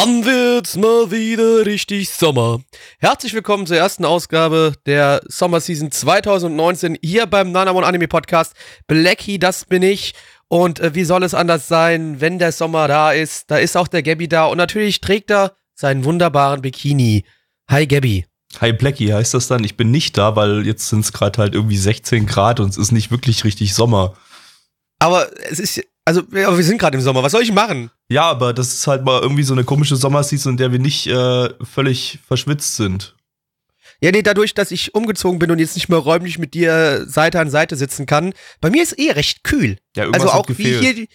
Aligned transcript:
Wann 0.00 0.24
wird's 0.24 0.76
mal 0.76 1.10
wieder 1.10 1.66
richtig 1.66 2.10
Sommer? 2.10 2.60
Herzlich 3.00 3.34
willkommen 3.34 3.66
zur 3.66 3.78
ersten 3.78 4.04
Ausgabe 4.04 4.74
der 4.86 5.20
Sommerseason 5.26 5.90
2019 5.90 6.98
hier 7.02 7.26
beim 7.26 7.50
Nanamon 7.50 7.82
Anime 7.82 8.06
Podcast. 8.06 8.54
Blacky, 8.86 9.40
das 9.40 9.64
bin 9.64 9.82
ich. 9.82 10.14
Und 10.46 10.78
äh, 10.78 10.94
wie 10.94 11.02
soll 11.02 11.24
es 11.24 11.34
anders 11.34 11.66
sein, 11.66 12.20
wenn 12.20 12.38
der 12.38 12.52
Sommer 12.52 12.86
da 12.86 13.10
ist? 13.10 13.50
Da 13.50 13.56
ist 13.56 13.76
auch 13.76 13.88
der 13.88 14.04
Gabby 14.04 14.28
da 14.28 14.44
und 14.44 14.58
natürlich 14.58 15.00
trägt 15.00 15.32
er 15.32 15.56
seinen 15.74 16.04
wunderbaren 16.04 16.62
Bikini. 16.62 17.24
Hi 17.68 17.84
Gabby. 17.88 18.24
Hi 18.60 18.72
Blackie, 18.72 19.12
heißt 19.12 19.34
das 19.34 19.48
dann? 19.48 19.64
Ich 19.64 19.76
bin 19.76 19.90
nicht 19.90 20.16
da, 20.16 20.36
weil 20.36 20.64
jetzt 20.64 20.90
sind 20.90 21.00
es 21.00 21.12
gerade 21.12 21.42
halt 21.42 21.54
irgendwie 21.56 21.76
16 21.76 22.24
Grad 22.26 22.60
und 22.60 22.68
es 22.68 22.76
ist 22.76 22.92
nicht 22.92 23.10
wirklich 23.10 23.42
richtig 23.42 23.74
Sommer. 23.74 24.14
Aber 25.00 25.28
es 25.50 25.58
ist, 25.58 25.80
also 26.08 26.22
aber 26.22 26.56
wir 26.56 26.64
sind 26.64 26.78
gerade 26.78 26.96
im 26.96 27.02
Sommer. 27.02 27.22
Was 27.22 27.32
soll 27.32 27.42
ich 27.42 27.52
machen? 27.52 27.90
Ja, 28.08 28.22
aber 28.24 28.52
das 28.54 28.72
ist 28.72 28.86
halt 28.86 29.04
mal 29.04 29.20
irgendwie 29.20 29.42
so 29.42 29.52
eine 29.52 29.64
komische 29.64 29.96
Sommerseason, 29.96 30.54
in 30.54 30.56
der 30.56 30.72
wir 30.72 30.78
nicht 30.78 31.06
äh, 31.06 31.50
völlig 31.64 32.18
verschwitzt 32.26 32.76
sind. 32.76 33.14
Ja, 34.00 34.10
nee, 34.12 34.22
dadurch, 34.22 34.54
dass 34.54 34.70
ich 34.70 34.94
umgezogen 34.94 35.38
bin 35.38 35.50
und 35.50 35.58
jetzt 35.58 35.74
nicht 35.74 35.88
mehr 35.88 35.98
räumlich 35.98 36.38
mit 36.38 36.54
dir 36.54 37.04
Seite 37.06 37.40
an 37.40 37.50
Seite 37.50 37.76
sitzen 37.76 38.06
kann, 38.06 38.32
bei 38.60 38.70
mir 38.70 38.82
ist 38.82 38.98
eh 38.98 39.10
recht 39.10 39.44
kühl. 39.44 39.78
Ja, 39.96 40.04
irgendwas 40.04 40.22
also 40.22 40.34
hat 40.34 40.40
auch 40.40 40.48
wie 40.48 40.54
gefehlt. 40.54 40.80
hier, 40.82 40.94
die- 40.94 41.08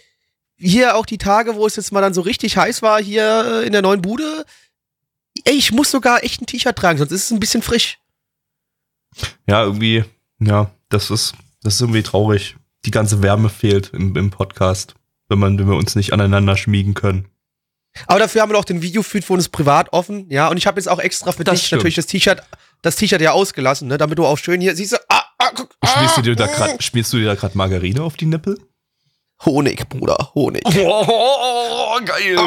hier 0.58 0.96
auch 0.96 1.06
die 1.06 1.18
Tage, 1.18 1.56
wo 1.56 1.66
es 1.66 1.76
jetzt 1.76 1.92
mal 1.92 2.02
dann 2.02 2.14
so 2.14 2.22
richtig 2.22 2.58
heiß 2.58 2.82
war 2.82 3.02
hier 3.02 3.62
äh, 3.64 3.66
in 3.66 3.72
der 3.74 3.82
neuen 3.82 4.02
Bude. 4.02 4.46
Ey, 5.46 5.56
ich 5.56 5.72
muss 5.72 5.90
sogar 5.92 6.24
echt 6.24 6.42
ein 6.42 6.46
T-Shirt 6.46 6.76
tragen, 6.76 7.00
sonst 7.00 7.12
ist 7.12 7.26
es 7.26 7.32
ein 7.32 7.40
bisschen 7.40 7.62
frisch. 7.64 7.98
Ja, 9.48 9.64
irgendwie, 9.64 10.04
ja, 10.40 10.70
das 10.90 11.10
ist, 11.10 11.34
das 11.64 11.76
ist 11.76 11.82
irgendwie 11.82 12.04
traurig. 12.04 12.56
Die 12.86 12.92
ganze 12.92 13.22
Wärme 13.22 13.50
fehlt 13.50 13.92
im, 13.94 14.16
im 14.16 14.30
Podcast, 14.30 14.96
wenn 15.30 15.40
man, 15.40 15.58
wenn 15.58 15.68
wir 15.68 15.76
uns 15.76 15.96
nicht 15.96 16.14
aneinander 16.14 16.58
schmiegen 16.58 16.94
können. 16.94 17.28
Aber 18.08 18.20
dafür 18.20 18.42
haben 18.42 18.50
wir 18.50 18.58
noch 18.58 18.66
den 18.66 18.82
Videofeed 18.82 19.24
für 19.24 19.34
uns 19.34 19.50
privat 19.50 19.94
offen, 19.94 20.28
ja. 20.30 20.48
Und 20.50 20.58
ich 20.58 20.66
habe 20.66 20.80
jetzt 20.80 20.88
auch 20.88 21.00
extra 21.00 21.32
für 21.32 21.44
Das 21.44 21.60
dich 21.60 21.68
stimmt. 21.68 21.80
natürlich 21.82 21.96
das 21.96 22.08
T-Shirt, 22.08 22.42
das 22.82 22.96
T-Shirt 22.96 23.22
ja 23.22 23.32
ausgelassen, 23.32 23.88
ne, 23.88 23.98
damit 23.98 24.18
du 24.18 24.26
auch 24.26 24.38
schön 24.38 24.62
hier 24.62 24.76
siehst. 24.76 24.94
Du, 24.94 24.98
ah, 25.10 25.24
ah, 25.38 25.52
ah, 25.82 25.88
Schmierst 25.88 26.18
du 26.18 26.22
dir 26.24 26.36
da 26.36 26.48
grad, 26.48 26.84
schmierst 26.84 27.14
du 27.14 27.18
dir 27.18 27.26
da 27.28 27.36
gerade 27.36 27.58
Margarine 27.58 28.02
auf 28.02 28.16
die 28.18 28.26
Nippel? 28.26 28.60
Honig, 29.46 29.88
Bruder, 29.90 30.32
Honig. 30.34 30.64
Oh, 30.66 32.00
geil. 32.04 32.38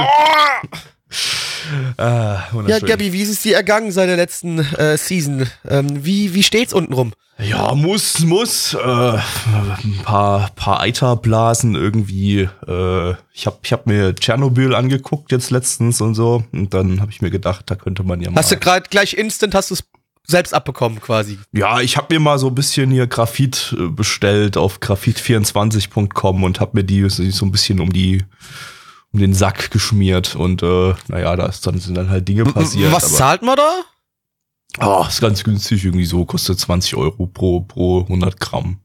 Ah, 1.97 2.45
Ja. 2.67 2.79
Gabi, 2.79 3.13
wie 3.13 3.23
ist 3.23 3.31
es 3.31 3.43
dir 3.43 3.57
ergangen 3.57 3.93
seit 3.93 4.09
der 4.09 4.17
letzten 4.17 4.59
äh, 4.59 4.97
Season? 4.97 5.47
Ähm, 5.69 6.05
wie, 6.05 6.35
wie 6.35 6.43
steht's 6.43 6.73
unten 6.73 6.93
rum? 6.93 7.13
Ja, 7.39 7.75
muss, 7.75 8.21
muss. 8.21 8.73
Äh, 8.75 8.79
ein 8.79 10.01
paar, 10.05 10.51
paar 10.57 10.81
Eiterblasen 10.81 11.75
irgendwie. 11.75 12.49
Äh, 12.67 13.11
ich 13.35 13.47
habe 13.47 13.59
ich 13.63 13.73
hab 13.73 13.87
mir 13.87 14.15
Tschernobyl 14.15 14.75
angeguckt 14.75 15.33
jetzt 15.33 15.51
letztens 15.51 16.01
und 16.01 16.15
so. 16.15 16.45
Und 16.53 16.73
dann 16.73 17.01
habe 17.01 17.11
ich 17.11 17.21
mir 17.21 17.31
gedacht, 17.31 17.65
da 17.71 17.75
könnte 17.75 18.05
man 18.05 18.21
ja 18.23 18.31
mal. 18.31 18.39
Hast 18.41 18.53
du 18.53 18.57
gerade 18.57 18.89
gleich 18.89 19.15
instant, 19.15 19.55
hast 19.55 19.71
du 19.71 19.75
es 19.75 19.85
selbst 20.27 20.55
abbekommen 20.55 21.01
quasi? 21.01 21.39
ja, 21.53 21.81
ich 21.81 21.97
habe 21.99 22.15
mir 22.15 22.21
mal 22.21 22.39
so 22.39 22.49
ein 22.49 22.55
bisschen 22.55 22.91
hier 22.91 23.07
Graphit 23.07 23.77
äh, 23.79 23.87
bestellt 23.89 24.57
auf 24.57 24.79
graphit24.com 24.81 26.43
und 26.43 26.59
habe 26.61 26.71
mir 26.75 26.85
die 26.85 27.09
so 27.11 27.45
ein 27.45 27.53
bisschen 27.53 27.81
um 27.81 27.93
die 27.93 28.25
um 29.13 29.21
den 29.21 29.35
Sack 29.35 29.71
geschmiert 29.71 30.35
und 30.37 30.63
äh, 30.63 30.95
naja, 31.09 31.37
da 31.37 31.47
ist 31.47 31.67
dann, 31.67 31.79
sind 31.79 31.95
dann 31.97 32.11
halt 32.11 32.29
Dinge 32.29 32.45
passiert. 32.45 32.93
Was 32.93 33.05
aber- 33.05 33.15
zahlt 33.15 33.43
man 33.43 33.57
da? 33.57 33.83
Oh, 34.81 35.05
ist 35.09 35.21
ganz 35.21 35.43
günstig 35.43 35.85
irgendwie 35.85 36.05
so, 36.05 36.25
kostet 36.27 36.59
20 36.59 36.97
Euro 36.97 37.27
pro, 37.27 37.61
pro 37.61 38.01
100 38.03 38.39
Gramm. 38.41 38.81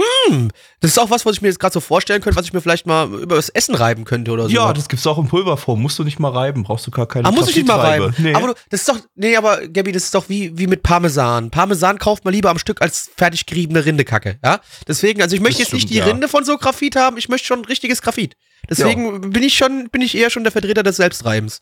Hm, 0.00 0.50
das 0.80 0.92
ist 0.92 0.98
auch 0.98 1.10
was, 1.10 1.24
was 1.24 1.36
ich 1.36 1.42
mir 1.42 1.48
jetzt 1.48 1.60
gerade 1.60 1.72
so 1.72 1.80
vorstellen 1.80 2.20
könnte, 2.20 2.36
was 2.36 2.46
ich 2.46 2.52
mir 2.52 2.60
vielleicht 2.60 2.86
mal 2.86 3.08
über 3.12 3.36
das 3.36 3.48
Essen 3.48 3.74
reiben 3.76 4.04
könnte 4.04 4.32
oder 4.32 4.44
so. 4.44 4.50
Ja, 4.50 4.72
das 4.72 4.88
gibt's 4.88 5.06
auch 5.06 5.18
in 5.18 5.28
Pulverform. 5.28 5.80
Musst 5.80 5.98
du 5.98 6.04
nicht 6.04 6.18
mal 6.18 6.30
reiben, 6.30 6.64
brauchst 6.64 6.86
du 6.86 6.90
gar 6.90 7.06
keine 7.06 7.28
Ah, 7.28 7.30
muss 7.30 7.48
ich 7.48 7.56
nicht 7.56 7.68
mal 7.68 7.78
reiben. 7.78 8.12
Nee. 8.18 8.34
Aber 8.34 8.48
du, 8.48 8.54
das 8.70 8.80
ist 8.80 8.88
doch, 8.88 8.98
nee, 9.14 9.36
aber 9.36 9.68
Gabi, 9.68 9.92
das 9.92 10.04
ist 10.04 10.14
doch 10.14 10.28
wie, 10.28 10.56
wie 10.58 10.66
mit 10.66 10.82
Parmesan. 10.82 11.50
Parmesan 11.50 11.98
kauft 11.98 12.24
man 12.24 12.34
lieber 12.34 12.50
am 12.50 12.58
Stück 12.58 12.82
als 12.82 13.10
fertig 13.16 13.46
geriebene 13.46 13.84
Rindekacke, 13.84 14.38
ja? 14.44 14.60
Deswegen, 14.88 15.22
also 15.22 15.36
ich 15.36 15.42
möchte 15.42 15.62
Das 15.62 15.68
jetzt 15.68 15.74
nicht 15.74 15.82
stimmt, 15.82 15.94
die 15.94 15.98
ja. 15.98 16.06
Rinde 16.06 16.28
von 16.28 16.44
so 16.44 16.56
Graphit 16.58 16.96
haben, 16.96 17.16
ich 17.16 17.28
möchte 17.28 17.46
schon 17.46 17.60
ein 17.60 17.64
richtiges 17.66 18.02
Graphit. 18.02 18.36
Deswegen 18.68 19.30
bin 19.30 19.42
ich 19.42 19.54
schon, 19.56 19.90
bin 19.90 20.00
ich 20.02 20.16
eher 20.16 20.30
schon 20.30 20.42
der 20.42 20.52
Vertreter 20.52 20.82
des 20.82 20.96
Selbstreibens. 20.96 21.60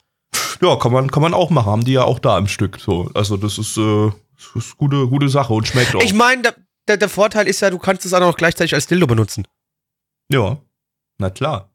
ja, 0.62 0.76
kann 0.76 0.92
man, 0.92 1.10
kann 1.10 1.22
man 1.22 1.34
auch 1.34 1.50
machen. 1.50 1.66
Haben 1.70 1.84
die 1.84 1.92
ja 1.92 2.04
auch 2.04 2.18
da 2.20 2.38
im 2.38 2.46
Stück. 2.46 2.78
So. 2.80 3.10
Also 3.12 3.36
das 3.36 3.58
ist, 3.58 3.76
äh, 3.76 4.10
das 4.54 4.64
ist 4.64 4.78
gute, 4.78 5.06
gute 5.08 5.28
Sache 5.28 5.52
und 5.52 5.66
schmeckt 5.68 5.94
auch. 5.94 6.02
Ich 6.02 6.14
meine, 6.14 6.54
der, 6.88 6.96
der, 6.96 7.08
Vorteil 7.08 7.46
ist 7.48 7.60
ja, 7.60 7.70
du 7.70 7.78
kannst 7.78 8.04
es 8.04 8.12
auch 8.12 8.20
noch 8.20 8.36
gleichzeitig 8.36 8.74
als 8.74 8.86
Dildo 8.86 9.06
benutzen. 9.06 9.46
ja, 10.28 10.58
na 11.18 11.30
klar. 11.30 11.68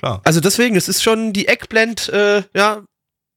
Klar. 0.00 0.22
Also 0.24 0.40
deswegen, 0.40 0.76
es 0.76 0.88
ist 0.88 1.02
schon 1.02 1.34
die 1.34 1.46
Eggblend, 1.46 2.08
äh, 2.08 2.42
ja, 2.54 2.82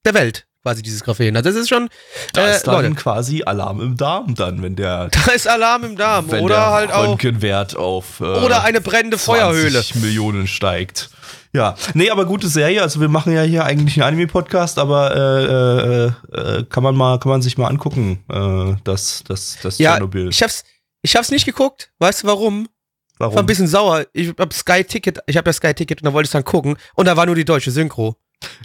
der 0.06 0.14
Welt, 0.14 0.48
quasi 0.62 0.82
dieses 0.82 1.04
Graphen. 1.04 1.36
Also 1.36 1.50
das 1.50 1.60
ist 1.60 1.68
schon, 1.68 1.90
Da 2.32 2.48
äh, 2.48 2.56
ist 2.56 2.64
dann 2.68 2.76
Leute, 2.76 2.96
quasi 2.96 3.44
Alarm 3.44 3.82
im 3.82 3.98
Darm 3.98 4.34
dann, 4.36 4.62
wenn 4.62 4.78
der, 4.78 5.10
da 5.26 5.32
ist 5.34 5.46
Alarm 5.46 5.84
im 5.84 5.98
Darm. 5.98 6.32
wenn 6.32 6.42
oder 6.42 6.56
der 6.56 6.72
halt 6.72 6.92
auch, 6.94 7.10
Röntgenwert 7.10 7.76
auf 7.76 8.22
äh, 8.22 8.24
oder 8.24 8.64
eine 8.64 8.80
brennende 8.80 9.18
20 9.18 9.26
Feuerhöhle. 9.26 9.84
Millionen 9.96 10.48
steigt. 10.48 11.10
Ja, 11.52 11.76
nee, 11.94 12.10
aber 12.10 12.26
gute 12.26 12.48
Serie. 12.48 12.82
Also 12.82 13.00
wir 13.00 13.10
machen 13.10 13.32
ja 13.34 13.44
hier 13.44 13.64
eigentlich 13.66 14.02
einen 14.02 14.16
Anime-Podcast, 14.16 14.80
aber 14.80 15.16
äh, 15.16 16.38
äh, 16.38 16.60
äh, 16.60 16.64
kann 16.64 16.82
man 16.82 16.96
mal, 16.96 17.20
kann 17.20 17.30
man 17.30 17.42
sich 17.44 17.58
mal 17.60 17.68
angucken, 17.68 18.24
äh, 18.32 18.76
das, 18.84 19.24
das, 19.28 19.58
das 19.62 19.78
Ja, 19.78 19.92
Tschernobyl. 19.92 20.30
ich 20.30 20.42
hab's, 20.42 20.64
ich 21.04 21.16
hab's 21.16 21.30
nicht 21.30 21.46
geguckt. 21.46 21.92
Weißt 22.00 22.24
du 22.24 22.28
warum? 22.28 22.68
Ich 23.14 23.20
war 23.20 23.30
ein 23.30 23.34
Warum? 23.36 23.46
bisschen 23.46 23.68
sauer. 23.68 24.06
Ich 24.14 24.30
hab 24.40 24.52
Sky 24.54 24.84
Ticket, 24.84 25.20
ich 25.28 25.38
hab 25.38 25.46
ja 25.46 25.54
Sky 25.54 25.74
Ticket 25.76 26.02
und 26.02 26.06
da 26.08 26.14
wollte 26.14 26.26
ich 26.28 26.32
dann 26.32 26.44
gucken 26.44 26.78
und 26.96 27.06
da 27.06 27.16
war 27.16 27.28
nur 27.28 27.36
die 27.36 27.46
deutsche 27.46 27.70
Synchro. 27.70 28.18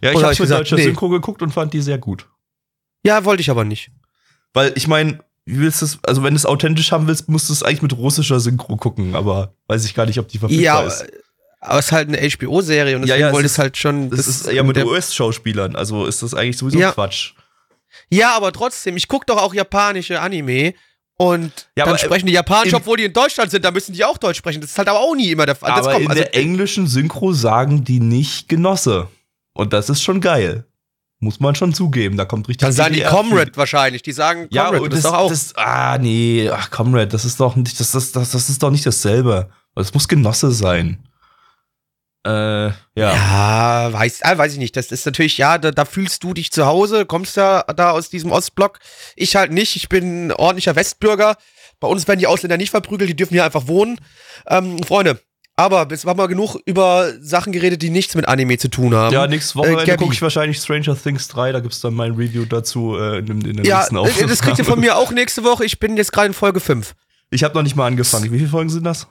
Ja, 0.03 0.10
ich 0.10 0.16
Oder 0.16 0.19
hab 0.19 0.22
habe 0.25 0.32
ich 0.32 0.38
mit 0.41 0.47
gesagt, 0.47 0.60
deutscher 0.62 0.77
nee. 0.77 0.84
Synchro 0.84 1.09
geguckt 1.10 1.43
und 1.43 1.53
fand 1.53 1.75
die 1.75 1.82
sehr 1.82 1.98
gut. 1.98 2.27
Ja, 3.04 3.25
wollte 3.25 3.43
ich 3.43 3.50
aber 3.50 3.65
nicht. 3.65 3.91
Weil 4.54 4.72
ich 4.75 4.88
meine, 4.88 5.21
wie 5.44 5.60
willst 5.60 5.82
du 5.82 5.87
es, 5.87 5.98
also 6.03 6.22
wenn 6.25 6.32
du 6.34 6.37
es 6.38 6.47
authentisch 6.47 6.91
haben 6.93 7.06
willst, 7.06 7.28
musst 7.28 7.48
du 7.48 7.53
es 7.53 7.62
eigentlich 7.62 7.82
mit 7.82 7.93
russischer 7.97 8.41
Synchro 8.41 8.77
gucken, 8.77 9.15
aber 9.15 9.54
weiß 9.66 9.84
ich 9.84 9.94
gar 9.94 10.06
nicht, 10.06 10.19
ob 10.19 10.28
die 10.28 10.38
verfügbar 10.38 10.62
Ja, 10.65 10.81
ist. 10.87 11.03
aber, 11.03 11.10
aber 11.60 11.78
es 11.78 11.87
ist 11.87 11.93
halt 11.93 12.09
eine 12.09 12.19
HBO-Serie 12.31 12.97
und 12.97 13.03
Ja, 13.03 13.06
deswegen 13.06 13.21
ja, 13.21 13.27
es 13.28 13.32
wollte 13.34 13.47
es 13.47 13.59
halt 13.59 13.77
schon. 13.77 14.10
Das, 14.10 14.27
ist 14.27 14.50
ja 14.50 14.62
mit 14.62 14.77
US-Schauspielern, 14.78 15.77
also 15.77 16.06
ist 16.06 16.22
das 16.22 16.34
eigentlich 16.34 16.56
sowieso 16.56 16.78
Ja. 16.78 16.93
Quatsch. 16.93 17.34
Ja, 18.10 18.37
aber 18.37 18.53
trotzdem, 18.53 18.97
ich 18.97 19.09
guck 19.09 19.27
doch 19.27 19.37
auch 19.41 19.54
japanische 19.54 20.21
Anime 20.21 20.75
und 21.18 21.52
Ja, 21.76 21.84
dann 21.84 21.88
aber, 21.88 21.96
äh, 22.02 22.04
sprechen 22.04 22.26
die 22.26 22.32
Japanisch, 22.32 22.70
in- 22.70 22.76
obwohl 22.76 22.96
die 22.96 23.04
in 23.04 23.12
Deutschland 23.12 23.50
sind, 23.50 23.64
da 23.64 23.70
müssen 23.70 23.92
die 23.92 24.04
auch 24.04 24.16
Deutsch 24.18 24.38
sprechen. 24.38 24.60
Das 24.62 24.70
ist 24.70 24.78
halt 24.78 24.88
aber 24.88 25.00
auch 25.00 25.14
nie 25.14 25.32
immer 25.32 25.44
der 25.46 25.56
Fall. 25.56 25.70
Das 25.70 25.80
Aber 25.86 25.92
kommt, 25.92 26.04
in 26.04 26.10
also, 26.10 26.22
der 26.22 26.34
englischen 26.34 26.86
Synchro 26.86 27.32
sagen 27.32 27.84
die 27.84 28.00
nicht 28.00 28.48
Genosse. 28.48 29.08
Und 29.52 29.72
das 29.72 29.90
ist 29.90 30.02
schon 30.02 30.20
geil. 30.20 30.64
Muss 31.20 31.40
man 31.40 31.56
schon 31.56 31.74
zugeben, 31.74 32.16
da 32.16 32.24
kommt 32.24 32.46
richtig 32.48 32.60
dann 32.64 32.72
sagen 32.72 32.94
die 32.94 33.00
Comrade 33.02 33.50
wahrscheinlich. 33.56 34.02
Die 34.02 34.12
sagen 34.12 34.46
Ja, 34.50 34.66
Comrade, 34.66 34.82
und 34.84 34.92
das, 34.92 35.02
das, 35.02 35.04
ist 35.06 35.12
doch 35.12 35.18
auch. 35.18 35.28
das, 35.30 35.52
ah, 35.56 35.98
nee, 35.98 36.48
ach, 36.48 36.70
Comrade, 36.70 37.08
das 37.08 37.24
ist 37.24 37.40
doch 37.40 37.56
nicht, 37.56 37.80
das, 37.80 37.90
das, 37.90 38.12
das, 38.12 38.30
das 38.30 38.48
ist 38.48 38.62
doch 38.62 38.70
nicht 38.70 38.86
dasselbe. 38.86 39.50
Das 39.74 39.92
muss 39.92 40.06
Genosse 40.06 40.52
sein. 40.52 40.98
Äh, 42.26 42.30
ja. 42.30 42.72
Ja, 42.97 43.92
weiß, 43.92 44.20
ah, 44.22 44.36
weiß 44.36 44.53
ich 44.53 44.59
nicht. 44.59 44.76
Das 44.76 44.91
ist 44.92 45.06
natürlich, 45.06 45.38
ja, 45.38 45.56
da, 45.59 45.70
da 45.70 45.84
fühlst 45.84 46.22
du 46.24 46.34
dich 46.34 46.50
zu 46.50 46.66
Hause, 46.66 47.06
kommst 47.06 47.36
ja 47.36 47.62
da 47.62 47.91
aus 47.92 48.10
diesem 48.10 48.32
Ostblock. 48.32 48.80
Ich 49.16 49.36
halt 49.36 49.53
nicht. 49.53 49.76
Ich 49.76 49.88
bin 49.88 50.26
ein 50.28 50.32
ordentlicher 50.32 50.76
Westbürger. 50.76 51.36
Bei 51.80 51.88
uns 51.88 52.09
werden 52.09 52.18
die 52.18 52.26
Ausländer 52.26 52.56
nicht 52.56 52.70
verprügelt, 52.70 53.09
die 53.09 53.16
dürfen 53.16 53.34
hier 53.34 53.44
einfach 53.44 53.68
wohnen. 53.68 54.00
Ähm, 54.48 54.82
Freunde, 54.82 55.20
aber 55.54 55.86
jetzt 55.91 56.04
haben 56.04 56.18
wir 56.18 56.28
genug 56.28 56.56
über 56.66 57.12
Sachen 57.20 57.53
geredet, 57.53 57.82
die 57.82 57.91
nichts 57.91 58.15
mit 58.16 58.26
Anime 58.26 58.59
zu 58.59 58.68
tun 58.68 58.94
haben. 58.94 59.12
Ja, 59.12 59.26
nächstes 59.28 59.54
Äh, 59.54 59.59
Wochenende 59.59 59.84
Gabi. 59.86 59.98
gucke 60.04 60.14
ich 60.14 60.22
wahrscheinlich 60.22 60.59
Stranger 60.59 61.00
Things 61.00 61.28
3, 61.28 61.53
da 61.53 61.60
gibt's 61.60 61.80
dann 61.80 61.94
mein 61.94 62.12
Review 62.12 62.44
dazu 62.47 62.97
äh, 62.97 63.18
in, 63.18 63.41
in 63.42 63.56
der 63.59 63.64
ja 63.64 63.78
nächsten 63.78 63.97
äh, 63.97 63.98
Aufnahme. 64.00 64.28
das 64.28 64.41
kriegt 64.42 64.59
ihr 64.59 64.64
von 64.64 64.80
mir 64.80 64.97
auch 64.97 65.12
nächste 65.12 65.44
Woche. 65.44 65.64
Ich 65.64 65.78
bin 65.78 65.97
jetzt 65.97 66.12
gerade 66.12 66.28
in 66.28 66.34
Folge 66.34 66.59
5. 66.60 66.94
Ich 67.30 67.44
habe 67.44 67.54
noch 67.54 67.62
nicht 67.62 67.76
mal 67.76 67.86
angefangen. 67.86 68.32
Wie 68.32 68.38
viele 68.38 68.48
Folgen 68.50 68.71
sind 68.71 68.84
das? 68.84 69.06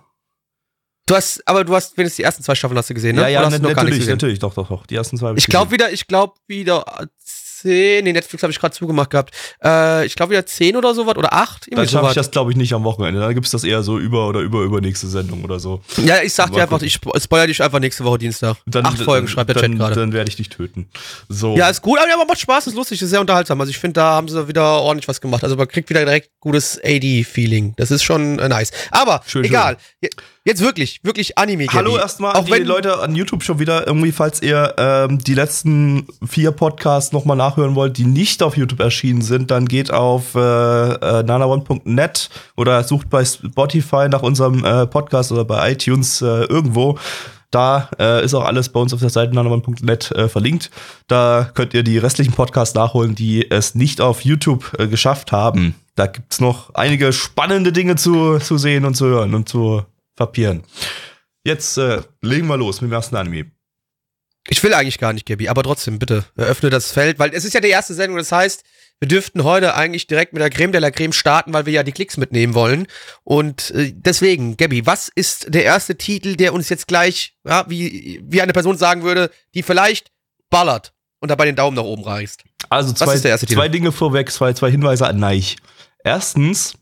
Du 1.08 1.16
hast, 1.16 1.42
aber 1.48 1.64
du 1.64 1.74
hast 1.74 1.98
wenigstens 1.98 2.18
die 2.18 2.24
ersten 2.24 2.44
zwei 2.44 2.54
Staffeln 2.54 2.78
hast 2.78 2.90
du 2.90 2.94
gesehen, 2.94 3.16
ne? 3.16 3.24
Ja, 3.24 3.28
ja, 3.30 3.40
Oder 3.40 3.48
hast 3.48 3.62
nichts 3.62 3.76
natürlich, 3.76 4.08
natürlich, 4.08 4.40
doch, 4.40 4.54
doch, 4.54 4.68
doch. 4.68 4.86
Die 4.86 4.96
ersten 4.96 5.18
zwei 5.18 5.34
Ich 5.36 5.48
glaube 5.48 5.72
wieder, 5.72 5.92
ich 5.92 6.06
glaube 6.06 6.34
wieder 6.48 6.84
zehn, 7.58 8.04
nee, 8.04 8.14
Netflix 8.14 8.44
habe 8.44 8.52
ich 8.52 8.60
gerade 8.60 8.76
zugemacht 8.76 9.10
gehabt. 9.10 9.34
Äh, 9.64 10.06
ich 10.06 10.16
glaube 10.16 10.32
wieder 10.32 10.46
zehn 10.46 10.76
oder 10.76 10.94
sowas 10.94 11.16
oder 11.16 11.34
acht. 11.34 11.68
Dann 11.72 11.88
schaffe 11.88 12.10
ich 12.10 12.14
das, 12.14 12.30
glaube 12.32 12.52
ich, 12.52 12.58
nicht 12.58 12.74
am 12.74 12.84
Wochenende. 12.84 13.20
Dann 13.20 13.34
gibt 13.34 13.46
es 13.46 13.52
das 13.52 13.64
eher 13.64 13.84
so 13.84 13.98
über 13.98 14.28
oder 14.28 14.42
über 14.42 14.62
übernächste 14.62 15.08
Sendung 15.08 15.44
oder 15.44 15.60
so. 15.60 15.82
Ja, 16.06 16.22
ich 16.22 16.34
sag 16.34 16.52
dir 16.52 16.62
einfach, 16.64 16.82
ich 16.82 16.94
spoiler 16.94 17.48
dich 17.48 17.62
einfach 17.64 17.80
nächste 17.80 18.04
Woche 18.04 18.20
Dienstag. 18.20 18.58
Dann, 18.66 18.86
acht 18.86 19.00
Folgen 19.00 19.28
schreibt 19.28 19.50
der 19.50 19.62
Chat 19.62 19.76
gerade. 19.76 19.96
Dann 19.96 20.14
werde 20.14 20.30
ich 20.30 20.36
dich 20.36 20.50
töten. 20.50 20.90
So. 21.30 21.56
Ja, 21.58 21.70
ist 21.70 21.82
gut, 21.82 22.00
aber, 22.00 22.26
macht 22.26 22.40
Spaß, 22.40 22.68
ist 22.68 22.76
lustig, 22.76 23.02
ist 23.02 23.10
sehr 23.10 23.22
unterhaltsam. 23.22 23.60
Also 23.60 23.70
ich 23.70 23.78
finde, 23.78 23.94
da 23.94 24.12
haben 24.12 24.28
sie 24.28 24.48
wieder 24.48 24.82
ordentlich 24.82 25.08
was 25.08 25.22
gemacht. 25.22 25.44
Also 25.44 25.56
man 25.56 25.68
kriegt 25.68 25.90
wieder 25.90 26.06
direkt 26.06 26.30
gutes 26.40 26.80
AD-Feeling. 26.84 27.74
Das 27.78 27.92
ist 27.92 28.04
schon 28.04 28.40
äh, 28.40 28.50
nice. 28.50 28.72
Aber 28.92 29.22
Schön, 29.26 29.44
egal. 29.44 29.78
Je- 30.02 30.10
Jetzt 30.48 30.62
wirklich, 30.62 31.02
wirklich 31.04 31.38
Anime. 31.38 31.68
Hallo 31.74 31.92
Gabby. 31.92 32.02
erstmal 32.04 32.34
Auch 32.36 32.50
an 32.50 32.54
die 32.54 32.64
Leute 32.64 33.00
an 33.00 33.14
YouTube 33.18 33.44
schon 33.44 33.60
wieder. 33.60 33.86
Irgendwie, 33.86 34.14
falls 34.14 34.42
ihr 34.42 34.76
ähm, 34.78 35.20
die 35.20 35.34
letzten 35.34 36.08
vier 36.26 36.52
Podcasts 36.52 37.12
nochmal 37.12 37.36
nachhören 37.36 37.76
wollt, 37.76 37.98
die 37.98 38.06
nicht 38.06 38.42
auf 38.42 38.56
YouTube 38.56 38.80
erschienen 38.80 39.22
sind, 39.22 39.52
dann 39.52 39.68
geht 39.68 39.92
auf 39.92 40.36
äh, 40.36 40.40
äh, 40.40 41.24
nanaone.net 41.24 42.30
oder 42.56 42.82
sucht 42.86 43.10
bei 43.10 43.26
Spotify 43.26 44.08
nach 44.08 44.22
unserem 44.22 44.64
äh, 44.64 44.88
Podcast 44.88 45.34
oder 45.34 45.44
bei 45.44 45.74
iTunes 45.74 46.22
äh, 46.22 46.46
irgendwo. 46.46 46.98
Da 47.52 47.90
äh, 48.00 48.24
ist 48.24 48.34
auch 48.34 48.46
alles 48.46 48.70
bei 48.70 48.80
uns 48.80 48.94
auf 48.94 49.02
der 49.02 49.10
Seite 49.10 49.36
nanaone.net 49.36 50.12
äh, 50.14 50.30
verlinkt. 50.30 50.72
Da 51.10 51.52
könnt 51.56 51.74
ihr 51.74 51.84
die 51.84 51.98
restlichen 51.98 52.32
Podcasts 52.32 52.74
nachholen, 52.74 53.16
die 53.16 53.52
es 53.52 53.76
nicht 53.76 54.00
auf 54.00 54.22
YouTube 54.22 54.80
äh, 54.80 54.88
geschafft 54.88 55.34
haben. 55.34 55.76
Da 55.96 56.08
gibt's 56.08 56.40
noch 56.40 56.74
einige 56.74 57.12
spannende 57.12 57.74
Dinge 57.74 57.98
zu, 57.98 58.40
zu 58.40 58.58
sehen 58.58 58.86
und 58.86 58.96
zu 58.96 59.08
hören 59.08 59.36
und 59.36 59.50
zu 59.50 59.84
papieren. 60.18 60.64
Jetzt 61.46 61.78
äh, 61.78 62.02
legen 62.22 62.48
wir 62.48 62.58
los 62.58 62.82
mit 62.82 62.92
dem 62.92 62.94
ersten 62.94 63.16
Anime. 63.16 63.52
Ich 64.50 64.62
will 64.64 64.74
eigentlich 64.74 64.98
gar 64.98 65.14
nicht, 65.14 65.26
Gabi, 65.26 65.48
aber 65.48 65.64
trotzdem, 65.64 66.00
bitte, 66.00 66.26
eröffne 66.36 66.70
das 66.70 66.92
Feld, 66.92 67.20
weil 67.20 67.34
es 67.34 67.46
ist 67.46 67.54
ja 67.54 67.60
die 67.60 67.70
erste 67.70 67.94
Sendung, 67.94 68.18
das 68.18 68.32
heißt, 68.32 68.64
wir 69.00 69.08
dürften 69.08 69.44
heute 69.44 69.76
eigentlich 69.76 70.08
direkt 70.08 70.34
mit 70.34 70.42
der 70.42 70.50
Creme 70.50 70.72
de 70.72 70.82
la 70.82 70.90
Creme 70.90 71.14
starten, 71.14 71.54
weil 71.54 71.66
wir 71.66 71.74
ja 71.74 71.84
die 71.84 71.92
Klicks 71.92 72.18
mitnehmen 72.18 72.56
wollen. 72.56 72.88
Und 73.24 73.70
äh, 73.72 73.94
deswegen, 73.96 74.58
Gabi, 74.58 74.86
was 74.86 75.10
ist 75.14 75.54
der 75.54 75.66
erste 75.66 75.98
Titel, 75.98 76.36
der 76.36 76.54
uns 76.54 76.70
jetzt 76.70 76.88
gleich, 76.88 77.36
ja, 77.46 77.66
wie, 77.68 78.20
wie 78.24 78.42
eine 78.42 78.54
Person 78.54 78.78
sagen 78.78 79.04
würde, 79.04 79.30
die 79.54 79.62
vielleicht 79.62 80.12
ballert 80.50 80.94
und 81.20 81.30
dabei 81.30 81.46
den 81.46 81.56
Daumen 81.56 81.76
nach 81.76 81.84
oben 81.84 82.04
reißt? 82.04 82.44
Also 82.70 82.92
zwei, 82.94 83.18
zwei 83.18 83.70
Dinge 83.70 83.92
vorweg, 83.92 84.32
zwei, 84.32 84.54
zwei 84.54 84.72
Hinweise 84.72 85.06
an 85.06 85.20
Neich. 85.20 85.58
Erstens, 86.04 86.74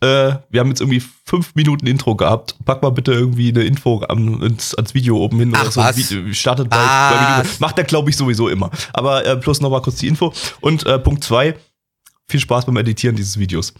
äh, 0.00 0.36
wir 0.48 0.60
haben 0.60 0.68
jetzt 0.68 0.80
irgendwie 0.80 1.02
fünf 1.24 1.54
Minuten 1.54 1.86
Intro 1.86 2.16
gehabt. 2.16 2.56
Pack 2.64 2.82
mal 2.82 2.90
bitte 2.90 3.12
irgendwie 3.12 3.50
eine 3.50 3.64
Info 3.64 4.02
am, 4.08 4.42
ins, 4.42 4.74
ans 4.74 4.94
Video 4.94 5.18
oben 5.18 5.38
hin. 5.38 5.52
Ach, 5.54 5.62
oder 5.62 5.70
so. 5.70 5.80
was? 5.80 5.96
Video, 5.96 6.32
startet 6.32 6.70
bei, 6.70 6.76
bei 6.76 7.42
Video. 7.42 7.52
Macht 7.58 7.78
er, 7.78 7.84
glaube 7.84 8.10
ich, 8.10 8.16
sowieso 8.16 8.48
immer. 8.48 8.70
Aber 8.92 9.24
äh, 9.26 9.36
plus 9.36 9.60
noch 9.60 9.70
mal 9.70 9.82
kurz 9.82 9.96
die 9.96 10.08
Info. 10.08 10.32
Und 10.60 10.86
äh, 10.86 10.98
Punkt 10.98 11.22
zwei, 11.22 11.54
viel 12.28 12.40
Spaß 12.40 12.66
beim 12.66 12.76
Editieren 12.78 13.16
dieses 13.16 13.38
Videos. 13.38 13.74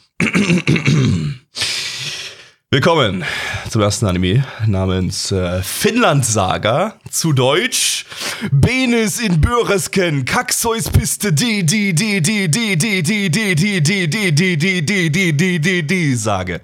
Willkommen 2.73 3.25
zum 3.69 3.83
ersten 3.83 4.07
Anime 4.07 4.45
namens 4.65 5.33
äh, 5.33 5.61
Finnland 5.61 6.25
Saga, 6.25 6.95
zu 7.11 7.33
Deutsch 7.33 8.07
Benes 8.53 9.19
in 9.19 9.41
Böresken, 9.41 10.25
Kaxois 10.25 10.89
Piste 10.89 11.33
die 11.33 11.67
die 11.67 11.93
die 11.93 12.23
die 12.23 12.49
die 12.49 12.77
die 12.77 12.89
die 13.03 13.29
die 13.29 13.59
die 13.59 13.83
die 13.83 13.83
die 13.83 14.37
die 14.37 14.57
die 14.57 15.11
die 15.11 15.11
die 15.11 15.37
die 15.37 15.61
die 15.61 15.83
die 15.83 16.15
Sage. 16.15 16.61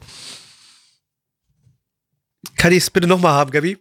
Kann 2.56 2.70
ich 2.70 2.84
es 2.84 2.90
bitte 2.90 3.08
nochmal 3.08 3.32
haben, 3.32 3.50
Gabi? 3.50 3.76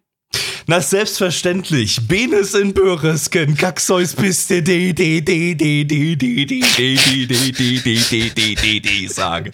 Na 0.66 0.82
selbstverständlich, 0.82 2.08
Benes 2.08 2.56
in 2.56 2.74
Böresken, 2.74 3.56
Kaxois 3.56 4.16
Piste 4.16 4.64
die 4.64 4.96
die 4.96 5.24
die 5.24 5.56
die 5.56 5.56
die 5.56 6.18
die 6.18 6.48
die 6.48 6.48
die 6.48 7.28
die 7.28 7.28
die 7.28 7.28
die 7.28 7.82
die 7.84 8.04
die 8.10 8.30
die 8.34 8.56
die 8.56 8.82
die 8.82 9.08
Sage. 9.10 9.52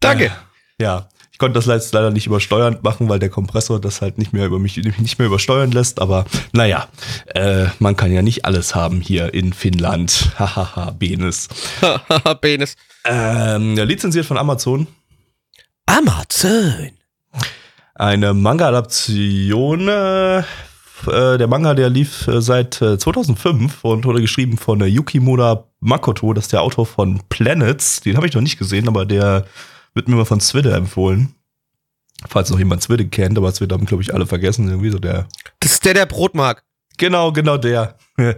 Danke. 0.00 0.32
Ja, 0.80 1.08
ich 1.38 1.40
konnte 1.40 1.60
das 1.64 1.92
leider 1.92 2.10
nicht 2.10 2.26
übersteuernd 2.26 2.82
machen, 2.82 3.08
weil 3.08 3.20
der 3.20 3.28
Kompressor 3.28 3.80
das 3.80 4.02
halt 4.02 4.18
nicht 4.18 4.32
mehr 4.32 4.44
über 4.46 4.58
mich 4.58 4.76
nicht 4.76 5.20
mehr 5.20 5.28
übersteuern 5.28 5.70
lässt. 5.70 6.00
Aber 6.00 6.24
naja, 6.50 6.88
äh, 7.26 7.66
man 7.78 7.94
kann 7.94 8.12
ja 8.12 8.22
nicht 8.22 8.44
alles 8.44 8.74
haben 8.74 9.00
hier 9.00 9.32
in 9.34 9.52
Finnland. 9.52 10.32
Hahaha, 10.40 10.90
Benes. 10.90 11.46
Benes. 12.40 12.74
Ähm, 13.04 13.76
ja, 13.76 13.84
lizenziert 13.84 14.26
von 14.26 14.36
Amazon. 14.36 14.88
Amazon. 15.86 16.90
Eine 17.94 18.34
Manga-Adaption. 18.34 19.86
Äh, 19.86 20.38
äh, 20.38 20.42
der 21.38 21.46
Manga, 21.46 21.74
der 21.74 21.88
lief 21.88 22.26
äh, 22.26 22.42
seit 22.42 22.82
äh, 22.82 22.98
2005 22.98 23.84
und 23.84 24.04
wurde 24.04 24.20
geschrieben 24.20 24.58
von 24.58 24.80
äh, 24.80 24.86
Yukimura 24.86 25.68
Makoto. 25.78 26.32
Das 26.32 26.46
ist 26.46 26.52
der 26.52 26.62
Autor 26.62 26.84
von 26.84 27.20
Planets. 27.28 28.00
Den 28.00 28.16
habe 28.16 28.26
ich 28.26 28.34
noch 28.34 28.42
nicht 28.42 28.58
gesehen, 28.58 28.88
aber 28.88 29.06
der 29.06 29.44
wird 29.94 30.08
mir 30.08 30.16
mal 30.16 30.24
von 30.24 30.40
Zwidde 30.40 30.74
empfohlen. 30.74 31.34
Falls 32.28 32.50
noch 32.50 32.58
jemand 32.58 32.82
Zwidde 32.82 33.06
kennt, 33.06 33.38
aber 33.38 33.52
Zwidde 33.54 33.74
haben, 33.74 33.86
glaube 33.86 34.02
ich, 34.02 34.12
alle 34.12 34.26
vergessen. 34.26 34.68
Irgendwie 34.68 34.90
so 34.90 34.98
der 34.98 35.28
Das 35.60 35.72
ist 35.72 35.84
der, 35.84 35.94
der 35.94 36.06
Brot 36.06 36.34
mag. 36.34 36.64
Genau, 36.96 37.30
genau 37.30 37.56
der. 37.56 37.96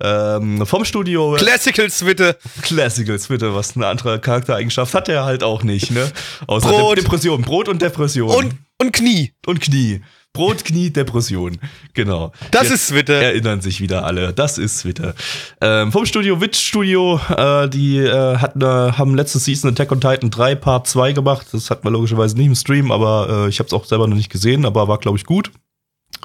ähm, 0.00 0.66
vom 0.66 0.84
Studio 0.84 1.36
Classicals, 1.38 2.02
bitte. 2.02 2.36
Classicals, 2.62 3.28
bitte, 3.28 3.54
was 3.54 3.76
eine 3.76 3.86
andere 3.86 4.20
Charaktereigenschaft 4.20 4.92
hat 4.94 5.08
er 5.08 5.24
halt 5.24 5.44
auch 5.44 5.62
nicht, 5.62 5.92
ne? 5.92 6.10
Außer 6.48 6.68
Brot. 6.68 6.98
De 6.98 7.04
Depression. 7.04 7.42
Brot 7.42 7.68
und 7.68 7.80
Depression. 7.80 8.34
Und, 8.34 8.54
und 8.78 8.92
Knie. 8.92 9.32
und 9.46 9.60
Knie. 9.60 10.02
Brot, 10.34 10.64
Knie, 10.64 10.90
Depression. 10.90 11.58
Genau. 11.92 12.32
Das 12.50 12.64
Jetzt 12.64 12.72
ist 12.72 12.92
bitte. 12.92 13.14
Erinnern 13.14 13.60
sich 13.60 13.80
wieder 13.80 14.04
alle. 14.04 14.32
Das 14.32 14.58
ist 14.58 14.82
bitte. 14.82 15.14
Ähm, 15.60 15.92
vom 15.92 16.04
Studio 16.06 16.40
Witch 16.40 16.58
Studio, 16.58 17.20
äh, 17.28 17.68
die 17.68 17.98
äh, 17.98 18.38
hatten, 18.38 18.60
äh, 18.60 18.64
haben 18.64 19.14
letzte 19.14 19.38
Season 19.38 19.70
Attack 19.70 19.92
on 19.92 20.00
Titan 20.00 20.30
3 20.30 20.56
Part 20.56 20.88
2 20.88 21.12
gemacht. 21.12 21.46
Das 21.52 21.70
hatten 21.70 21.84
wir 21.84 21.92
logischerweise 21.92 22.36
nicht 22.36 22.46
im 22.46 22.56
Stream, 22.56 22.90
aber 22.90 23.44
äh, 23.46 23.48
ich 23.48 23.60
habe 23.60 23.68
es 23.68 23.72
auch 23.72 23.84
selber 23.84 24.08
noch 24.08 24.16
nicht 24.16 24.28
gesehen, 24.28 24.66
aber 24.66 24.88
war, 24.88 24.98
glaube 24.98 25.18
ich, 25.18 25.24
gut. 25.24 25.52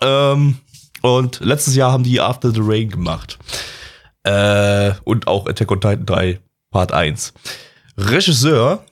Ähm, 0.01 0.57
und 1.03 1.39
letztes 1.41 1.75
Jahr 1.75 1.91
haben 1.91 2.03
die 2.03 2.19
After 2.19 2.49
the 2.49 2.61
Rain 2.63 2.89
gemacht. 2.89 3.37
Äh, 4.23 4.93
und 5.03 5.27
auch 5.27 5.45
Attack 5.45 5.71
on 5.71 5.81
Titan 5.81 6.07
3 6.07 6.39
Part 6.71 6.93
1. 6.93 7.31
Regisseur, 7.95 8.83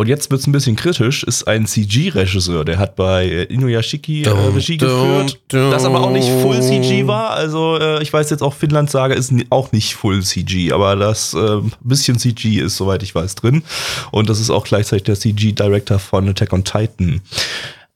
und 0.00 0.06
jetzt 0.06 0.30
wird's 0.30 0.46
ein 0.46 0.52
bisschen 0.52 0.76
kritisch, 0.76 1.24
ist 1.24 1.46
ein 1.46 1.66
CG-Regisseur. 1.66 2.64
Der 2.64 2.78
hat 2.78 2.96
bei 2.96 3.26
äh, 3.26 3.42
Inuyashiki 3.42 4.22
äh, 4.22 4.30
Regie 4.30 4.78
geführt, 4.78 5.38
das 5.48 5.84
aber 5.84 6.00
auch 6.00 6.10
nicht 6.10 6.26
Full 6.40 6.62
CG 6.62 7.06
war. 7.06 7.32
Also 7.32 7.78
äh, 7.78 8.02
ich 8.02 8.10
weiß 8.10 8.30
jetzt 8.30 8.42
auch, 8.42 8.54
Finnland 8.54 8.90
Saga 8.90 9.14
ist 9.14 9.30
auch 9.50 9.72
nicht 9.72 9.94
Full 9.96 10.22
CG, 10.22 10.72
aber 10.72 10.96
das 10.96 11.34
äh, 11.34 11.58
bisschen 11.82 12.18
CG 12.18 12.60
ist, 12.60 12.78
soweit 12.78 13.02
ich 13.02 13.14
weiß, 13.14 13.34
drin. 13.34 13.62
Und 14.10 14.30
das 14.30 14.40
ist 14.40 14.48
auch 14.48 14.64
gleichzeitig 14.64 15.04
der 15.04 15.16
CG-Director 15.16 15.98
von 15.98 16.30
Attack 16.30 16.54
on 16.54 16.64
Titan. 16.64 17.20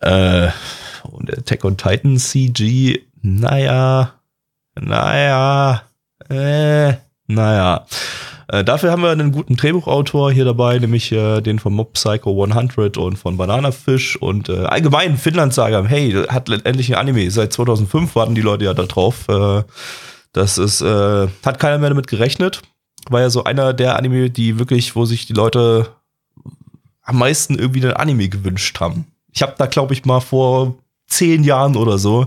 Äh, 0.00 0.48
und 1.04 1.32
Attack 1.32 1.64
on 1.64 1.78
Titan 1.78 2.18
CG, 2.18 3.00
naja, 3.22 4.12
naja, 4.78 5.84
äh, 6.28 6.92
naja. 7.28 7.86
Äh, 8.48 8.64
dafür 8.64 8.90
haben 8.90 9.02
wir 9.02 9.10
einen 9.10 9.32
guten 9.32 9.56
Drehbuchautor 9.56 10.32
hier 10.32 10.44
dabei, 10.44 10.78
nämlich 10.78 11.10
äh, 11.12 11.40
den 11.40 11.58
von 11.58 11.72
Mob 11.72 11.94
Psycho 11.94 12.42
100 12.42 12.96
und 12.98 13.16
von 13.16 13.36
Banana 13.36 13.72
Fish 13.72 14.16
und 14.16 14.48
äh, 14.48 14.64
allgemein 14.64 15.16
Finnland 15.16 15.54
Saga. 15.54 15.84
Hey, 15.84 16.12
hat 16.28 16.48
endlich 16.48 16.90
ein 16.90 17.00
Anime. 17.00 17.30
Seit 17.30 17.52
2005 17.52 18.14
warten 18.14 18.34
die 18.34 18.42
Leute 18.42 18.64
ja 18.64 18.74
da 18.74 18.84
drauf. 18.84 19.28
Äh, 19.28 19.62
das 20.32 20.58
ist, 20.58 20.80
äh, 20.80 21.28
hat 21.44 21.58
keiner 21.58 21.78
mehr 21.78 21.90
damit 21.90 22.06
gerechnet. 22.06 22.62
War 23.08 23.20
ja 23.20 23.30
so 23.30 23.44
einer 23.44 23.72
der 23.72 23.96
Anime, 23.96 24.30
die 24.30 24.58
wirklich, 24.58 24.96
wo 24.96 25.04
sich 25.04 25.26
die 25.26 25.32
Leute 25.32 25.88
am 27.02 27.18
meisten 27.18 27.58
irgendwie 27.58 27.82
einen 27.82 27.94
Anime 27.94 28.28
gewünscht 28.28 28.80
haben. 28.80 29.06
Ich 29.32 29.42
habe 29.42 29.54
da, 29.58 29.66
glaube 29.66 29.92
ich, 29.92 30.04
mal 30.04 30.20
vor 30.20 30.74
zehn 31.06 31.44
Jahren 31.44 31.76
oder 31.76 31.98
so 31.98 32.26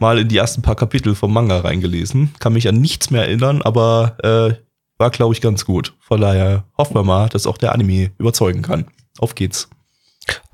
mal 0.00 0.18
in 0.18 0.28
die 0.28 0.36
ersten 0.36 0.62
paar 0.62 0.76
Kapitel 0.76 1.14
vom 1.14 1.32
Manga 1.32 1.60
reingelesen. 1.60 2.34
Kann 2.38 2.52
mich 2.52 2.68
an 2.68 2.76
nichts 2.76 3.10
mehr 3.10 3.22
erinnern, 3.22 3.62
aber 3.62 4.16
äh, 4.22 4.67
war, 4.98 5.10
glaube 5.10 5.34
ich, 5.34 5.40
ganz 5.40 5.64
gut. 5.64 5.94
Von 6.00 6.20
daher 6.20 6.64
hoffen 6.76 6.94
wir 6.94 7.04
mal, 7.04 7.28
dass 7.28 7.46
auch 7.46 7.56
der 7.56 7.72
Anime 7.72 8.12
überzeugen 8.18 8.62
kann. 8.62 8.86
Auf 9.18 9.34
geht's. 9.34 9.68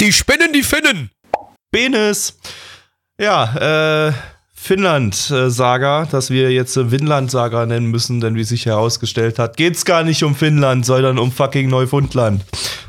Die 0.01 0.13
Spinnen, 0.13 0.53
die 0.53 0.63
Finnen. 0.63 1.11
Benes. 1.71 2.39
Ja, 3.19 4.09
äh, 4.09 4.13
Finnland-Saga, 4.65 6.07
dass 6.07 6.31
wir 6.31 6.51
jetzt 6.51 6.77
äh, 6.77 6.91
Winland-Saga 6.91 7.67
nennen 7.67 7.91
müssen, 7.91 8.21
denn 8.21 8.35
wie 8.35 8.45
sich 8.45 8.67
herausgestellt 8.67 9.39
hat, 9.39 9.57
geht's 9.57 9.85
gar 9.85 10.05
nicht 10.05 10.23
um 10.23 10.35
Finnland, 10.35 10.87
sondern 10.87 11.19
um 11.19 11.33
fucking 11.33 11.69
Neufundland. 11.69 12.45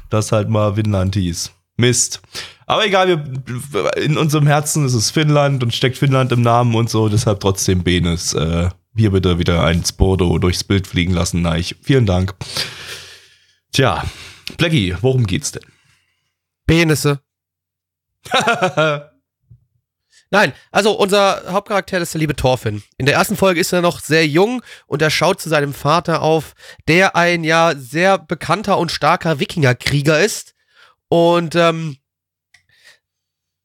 Das 0.09 0.31
halt 0.31 0.49
mal 0.49 0.77
Winland 0.77 1.15
hieß. 1.15 1.51
Mist. 1.77 2.21
Aber 2.65 2.85
egal, 2.85 3.07
wir, 3.07 3.97
in 3.97 4.17
unserem 4.17 4.47
Herzen 4.47 4.85
ist 4.85 4.93
es 4.93 5.11
Finnland 5.11 5.63
und 5.63 5.73
steckt 5.73 5.97
Finnland 5.97 6.31
im 6.31 6.41
Namen 6.41 6.73
und 6.75 6.89
so, 6.89 7.09
deshalb 7.09 7.41
trotzdem 7.41 7.83
Benes. 7.83 8.33
Äh, 8.33 8.69
hier 8.95 9.11
bitte 9.11 9.39
wieder 9.39 9.63
ein 9.63 9.83
Spordo 9.83 10.37
durchs 10.39 10.63
Bild 10.63 10.87
fliegen 10.87 11.13
lassen, 11.13 11.41
Neich. 11.41 11.75
Vielen 11.81 12.05
Dank. 12.05 12.33
Tja, 13.71 14.03
Blackie, 14.57 14.95
worum 15.01 15.27
geht's 15.27 15.51
denn? 15.51 15.65
Penisse. 16.65 17.19
Nein, 20.31 20.53
also 20.71 20.93
unser 20.93 21.43
Hauptcharakter 21.51 21.99
ist 21.99 22.13
der 22.13 22.19
liebe 22.19 22.35
Thorfinn. 22.35 22.83
In 22.97 23.05
der 23.05 23.15
ersten 23.15 23.37
Folge 23.37 23.59
ist 23.59 23.71
er 23.71 23.81
noch 23.81 23.99
sehr 23.99 24.27
jung 24.27 24.63
und 24.87 25.01
er 25.01 25.11
schaut 25.11 25.39
zu 25.39 25.49
seinem 25.49 25.73
Vater 25.73 26.21
auf, 26.21 26.55
der 26.87 27.15
ein 27.15 27.43
ja 27.43 27.75
sehr 27.75 28.17
bekannter 28.17 28.77
und 28.77 28.91
starker 28.91 29.39
Wikingerkrieger 29.39 30.19
ist. 30.19 30.55
Und 31.09 31.55
ähm, 31.55 31.97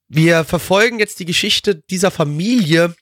wir 0.09 0.45
verfolgen 0.45 0.99
jetzt 0.99 1.21
die 1.21 1.25
Geschichte 1.25 1.77
dieser 1.89 2.11
Familie, 2.11 2.95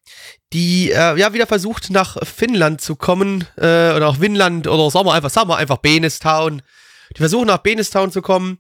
die 0.52 0.90
äh, 0.90 1.18
ja 1.18 1.32
wieder 1.32 1.46
versucht 1.46 1.90
nach 1.90 2.16
Finnland 2.26 2.80
zu 2.80 2.96
kommen 2.96 3.46
äh, 3.56 3.92
oder 3.92 4.00
nach 4.00 4.18
Finnland 4.18 4.66
oder 4.66 4.90
sagen 4.90 5.06
wir 5.06 5.14
einfach, 5.14 5.30
sagen 5.30 5.48
wir 5.48 5.56
einfach 5.56 5.78
Benistown. 5.78 6.62
Die 7.16 7.18
versuchen 7.18 7.46
nach 7.46 7.58
Benistown 7.58 8.12
zu 8.12 8.22
kommen 8.22 8.58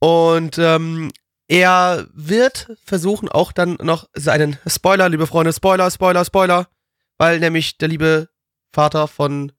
und 0.00 0.58
ähm, 0.58 1.10
er 1.48 2.06
wird 2.12 2.70
versuchen 2.84 3.28
auch 3.28 3.52
dann 3.52 3.78
noch 3.82 4.08
seinen 4.14 4.58
Spoiler, 4.66 5.08
liebe 5.08 5.26
Freunde, 5.26 5.52
Spoiler, 5.52 5.90
Spoiler, 5.90 6.24
Spoiler, 6.24 6.68
weil 7.16 7.40
nämlich 7.40 7.78
der 7.78 7.88
liebe 7.88 8.28
Vater 8.72 9.08
von 9.08 9.52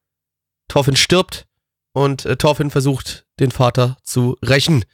Thorfinn 0.68 0.96
stirbt 0.96 1.48
und 1.94 2.26
äh, 2.26 2.38
Thorfinn 2.38 2.70
versucht, 2.70 3.26
den 3.40 3.52
Vater 3.52 3.98
zu 4.04 4.38
rächen. 4.44 4.86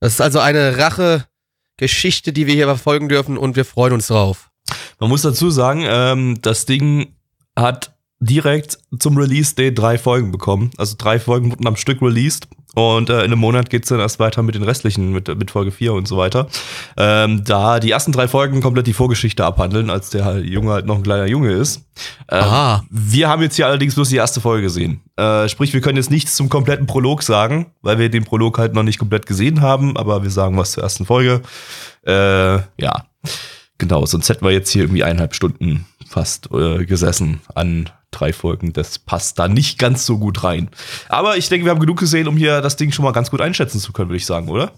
Das 0.00 0.14
ist 0.14 0.20
also 0.20 0.38
eine 0.38 0.78
Rache-Geschichte, 0.78 2.32
die 2.32 2.46
wir 2.46 2.54
hier 2.54 2.66
verfolgen 2.66 3.08
dürfen 3.08 3.36
und 3.36 3.56
wir 3.56 3.64
freuen 3.64 3.92
uns 3.92 4.06
drauf. 4.06 4.50
Man 5.00 5.10
muss 5.10 5.22
dazu 5.22 5.50
sagen, 5.50 5.84
ähm, 5.86 6.38
das 6.42 6.66
Ding 6.66 7.14
hat 7.56 7.96
direkt 8.18 8.78
zum 8.98 9.16
Release-Date 9.16 9.78
drei 9.78 9.98
Folgen 9.98 10.32
bekommen. 10.32 10.70
Also 10.78 10.94
drei 10.96 11.18
Folgen 11.18 11.50
wurden 11.50 11.66
am 11.66 11.76
Stück 11.76 12.00
released. 12.00 12.48
Und 12.74 13.08
äh, 13.08 13.20
in 13.20 13.32
einem 13.32 13.38
Monat 13.38 13.70
geht's 13.70 13.88
dann 13.88 14.00
erst 14.00 14.18
weiter 14.18 14.42
mit 14.42 14.54
den 14.54 14.62
restlichen, 14.62 15.10
mit, 15.10 15.28
mit 15.28 15.50
Folge 15.50 15.70
4 15.70 15.94
und 15.94 16.06
so 16.06 16.18
weiter. 16.18 16.46
Ähm, 16.98 17.42
da 17.42 17.80
die 17.80 17.90
ersten 17.90 18.12
drei 18.12 18.28
Folgen 18.28 18.60
komplett 18.60 18.86
die 18.86 18.92
Vorgeschichte 18.92 19.46
abhandeln, 19.46 19.88
als 19.88 20.10
der 20.10 20.26
halt 20.26 20.44
Junge 20.44 20.72
halt 20.72 20.84
noch 20.84 20.96
ein 20.96 21.02
kleiner 21.02 21.24
Junge 21.24 21.52
ist. 21.52 21.86
Ähm, 22.30 22.42
Aha. 22.42 22.84
Wir 22.90 23.30
haben 23.30 23.40
jetzt 23.40 23.56
hier 23.56 23.66
allerdings 23.66 23.94
bloß 23.94 24.10
die 24.10 24.16
erste 24.16 24.42
Folge 24.42 24.64
gesehen. 24.64 25.00
Äh, 25.16 25.48
sprich, 25.48 25.72
wir 25.72 25.80
können 25.80 25.96
jetzt 25.96 26.10
nichts 26.10 26.36
zum 26.36 26.50
kompletten 26.50 26.86
Prolog 26.86 27.22
sagen, 27.22 27.72
weil 27.80 27.98
wir 27.98 28.10
den 28.10 28.24
Prolog 28.24 28.58
halt 28.58 28.74
noch 28.74 28.82
nicht 28.82 28.98
komplett 28.98 29.24
gesehen 29.24 29.62
haben, 29.62 29.96
aber 29.96 30.22
wir 30.22 30.30
sagen 30.30 30.58
was 30.58 30.72
zur 30.72 30.82
ersten 30.82 31.06
Folge. 31.06 31.40
Äh, 32.06 32.56
ja, 32.78 33.06
genau, 33.86 34.04
sonst 34.04 34.28
hätten 34.28 34.44
wir 34.44 34.52
jetzt 34.52 34.70
hier 34.70 34.82
irgendwie 34.82 35.04
eineinhalb 35.04 35.34
Stunden 35.34 35.86
fast 36.08 36.50
äh, 36.52 36.84
gesessen 36.84 37.40
an 37.54 37.90
drei 38.10 38.32
Folgen. 38.32 38.72
Das 38.72 38.98
passt 38.98 39.38
da 39.38 39.48
nicht 39.48 39.78
ganz 39.78 40.06
so 40.06 40.18
gut 40.18 40.42
rein. 40.42 40.70
Aber 41.08 41.36
ich 41.36 41.48
denke, 41.48 41.66
wir 41.66 41.70
haben 41.70 41.80
genug 41.80 41.98
gesehen, 41.98 42.28
um 42.28 42.36
hier 42.36 42.60
das 42.60 42.76
Ding 42.76 42.92
schon 42.92 43.04
mal 43.04 43.12
ganz 43.12 43.30
gut 43.30 43.40
einschätzen 43.40 43.78
zu 43.78 43.92
können, 43.92 44.08
würde 44.08 44.16
ich 44.16 44.26
sagen, 44.26 44.48
oder? 44.48 44.72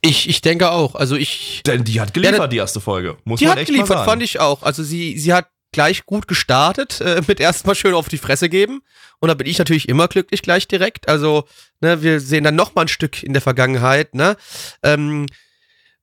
Ich, 0.00 0.28
ich 0.28 0.40
denke 0.40 0.70
auch. 0.70 0.94
Also 0.94 1.16
ich. 1.16 1.62
Denn 1.66 1.84
die 1.84 2.00
hat 2.00 2.14
geliefert, 2.14 2.38
Ja, 2.38 2.46
die 2.46 2.56
erste 2.56 2.80
Folge. 2.80 3.16
Muss 3.24 3.40
Die 3.40 3.48
hat 3.48 3.64
geliefert, 3.66 4.04
fand 4.04 4.22
ich 4.22 4.40
auch. 4.40 4.62
Also 4.62 4.82
sie, 4.82 5.18
sie 5.18 5.34
hat 5.34 5.48
gleich 5.72 6.06
gut 6.06 6.28
gestartet, 6.28 7.00
äh, 7.00 7.20
mit 7.26 7.40
erstmal 7.40 7.74
schön 7.74 7.94
auf 7.94 8.08
die 8.08 8.18
Fresse 8.18 8.48
geben. 8.48 8.80
Und 9.20 9.28
da 9.28 9.34
bin 9.34 9.46
ich 9.46 9.58
natürlich 9.58 9.88
immer 9.88 10.08
glücklich 10.08 10.42
gleich 10.42 10.68
direkt. 10.68 11.08
Also, 11.08 11.44
ne, 11.80 12.02
wir 12.02 12.20
sehen 12.20 12.44
dann 12.44 12.54
noch 12.54 12.74
mal 12.74 12.82
ein 12.82 12.88
Stück 12.88 13.22
in 13.22 13.32
der 13.32 13.42
Vergangenheit, 13.42 14.14
ne? 14.14 14.36
Ähm, 14.82 15.26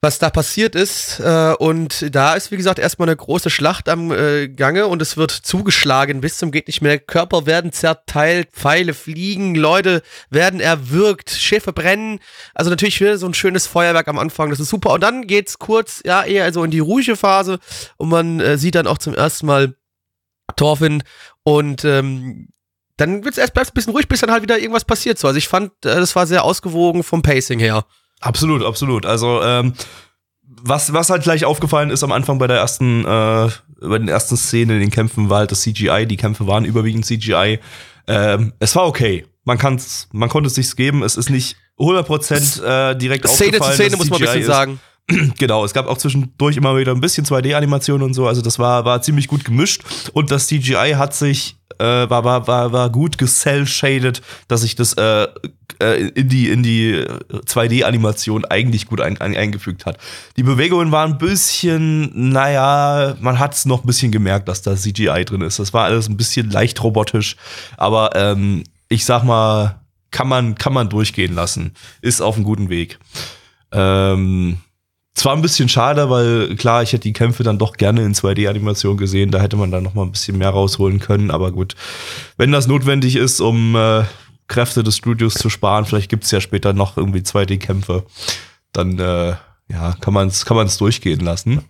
was 0.05 0.19
da 0.19 0.29
passiert 0.29 0.75
ist. 0.75 1.19
Äh, 1.19 1.55
und 1.57 2.15
da 2.15 2.35
ist, 2.35 2.51
wie 2.51 2.57
gesagt, 2.57 2.77
erstmal 2.77 3.09
eine 3.09 3.15
große 3.17 3.49
Schlacht 3.49 3.89
am 3.89 4.11
äh, 4.11 4.47
Gange 4.47 4.85
und 4.85 5.01
es 5.01 5.17
wird 5.17 5.31
zugeschlagen 5.31 6.21
bis 6.21 6.37
zum 6.37 6.51
geht 6.51 6.67
nicht 6.67 6.81
mehr. 6.81 6.99
Körper 6.99 7.47
werden 7.47 7.71
zerteilt, 7.71 8.49
Pfeile 8.51 8.93
fliegen, 8.93 9.55
Leute 9.55 10.03
werden 10.29 10.59
erwürgt, 10.59 11.31
Schiffe 11.31 11.73
brennen. 11.73 12.19
Also 12.53 12.69
natürlich 12.69 13.01
wieder 13.01 13.17
so 13.17 13.25
ein 13.25 13.33
schönes 13.33 13.65
Feuerwerk 13.65 14.07
am 14.07 14.19
Anfang, 14.19 14.51
das 14.51 14.59
ist 14.59 14.69
super. 14.69 14.93
Und 14.93 15.01
dann 15.01 15.25
geht's 15.25 15.57
kurz, 15.57 16.03
ja, 16.05 16.23
eher 16.23 16.43
also 16.43 16.63
in 16.63 16.69
die 16.69 16.79
ruhige 16.79 17.15
Phase 17.15 17.57
und 17.97 18.09
man 18.09 18.39
äh, 18.39 18.59
sieht 18.59 18.75
dann 18.75 18.85
auch 18.85 18.99
zum 18.99 19.15
ersten 19.15 19.47
Mal 19.47 19.75
Thorfinn 20.55 21.01
und 21.41 21.83
ähm, 21.83 22.49
dann 22.97 23.25
wird's 23.25 23.39
erst 23.39 23.57
ein 23.57 23.65
bisschen 23.73 23.93
ruhig, 23.93 24.07
bis 24.07 24.21
dann 24.21 24.31
halt 24.31 24.43
wieder 24.43 24.59
irgendwas 24.59 24.85
passiert. 24.85 25.17
So, 25.17 25.27
also 25.27 25.39
ich 25.39 25.47
fand, 25.47 25.71
äh, 25.83 25.95
das 25.95 26.15
war 26.15 26.27
sehr 26.27 26.43
ausgewogen 26.43 27.01
vom 27.01 27.23
Pacing 27.23 27.57
her. 27.57 27.85
Absolut, 28.25 28.63
absolut. 28.63 29.05
Also, 29.05 29.41
ähm, 29.43 29.73
was, 30.41 30.91
was 30.93 31.09
halt 31.09 31.23
gleich 31.23 31.45
aufgefallen 31.45 31.91
ist 31.91 32.03
am 32.03 32.11
Anfang 32.11 32.39
bei 32.39 32.47
der 32.47 32.57
ersten, 32.57 33.05
äh, 33.05 33.49
bei 33.81 33.99
den 33.99 34.07
ersten 34.07 34.35
Szenen 34.35 34.77
in 34.77 34.79
den 34.79 34.89
Kämpfen 34.89 35.29
war 35.29 35.39
halt 35.39 35.51
das 35.51 35.61
CGI. 35.61 36.07
Die 36.07 36.17
Kämpfe 36.17 36.47
waren 36.47 36.65
überwiegend 36.65 37.05
CGI. 37.05 37.59
Ähm, 38.07 38.53
es 38.59 38.75
war 38.75 38.87
okay. 38.87 39.25
Man 39.43 39.59
kann's, 39.59 40.09
man 40.11 40.27
konnte 40.27 40.47
es 40.47 40.55
sich 40.55 40.75
geben. 40.75 41.03
Es 41.03 41.17
ist 41.17 41.29
nicht 41.29 41.55
100% 41.77 42.63
äh, 42.63 42.95
direkt 42.95 43.27
Szene 43.27 43.51
zu 43.51 43.57
aufgefallen, 43.57 43.75
Szene 43.75 43.89
dass 43.91 43.99
muss 43.99 44.09
man 44.09 44.17
ein 44.17 44.25
bisschen 44.25 44.41
ist. 44.41 44.47
sagen. 44.47 44.79
Genau, 45.37 45.63
es 45.63 45.73
gab 45.75 45.85
auch 45.85 45.99
zwischendurch 45.99 46.57
immer 46.57 46.75
wieder 46.77 46.91
ein 46.91 46.99
bisschen 46.99 47.27
2D-Animation 47.27 48.01
und 48.01 48.15
so, 48.15 48.27
also 48.27 48.41
das 48.41 48.57
war, 48.57 48.85
war 48.85 49.03
ziemlich 49.03 49.27
gut 49.27 49.45
gemischt 49.45 49.83
und 50.13 50.31
das 50.31 50.47
CGI 50.47 50.95
hat 50.97 51.13
sich, 51.13 51.57
äh, 51.77 51.83
war, 51.83 52.23
war, 52.23 52.47
war, 52.47 52.71
war 52.71 52.89
gut 52.89 53.19
gecell-shaded, 53.19 54.23
dass 54.47 54.61
sich 54.61 54.73
das 54.73 54.93
äh, 54.93 55.27
äh, 55.81 56.07
in 56.09 56.29
die, 56.29 56.49
in 56.49 56.63
die 56.63 57.03
2D-Animation 57.29 58.45
eigentlich 58.45 58.87
gut 58.87 59.01
ein, 59.01 59.19
ein, 59.19 59.35
eingefügt 59.35 59.85
hat. 59.85 59.97
Die 60.37 60.43
Bewegungen 60.43 60.91
waren 60.91 61.13
ein 61.13 61.17
bisschen, 61.17 62.11
naja, 62.31 63.15
man 63.19 63.39
hat 63.39 63.53
es 63.53 63.65
noch 63.65 63.83
ein 63.83 63.87
bisschen 63.87 64.11
gemerkt, 64.11 64.47
dass 64.47 64.61
da 64.61 64.75
CGI 64.75 65.25
drin 65.25 65.41
ist. 65.41 65.59
Das 65.59 65.73
war 65.73 65.85
alles 65.85 66.07
ein 66.09 66.17
bisschen 66.17 66.49
leicht 66.49 66.83
robotisch, 66.83 67.35
aber 67.77 68.11
ähm, 68.15 68.63
ich 68.89 69.05
sag 69.05 69.23
mal, 69.23 69.81
kann 70.11 70.27
man, 70.27 70.55
kann 70.55 70.73
man 70.73 70.89
durchgehen 70.89 71.35
lassen. 71.35 71.73
Ist 72.01 72.21
auf 72.21 72.35
einem 72.35 72.45
guten 72.45 72.69
Weg. 72.69 72.99
Ähm, 73.71 74.57
zwar 75.15 75.33
ein 75.33 75.41
bisschen 75.41 75.69
schade, 75.69 76.09
weil 76.09 76.55
klar, 76.55 76.83
ich 76.83 76.93
hätte 76.93 77.03
die 77.03 77.13
Kämpfe 77.13 77.43
dann 77.43 77.57
doch 77.57 77.77
gerne 77.77 78.03
in 78.03 78.13
2D-Animation 78.13 78.97
gesehen. 78.97 79.31
Da 79.31 79.41
hätte 79.41 79.55
man 79.55 79.71
dann 79.71 79.83
noch 79.83 79.93
mal 79.93 80.03
ein 80.03 80.11
bisschen 80.11 80.37
mehr 80.37 80.49
rausholen 80.49 80.99
können. 80.99 81.31
Aber 81.31 81.51
gut, 81.51 81.75
wenn 82.37 82.51
das 82.51 82.67
notwendig 82.67 83.15
ist, 83.15 83.39
um 83.39 83.75
äh, 83.75 84.03
Kräfte 84.47 84.83
des 84.83 84.97
Studios 84.97 85.35
zu 85.35 85.49
sparen, 85.49 85.85
vielleicht 85.85 86.09
gibt's 86.09 86.31
ja 86.31 86.41
später 86.41 86.73
noch 86.73 86.97
irgendwie 86.97 87.19
2D-Kämpfe, 87.19 88.05
dann 88.73 88.99
äh, 88.99 89.35
ja, 89.67 89.93
kann 89.99 90.13
man 90.13 90.27
es 90.27 90.45
kann 90.45 90.57
man's 90.57 90.77
durchgehen 90.77 91.21
lassen. 91.21 91.63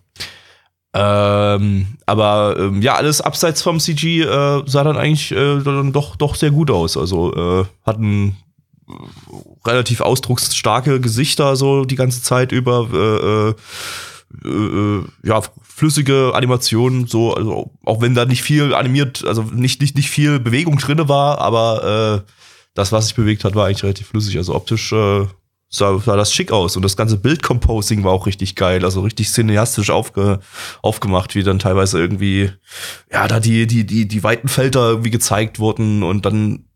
Ähm, 0.94 1.98
aber 2.06 2.56
ähm, 2.58 2.80
ja, 2.80 2.94
alles 2.94 3.20
abseits 3.20 3.60
vom 3.60 3.80
CG 3.80 4.22
äh, 4.22 4.62
sah 4.66 4.84
dann 4.84 4.96
eigentlich 4.96 5.30
äh, 5.32 5.60
dann 5.62 5.92
doch, 5.92 6.16
doch 6.16 6.34
sehr 6.34 6.50
gut 6.50 6.70
aus. 6.70 6.96
Also 6.96 7.34
äh, 7.34 7.66
hatten 7.84 8.36
relativ 9.66 10.00
ausdrucksstarke 10.00 11.00
Gesichter 11.00 11.56
so 11.56 11.84
die 11.84 11.96
ganze 11.96 12.22
Zeit 12.22 12.52
über 12.52 12.88
äh, 12.92 14.46
äh, 14.46 14.48
äh, 14.48 15.04
ja 15.24 15.42
flüssige 15.62 16.32
Animationen 16.34 17.06
so 17.06 17.34
also 17.34 17.72
auch 17.84 18.00
wenn 18.00 18.14
da 18.14 18.24
nicht 18.24 18.42
viel 18.42 18.74
animiert 18.74 19.24
also 19.26 19.42
nicht 19.42 19.80
nicht 19.80 19.96
nicht 19.96 20.08
viel 20.08 20.38
Bewegung 20.38 20.78
drinne 20.78 21.08
war 21.08 21.40
aber 21.40 22.24
äh, 22.24 22.30
das 22.76 22.92
was 22.92 23.06
sich 23.06 23.16
bewegt 23.16 23.42
hat 23.44 23.54
war 23.54 23.66
eigentlich 23.66 23.82
relativ 23.82 24.08
flüssig 24.08 24.36
also 24.36 24.54
optisch 24.54 24.92
äh, 24.92 25.26
sah, 25.68 25.98
sah 25.98 26.16
das 26.16 26.32
schick 26.32 26.52
aus 26.52 26.76
und 26.76 26.82
das 26.82 26.96
ganze 26.96 27.16
Bildcomposing 27.16 28.04
war 28.04 28.12
auch 28.12 28.26
richtig 28.26 28.54
geil 28.54 28.84
also 28.84 29.00
richtig 29.00 29.28
cineastisch 29.32 29.90
aufge, 29.90 30.38
aufgemacht 30.82 31.34
wie 31.34 31.42
dann 31.42 31.58
teilweise 31.58 31.98
irgendwie 31.98 32.52
ja 33.12 33.26
da 33.26 33.40
die 33.40 33.66
die 33.66 33.84
die 33.84 34.06
die 34.06 34.22
weiten 34.22 34.48
Felder 34.48 34.90
irgendwie 34.90 35.10
gezeigt 35.10 35.58
wurden 35.58 36.04
und 36.04 36.24
dann 36.24 36.66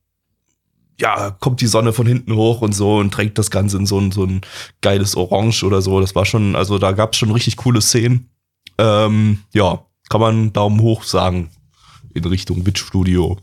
ja, 1.00 1.30
kommt 1.30 1.61
die 1.61 1.66
Sonne 1.66 1.92
von 1.92 2.07
hinten 2.07 2.35
hoch 2.35 2.61
und 2.61 2.73
so 2.75 2.99
und 2.99 3.12
tränkt 3.12 3.38
das 3.38 3.50
Ganze 3.50 3.78
in 3.78 3.87
so 3.87 3.99
ein, 3.99 4.12
so 4.12 4.25
ein 4.25 4.42
geiles 4.83 5.16
Orange 5.16 5.64
oder 5.64 5.80
so. 5.80 6.00
Das 6.00 6.14
war 6.14 6.26
schon, 6.26 6.54
also 6.54 6.78
da 6.78 6.92
gab's 6.92 7.16
schon 7.16 7.30
richtig 7.30 7.57
coole 7.57 7.80
Szenen. 7.80 8.28
Ähm, 8.78 9.38
ja, 9.52 9.87
kann 10.11 10.21
man 10.21 10.52
Daumen 10.52 10.80
hoch 10.80 11.04
sagen 11.04 11.50
in 12.12 12.25
Richtung 12.25 12.66
Witch 12.66 12.83
Studio. 12.83 13.38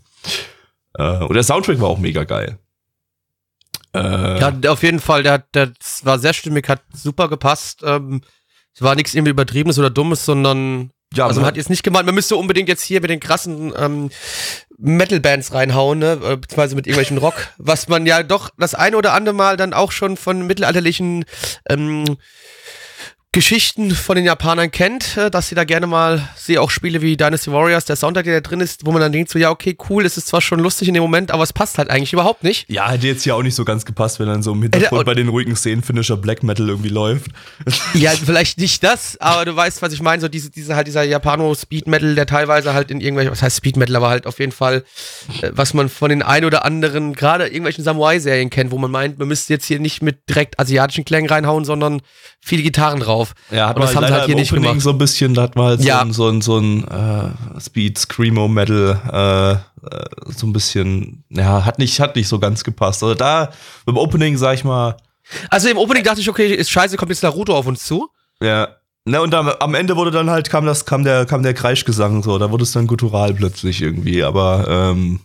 Äh, 0.98 1.24
und 1.24 1.34
der 1.34 1.44
Soundtrack 1.44 1.80
war 1.80 1.89
auch 1.89 2.00
mega 2.00 2.24
geil. 2.24 2.58
Äh, 3.94 4.39
Ja, 4.39 4.54
auf 4.72 4.84
jeden 4.84 5.00
Fall, 5.00 5.24
der, 5.24 5.34
hat- 5.34 5.56
der 5.56 5.68
das 5.68 6.06
war 6.06 6.20
sehr 6.20 6.34
stimmig, 6.34 6.68
hat 6.70 6.82
super 6.94 7.30
gepasst. 7.30 7.82
Ähm, 7.84 8.22
es 8.74 8.82
war 8.82 8.96
nichts 8.96 9.13
irgendwie 9.16 9.32
Übertriebenes 9.32 9.80
oder 9.80 9.89
Dummes, 9.89 10.25
sondern 10.25 10.92
ja, 11.13 11.25
also 11.25 11.39
man 11.39 11.48
hat 11.48 11.56
jetzt 11.58 11.70
nicht 11.70 11.84
gemeint, 11.84 12.06
man 12.06 12.13
müsste 12.16 12.36
unbedingt 12.36 12.68
jetzt 12.68 12.84
hier 12.84 13.00
mit 13.00 13.10
den 13.10 13.22
krassen 13.22 13.72
ähm, 13.77 14.10
Metal-Bands 14.77 15.54
reinhauen, 15.54 16.00
ne? 16.00 16.18
beziehungsweise 16.18 16.75
mit 16.75 16.86
irgendwelchen 16.86 17.18
Rock, 17.18 17.48
was 17.58 17.88
man 17.88 18.06
ja 18.06 18.24
doch 18.24 18.50
das 18.58 18.75
eine 18.75 18.98
oder 18.98 19.13
andere 19.13 19.34
Mal 19.34 19.56
dann 19.56 19.74
auch 19.74 19.94
schon 19.94 20.18
von 20.18 20.46
mittelalterlichen 20.46 21.24
ähm, 21.70 22.18
Geschichten 23.34 23.91
von 23.91 24.15
den 24.15 24.25
Japanern 24.25 24.72
kennt, 24.72 25.15
äh, 25.17 25.29
dass 25.29 25.50
sie 25.50 25.55
da 25.55 25.63
gerne 25.63 25.86
mal, 25.86 26.27
sehe 26.36 26.60
auch 26.62 26.72
Spiele 26.72 27.01
wie 27.01 27.17
Dynasty 27.17 27.51
Warriors, 27.51 27.86
der 27.86 27.96
Soundtrack, 27.96 28.25
der 28.25 28.41
da 28.41 28.50
drin 28.50 28.62
ist, 28.62 28.86
wo 28.86 28.91
man 28.91 29.01
dann 29.01 29.12
denkt 29.12 29.29
so, 29.29 29.38
ja, 29.38 29.51
okay, 29.51 29.77
cool, 29.89 30.05
es 30.05 30.17
ist 30.17 30.27
zwar 30.27 30.41
schon 30.41 30.60
lustig 30.60 30.88
in 30.88 30.93
dem 30.93 31.03
Moment, 31.03 31.29
aber 31.29 31.43
es 31.43 31.53
passt 31.53 31.77
halt 31.77 31.89
eigentlich 31.89 32.13
überhaupt 32.13 32.43
nicht. 32.43 32.67
ja, 32.69 32.89
hätte 32.89 33.05
jetzt 33.05 33.25
ja 33.25 33.36
auch 33.36 33.43
nicht 33.43 33.53
so 33.53 33.63
ganz 33.65 33.86
gepasst, 33.86 34.19
wenn 34.19 34.27
dann 34.27 34.41
so 34.41 34.53
im 34.53 34.62
Hintergrund 34.63 35.01
Äh, 35.01 35.05
bei 35.05 35.13
den 35.13 35.27
ruhigen 35.27 35.55
Szenen 35.55 35.84
finnischer 35.84 36.17
Black 36.17 36.41
Metal 36.41 36.67
irgendwie 36.67 36.89
läuft. 36.89 37.31
Ja, 37.93 38.12
vielleicht 38.12 38.60
nicht 38.60 38.84
das, 38.84 39.17
aber 39.19 39.46
du 39.46 39.55
weißt, 39.55 39.81
was 39.81 39.91
ich 39.93 40.01
meine, 40.01 40.22
so 40.22 40.27
diese, 40.27 40.50
diese 40.50 40.75
halt 40.75 40.88
dieser 40.88 41.03
Japano-Speed-Metal, 41.03 42.15
der 42.15 42.25
teilweise 42.25 42.74
halt 42.74 42.91
in 42.91 43.01
irgendwelchen, 43.01 43.31
was 43.31 43.41
heißt 43.41 43.57
Speed-Metal, 43.57 43.96
aber 43.96 44.10
halt 44.10 44.25
auf 44.27 44.39
jeden 44.39 44.51
Fall, 44.51 44.84
äh, 45.41 45.51
was 45.51 45.74
man 45.74 45.89
von 45.89 46.10
den 46.10 46.22
ein 46.24 46.46
oder 46.46 46.63
anderen, 46.65 47.13
gerade 47.13 47.46
irgendwelchen 47.48 47.84
Samurai-Serien 47.84 48.50
kennt, 48.50 48.72
wo 48.72 48.77
man 48.77 48.91
meint, 48.91 49.19
man 49.19 49.27
müsste 49.27 49.53
jetzt 49.53 49.65
hier 49.65 49.79
nicht 49.79 50.01
mit 50.01 50.27
direkt 50.29 50.60
asiatischen 50.60 51.05
Klängen 51.05 51.29
reinhauen, 51.29 51.65
sondern 51.65 52.01
viele 52.48 52.63
Gitarren 52.63 53.00
drauf. 53.00 53.34
Ja, 53.51 53.70
hat 53.70 53.75
Und 53.75 53.84
das 53.84 53.96
haben 53.96 54.08
sie 54.08 54.13
halt 54.13 54.25
hier 54.25 54.36
nicht 54.36 54.51
Opening 54.51 54.70
gemacht. 54.70 54.82
so 54.84 54.89
ein 54.92 54.98
bisschen, 54.98 55.34
da 55.34 55.44
hat 55.44 55.56
man 55.56 55.66
halt 55.68 55.84
Ja. 55.84 56.00
so 56.12 56.27
ein, 56.27 56.42
so 56.42 56.58
ein, 56.58 56.84
so 56.84 56.92
ein 56.92 57.56
äh, 57.56 57.60
Speed 57.62 57.98
Screamo 57.98 58.48
Metal, 58.48 59.00
äh, 59.12 59.51
äh, 59.96 60.06
so 60.36 60.48
ein 60.48 60.54
bisschen, 60.54 61.24
ja, 61.30 61.66
hat 61.66 61.77
nicht, 61.80 62.00
hat 62.00 62.16
nicht 62.16 62.27
so 62.27 62.39
ganz 62.39 62.63
gepasst. 62.63 63.04
Also 63.04 63.16
da, 63.16 63.50
beim 63.86 63.98
Opening, 63.98 64.38
sag 64.38 64.56
ich 64.56 64.63
mal, 64.63 64.98
Also 65.50 65.70
im 65.70 65.77
Opening 65.77 66.04
dachte 66.04 66.22
ich, 66.22 66.30
okay, 66.30 66.54
ist 66.54 66.70
scheiße, 66.72 66.98
kommt 66.98 67.10
jetzt 67.12 67.24
Naruto 67.24 67.56
auf 67.56 67.68
uns 67.68 67.86
zu. 67.86 68.10
ja. 68.42 68.70
Ne, 69.10 69.22
und 69.22 69.34
am, 69.34 69.48
am 69.48 69.74
Ende 69.74 69.96
wurde 69.96 70.12
dann 70.12 70.30
halt, 70.30 70.50
kam 70.50 70.66
das, 70.66 70.84
kam 70.84 71.06
der, 71.06 71.25
kam 71.25 71.42
der 71.42 71.54
Kreischgesang 71.54 72.24
so, 72.24 72.38
da 72.38 72.51
wurde 72.51 72.63
es 72.63 72.74
dann 72.74 72.88
guttural 72.88 73.34
plötzlich 73.34 73.82
irgendwie, 73.82 74.22
aber, 74.22 74.66
ähm, 74.68 75.22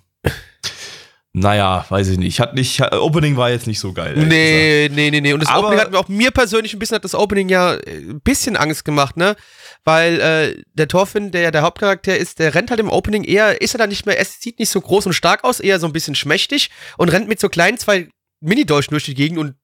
naja, 1.35 1.87
weiß 1.89 2.09
ich 2.09 2.19
nicht. 2.19 2.41
Hat 2.41 2.55
nicht, 2.55 2.81
Opening 2.93 3.37
war 3.37 3.51
jetzt 3.51 3.67
nicht 3.67 3.81
so 3.81 3.93
geil. 3.93 4.15
Nee, 4.17 4.91
nee, 4.93 5.11
nee, 5.11 5.21
nee. 5.21 5.33
Und 5.33 5.41
das 5.41 5.49
Aber- 5.49 5.69
Opening 5.69 5.81
hat 5.81 5.91
mir 5.93 5.99
auch 5.99 6.09
mir 6.09 6.31
persönlich 6.31 6.75
ein 6.75 6.79
bisschen 6.79 6.97
hat 6.97 7.05
das 7.05 7.15
Opening 7.15 7.49
ja 7.49 7.75
äh, 7.75 7.97
ein 8.11 8.21
bisschen 8.21 8.57
Angst 8.57 8.85
gemacht, 8.85 9.17
ne? 9.17 9.35
Weil 9.85 10.21
äh, 10.21 10.63
der 10.75 10.89
Thorfinn, 10.89 11.31
der 11.31 11.41
ja 11.43 11.51
der 11.51 11.63
Hauptcharakter 11.63 12.17
ist, 12.17 12.39
der 12.39 12.55
rennt 12.55 12.71
halt 12.71 12.81
im 12.81 12.91
Opening 12.91 13.25
eher, 13.25 13.61
ist 13.63 13.75
er 13.75 13.79
da 13.79 13.87
nicht 13.87 14.05
mehr, 14.07 14.19
es 14.21 14.41
sieht 14.41 14.59
nicht 14.59 14.69
so 14.71 14.81
groß 14.81 15.07
und 15.07 15.13
stark 15.15 15.43
aus, 15.45 15.59
eher 15.59 15.81
so 15.81 15.87
ein 15.87 15.93
bisschen 15.93 16.15
schmächtig 16.15 16.71
und 16.99 17.09
rennt 17.09 17.29
mit 17.29 17.41
so 17.41 17.49
kleinen 17.49 17.79
zwei 17.79 18.09
Mini-Dolchen 18.41 18.91
durch 18.91 19.05
die 19.05 19.15
Gegend 19.15 19.39
und 19.39 19.55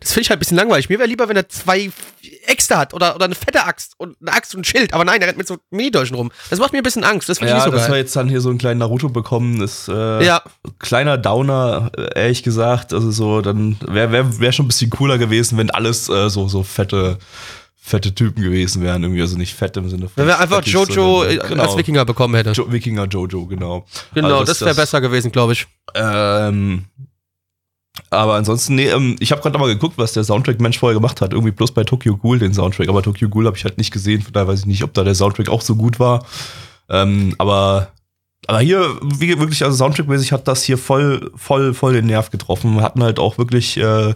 das 0.00 0.12
finde 0.12 0.22
ich 0.22 0.30
halt 0.30 0.36
ein 0.36 0.40
bisschen 0.40 0.56
langweilig. 0.56 0.88
Mir 0.88 0.98
wäre 0.98 1.08
lieber, 1.08 1.28
wenn 1.28 1.36
er 1.36 1.48
zwei 1.48 1.90
Äxte 2.46 2.76
hat 2.76 2.94
oder, 2.94 3.14
oder 3.14 3.24
eine 3.24 3.34
fette 3.34 3.64
Axt 3.64 3.94
und 3.98 4.16
eine 4.20 4.32
Axt 4.32 4.54
und 4.54 4.60
ein 4.60 4.64
Schild, 4.64 4.92
aber 4.94 5.04
nein, 5.04 5.20
er 5.20 5.28
rennt 5.28 5.38
mit 5.38 5.46
so 5.48 5.56
Mini-Dolchen 5.70 6.16
rum. 6.16 6.30
Das 6.50 6.58
macht 6.58 6.72
mir 6.72 6.78
ein 6.78 6.82
bisschen 6.84 7.04
Angst, 7.04 7.28
das 7.28 7.38
finde 7.38 7.52
Ja, 7.52 7.58
ich 7.58 7.64
nicht 7.64 7.72
so 7.72 7.76
dass 7.78 7.88
wir 7.88 7.94
geil. 7.94 8.02
jetzt 8.02 8.14
dann 8.16 8.28
hier 8.28 8.40
so 8.40 8.50
einen 8.50 8.58
kleinen 8.58 8.78
Naruto 8.80 9.08
bekommen, 9.08 9.60
ist 9.62 9.88
äh, 9.88 10.24
Ja, 10.24 10.42
kleiner 10.78 11.18
Downer, 11.18 11.90
ehrlich 12.14 12.42
gesagt. 12.42 12.92
Also 12.92 13.10
so, 13.10 13.40
dann 13.40 13.76
wäre 13.86 14.12
wär, 14.12 14.38
wär 14.40 14.52
schon 14.52 14.66
ein 14.66 14.68
bisschen 14.68 14.90
cooler 14.90 15.18
gewesen, 15.18 15.58
wenn 15.58 15.70
alles 15.70 16.08
äh, 16.08 16.30
so, 16.30 16.46
so 16.48 16.62
fette, 16.62 17.18
fette 17.76 18.14
Typen 18.14 18.42
gewesen 18.42 18.80
wären. 18.82 19.02
Irgendwie, 19.02 19.20
also 19.20 19.36
nicht 19.36 19.54
fett 19.54 19.76
im 19.76 19.90
Sinne 19.90 20.02
von. 20.08 20.12
wenn 20.16 20.26
wir 20.28 20.38
einfach 20.38 20.64
Jojo 20.64 21.24
sondern- 21.24 21.58
äh, 21.58 21.60
als 21.60 21.76
Wikinger 21.76 22.04
bekommen 22.04 22.34
hätte. 22.34 22.52
Jo 22.52 22.70
Wikinger 22.70 23.06
Jojo, 23.06 23.46
genau. 23.46 23.84
Genau, 24.14 24.38
Also 24.38 24.44
das 24.44 24.60
wäre 24.62 24.74
besser 24.74 25.00
gewesen, 25.00 25.32
glaube 25.32 25.52
ich. 25.52 25.66
Ähm, 25.94 26.86
aber 28.10 28.34
ansonsten, 28.34 28.74
nee, 28.74 28.88
ähm, 28.88 29.16
ich 29.20 29.30
habe 29.32 29.42
gerade 29.42 29.58
mal 29.58 29.68
geguckt, 29.68 29.98
was 29.98 30.12
der 30.12 30.24
Soundtrack-Mensch 30.24 30.78
vorher 30.78 30.98
gemacht 30.98 31.20
hat. 31.20 31.32
Irgendwie 31.32 31.52
bloß 31.52 31.72
bei 31.72 31.84
Tokyo 31.84 32.16
Ghoul 32.16 32.38
den 32.38 32.54
Soundtrack. 32.54 32.88
Aber 32.88 33.02
Tokyo 33.02 33.28
Ghoul 33.28 33.46
habe 33.46 33.56
ich 33.56 33.64
halt 33.64 33.78
nicht 33.78 33.92
gesehen, 33.92 34.22
von 34.22 34.32
daher 34.32 34.48
weiß 34.48 34.60
ich 34.60 34.66
nicht, 34.66 34.82
ob 34.82 34.94
da 34.94 35.04
der 35.04 35.14
Soundtrack 35.14 35.48
auch 35.48 35.60
so 35.60 35.76
gut 35.76 36.00
war. 36.00 36.26
Ähm, 36.88 37.34
aber, 37.38 37.92
aber 38.46 38.60
hier, 38.60 38.98
wie, 39.02 39.38
wirklich, 39.38 39.64
also 39.64 39.76
Soundtrack-mäßig 39.76 40.32
hat 40.32 40.48
das 40.48 40.64
hier 40.64 40.76
voll, 40.76 41.30
voll, 41.36 41.72
voll 41.72 41.92
den 41.92 42.06
Nerv 42.06 42.30
getroffen. 42.30 42.74
Wir 42.74 42.82
hatten 42.82 43.02
halt 43.02 43.18
auch 43.18 43.38
wirklich 43.38 43.76
äh, 43.76 44.14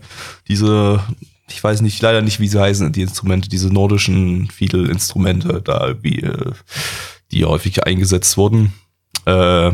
diese, 0.49 1.01
ich 1.49 1.63
weiß 1.63 1.81
nicht, 1.81 2.03
leider 2.03 2.21
nicht, 2.21 2.41
wie 2.41 2.49
sie 2.49 2.61
heißen, 2.61 2.93
die 2.93 3.03
Instrumente, 3.03 3.49
diese 3.49 3.73
nordischen 3.73 4.51
Fiedel-Instrumente, 4.51 5.63
da 5.63 5.89
irgendwie, 5.89 6.23
äh, 6.23 6.53
die 7.31 7.45
häufig 7.45 7.85
eingesetzt 7.85 8.37
wurden. 8.37 8.73
Äh, 9.25 9.73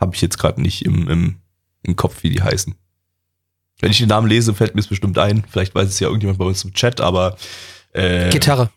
habe 0.00 0.14
ich 0.14 0.22
jetzt 0.22 0.38
gerade 0.38 0.62
nicht 0.62 0.84
im, 0.86 1.08
im, 1.08 1.36
im 1.82 1.96
Kopf, 1.96 2.22
wie 2.22 2.30
die 2.30 2.42
heißen. 2.42 2.74
Wenn 3.80 3.90
ich 3.90 3.98
den 3.98 4.08
Namen 4.08 4.28
lese, 4.28 4.54
fällt 4.54 4.74
mir 4.74 4.80
es 4.80 4.88
bestimmt 4.88 5.18
ein. 5.18 5.44
Vielleicht 5.48 5.74
weiß 5.74 5.88
es 5.88 6.00
ja 6.00 6.08
irgendjemand 6.08 6.38
bei 6.38 6.44
uns 6.44 6.64
im 6.64 6.72
Chat, 6.74 7.00
aber 7.00 7.36
äh, 7.92 8.30
Gitarre. 8.30 8.70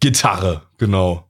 Gitarre, 0.00 0.62
genau. 0.78 1.26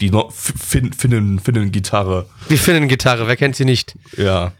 Die 0.00 0.10
no 0.10 0.30
fin 0.30 0.92
Finnen, 0.92 1.38
Finnen 1.38 1.72
Gitarre. 1.72 2.26
Wir 2.48 2.58
finden 2.58 2.86
Gitarre, 2.88 3.26
wer 3.26 3.36
kennt 3.36 3.56
sie 3.56 3.64
nicht? 3.64 3.96
Ja. 4.16 4.52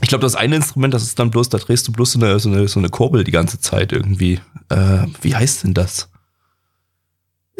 Ich 0.00 0.08
glaube, 0.08 0.22
das 0.22 0.34
eine 0.34 0.56
Instrument, 0.56 0.94
das 0.94 1.02
ist 1.02 1.18
dann 1.18 1.30
bloß, 1.30 1.50
da 1.50 1.58
drehst 1.58 1.86
du 1.86 1.92
bloß 1.92 2.12
so 2.12 2.18
eine, 2.18 2.38
so 2.40 2.48
eine, 2.48 2.66
so 2.66 2.80
eine 2.80 2.88
Kurbel 2.88 3.22
die 3.22 3.30
ganze 3.30 3.60
Zeit 3.60 3.92
irgendwie. 3.92 4.40
Äh, 4.70 5.06
wie 5.20 5.36
heißt 5.36 5.64
denn 5.64 5.74
das? 5.74 6.08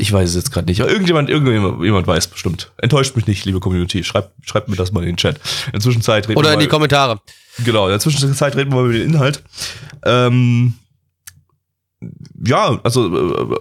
Ich 0.01 0.13
weiß 0.13 0.31
es 0.31 0.35
jetzt 0.35 0.51
gerade 0.51 0.67
nicht. 0.67 0.81
Aber 0.81 0.91
irgendjemand, 0.91 1.29
irgendjemand 1.29 1.85
jemand 1.85 2.07
weiß 2.07 2.29
bestimmt. 2.29 2.73
Enttäuscht 2.79 3.17
mich 3.17 3.27
nicht, 3.27 3.45
liebe 3.45 3.61
Community. 3.61 4.03
Schreibt, 4.03 4.33
schreibt 4.47 4.69
mir 4.69 4.77
das 4.77 4.93
mal 4.93 5.01
in 5.01 5.11
den 5.11 5.17
Chat. 5.19 5.37
In 5.67 5.73
der 5.73 5.81
Zwischenzeit 5.81 6.27
reden 6.27 6.39
Oder 6.39 6.51
wir 6.51 6.55
in 6.55 6.61
die 6.61 6.67
mal, 6.67 6.71
Kommentare. 6.71 7.21
Genau, 7.65 7.85
in 7.87 7.91
der 7.91 8.01
Zwischenzeit 8.01 8.57
reden 8.57 8.71
wir 8.71 8.77
mal 8.77 8.85
über 8.87 8.99
den 8.99 9.11
Inhalt. 9.11 9.43
Ähm, 10.05 10.75
ja, 12.43 12.81
also 12.83 13.15
äh, 13.15 13.57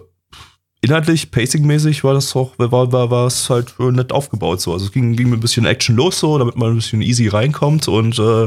inhaltlich, 0.81 1.29
pacingmäßig 1.31 2.05
war 2.05 2.13
das 2.13 2.33
auch, 2.35 2.53
war, 2.57 2.91
war, 2.91 3.11
war 3.11 3.27
es 3.27 3.49
halt 3.49 3.75
äh, 3.79 3.91
nett 3.91 4.13
aufgebaut 4.13 4.61
so. 4.61 4.71
Also 4.71 4.85
es 4.85 4.91
ging, 4.93 5.17
ging 5.17 5.29
mit 5.29 5.39
ein 5.39 5.41
bisschen 5.41 5.65
Action 5.65 5.97
los 5.97 6.19
so, 6.19 6.37
damit 6.37 6.55
man 6.55 6.71
ein 6.71 6.75
bisschen 6.75 7.01
easy 7.01 7.27
reinkommt 7.27 7.89
und 7.89 8.17
äh, 8.17 8.45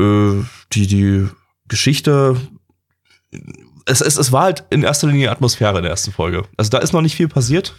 äh, 0.00 0.44
die, 0.72 0.86
die 0.86 1.28
Geschichte. 1.68 2.36
Es, 3.88 4.00
es, 4.00 4.16
es 4.16 4.32
war 4.32 4.42
halt 4.42 4.64
in 4.70 4.82
erster 4.82 5.06
Linie 5.06 5.30
Atmosphäre 5.30 5.78
in 5.78 5.82
der 5.82 5.90
ersten 5.90 6.12
Folge. 6.12 6.44
Also 6.56 6.70
da 6.70 6.78
ist 6.78 6.92
noch 6.92 7.00
nicht 7.00 7.16
viel 7.16 7.28
passiert. 7.28 7.74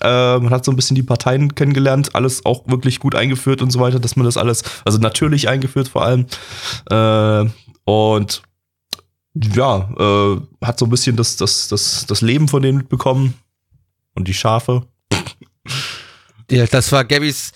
Äh, 0.00 0.38
man 0.38 0.50
hat 0.50 0.64
so 0.64 0.70
ein 0.70 0.76
bisschen 0.76 0.94
die 0.94 1.02
Parteien 1.02 1.54
kennengelernt, 1.54 2.14
alles 2.14 2.46
auch 2.46 2.62
wirklich 2.66 3.00
gut 3.00 3.14
eingeführt 3.14 3.62
und 3.62 3.70
so 3.70 3.80
weiter, 3.80 3.98
dass 3.98 4.14
man 4.14 4.24
das 4.24 4.36
alles, 4.36 4.62
also 4.84 4.98
natürlich 4.98 5.48
eingeführt 5.48 5.88
vor 5.88 6.04
allem. 6.04 6.26
Äh, 6.90 7.50
und 7.84 8.42
ja, 9.34 9.90
äh, 9.98 10.40
hat 10.64 10.78
so 10.78 10.86
ein 10.86 10.90
bisschen 10.90 11.16
das, 11.16 11.36
das, 11.36 11.68
das, 11.68 12.06
das 12.06 12.20
Leben 12.20 12.48
von 12.48 12.62
denen 12.62 12.78
mitbekommen. 12.78 13.34
Und 14.14 14.26
die 14.26 14.34
Schafe. 14.34 14.84
Ja, 16.50 16.66
das 16.66 16.90
war 16.90 17.04
Gabbys 17.04 17.52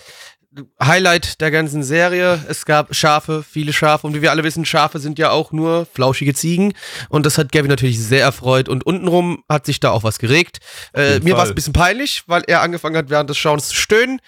Highlight 0.81 1.41
der 1.41 1.49
ganzen 1.51 1.81
Serie. 1.83 2.43
Es 2.47 2.65
gab 2.65 2.93
Schafe, 2.95 3.43
viele 3.43 3.73
Schafe. 3.73 4.05
Und 4.05 4.13
wie 4.13 4.21
wir 4.21 4.31
alle 4.31 4.43
wissen, 4.43 4.65
Schafe 4.65 4.99
sind 4.99 5.17
ja 5.17 5.31
auch 5.31 5.51
nur 5.51 5.85
flauschige 5.85 6.33
Ziegen. 6.33 6.73
Und 7.09 7.25
das 7.25 7.37
hat 7.37 7.51
Gabby 7.51 7.67
natürlich 7.67 7.99
sehr 7.99 8.21
erfreut. 8.21 8.69
Und 8.69 8.85
untenrum 8.85 9.43
hat 9.49 9.65
sich 9.65 9.79
da 9.79 9.91
auch 9.91 10.03
was 10.03 10.19
geregt. 10.19 10.59
Äh, 10.93 11.19
mir 11.21 11.35
war 11.35 11.43
es 11.43 11.49
ein 11.49 11.55
bisschen 11.55 11.73
peinlich, 11.73 12.23
weil 12.27 12.43
er 12.47 12.61
angefangen 12.61 12.95
hat, 12.97 13.09
während 13.09 13.29
des 13.29 13.37
Schauens 13.37 13.69
zu 13.69 13.75
stöhnen. 13.75 14.19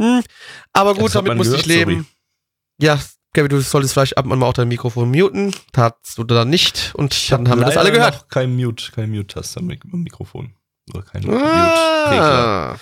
Hm, 0.00 0.22
aber 0.72 0.94
gut, 0.94 1.14
damit 1.14 1.28
man 1.28 1.36
muss 1.38 1.52
ich 1.52 1.64
leben. 1.66 2.06
Ja, 2.78 2.98
Gabby, 3.32 3.48
du 3.48 3.60
solltest 3.60 3.94
vielleicht 3.94 4.18
ab 4.18 4.26
und 4.26 4.38
mal 4.38 4.46
auch 4.46 4.52
dein 4.52 4.68
Mikrofon 4.68 5.10
muten. 5.10 5.54
Tatst 5.72 6.18
du 6.18 6.24
dann 6.24 6.50
nicht. 6.50 6.92
Und 6.94 7.30
dann 7.30 7.48
haben 7.48 7.60
wir 7.60 7.66
das 7.66 7.76
alle 7.76 7.92
gehört. 7.92 8.14
Noch 8.14 8.28
kein 8.28 8.56
Mute, 8.56 8.92
kein 8.92 9.10
Mute-Taster 9.10 9.60
am 9.60 9.66
Mik- 9.66 9.84
am 9.92 10.02
Mikrofon. 10.02 10.54
Oder 10.92 11.02
kein. 11.02 11.28
Ah. 11.30 12.76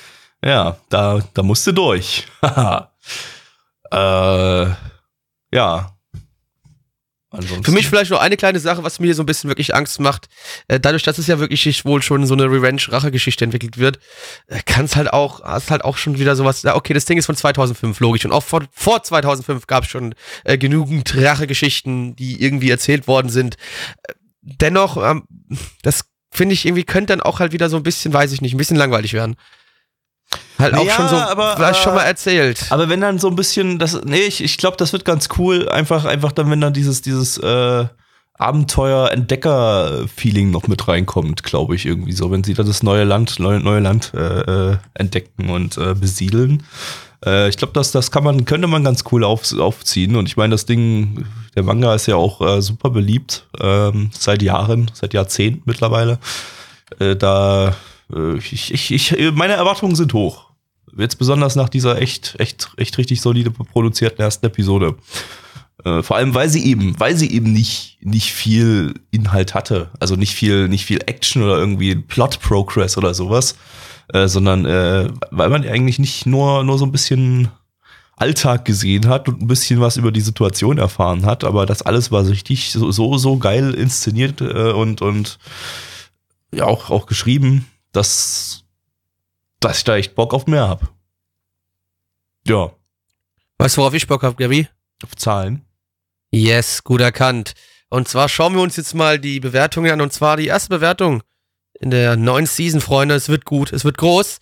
Ja, 0.45 0.77
da, 0.91 1.23
da 1.33 1.43
musste 1.43 1.73
durch. 1.73 2.27
Haha. 2.43 2.93
äh, 3.91 4.75
ja. 5.57 5.91
Ansonsten. 7.31 7.65
Für 7.65 7.73
mich 7.73 7.89
vielleicht 7.89 8.11
noch 8.11 8.21
eine 8.21 8.37
kleine 8.37 8.61
Sache, 8.61 8.85
was 8.85 9.01
mir 9.01 9.07
hier 9.07 9.15
so 9.15 9.23
ein 9.23 9.27
bisschen 9.27 9.49
wirklich 9.49 9.75
Angst 9.75 9.99
macht. 10.01 10.29
Äh, 10.69 10.79
dadurch, 10.79 11.03
dass 11.03 11.19
es 11.19 11.27
ja 11.27 11.39
wirklich 11.41 11.85
wohl 11.85 12.03
schon 12.03 12.27
so 12.27 12.35
eine 12.35 12.45
Revenge-Rache-Geschichte 12.45 13.45
entwickelt 13.45 13.79
wird, 13.79 13.99
äh, 14.47 14.61
kann 14.65 14.85
es 14.85 14.97
halt 14.97 15.13
auch, 15.13 15.43
hast 15.43 15.71
halt 15.71 15.83
auch 15.83 15.97
schon 15.97 16.19
wieder 16.19 16.37
sowas, 16.37 16.63
ja, 16.63 16.77
okay, 16.77 16.93
das 16.93 17.07
Ding 17.07 17.19
ist 17.19 17.27
von 17.27 17.37
2005, 17.37 17.99
logisch. 18.01 18.25
Und 18.25 18.33
auch 18.33 18.45
vor, 18.45 18.63
vor 18.71 19.03
2005 19.03 19.67
gab 19.67 19.85
es 19.85 19.91
schon 19.91 20.15
äh, 20.45 20.59
genügend 20.59 21.17
Rache-Geschichten, 21.17 22.15
die 22.17 22.41
irgendwie 22.41 22.71
erzählt 22.71 23.09
worden 23.09 23.31
sind. 23.31 23.57
Äh, 24.03 24.13
dennoch, 24.43 24.99
ähm, 24.99 25.25
das 25.83 26.05
finde 26.31 26.53
ich 26.53 26.67
irgendwie, 26.67 26.85
könnte 26.85 27.15
dann 27.15 27.23
auch 27.23 27.41
halt 27.41 27.53
wieder 27.53 27.71
so 27.71 27.79
ein 27.79 27.83
bisschen, 27.83 28.13
weiß 28.13 28.31
ich 28.33 28.43
nicht, 28.43 28.55
ein 28.55 28.59
bisschen 28.59 28.77
langweilig 28.77 29.15
werden. 29.15 29.37
Halt 30.59 30.75
auch 30.75 30.85
Ja, 30.85 30.95
schon 30.95 31.09
so, 31.09 31.17
aber, 31.17 31.57
vielleicht 31.57 31.83
schon 31.83 31.93
äh, 31.93 31.97
mal 31.97 32.05
erzählt. 32.05 32.67
Aber 32.71 32.89
wenn 32.89 33.01
dann 33.01 33.19
so 33.19 33.29
ein 33.29 33.37
bisschen, 33.37 33.79
das, 33.79 34.01
nee, 34.05 34.23
ich, 34.23 34.43
ich 34.43 34.57
glaube, 34.57 34.77
das 34.77 34.93
wird 34.93 35.05
ganz 35.05 35.29
cool. 35.39 35.69
Einfach, 35.69 36.05
einfach 36.05 36.33
dann, 36.33 36.51
wenn 36.51 36.61
dann 36.61 36.73
dieses, 36.73 37.03
dieses 37.03 37.39
äh, 37.39 37.85
Abenteuer-Entdecker-Feeling 38.37 40.51
noch 40.51 40.67
mit 40.67 40.89
reinkommt, 40.89 41.43
glaube 41.43 41.75
ich, 41.75 41.87
irgendwie 41.87 42.13
so. 42.13 42.31
Wenn 42.31 42.45
sie 42.45 42.55
da 42.55 42.63
das 42.63 42.83
neue 42.83 43.05
Land, 43.05 43.39
neue, 43.39 43.61
neue 43.61 43.81
Land 43.81 44.13
äh, 44.15 44.73
äh, 44.73 44.77
entdecken 44.95 45.51
und 45.51 45.77
äh, 45.79 45.95
besiedeln. 45.95 46.63
Äh, 47.25 47.49
ich 47.49 47.57
glaube, 47.57 47.73
das, 47.75 47.93
das 47.93 48.11
kann 48.11 48.25
man, 48.25 48.45
könnte 48.45 48.67
man 48.67 48.85
ganz 48.85 49.05
cool 49.13 49.25
auf, 49.25 49.53
aufziehen. 49.59 50.17
Und 50.17 50.29
ich 50.29 50.37
meine, 50.37 50.53
das 50.53 50.67
Ding, 50.67 51.25
der 51.55 51.63
Manga 51.63 51.95
ist 51.95 52.07
ja 52.07 52.17
auch 52.17 52.41
äh, 52.41 52.61
super 52.61 52.91
beliebt, 52.91 53.47
ähm, 53.61 54.11
seit 54.19 54.43
Jahren, 54.43 54.91
seit 54.95 55.15
Jahrzehnten 55.15 55.63
mittlerweile. 55.65 56.19
Äh, 56.99 57.17
da, 57.17 57.75
ich, 58.39 58.73
ich, 58.73 58.91
ich, 58.91 59.33
meine 59.35 59.55
Erwartungen 59.55 59.95
sind 59.95 60.13
hoch. 60.13 60.51
Jetzt 60.97 61.17
besonders 61.17 61.57
nach 61.57 61.69
dieser 61.69 62.01
echt, 62.01 62.37
echt, 62.39 62.71
echt 62.77 62.99
richtig 62.99 63.21
solide 63.21 63.51
produzierten 63.51 64.21
ersten 64.21 64.47
Episode. 64.47 64.97
Äh, 65.85 66.03
vor 66.03 66.17
allem, 66.17 66.35
weil 66.35 66.49
sie 66.49 66.65
eben, 66.65 66.99
weil 66.99 67.17
sie 67.17 67.31
eben 67.33 67.53
nicht, 67.53 67.99
nicht 68.01 68.33
viel 68.33 68.95
Inhalt 69.11 69.55
hatte. 69.55 69.91
Also 70.01 70.17
nicht 70.17 70.35
viel, 70.35 70.69
nicht 70.69 70.85
viel 70.85 71.01
Action 71.07 71.43
oder 71.43 71.59
irgendwie 71.59 71.95
Plot 71.97 72.41
Progress 72.41 72.97
oder 72.97 73.15
sowas. 73.15 73.57
Äh, 74.13 74.29
sondern 74.29 74.67
äh, 74.67 75.09
weil 75.31 75.49
man 75.49 75.67
eigentlich 75.67 75.99
nicht 75.99 76.27
nur, 76.27 76.63
nur 76.63 76.79
so 76.79 76.85
ein 76.85 76.93
bisschen 76.93 77.49
Alltag 78.17 78.65
gesehen 78.65 79.09
hat 79.09 79.29
und 79.29 79.43
ein 79.43 79.49
bisschen 79.49 79.81
was 79.81 79.97
über 79.97 80.13
die 80.13 80.21
Situation 80.21 80.79
erfahren 80.79 81.27
hat, 81.27 81.43
aber 81.43 81.67
das 81.67 81.83
alles 81.83 82.13
war 82.13 82.27
richtig 82.27 82.71
so, 82.71 82.93
so, 82.93 83.19
so 83.19 83.39
geil 83.39 83.75
inszeniert 83.75 84.41
äh, 84.41 84.73
und, 84.73 85.03
und 85.03 85.39
ja 86.55 86.65
auch, 86.65 86.91
auch 86.91 87.07
geschrieben, 87.07 87.67
dass, 87.95 88.65
dass 89.61 89.79
ich 89.79 89.85
da 89.85 89.97
echt 89.97 90.15
Bock 90.15 90.35
auf 90.35 90.47
mehr 90.47 90.69
hab. 90.69 90.93
Ja, 92.47 92.73
Weißt 93.59 93.77
du, 93.77 93.81
worauf 93.81 93.95
ich 93.95 94.07
Bock 94.07 94.23
habe, 94.23 94.37
Gabi? 94.37 94.69
auf 95.03 95.17
Zahlen. 95.17 95.65
Yes, 96.31 96.83
gut 96.85 97.01
erkannt. 97.01 97.55
Und 97.89 98.09
zwar 98.09 98.29
schauen 98.29 98.55
wir 98.55 98.63
uns 98.63 98.77
jetzt 98.77 98.95
mal 98.95 99.19
die 99.19 99.39
Bewertungen 99.41 99.93
an. 99.93 100.01
Und 100.01 100.13
zwar 100.13 100.37
die 100.37 100.47
erste 100.47 100.71
Bewertung 100.71 101.23
in 101.81 101.91
der 101.91 102.17
neuen 102.17 102.47
Season, 102.47 102.81
Freunde. 102.81 103.15
Es 103.15 103.29
wird 103.29 103.45
gut, 103.45 103.73
es 103.73 103.85
wird 103.85 103.99
groß. 103.99 104.39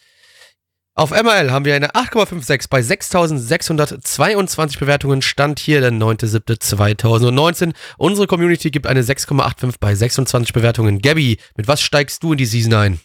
Auf 0.95 1.11
MRL 1.11 1.51
haben 1.51 1.65
wir 1.65 1.75
eine 1.75 1.93
8,56 1.93 2.69
bei 2.71 2.81
6.622 2.81 4.79
Bewertungen. 4.79 5.23
Stand 5.23 5.59
hier 5.59 5.81
der 5.81 5.91
9.7.2019. 5.91 7.75
Unsere 7.99 8.27
Community 8.27 8.71
gibt 8.71 8.87
eine 8.87 9.03
6,85 9.03 9.75
bei 9.81 9.95
26 9.95 10.53
Bewertungen. 10.53 11.01
Gabby, 11.01 11.38
mit 11.57 11.69
was 11.69 11.81
steigst 11.81 12.23
du 12.23 12.33
in 12.33 12.38
die 12.38 12.47
Season 12.47 12.75
ein? 12.75 13.01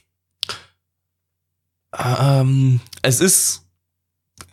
Ähm, 1.97 2.79
es 3.01 3.21
ist, 3.21 3.63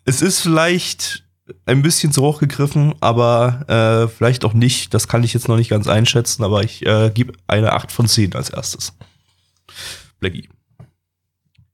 es 0.04 0.22
ist 0.22 0.40
vielleicht 0.40 1.24
ein 1.66 1.82
bisschen 1.82 2.12
zu 2.12 2.22
hoch 2.22 2.40
gegriffen, 2.40 2.94
aber 3.00 3.64
äh, 3.68 4.08
vielleicht 4.08 4.44
auch 4.44 4.54
nicht. 4.54 4.94
Das 4.94 5.08
kann 5.08 5.22
ich 5.22 5.34
jetzt 5.34 5.48
noch 5.48 5.56
nicht 5.56 5.68
ganz 5.68 5.86
einschätzen, 5.88 6.42
aber 6.42 6.62
ich 6.62 6.84
äh, 6.86 7.10
gebe 7.12 7.34
eine 7.46 7.72
8 7.72 7.92
von 7.92 8.08
10 8.08 8.34
als 8.34 8.50
erstes. 8.50 8.94
Blackie. 10.20 10.48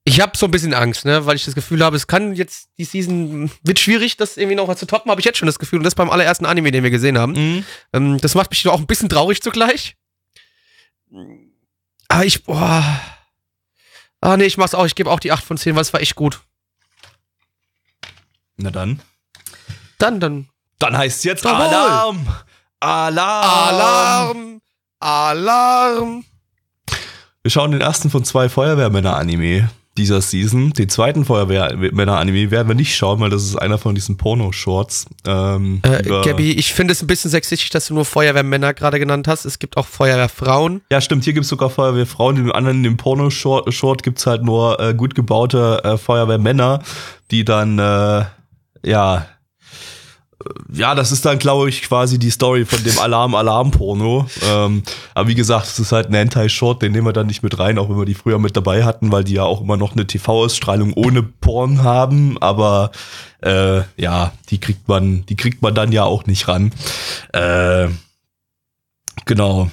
Ich 0.04 0.20
habe 0.20 0.37
so 0.37 0.46
ein 0.46 0.50
bisschen 0.50 0.74
Angst, 0.74 1.04
ne, 1.04 1.26
weil 1.26 1.37
ich 1.37 1.44
das 1.44 1.54
Gefühl 1.54 1.85
habe, 1.85 1.94
es 1.94 2.06
kann 2.06 2.35
jetzt 2.35 2.70
die 2.78 2.85
Season 2.85 3.50
wird 3.62 3.78
schwierig, 3.78 4.16
das 4.16 4.37
irgendwie 4.37 4.56
noch 4.56 4.66
mal 4.66 4.76
zu 4.76 4.87
toppen. 4.87 5.11
Habe 5.11 5.20
ich 5.20 5.24
jetzt 5.24 5.38
schon 5.38 5.46
das 5.46 5.59
Gefühl 5.59 5.78
und 5.78 5.85
das 5.85 5.94
beim 5.94 6.11
allerersten 6.11 6.46
Anime, 6.46 6.72
den 6.72 6.83
wir 6.83 6.90
gesehen 6.90 7.18
haben. 7.18 7.33
Mhm. 7.33 7.64
Ähm, 7.92 8.18
das 8.18 8.35
macht 8.35 8.50
mich 8.50 8.66
auch 8.66 8.80
ein 8.80 8.87
bisschen 8.87 9.09
traurig 9.09 9.42
zugleich. 9.42 9.96
Aber 12.09 12.24
ich, 12.24 12.42
boah. 12.44 13.00
Ah, 14.20 14.37
nee, 14.37 14.44
ich 14.44 14.59
mach's 14.59 14.74
auch. 14.74 14.85
Ich 14.87 14.94
gebe 14.94 15.11
auch 15.11 15.20
die 15.20 15.33
8 15.33 15.44
von 15.44 15.56
10, 15.56 15.74
weil 15.74 15.83
es 15.83 15.92
war 15.92 16.00
echt 16.00 16.14
gut. 16.14 16.40
Na 18.56 18.70
dann. 18.70 19.00
Dann, 19.98 20.20
dann. 20.20 20.48
Dann 20.78 20.96
heißt 20.96 21.24
jetzt 21.24 21.44
Jawohl. 21.44 21.66
Alarm! 21.66 22.26
Alarm! 22.80 23.44
Alarm! 23.44 24.61
Alarm! 25.00 26.24
Wir 27.42 27.50
schauen 27.50 27.72
den 27.72 27.80
ersten 27.80 28.11
von 28.11 28.24
zwei 28.24 28.48
Feuerwehrmänner-Anime 28.48 29.70
dieser 30.00 30.20
Season. 30.20 30.72
Den 30.72 30.88
zweiten 30.88 31.24
Feuerwehrmänner-Anime 31.24 32.50
werden 32.50 32.68
wir 32.68 32.74
nicht 32.74 32.96
schauen, 32.96 33.20
weil 33.20 33.30
das 33.30 33.44
ist 33.44 33.56
einer 33.56 33.78
von 33.78 33.94
diesen 33.94 34.16
Porno-Shorts. 34.16 35.06
Ähm, 35.26 35.82
Äh, 35.82 36.02
Gabby, 36.02 36.52
ich 36.52 36.72
finde 36.72 36.92
es 36.92 37.02
ein 37.02 37.06
bisschen 37.06 37.30
sexistisch, 37.30 37.70
dass 37.70 37.86
du 37.86 37.94
nur 37.94 38.04
Feuerwehrmänner 38.04 38.74
gerade 38.74 38.98
genannt 38.98 39.28
hast. 39.28 39.44
Es 39.44 39.58
gibt 39.58 39.76
auch 39.76 39.86
Feuerwehrfrauen. 39.86 40.80
Ja, 40.90 41.00
stimmt, 41.00 41.24
hier 41.24 41.34
gibt's 41.34 41.48
sogar 41.48 41.70
Feuerwehrfrauen, 41.70 42.36
in 42.36 42.44
dem 42.44 42.52
anderen, 42.52 42.78
in 42.78 42.82
dem 42.84 42.96
Porno-Short 42.96 43.72
Short 43.72 44.02
gibt's 44.02 44.26
halt 44.26 44.42
nur 44.42 44.80
äh, 44.80 44.94
gut 44.94 45.14
gebaute 45.14 45.82
äh, 45.84 45.96
Feuerwehrmänner, 45.98 46.82
die 47.30 47.44
dann, 47.44 47.78
äh, 47.78 48.24
ja, 48.84 49.26
ja, 50.72 50.94
das 50.94 51.12
ist 51.12 51.24
dann, 51.26 51.38
glaube 51.38 51.68
ich, 51.68 51.83
quasi 51.83 52.18
die 52.18 52.31
Story 52.31 52.64
von 52.64 52.83
dem 52.83 52.98
Alarm-Alarm-Porno. 52.98 54.26
Ähm, 54.48 54.83
aber 55.14 55.29
wie 55.29 55.35
gesagt, 55.35 55.66
es 55.66 55.79
ist 55.79 55.92
halt 55.92 56.09
ein 56.09 56.14
Hentai-Short, 56.14 56.81
den 56.81 56.92
nehmen 56.92 57.07
wir 57.07 57.12
dann 57.12 57.26
nicht 57.26 57.42
mit 57.42 57.59
rein, 57.59 57.79
auch 57.79 57.90
wenn 57.90 57.98
wir 57.98 58.07
die 58.07 58.14
früher 58.14 58.38
mit 58.38 58.57
dabei 58.57 58.85
hatten, 58.85 59.12
weil 59.12 59.24
die 59.24 59.35
ja 59.35 59.44
auch 59.44 59.61
immer 59.61 59.76
noch 59.76 59.92
eine 59.92 60.07
TV-Ausstrahlung 60.07 60.94
ohne 60.94 61.22
Porn 61.22 61.83
haben. 61.83 62.38
Aber 62.40 62.90
äh, 63.42 63.83
ja, 63.96 64.33
die 64.48 64.59
kriegt 64.59 64.88
man, 64.88 65.26
die 65.26 65.37
kriegt 65.37 65.61
man 65.61 65.74
dann 65.74 65.92
ja 65.92 66.05
auch 66.05 66.24
nicht 66.26 66.48
ran. 66.48 66.72
Äh, 67.33 67.88
genau. 69.26 69.70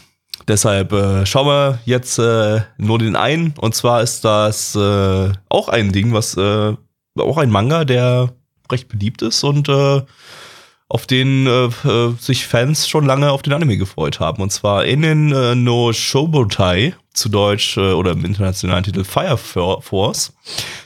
Deshalb 0.47 0.91
äh, 0.93 1.25
schauen 1.25 1.47
wir 1.47 1.79
jetzt 1.85 2.19
äh, 2.19 2.61
nur 2.77 2.99
den 2.99 3.15
einen. 3.15 3.53
Und 3.59 3.75
zwar 3.75 4.01
ist 4.01 4.25
das 4.25 4.75
äh, 4.75 5.31
auch 5.49 5.69
ein 5.69 5.91
Ding, 5.91 6.13
was 6.13 6.35
äh, 6.35 6.73
auch 7.17 7.37
ein 7.37 7.49
Manga, 7.49 7.85
der 7.85 8.33
recht 8.71 8.87
beliebt 8.87 9.21
ist 9.21 9.43
und 9.43 9.69
äh, 9.69 10.01
auf 10.89 11.05
den 11.05 11.47
äh, 11.47 11.65
äh, 11.65 12.15
sich 12.19 12.47
Fans 12.47 12.87
schon 12.87 13.05
lange 13.05 13.31
auf 13.31 13.41
den 13.41 13.53
Anime 13.53 13.77
gefreut 13.77 14.19
haben. 14.19 14.41
Und 14.41 14.51
zwar 14.51 14.85
Enen 14.85 15.33
äh, 15.33 15.55
no 15.55 15.91
Shobotai, 15.91 16.95
zu 17.13 17.29
Deutsch 17.29 17.77
äh, 17.77 17.91
oder 17.91 18.11
im 18.11 18.23
internationalen 18.23 18.83
Titel 18.83 19.03
Fire 19.03 19.37
For- 19.37 19.81
Force. 19.81 20.33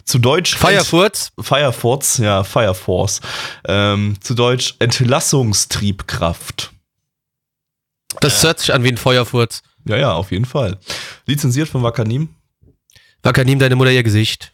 Zu 0.04 0.18
Deutsch 0.18 0.56
Firefurz. 0.56 1.32
Fire 1.40 1.72
Force, 1.74 2.18
ja, 2.18 2.44
Fire 2.44 2.74
Force. 2.74 3.22
Ähm, 3.68 4.16
zu 4.22 4.34
Deutsch 4.34 4.76
Entlassungstriebkraft. 4.80 6.72
Das 8.20 8.44
hört 8.44 8.60
sich 8.60 8.74
an 8.74 8.84
wie 8.84 8.90
ein 8.90 8.98
Feuerfurz. 8.98 9.62
Ja, 9.86 9.98
ja, 9.98 10.14
auf 10.14 10.32
jeden 10.32 10.46
Fall. 10.46 10.78
Lizenziert 11.26 11.70
von 11.70 11.82
Wakanim. 11.84 12.30
Wakanim, 13.24 13.60
deine 13.60 13.76
Mutter 13.76 13.92
ihr 13.92 14.04
Gesicht. 14.04 14.52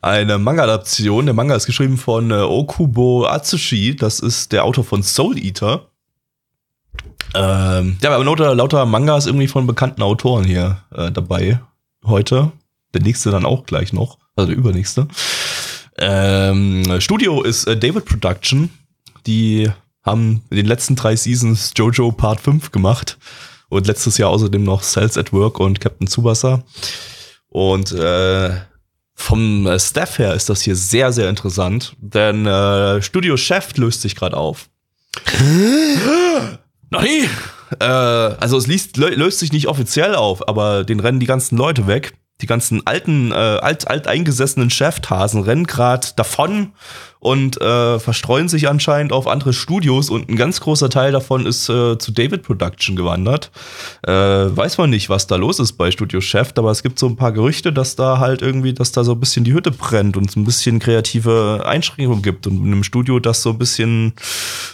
Eine 0.00 0.38
Manga-Adaption. 0.38 1.26
Der 1.26 1.34
Manga 1.34 1.54
ist 1.54 1.66
geschrieben 1.66 1.96
von 1.96 2.30
äh, 2.30 2.34
Okubo 2.34 3.26
Atsushi. 3.26 3.96
Das 3.96 4.20
ist 4.20 4.52
der 4.52 4.64
Autor 4.64 4.84
von 4.84 5.02
Soul 5.02 5.38
Eater. 5.38 5.88
Ähm, 7.34 7.98
ja, 8.02 8.14
aber 8.14 8.24
lauter, 8.24 8.54
lauter 8.54 8.86
Mangas 8.86 9.26
irgendwie 9.26 9.48
von 9.48 9.66
bekannten 9.66 10.02
Autoren 10.02 10.44
hier 10.44 10.78
äh, 10.94 11.10
dabei 11.10 11.60
heute. 12.04 12.52
Der 12.94 13.02
nächste 13.02 13.30
dann 13.30 13.44
auch 13.44 13.66
gleich 13.66 13.92
noch. 13.92 14.18
Also 14.36 14.48
der 14.48 14.58
übernächste. 14.58 15.08
Ähm, 15.98 17.00
Studio 17.00 17.42
ist 17.42 17.66
äh, 17.66 17.76
David 17.76 18.04
Production. 18.04 18.70
Die 19.26 19.70
haben 20.02 20.42
in 20.50 20.56
den 20.56 20.66
letzten 20.66 20.94
drei 20.94 21.16
Seasons 21.16 21.72
Jojo 21.76 22.12
Part 22.12 22.40
5 22.40 22.70
gemacht. 22.70 23.18
Und 23.68 23.86
letztes 23.86 24.18
Jahr 24.18 24.30
außerdem 24.30 24.62
noch 24.62 24.82
Cells 24.82 25.18
at 25.18 25.32
Work 25.32 25.58
und 25.58 25.80
Captain 25.80 26.06
Tsubasa. 26.06 26.62
Und 27.48 27.90
äh, 27.92 28.50
vom 29.16 29.66
äh, 29.66 29.80
Staff 29.80 30.18
her 30.18 30.34
ist 30.34 30.48
das 30.50 30.60
hier 30.60 30.76
sehr, 30.76 31.10
sehr 31.10 31.28
interessant, 31.28 31.96
denn 31.98 32.46
äh, 32.46 33.02
Studio 33.02 33.36
Chef 33.36 33.76
löst 33.76 34.02
sich 34.02 34.14
gerade 34.14 34.36
auf. 34.36 34.68
Nein! 36.90 37.28
Äh, 37.80 37.84
also 37.84 38.58
es 38.58 38.66
liest, 38.66 38.98
lö 38.98 39.08
löst 39.08 39.40
sich 39.40 39.52
nicht 39.52 39.66
offiziell 39.66 40.14
auf, 40.14 40.46
aber 40.46 40.84
den 40.84 41.00
rennen 41.00 41.18
die 41.18 41.26
ganzen 41.26 41.56
Leute 41.56 41.86
weg. 41.88 42.12
Die 42.42 42.46
ganzen 42.46 42.86
alten, 42.86 43.32
äh, 43.32 43.34
alt, 43.34 43.88
alteingesessenen 43.88 44.68
Chefhasen 44.68 45.42
rennen 45.42 45.66
gerade 45.66 46.08
davon 46.16 46.74
und 47.18 47.60
äh, 47.60 47.98
verstreuen 47.98 48.48
sich 48.48 48.68
anscheinend 48.68 49.12
auf 49.12 49.26
andere 49.26 49.52
Studios 49.52 50.10
und 50.10 50.28
ein 50.28 50.36
ganz 50.36 50.60
großer 50.60 50.90
Teil 50.90 51.12
davon 51.12 51.46
ist 51.46 51.68
äh, 51.68 51.98
zu 51.98 52.12
David 52.12 52.42
Production 52.42 52.94
gewandert. 52.94 53.50
Äh, 54.06 54.12
weiß 54.12 54.78
man 54.78 54.90
nicht, 54.90 55.08
was 55.08 55.26
da 55.26 55.36
los 55.36 55.58
ist 55.58 55.72
bei 55.72 55.90
Studio 55.90 56.20
Chef, 56.20 56.52
aber 56.56 56.70
es 56.70 56.82
gibt 56.82 56.98
so 56.98 57.06
ein 57.06 57.16
paar 57.16 57.32
Gerüchte, 57.32 57.72
dass 57.72 57.96
da 57.96 58.18
halt 58.18 58.42
irgendwie, 58.42 58.74
dass 58.74 58.92
da 58.92 59.02
so 59.02 59.12
ein 59.12 59.20
bisschen 59.20 59.44
die 59.44 59.54
Hütte 59.54 59.70
brennt 59.70 60.16
und 60.16 60.28
es 60.28 60.36
ein 60.36 60.44
bisschen 60.44 60.78
kreative 60.78 61.64
Einschränkungen 61.66 62.22
gibt 62.22 62.46
und 62.46 62.58
in 62.58 62.66
einem 62.66 62.84
Studio, 62.84 63.18
das 63.18 63.42
so 63.42 63.50
ein 63.50 63.58
bisschen, 63.58 64.12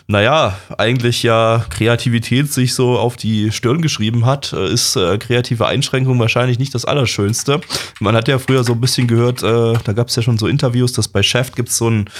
naja, 0.06 0.58
eigentlich 0.78 1.22
ja 1.22 1.64
Kreativität 1.70 2.52
sich 2.52 2.74
so 2.74 2.98
auf 2.98 3.16
die 3.16 3.52
Stirn 3.52 3.80
geschrieben 3.82 4.26
hat, 4.26 4.52
äh, 4.52 4.72
ist 4.72 4.96
äh, 4.96 5.16
kreative 5.18 5.66
Einschränkung 5.66 6.18
wahrscheinlich 6.18 6.58
nicht 6.58 6.74
das 6.74 6.84
Allerschönste. 6.84 7.60
Man 8.00 8.16
hat 8.16 8.28
ja 8.28 8.38
früher 8.38 8.64
so 8.64 8.72
ein 8.72 8.80
bisschen 8.80 9.06
gehört, 9.06 9.42
äh, 9.42 9.74
da 9.84 9.92
gab 9.92 10.08
es 10.08 10.16
ja 10.16 10.22
schon 10.22 10.38
so 10.38 10.46
Interviews, 10.46 10.92
dass 10.92 11.08
bei 11.08 11.22
Chef 11.22 11.52
gibt 11.52 11.68
es 11.68 11.76
so 11.76 11.88
ein 11.88 12.10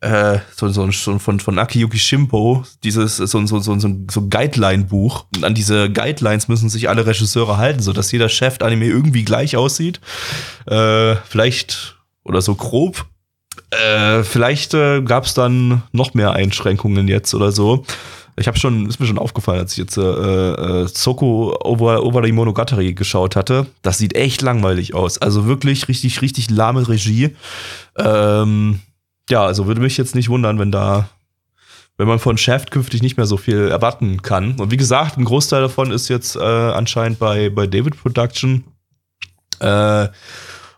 äh, 0.00 0.38
so, 0.54 0.68
so, 0.68 0.90
so 0.90 1.18
von, 1.18 1.40
von 1.40 1.58
Akiyuki 1.58 1.98
Shimpo, 1.98 2.64
dieses, 2.84 3.16
so, 3.16 3.26
so, 3.26 3.46
so, 3.46 3.60
so, 3.60 3.78
so 3.78 4.20
ein 4.20 4.30
Guideline-Buch. 4.30 5.26
Und 5.36 5.44
an 5.44 5.54
diese 5.54 5.90
Guidelines 5.90 6.48
müssen 6.48 6.68
sich 6.68 6.88
alle 6.88 7.06
Regisseure 7.06 7.56
halten, 7.56 7.80
sodass 7.80 8.12
jeder 8.12 8.28
Chef-Anime 8.28 8.86
irgendwie 8.86 9.24
gleich 9.24 9.56
aussieht. 9.56 10.00
Äh, 10.66 11.16
vielleicht, 11.28 11.96
oder 12.24 12.42
so 12.42 12.54
grob. 12.54 13.06
Äh, 13.70 14.22
vielleicht 14.22 14.74
äh, 14.74 15.00
gab 15.02 15.24
es 15.24 15.34
dann 15.34 15.82
noch 15.92 16.14
mehr 16.14 16.32
Einschränkungen 16.32 17.08
jetzt 17.08 17.34
oder 17.34 17.50
so. 17.52 17.84
Ich 18.38 18.46
habe 18.46 18.58
schon, 18.58 18.86
ist 18.86 19.00
mir 19.00 19.06
schon 19.06 19.18
aufgefallen, 19.18 19.60
als 19.60 19.72
ich 19.72 19.78
jetzt 19.78 19.96
äh, 19.96 20.02
äh, 20.02 20.86
Soko 20.88 21.56
over 21.64 22.22
the 22.22 22.32
Monogatari 22.32 22.92
geschaut 22.92 23.34
hatte. 23.34 23.66
Das 23.80 23.96
sieht 23.96 24.14
echt 24.14 24.42
langweilig 24.42 24.94
aus. 24.94 25.16
Also 25.16 25.46
wirklich 25.46 25.88
richtig, 25.88 26.20
richtig 26.20 26.50
lahme 26.50 26.86
Regie. 26.86 27.34
Ähm, 27.96 28.80
ja, 29.30 29.44
also 29.44 29.66
würde 29.66 29.80
mich 29.80 29.96
jetzt 29.96 30.14
nicht 30.14 30.28
wundern, 30.28 30.58
wenn 30.58 30.70
da, 30.70 31.08
wenn 31.96 32.08
man 32.08 32.18
von 32.18 32.38
Shaft 32.38 32.70
künftig 32.70 33.02
nicht 33.02 33.16
mehr 33.16 33.26
so 33.26 33.36
viel 33.36 33.68
erwarten 33.68 34.22
kann. 34.22 34.58
Und 34.60 34.70
wie 34.70 34.76
gesagt, 34.76 35.16
ein 35.18 35.24
Großteil 35.24 35.62
davon 35.62 35.90
ist 35.90 36.08
jetzt 36.08 36.36
äh, 36.36 36.40
anscheinend 36.40 37.18
bei, 37.18 37.50
bei 37.50 37.66
David 37.66 38.00
Production. 38.00 38.64
Äh, 39.60 40.08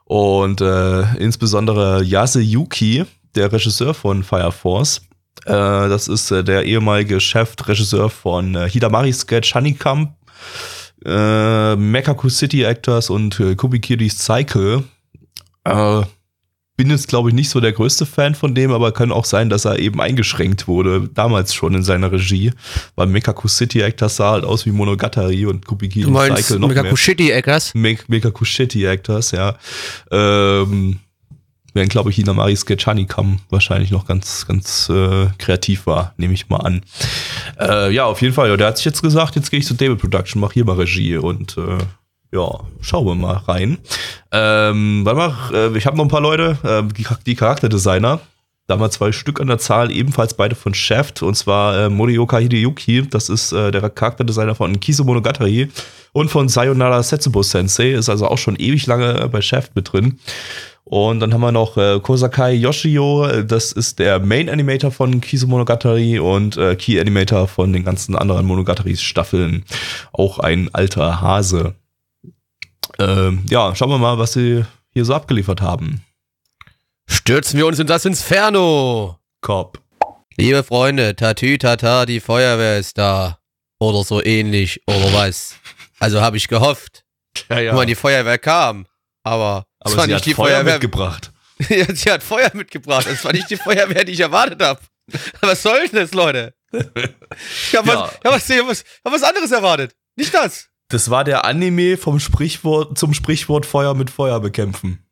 und 0.04 0.60
äh, 0.62 1.02
insbesondere 1.16 2.02
Yase 2.02 2.40
Yuki, 2.40 3.04
der 3.34 3.52
Regisseur 3.52 3.92
von 3.92 4.22
Fire 4.22 4.52
Force. 4.52 5.02
Äh, 5.44 5.52
das 5.52 6.08
ist 6.08 6.30
äh, 6.30 6.42
der 6.42 6.64
ehemalige 6.64 7.20
Chef-Regisseur 7.20 8.08
von 8.08 8.54
äh, 8.54 8.68
Hidamari 8.70 9.12
Sketch 9.12 9.54
Honeycomb, 9.54 10.14
äh, 11.04 11.76
Mekaku 11.76 12.30
City 12.30 12.64
Actors 12.64 13.10
und 13.10 13.38
äh, 13.40 13.54
Kubikiri's 13.54 14.18
Cycle. 14.18 14.84
Äh, 15.64 16.02
bin 16.78 16.90
jetzt, 16.90 17.08
glaube 17.08 17.28
ich, 17.28 17.34
nicht 17.34 17.50
so 17.50 17.58
der 17.60 17.72
größte 17.72 18.06
Fan 18.06 18.36
von 18.36 18.54
dem, 18.54 18.70
aber 18.70 18.92
kann 18.92 19.10
auch 19.10 19.24
sein, 19.24 19.50
dass 19.50 19.64
er 19.64 19.80
eben 19.80 20.00
eingeschränkt 20.00 20.68
wurde, 20.68 21.10
damals 21.12 21.52
schon 21.52 21.74
in 21.74 21.82
seiner 21.82 22.12
Regie. 22.12 22.52
Weil 22.94 23.08
Mekaku 23.08 23.48
City 23.48 23.80
Actors 23.80 24.16
sah 24.16 24.30
halt 24.30 24.44
aus 24.44 24.64
wie 24.64 24.70
Monogatari 24.70 25.44
und 25.44 25.66
Kubikiri 25.66 26.04
Du 26.04 26.12
meinst 26.12 26.44
Cycle 26.44 26.60
noch 26.60 26.68
mehr. 26.68 26.84
Megakushiti 26.84 27.32
Eckers? 27.32 27.74
Me- 27.74 27.98
Mekaku 28.06 28.44
City 28.44 28.86
Actors, 28.86 29.32
ja. 29.32 29.56
Ähm, 30.12 31.00
während, 31.74 31.90
glaube 31.90 32.10
ich, 32.10 32.16
Hinamari 32.16 32.54
Sketchanikam 32.56 33.40
wahrscheinlich 33.50 33.90
noch 33.90 34.06
ganz, 34.06 34.46
ganz 34.46 34.88
äh, 34.88 35.26
kreativ 35.38 35.86
war, 35.86 36.14
nehme 36.16 36.34
ich 36.34 36.48
mal 36.48 36.58
an. 36.58 36.82
Äh, 37.58 37.92
ja, 37.92 38.04
auf 38.04 38.22
jeden 38.22 38.34
Fall. 38.34 38.50
Ja, 38.50 38.56
der 38.56 38.68
hat 38.68 38.76
sich 38.76 38.86
jetzt 38.86 39.02
gesagt, 39.02 39.34
jetzt 39.34 39.50
gehe 39.50 39.58
ich 39.58 39.66
zu 39.66 39.74
David 39.74 39.98
Production, 39.98 40.40
mach 40.40 40.52
hier 40.52 40.64
mal 40.64 40.76
Regie 40.76 41.16
und 41.16 41.58
äh, 41.58 41.78
ja, 42.32 42.60
schauen 42.80 43.06
wir 43.06 43.14
mal 43.14 43.36
rein. 43.36 43.78
Ähm, 44.32 45.02
warte 45.04 45.18
mal, 45.18 45.34
äh, 45.52 45.78
ich 45.78 45.86
habe 45.86 45.96
noch 45.96 46.04
ein 46.04 46.10
paar 46.10 46.20
Leute, 46.20 46.58
äh, 46.62 46.82
die, 46.94 47.06
die 47.26 47.34
Charakterdesigner. 47.34 48.20
Da 48.66 48.74
haben 48.74 48.82
wir 48.82 48.90
zwei 48.90 49.12
Stück 49.12 49.40
an 49.40 49.46
der 49.46 49.56
Zahl, 49.56 49.90
ebenfalls 49.90 50.34
beide 50.34 50.54
von 50.54 50.74
Shaft, 50.74 51.22
und 51.22 51.34
zwar 51.34 51.86
äh, 51.86 51.88
Morioka 51.88 52.36
Hideyuki, 52.36 53.08
das 53.08 53.30
ist 53.30 53.50
äh, 53.52 53.70
der 53.70 53.88
Charakterdesigner 53.88 54.54
von 54.54 54.78
Kiso 54.78 55.04
Monogatari 55.04 55.70
und 56.12 56.30
von 56.30 56.50
Sayonara 56.50 57.02
Setsubo 57.02 57.42
Sensei, 57.42 57.92
ist 57.92 58.10
also 58.10 58.26
auch 58.26 58.36
schon 58.36 58.56
ewig 58.56 58.86
lange 58.86 59.26
bei 59.28 59.40
Shaft 59.40 59.74
mit 59.74 59.90
drin. 59.90 60.18
Und 60.84 61.20
dann 61.20 61.32
haben 61.32 61.40
wir 61.40 61.52
noch 61.52 61.78
äh, 61.78 61.98
Kosakai 62.00 62.52
Yoshio, 62.54 63.42
das 63.42 63.72
ist 63.72 63.98
der 63.98 64.20
Main 64.20 64.50
Animator 64.50 64.90
von 64.90 65.22
Kiso 65.22 65.46
Monogatari 65.46 66.18
und 66.18 66.58
äh, 66.58 66.76
Key 66.76 67.00
Animator 67.00 67.48
von 67.48 67.72
den 67.72 67.84
ganzen 67.84 68.16
anderen 68.16 68.44
Monogatari-Staffeln. 68.44 69.64
Auch 70.12 70.38
ein 70.40 70.68
alter 70.74 71.22
Hase. 71.22 71.74
Ähm, 72.98 73.44
ja, 73.48 73.74
schauen 73.74 73.90
wir 73.90 73.98
mal, 73.98 74.18
was 74.18 74.32
sie 74.32 74.64
hier 74.92 75.04
so 75.04 75.14
abgeliefert 75.14 75.60
haben. 75.60 76.04
Stürzen 77.08 77.58
wir 77.58 77.66
uns 77.66 77.78
in 77.78 77.86
das 77.86 78.04
Inferno. 78.04 79.18
Cop. 79.40 79.80
Liebe 80.36 80.62
Freunde, 80.62 81.16
Tatü 81.16 81.58
Tata, 81.58 82.06
die 82.06 82.20
Feuerwehr 82.20 82.78
ist 82.78 82.98
da. 82.98 83.38
Oder 83.80 84.02
so 84.04 84.22
ähnlich, 84.22 84.82
oder 84.86 85.12
was. 85.12 85.54
Also 86.00 86.20
habe 86.20 86.36
ich 86.36 86.48
gehofft. 86.48 87.04
Ja, 87.48 87.60
ja. 87.60 87.70
Guck 87.70 87.78
mal, 87.80 87.86
die 87.86 87.94
Feuerwehr 87.94 88.38
kam. 88.38 88.86
Aber, 89.22 89.66
es 89.84 89.92
Aber 89.92 89.96
war 89.98 90.04
sie 90.04 90.10
nicht 90.12 90.20
hat 90.20 90.26
die 90.26 90.34
Feuer 90.34 90.56
Feuerwehr. 90.56 90.74
mitgebracht. 90.74 91.32
ja, 91.68 91.94
sie 91.94 92.10
hat 92.10 92.22
Feuer 92.22 92.50
mitgebracht. 92.54 93.06
Das 93.08 93.24
war 93.24 93.32
nicht 93.32 93.50
die 93.50 93.56
Feuerwehr, 93.56 94.04
die 94.04 94.12
ich 94.12 94.20
erwartet 94.20 94.62
habe. 94.62 94.80
Was 95.40 95.62
soll 95.62 95.88
denn 95.88 96.00
das, 96.00 96.12
Leute? 96.12 96.54
Ich 96.70 97.74
habe 97.76 97.88
Ja. 97.88 98.10
was, 98.24 98.48
hab 98.50 98.68
was, 98.68 98.84
hab 99.04 99.12
was 99.12 99.22
anderes 99.22 99.50
erwartet. 99.50 99.94
Nicht 100.16 100.34
das. 100.34 100.67
Das 100.90 101.10
war 101.10 101.22
der 101.22 101.44
Anime 101.44 101.98
vom 101.98 102.18
Sprichwort 102.18 102.96
zum 102.96 103.12
Sprichwort 103.12 103.66
Feuer 103.66 103.94
mit 103.94 104.08
Feuer 104.08 104.40
bekämpfen. 104.40 105.04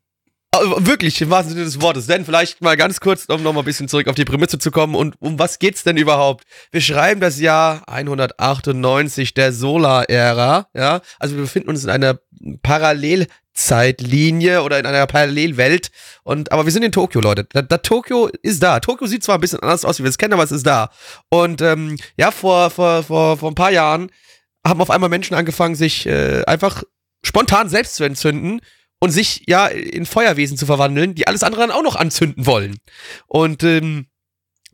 Wirklich, 0.77 1.21
im 1.21 1.29
wahrsten 1.29 1.53
Sinne 1.53 1.65
des 1.65 1.81
Wortes. 1.81 2.07
Denn 2.07 2.25
vielleicht 2.25 2.61
mal 2.61 2.75
ganz 2.75 2.99
kurz, 2.99 3.25
um 3.25 3.43
nochmal 3.43 3.61
ein 3.61 3.65
bisschen 3.65 3.87
zurück 3.87 4.07
auf 4.07 4.15
die 4.15 4.25
Prämisse 4.25 4.57
zu 4.57 4.71
kommen. 4.71 4.95
Und 4.95 5.13
um 5.19 5.37
was 5.37 5.59
geht's 5.59 5.83
denn 5.83 5.97
überhaupt? 5.97 6.45
Wir 6.71 6.81
schreiben 6.81 7.21
das 7.21 7.39
Jahr 7.39 7.87
198 7.87 9.35
der 9.35 9.53
Solar-Ära. 9.53 10.67
Ja, 10.73 11.01
also 11.19 11.35
wir 11.35 11.43
befinden 11.43 11.69
uns 11.69 11.83
in 11.83 11.91
einer 11.91 12.19
Parallelzeitlinie 12.63 14.63
oder 14.63 14.79
in 14.79 14.87
einer 14.87 15.05
Parallelwelt. 15.05 15.91
Und, 16.23 16.51
aber 16.51 16.65
wir 16.65 16.71
sind 16.71 16.83
in 16.83 16.91
Tokio, 16.91 17.21
Leute. 17.21 17.45
Da, 17.51 17.61
da 17.61 17.77
Tokio 17.77 18.27
ist 18.41 18.63
da. 18.63 18.79
Tokio 18.79 19.05
sieht 19.05 19.23
zwar 19.23 19.35
ein 19.35 19.41
bisschen 19.41 19.59
anders 19.59 19.85
aus, 19.85 19.99
wie 19.99 20.03
wir 20.03 20.09
es 20.09 20.17
kennen, 20.17 20.33
aber 20.33 20.43
es 20.43 20.51
ist 20.51 20.65
da. 20.65 20.89
Und 21.29 21.61
ähm, 21.61 21.97
ja, 22.15 22.31
vor, 22.31 22.71
vor, 22.71 23.03
vor, 23.03 23.37
vor 23.37 23.51
ein 23.51 23.55
paar 23.55 23.71
Jahren 23.71 24.09
haben 24.67 24.81
auf 24.81 24.89
einmal 24.89 25.09
Menschen 25.09 25.35
angefangen, 25.35 25.75
sich 25.75 26.05
äh, 26.05 26.43
einfach 26.45 26.83
spontan 27.23 27.69
selbst 27.69 27.95
zu 27.95 28.03
entzünden 28.03 28.61
und 28.99 29.11
sich 29.11 29.43
ja 29.47 29.67
in 29.67 30.05
Feuerwesen 30.05 30.57
zu 30.57 30.65
verwandeln, 30.65 31.15
die 31.15 31.27
alles 31.27 31.43
andere 31.43 31.61
dann 31.61 31.71
auch 31.71 31.83
noch 31.83 31.95
anzünden 31.95 32.45
wollen. 32.45 32.77
Und 33.27 33.63
ähm, 33.63 34.07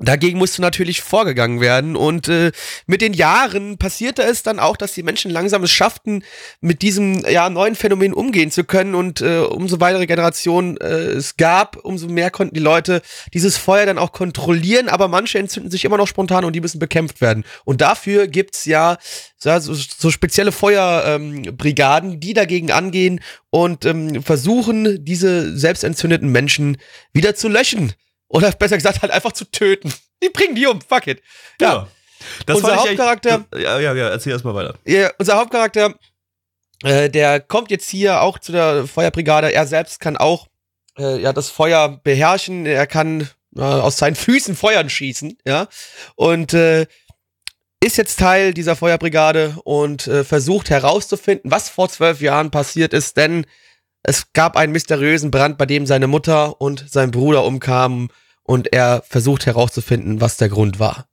dagegen 0.05 0.37
musste 0.37 0.61
natürlich 0.61 1.01
vorgegangen 1.01 1.61
werden. 1.61 1.95
Und 1.95 2.27
äh, 2.27 2.51
mit 2.87 3.01
den 3.01 3.13
Jahren 3.13 3.77
passierte 3.77 4.23
es 4.23 4.43
dann 4.43 4.59
auch, 4.59 4.77
dass 4.77 4.93
die 4.93 5.03
Menschen 5.03 5.31
langsam 5.31 5.63
es 5.63 5.71
schafften, 5.71 6.23
mit 6.61 6.81
diesem 6.81 7.25
ja, 7.27 7.49
neuen 7.49 7.75
Phänomen 7.75 8.13
umgehen 8.13 8.51
zu 8.51 8.63
können. 8.63 8.95
Und 8.95 9.21
äh, 9.21 9.39
umso 9.39 9.79
weitere 9.79 10.05
Generationen 10.05 10.77
äh, 10.77 10.85
es 10.85 11.37
gab, 11.37 11.77
umso 11.77 12.07
mehr 12.07 12.31
konnten 12.31 12.55
die 12.55 12.61
Leute 12.61 13.01
dieses 13.33 13.57
Feuer 13.57 13.85
dann 13.85 13.97
auch 13.97 14.11
kontrollieren. 14.11 14.89
Aber 14.89 15.07
manche 15.07 15.39
entzünden 15.39 15.71
sich 15.71 15.85
immer 15.85 15.97
noch 15.97 16.07
spontan 16.07 16.45
und 16.45 16.53
die 16.53 16.61
müssen 16.61 16.79
bekämpft 16.79 17.21
werden. 17.21 17.43
Und 17.65 17.81
dafür 17.81 18.27
gibt's 18.27 18.65
ja 18.65 18.97
so, 19.37 19.73
so, 19.73 20.09
spezielle 20.09 20.51
Feuerbrigaden, 20.51 22.13
ähm, 22.13 22.19
die 22.19 22.33
dagegen 22.33 22.71
angehen 22.71 23.19
und 23.49 23.85
ähm, 23.85 24.23
versuchen, 24.23 25.03
diese 25.03 25.57
selbstentzündeten 25.57 26.31
Menschen 26.31 26.77
wieder 27.11 27.35
zu 27.35 27.49
löschen. 27.49 27.93
Oder 28.27 28.51
besser 28.51 28.77
gesagt, 28.77 29.01
halt 29.01 29.11
einfach 29.11 29.31
zu 29.33 29.45
töten. 29.45 29.93
Die 30.23 30.29
bringen 30.29 30.55
die 30.55 30.65
um, 30.65 30.79
fuck 30.81 31.07
it. 31.07 31.21
Ja, 31.59 31.87
Das 32.45 32.57
Unser 32.57 32.73
echt- 32.75 32.97
Hauptcharakter- 32.99 33.45
Ja, 33.59 33.79
ja, 33.79 33.93
ja, 33.93 34.09
erzähl 34.09 34.31
erst 34.31 34.45
mal 34.45 34.55
weiter. 34.55 34.75
ja 34.85 35.11
unser 35.19 35.35
Hauptcharakter, 35.37 35.95
äh, 36.83 37.09
der 37.09 37.41
kommt 37.41 37.69
jetzt 37.71 37.89
hier 37.89 38.21
auch 38.21 38.39
zu 38.39 38.51
der 38.53 38.87
Feuerbrigade. 38.87 39.51
Er 39.51 39.67
selbst 39.67 39.99
kann 39.99 40.15
auch 40.17 40.47
äh, 40.97 41.19
ja, 41.21 41.33
das 41.33 41.49
Feuer 41.49 41.99
beherrschen. 42.03 42.65
Er 42.65 42.87
kann 42.87 43.29
äh, 43.57 43.61
aus 43.61 43.97
seinen 43.97 44.15
Füßen 44.15 44.55
Feuern 44.55 44.89
schießen, 44.89 45.37
ja. 45.45 45.67
Und 46.15 46.53
äh, 46.53 46.85
ist 47.83 47.97
jetzt 47.97 48.17
Teil 48.19 48.53
dieser 48.53 48.77
Feuerbrigade 48.77 49.57
und 49.65 50.07
äh, 50.07 50.23
versucht 50.23 50.69
herauszufinden, 50.69 51.51
was 51.51 51.67
vor 51.67 51.89
zwölf 51.89 52.21
Jahren 52.21 52.49
passiert 52.49 52.93
ist, 52.93 53.17
denn 53.17 53.45
es 54.03 54.33
gab 54.33 54.57
einen 54.57 54.73
mysteriösen 54.73 55.31
Brand, 55.31 55.57
bei 55.57 55.65
dem 55.65 55.85
seine 55.85 56.07
Mutter 56.07 56.59
und 56.61 56.85
sein 56.89 57.11
Bruder 57.11 57.45
umkamen 57.45 58.09
und 58.43 58.73
er 58.73 59.03
versucht 59.07 59.45
herauszufinden, 59.45 60.21
was 60.21 60.37
der 60.37 60.49
Grund 60.49 60.79
war. 60.79 61.07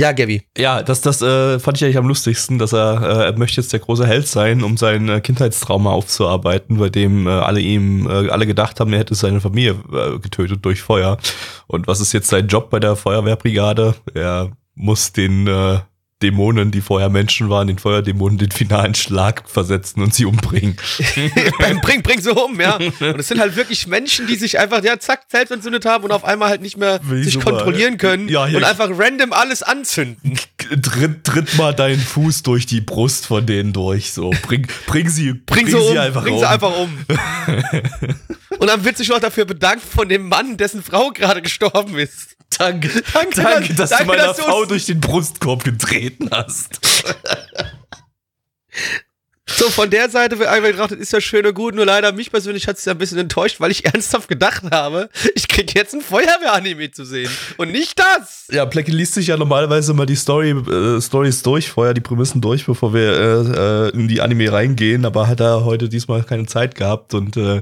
Ja, 0.00 0.12
Gabby. 0.12 0.42
Ja, 0.56 0.82
das, 0.82 1.02
das 1.02 1.20
äh, 1.22 1.58
fand 1.60 1.76
ich 1.76 1.84
eigentlich 1.84 1.98
am 1.98 2.08
lustigsten, 2.08 2.58
dass 2.58 2.72
er, 2.72 3.02
äh, 3.02 3.24
er 3.26 3.38
möchte 3.38 3.60
jetzt 3.60 3.72
der 3.72 3.80
große 3.80 4.06
Held 4.06 4.26
sein, 4.26 4.64
um 4.64 4.76
sein 4.76 5.08
äh, 5.08 5.20
Kindheitstrauma 5.20 5.90
aufzuarbeiten, 5.90 6.78
bei 6.78 6.88
dem 6.88 7.26
äh, 7.26 7.30
alle 7.30 7.60
ihm, 7.60 8.08
äh, 8.08 8.30
alle 8.30 8.46
gedacht 8.46 8.80
haben, 8.80 8.92
er 8.92 9.00
hätte 9.00 9.14
seine 9.14 9.40
Familie 9.40 9.76
äh, 9.92 10.18
getötet 10.18 10.64
durch 10.64 10.80
Feuer. 10.80 11.18
Und 11.66 11.86
was 11.86 12.00
ist 12.00 12.12
jetzt 12.14 12.28
sein 12.28 12.48
Job 12.48 12.70
bei 12.70 12.80
der 12.80 12.96
Feuerwehrbrigade? 12.96 13.94
Er 14.14 14.50
muss 14.74 15.12
den 15.12 15.46
äh, 15.46 15.78
Dämonen, 16.22 16.70
die 16.70 16.80
vorher 16.80 17.08
Menschen 17.08 17.50
waren, 17.50 17.66
den 17.66 17.78
Feuerdämonen 17.78 18.38
den 18.38 18.50
finalen 18.50 18.94
Schlag 18.94 19.48
versetzen 19.48 20.02
und 20.02 20.14
sie 20.14 20.24
umbringen. 20.24 20.76
bring, 21.58 21.80
bring, 21.80 22.02
bring 22.02 22.20
so 22.20 22.32
um, 22.46 22.60
ja. 22.60 22.76
Und 22.76 23.18
es 23.20 23.28
sind 23.28 23.40
halt 23.40 23.56
wirklich 23.56 23.86
Menschen, 23.86 24.26
die 24.26 24.36
sich 24.36 24.58
einfach, 24.58 24.82
ja, 24.84 24.98
zack, 24.98 25.22
selbst 25.28 25.50
entzündet 25.50 25.84
haben 25.84 26.04
und 26.04 26.12
auf 26.12 26.24
einmal 26.24 26.48
halt 26.48 26.62
nicht 26.62 26.76
mehr 26.76 27.00
Wie 27.02 27.24
sich 27.24 27.34
super. 27.34 27.50
kontrollieren 27.50 27.98
können 27.98 28.28
Ja, 28.28 28.44
und 28.44 28.62
einfach 28.64 28.88
random 28.90 29.32
alles 29.32 29.62
anzünden. 29.62 30.38
Tritt, 30.80 31.24
tritt 31.24 31.58
mal 31.58 31.74
deinen 31.74 32.00
Fuß 32.00 32.44
durch 32.44 32.66
die 32.66 32.80
Brust 32.80 33.26
von 33.26 33.44
denen 33.44 33.72
durch. 33.72 34.12
So, 34.12 34.30
bring, 34.42 34.66
bring 34.86 35.08
sie, 35.08 35.32
Bring, 35.34 35.66
sie 35.66 35.74
um, 35.74 35.92
sie 35.92 35.98
einfach 35.98 36.22
bring 36.22 36.34
um. 36.34 36.40
sie 36.40 36.48
einfach 36.48 36.72
um. 36.78 36.98
und 38.58 38.66
dann 38.68 38.84
wird 38.84 38.96
sich 38.96 39.08
noch 39.08 39.18
dafür 39.20 39.44
bedankt 39.44 39.84
von 39.84 40.08
dem 40.08 40.28
Mann, 40.28 40.56
dessen 40.56 40.82
Frau 40.82 41.10
gerade 41.10 41.42
gestorben 41.42 41.98
ist. 41.98 42.36
Danke, 42.58 42.90
Danke, 43.14 43.40
danke, 43.42 43.74
dass- 43.74 43.90
danke, 43.90 44.04
du 44.04 44.10
meiner 44.10 44.26
dass 44.26 44.38
Frau 44.40 44.66
durch 44.66 44.84
den 44.84 45.00
Brustkorb 45.00 45.64
getreten 46.18 46.30
hast. 46.30 46.80
So, 49.56 49.68
von 49.68 49.90
der 49.90 50.08
Seite 50.08 50.38
wird 50.38 50.50
gedacht, 50.62 50.92
das 50.92 50.98
ist 50.98 51.12
ja 51.12 51.20
schön 51.20 51.44
und 51.46 51.54
gut, 51.54 51.74
nur 51.74 51.84
leider 51.84 52.12
mich 52.12 52.30
persönlich 52.30 52.66
hat 52.66 52.78
es 52.78 52.84
ja 52.84 52.92
ein 52.92 52.98
bisschen 52.98 53.18
enttäuscht, 53.18 53.60
weil 53.60 53.70
ich 53.70 53.84
ernsthaft 53.84 54.28
gedacht 54.28 54.62
habe, 54.70 55.08
ich 55.34 55.48
krieg 55.48 55.74
jetzt 55.74 55.94
ein 55.94 56.00
Feuerwehr-Anime 56.00 56.90
zu 56.90 57.04
sehen. 57.04 57.30
Und 57.56 57.70
nicht 57.72 57.98
das! 57.98 58.46
Ja, 58.50 58.66
Plecky 58.66 58.90
liest 58.90 59.14
sich 59.14 59.26
ja 59.28 59.36
normalerweise 59.36 59.92
mal 59.94 60.06
die 60.06 60.16
Story, 60.16 60.50
äh, 60.50 61.00
Stories 61.00 61.42
durch, 61.42 61.68
vorher 61.70 61.94
die 61.94 62.00
Prämissen 62.00 62.40
durch, 62.40 62.64
bevor 62.66 62.94
wir 62.94 63.12
äh, 63.12 63.88
äh, 63.88 63.90
in 63.90 64.08
die 64.08 64.20
Anime 64.20 64.50
reingehen, 64.50 65.04
aber 65.04 65.28
hat 65.28 65.40
er 65.40 65.64
heute 65.64 65.88
diesmal 65.88 66.22
keine 66.22 66.46
Zeit 66.46 66.74
gehabt 66.74 67.14
und 67.14 67.36
äh, 67.36 67.60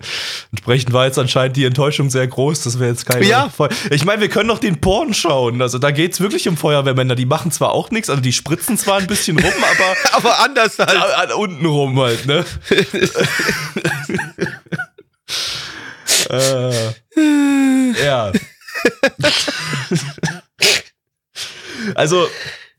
entsprechend 0.52 0.92
war 0.92 1.06
jetzt 1.06 1.18
anscheinend 1.18 1.56
die 1.56 1.64
Enttäuschung 1.64 2.10
sehr 2.10 2.26
groß, 2.26 2.62
dass 2.62 2.78
wir 2.78 2.86
jetzt 2.86 3.06
keine 3.06 3.26
Ja. 3.26 3.48
Feu 3.48 3.68
Ich 3.90 4.04
meine, 4.04 4.20
wir 4.20 4.28
können 4.28 4.48
doch 4.48 4.58
den 4.58 4.80
Porn 4.80 5.14
schauen, 5.14 5.60
also 5.62 5.78
da 5.78 5.90
geht's 5.90 6.20
wirklich 6.20 6.48
um 6.48 6.56
Feuerwehrmänner, 6.56 7.14
die 7.14 7.26
machen 7.26 7.50
zwar 7.50 7.72
auch 7.72 7.90
nichts, 7.90 8.08
also 8.10 8.22
die 8.22 8.32
spritzen 8.32 8.78
zwar 8.78 8.98
ein 8.98 9.06
bisschen 9.06 9.38
rum, 9.38 9.52
aber 10.12 10.20
Aber 10.30 10.40
anders 10.40 10.78
halt. 10.78 11.32
unten 11.34 11.66
rum 11.66 11.79
halt, 11.88 12.26
ne? 12.26 12.44
äh, 16.30 18.02
ja. 18.04 18.32
also, 21.94 22.28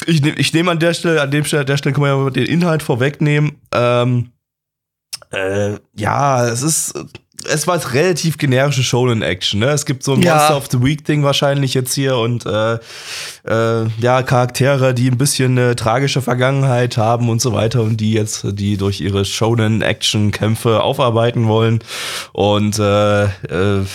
ich, 0.05 0.21
nehm- 0.21 0.37
ich 0.37 0.53
nehme 0.53 0.71
an 0.71 0.79
der 0.79 0.93
Stelle, 0.93 1.21
an 1.21 1.31
dem 1.31 1.45
Stelle, 1.45 1.65
der 1.65 1.77
Stelle 1.77 1.93
kann 1.93 2.01
man 2.01 2.23
ja 2.25 2.29
den 2.29 2.45
Inhalt 2.45 2.83
vorwegnehmen. 2.83 3.61
Ähm, 3.73 4.31
äh, 5.31 5.77
ja, 5.95 6.47
es 6.47 6.61
ist, 6.61 6.93
es 7.45 7.67
war 7.67 7.79
relativ 7.93 8.37
generische 8.37 8.83
Shonen-Action, 8.83 9.59
ne? 9.59 9.67
Es 9.67 9.85
gibt 9.85 10.03
so 10.03 10.13
ein 10.13 10.21
Ja. 10.21 10.35
Monster 10.35 10.57
of 10.57 10.67
the 10.71 10.81
Week-Ding 10.81 11.23
wahrscheinlich 11.23 11.73
jetzt 11.73 11.93
hier 11.93 12.17
und 12.17 12.45
äh, 12.45 12.75
äh, 13.47 13.87
ja, 13.99 14.23
Charaktere, 14.23 14.93
die 14.93 15.09
ein 15.09 15.17
bisschen 15.17 15.57
eine 15.57 15.75
tragische 15.75 16.21
Vergangenheit 16.21 16.97
haben 16.97 17.29
und 17.29 17.41
so 17.41 17.53
weiter 17.53 17.81
und 17.81 17.97
die 17.97 18.13
jetzt, 18.13 18.45
die 18.51 18.77
durch 18.77 19.01
ihre 19.01 19.25
Shonen-Action-Kämpfe 19.25 20.81
aufarbeiten 20.81 21.47
wollen. 21.47 21.79
Und 22.33 22.79
äh, 22.79 23.23
äh, 23.23 23.85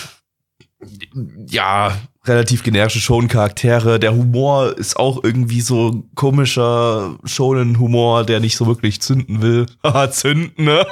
ja, 1.49 1.97
relativ 2.27 2.63
generische 2.63 3.01
Shonen-Charaktere. 3.01 3.99
Der 3.99 4.15
Humor 4.15 4.77
ist 4.77 4.97
auch 4.97 5.23
irgendwie 5.23 5.61
so 5.61 6.05
komischer 6.15 7.17
Shonen-Humor, 7.25 8.25
der 8.25 8.41
nicht 8.41 8.57
so 8.57 8.67
wirklich 8.67 9.01
zünden 9.01 9.43
will. 9.43 9.67
Haha, 9.83 10.11
zünden, 10.11 10.69
äh, 10.69 10.85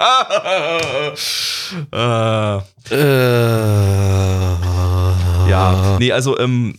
Äh, 2.90 2.96
ja, 5.48 5.96
nee, 5.98 6.12
also 6.12 6.38
ähm, 6.38 6.78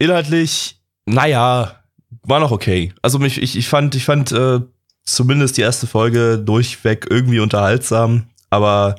inhaltlich, 0.00 0.80
naja, 1.06 1.76
war 2.22 2.40
noch 2.40 2.50
okay. 2.50 2.92
Also 3.02 3.20
mich, 3.20 3.40
ich, 3.40 3.56
ich 3.56 3.68
fand, 3.68 3.94
ich 3.94 4.04
fand, 4.04 4.32
äh, 4.32 4.60
zumindest 5.04 5.56
die 5.56 5.62
erste 5.62 5.86
Folge 5.86 6.38
durchweg 6.38 7.06
irgendwie 7.08 7.40
unterhaltsam, 7.40 8.26
aber 8.50 8.96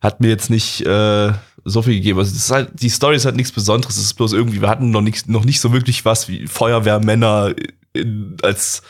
hat 0.00 0.20
mir 0.20 0.28
jetzt 0.28 0.50
nicht 0.50 0.82
äh, 0.82 1.32
so 1.66 1.82
viel 1.82 1.94
gegeben. 1.94 2.20
Also 2.20 2.32
das 2.32 2.50
halt, 2.50 2.70
die 2.80 2.88
Story 2.88 3.16
ist 3.16 3.24
halt 3.24 3.36
nichts 3.36 3.52
Besonderes. 3.52 3.96
Es 3.96 4.04
ist 4.04 4.14
bloß 4.14 4.32
irgendwie, 4.32 4.60
wir 4.60 4.68
hatten 4.68 4.90
noch 4.90 5.00
nicht, 5.00 5.28
noch 5.28 5.44
nicht 5.44 5.60
so 5.60 5.72
wirklich 5.72 6.04
was 6.04 6.28
wie 6.28 6.46
Feuerwehrmänner 6.46 7.54
in, 7.92 8.36
als 8.42 8.82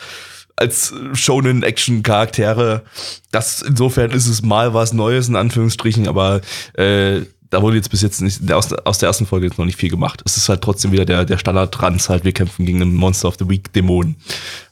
als 0.59 0.95
Shonen 1.13 1.63
Action 1.63 2.03
Charaktere. 2.03 2.83
Das 3.31 3.61
insofern 3.61 4.11
ist 4.11 4.27
es 4.27 4.43
mal 4.43 4.73
was 4.73 4.95
Neues 4.95 5.29
in 5.29 5.37
Anführungsstrichen, 5.37 6.09
aber 6.09 6.41
äh, 6.75 7.23
da 7.51 7.63
wurde 7.63 7.77
jetzt 7.77 7.91
bis 7.91 8.03
jetzt 8.03 8.21
nicht, 8.23 8.51
aus, 8.53 8.73
aus 8.73 8.99
der 8.99 9.09
ersten 9.09 9.27
Folge 9.27 9.47
jetzt 9.47 9.59
noch 9.59 9.65
nicht 9.67 9.79
viel 9.79 9.91
gemacht. 9.91 10.21
Es 10.25 10.37
ist 10.37 10.49
halt 10.49 10.63
trotzdem 10.63 10.91
wieder 10.93 11.05
der, 11.05 11.25
der 11.25 11.39
Standard-Trans 11.39 12.09
halt, 12.09 12.25
wir 12.25 12.33
kämpfen 12.33 12.67
gegen 12.67 12.83
einen 12.83 12.95
Monster 12.95 13.29
of 13.29 13.37
the 13.39 13.49
Week-Dämon. 13.49 14.17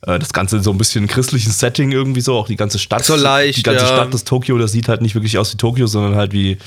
Äh, 0.03 0.19
das 0.19 0.33
Ganze 0.33 0.63
so 0.63 0.71
ein 0.71 0.79
bisschen 0.79 1.07
christlichen 1.07 1.53
Setting 1.53 1.93
irgendwie 1.93 2.21
so, 2.21 2.35
auch 2.37 2.47
die 2.47 2.57
ganze 2.57 2.79
Stadt. 2.79 3.05
So 3.05 3.17
leicht, 3.17 3.59
Die 3.59 3.63
ganze 3.63 3.83
ja. 3.85 3.87
Stadt 3.93 4.13
des 4.13 4.25
Tokio, 4.25 4.59
das 4.59 4.73
sieht 4.73 4.89
halt 4.89 5.03
nicht 5.03 5.15
wirklich 5.15 5.39
aus 5.39 5.53
wie 5.53 5.57
Tokio, 5.57 5.87
sondern 5.87 6.17
halt 6.17 6.33
wie, 6.33 6.59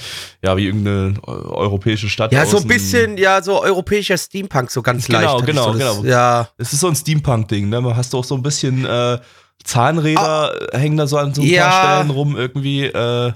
ja, 0.44 0.56
wie 0.58 0.66
irgendeine 0.68 1.14
eu- 1.26 1.32
europäische 1.56 2.10
Stadt. 2.10 2.32
Ja, 2.32 2.46
so 2.46 2.58
ein 2.58 2.68
bisschen, 2.68 3.18
ja, 3.18 3.42
so 3.42 3.62
europäischer 3.62 4.18
Steampunk, 4.18 4.72
so 4.72 4.82
ganz 4.82 5.08
Genau, 5.08 5.20
leicht. 5.36 5.46
genau, 5.46 5.74
so 5.74 5.78
das, 5.80 5.96
genau. 5.98 6.04
Ja. 6.10 6.50
Es 6.58 6.74
ist 6.74 6.80
so 6.80 6.88
ein 6.88 6.96
Steampunk-Ding, 6.96 7.70
ne? 7.70 7.82
Man 7.82 7.96
hast 7.98 8.14
auch 8.16 8.24
so 8.24 8.36
ein 8.36 8.44
bisschen 8.44 8.86
äh, 8.86 9.20
Zahnräder 9.64 10.54
hängen 10.72 10.98
da 10.98 11.08
so 11.08 11.18
an 11.18 11.34
so 11.34 11.42
ein 11.42 11.48
Ah. 11.48 11.52
Ja. 11.52 11.70
paar 11.70 11.96
Stellen 11.96 12.10
rum 12.12 12.36
irgendwie. 12.38 12.86
Äh, 12.86 13.34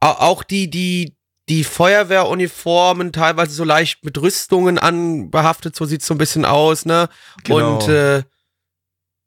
Au- 0.00 0.08
Auch 0.18 0.42
die, 0.42 0.70
die, 0.70 1.15
die 1.48 1.64
Feuerwehruniformen 1.64 3.12
teilweise 3.12 3.52
so 3.52 3.64
leicht 3.64 4.04
mit 4.04 4.20
Rüstungen 4.20 4.78
anbehaftet, 4.78 5.76
so 5.76 5.84
sieht's 5.84 6.06
so 6.06 6.14
ein 6.14 6.18
bisschen 6.18 6.44
aus, 6.44 6.84
ne? 6.86 7.08
Genau. 7.44 7.76
Und 7.78 7.88
äh, 7.88 8.22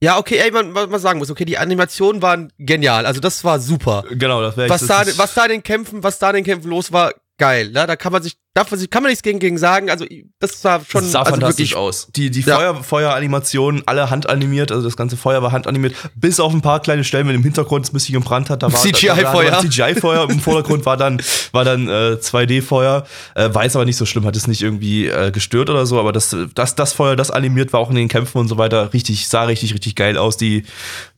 ja, 0.01 0.17
okay, 0.17 0.37
ey, 0.37 0.51
man, 0.51 0.73
was 0.75 0.89
man 0.89 0.99
sagen 0.99 1.19
muss, 1.19 1.29
okay, 1.29 1.45
die 1.45 1.57
Animationen 1.57 2.21
waren 2.21 2.53
genial, 2.57 3.05
also 3.05 3.19
das 3.19 3.43
war 3.43 3.59
super. 3.59 4.03
genau, 4.11 4.41
das 4.41 4.55
wäre 4.57 4.69
Was 4.69 4.85
da, 4.87 5.05
was 5.17 5.33
da 5.33 5.45
in 5.45 5.51
den 5.51 5.63
Kämpfen, 5.63 6.03
was 6.03 6.19
da 6.19 6.29
in 6.29 6.35
den 6.35 6.45
Kämpfen 6.45 6.69
los 6.69 6.91
war, 6.91 7.13
geil, 7.37 7.71
ne? 7.71 7.87
Da 7.87 7.95
kann 7.95 8.11
man 8.11 8.21
sich, 8.21 8.37
darf 8.55 8.71
man 8.71 8.79
sich, 8.79 8.89
kann 8.89 9.03
man 9.03 9.11
nichts 9.11 9.21
gegen, 9.23 9.39
gegen 9.39 9.57
sagen, 9.57 9.89
also 9.89 10.05
das 10.39 10.63
war 10.63 10.81
schon 10.83 11.01
das 11.01 11.11
sah 11.11 11.19
also 11.19 11.31
fantastisch 11.31 11.71
wirklich, 11.71 11.75
aus. 11.75 12.07
Die, 12.15 12.31
die 12.31 12.41
Ja. 12.41 12.57
Feuer, 12.57 12.83
Feueranimationen, 12.83 13.83
alle 13.85 14.09
handanimiert, 14.09 14.71
also 14.71 14.83
das 14.83 14.97
ganze 14.97 15.17
Feuer 15.17 15.41
war 15.43 15.51
handanimiert, 15.51 15.95
bis 16.15 16.39
auf 16.39 16.51
ein 16.53 16.61
paar 16.61 16.81
kleine 16.81 17.03
Stellen, 17.03 17.27
wenn 17.27 17.35
im 17.35 17.43
Hintergrund 17.43 17.85
es 17.85 17.91
ein 17.91 17.93
bisschen 17.93 18.13
gebrannt 18.13 18.49
hat, 18.49 18.63
da 18.63 18.71
war 18.73 18.79
CGI-Feuer. 18.81 19.59
CGI-Feuer, 19.59 20.29
im 20.29 20.39
Vordergrund 20.39 20.85
war 20.85 20.97
dann, 20.97 21.21
war 21.51 21.63
dann 21.63 21.87
äh, 21.87 22.17
2D-Feuer, 22.19 23.05
äh, 23.35 23.53
war 23.53 23.63
jetzt 23.63 23.75
aber 23.75 23.85
nicht 23.85 23.97
so 23.97 24.05
schlimm, 24.05 24.25
hat 24.25 24.35
es 24.35 24.47
nicht 24.47 24.61
irgendwie 24.61 25.07
äh, 25.07 25.31
gestört 25.31 25.69
oder 25.69 25.85
so, 25.85 25.99
aber 25.99 26.11
das, 26.11 26.35
das, 26.55 26.75
das 26.75 26.93
Feuer, 26.93 27.15
das 27.15 27.29
animiert 27.31 27.71
war 27.71 27.79
auch 27.79 27.89
in 27.91 27.95
den 27.95 28.07
Kämpfen 28.07 28.39
und 28.39 28.47
so 28.47 28.57
weiter, 28.57 28.91
richtig, 28.93 29.27
sah 29.27 29.43
richtig, 29.43 29.73
richtig 29.73 29.95
geil 29.95 30.17
aus. 30.17 30.37
Die, 30.37 30.63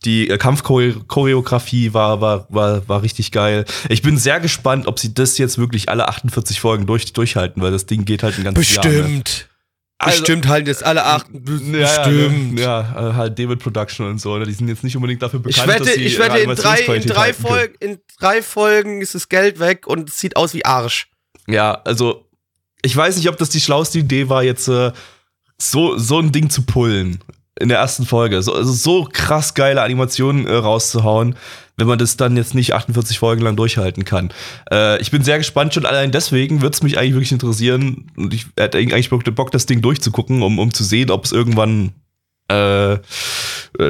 die 0.04 0.30
äh, 0.30 0.38
Kampfchoreografie 0.38 1.94
war, 1.94 2.20
war, 2.22 2.46
war, 2.50 2.88
war 2.88 3.02
richtig 3.04 3.32
geil. 3.32 3.65
Ich 3.89 4.02
bin 4.02 4.17
sehr 4.17 4.39
gespannt, 4.39 4.88
ob 4.88 5.00
sie 5.00 5.13
das 5.13 5.38
jetzt 5.38 5.58
wirklich 5.58 5.89
alle 5.89 6.08
48 6.08 6.60
Folgen 6.60 6.86
durch, 6.86 7.13
durchhalten, 7.32 7.62
weil 7.62 7.72
das 7.72 7.86
Ding 7.86 8.06
geht 8.06 8.24
halt 8.24 8.38
ein 8.38 8.44
ganzes 8.44 8.76
Jahr. 8.76 8.86
Ne? 8.86 8.91
bestimmt. 8.91 9.48
Also- 9.98 10.20
bestimmt 10.22 10.48
halten 10.48 10.67
jetzt 10.67 10.84
alle 10.84 11.06
acht, 11.06 11.28
bestimmt. 11.32 12.60
Ja, 12.60 12.82
ja, 12.91 13.10
äh, 13.10 13.13
halt 13.13 13.38
David 13.38 13.60
Production 13.60 14.08
und 14.08 14.20
so. 14.20 14.36
ne? 14.36 14.46
Die 14.46 14.54
sind 14.54 14.67
jetzt 14.67 14.84
nicht 14.84 14.96
unbedingt 14.96 15.22
dafür 15.22 15.39
Ich 15.46 15.56
bekannt, 15.58 15.67
wette, 15.67 15.84
dass 15.86 15.94
sie 15.94 16.02
ich 16.02 16.17
wette, 16.17 16.39
in 16.39 16.56
drei, 16.56 16.80
in 16.80 17.06
drei. 17.06 17.34
Folgen, 17.34 17.76
in 17.80 18.00
drei 18.20 18.41
Folgen 18.41 19.02
ist 19.02 19.13
das 19.13 19.30
Geld 19.30 19.60
weg 19.60 19.86
und 19.86 20.10
es 20.10 20.17
sieht 20.17 20.38
aus 20.38 20.56
wie 20.56 20.65
Arsch. 20.65 21.08
Ja, 21.48 21.82
also 21.86 22.28
ich 22.82 22.96
weiß 22.96 23.17
nicht, 23.17 23.30
ob 23.30 23.38
das 23.38 23.50
die 23.50 23.62
schlauste 23.62 24.00
Idee 24.00 24.28
war, 24.28 24.41
jetzt 24.41 24.67
äh, 24.67 24.91
so, 25.60 25.96
so 26.00 26.17
ein 26.17 26.32
Ding 26.32 26.50
zu 26.50 26.63
pullen 26.63 27.20
in 27.60 27.70
der 27.70 27.78
ersten 27.78 28.08
Folge. 28.08 28.41
So, 28.41 28.56
also 28.56 28.74
so 28.74 29.08
krass 29.12 29.54
geile 29.54 29.84
Animationen 29.84 30.48
äh, 30.48 30.56
rauszuhauen, 30.56 31.36
wenn 31.78 31.88
man 31.88 31.98
das 32.00 32.18
dann 32.18 32.38
jetzt 32.38 32.54
nicht 32.56 32.74
48 32.74 33.18
Folgen 33.20 33.42
lang 33.42 33.56
durchhalten 33.56 34.06
kann. 34.06 34.32
Äh, 34.72 35.02
ich 35.02 35.12
bin 35.12 35.24
sehr 35.24 35.38
gespannt, 35.38 35.74
schon 35.74 35.86
allein 35.86 36.12
deswegen 36.12 36.62
würde 36.62 36.74
es 36.76 36.84
mich 36.84 36.98
eigentlich 36.98 37.14
wirklich 37.14 37.32
interessieren 37.32 38.12
und 38.18 38.34
ich 38.34 38.46
hätte 38.58 38.78
eigentlich 38.78 39.10
Bock, 39.10 39.52
das 39.52 39.66
Ding 39.66 39.82
durchzugucken, 39.82 40.42
um, 40.44 40.60
um 40.60 40.74
zu 40.74 40.84
sehen, 40.84 41.10
ob 41.12 41.26
es 41.26 41.32
irgendwann 41.32 41.92
äh, 42.52 42.94
äh, 42.94 43.00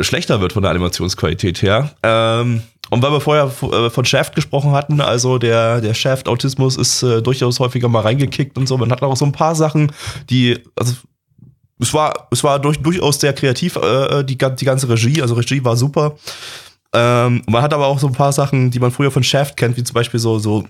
schlechter 0.02 0.40
wird 0.42 0.54
von 0.54 0.62
der 0.62 0.72
Animationsqualität 0.72 1.62
her. 1.62 1.92
Ähm, 2.04 2.62
und 2.92 3.02
weil 3.02 3.12
wir 3.12 3.22
vorher 3.22 3.46
äh, 3.72 3.90
von 3.90 4.06
Shaft 4.06 4.36
gesprochen 4.36 4.72
hatten, 4.74 5.00
also 5.02 5.38
der, 5.38 5.82
der 5.82 5.94
Shaft-Autismus 5.94 6.76
ist 6.78 7.02
äh, 7.04 7.22
durchaus 7.22 7.60
häufiger 7.60 7.88
mal 7.88 8.02
reingekickt 8.02 8.58
und 8.58 8.68
so. 8.68 8.78
Man 8.78 8.92
hat 8.92 9.02
auch 9.02 9.16
so 9.16 9.26
ein 9.26 9.32
paar 9.32 9.56
Sachen, 9.56 9.92
die, 10.30 10.60
also 10.76 10.94
es 11.80 11.94
war, 11.94 12.28
es 12.32 12.44
war 12.44 12.60
durch, 12.60 12.78
durchaus 12.80 13.20
sehr 13.20 13.34
kreativ, 13.34 13.78
äh, 13.78 14.24
die, 14.24 14.38
gan- 14.38 14.56
die 14.58 14.66
ganze 14.66 14.88
Regie, 14.90 15.22
also 15.22 15.34
Regie 15.36 15.64
war 15.64 15.76
super. 15.78 16.16
Ähm, 16.94 17.42
man 17.48 17.62
hat 17.62 17.74
aber 17.74 17.88
auch 17.88 18.00
so 18.00 18.08
ein 18.08 18.14
paar 18.14 18.34
Sachen, 18.34 18.72
die 18.72 18.80
man 18.80 18.92
früher 18.92 19.12
von 19.12 19.24
Shaft 19.24 19.58
kennt, 19.58 19.78
wie 19.78 19.84
zum 19.84 19.94
Beispiel 19.94 20.20
so, 20.20 20.40
so 20.40 20.66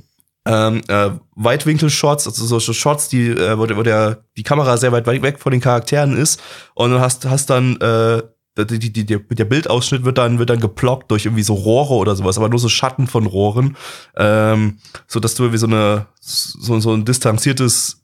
ähm, 0.46 0.82
äh, 0.88 1.12
Weitwinkel-Shots, 1.36 2.28
also 2.28 2.60
so, 2.60 2.74
Shots, 2.74 3.10
die, 3.10 3.30
äh, 3.30 3.58
wo, 3.58 3.66
der, 3.66 3.78
wo 3.78 3.84
der, 3.84 4.24
die 4.38 4.44
Kamera 4.44 4.78
sehr 4.78 4.92
weit 4.92 5.06
weg 5.06 5.40
von 5.40 5.52
den 5.52 5.62
Charakteren 5.62 6.18
ist. 6.18 6.42
Und 6.74 6.92
du 6.92 7.00
hast, 7.00 7.26
hast 7.26 7.50
dann 7.50 7.78
äh, 7.78 8.22
die, 8.58 8.80
die, 8.80 8.92
die, 8.92 9.06
der 9.06 9.46
Bildausschnitt 9.46 10.04
wird 10.04 10.18
dann, 10.18 10.40
wird 10.40 10.50
dann 10.50 10.60
geplockt 10.60 11.10
durch 11.10 11.26
irgendwie 11.26 11.44
so 11.44 11.54
Rohre 11.54 11.94
oder 11.94 12.16
sowas, 12.16 12.38
aber 12.38 12.50
nur 12.50 12.60
so 12.60 12.70
Schatten 12.70 13.08
von 13.08 13.26
Rohren, 13.26 13.78
ähm, 14.18 14.80
so 15.08 15.20
dass 15.20 15.36
du 15.36 15.44
irgendwie 15.44 15.60
so 15.60 15.68
eine, 15.68 16.08
so, 16.20 16.80
so 16.80 16.94
ein 16.94 17.06
distanziertes 17.06 18.04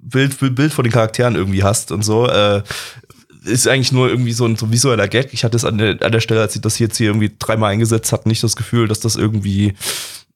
Bild, 0.00 0.38
Bild 0.54 0.72
von 0.72 0.84
den 0.84 0.92
Charakteren 0.92 1.34
irgendwie 1.34 1.64
hast 1.64 1.90
und 1.92 2.02
so, 2.02 2.28
äh, 2.28 2.62
ist 3.48 3.66
eigentlich 3.66 3.92
nur 3.92 4.08
irgendwie 4.08 4.32
so 4.32 4.44
ein, 4.44 4.56
so 4.56 4.70
visueller 4.70 5.08
Gag. 5.08 5.32
Ich 5.32 5.44
hatte 5.44 5.56
es 5.56 5.64
an 5.64 5.78
der, 5.78 6.02
an 6.02 6.12
der 6.12 6.20
Stelle, 6.20 6.40
als 6.40 6.52
sie 6.52 6.60
das 6.60 6.78
jetzt 6.78 6.96
hier 6.96 7.08
irgendwie 7.08 7.32
dreimal 7.38 7.72
eingesetzt 7.72 8.12
hat, 8.12 8.26
nicht 8.26 8.42
das 8.42 8.56
Gefühl, 8.56 8.88
dass 8.88 9.00
das 9.00 9.16
irgendwie 9.16 9.74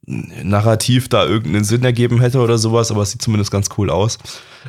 narrativ 0.06 1.08
da 1.08 1.24
irgendeinen 1.24 1.64
Sinn 1.64 1.84
ergeben 1.84 2.20
hätte 2.20 2.40
oder 2.40 2.58
sowas, 2.58 2.90
aber 2.90 3.02
es 3.02 3.12
sieht 3.12 3.22
zumindest 3.22 3.50
ganz 3.50 3.68
cool 3.78 3.90
aus. 3.90 4.18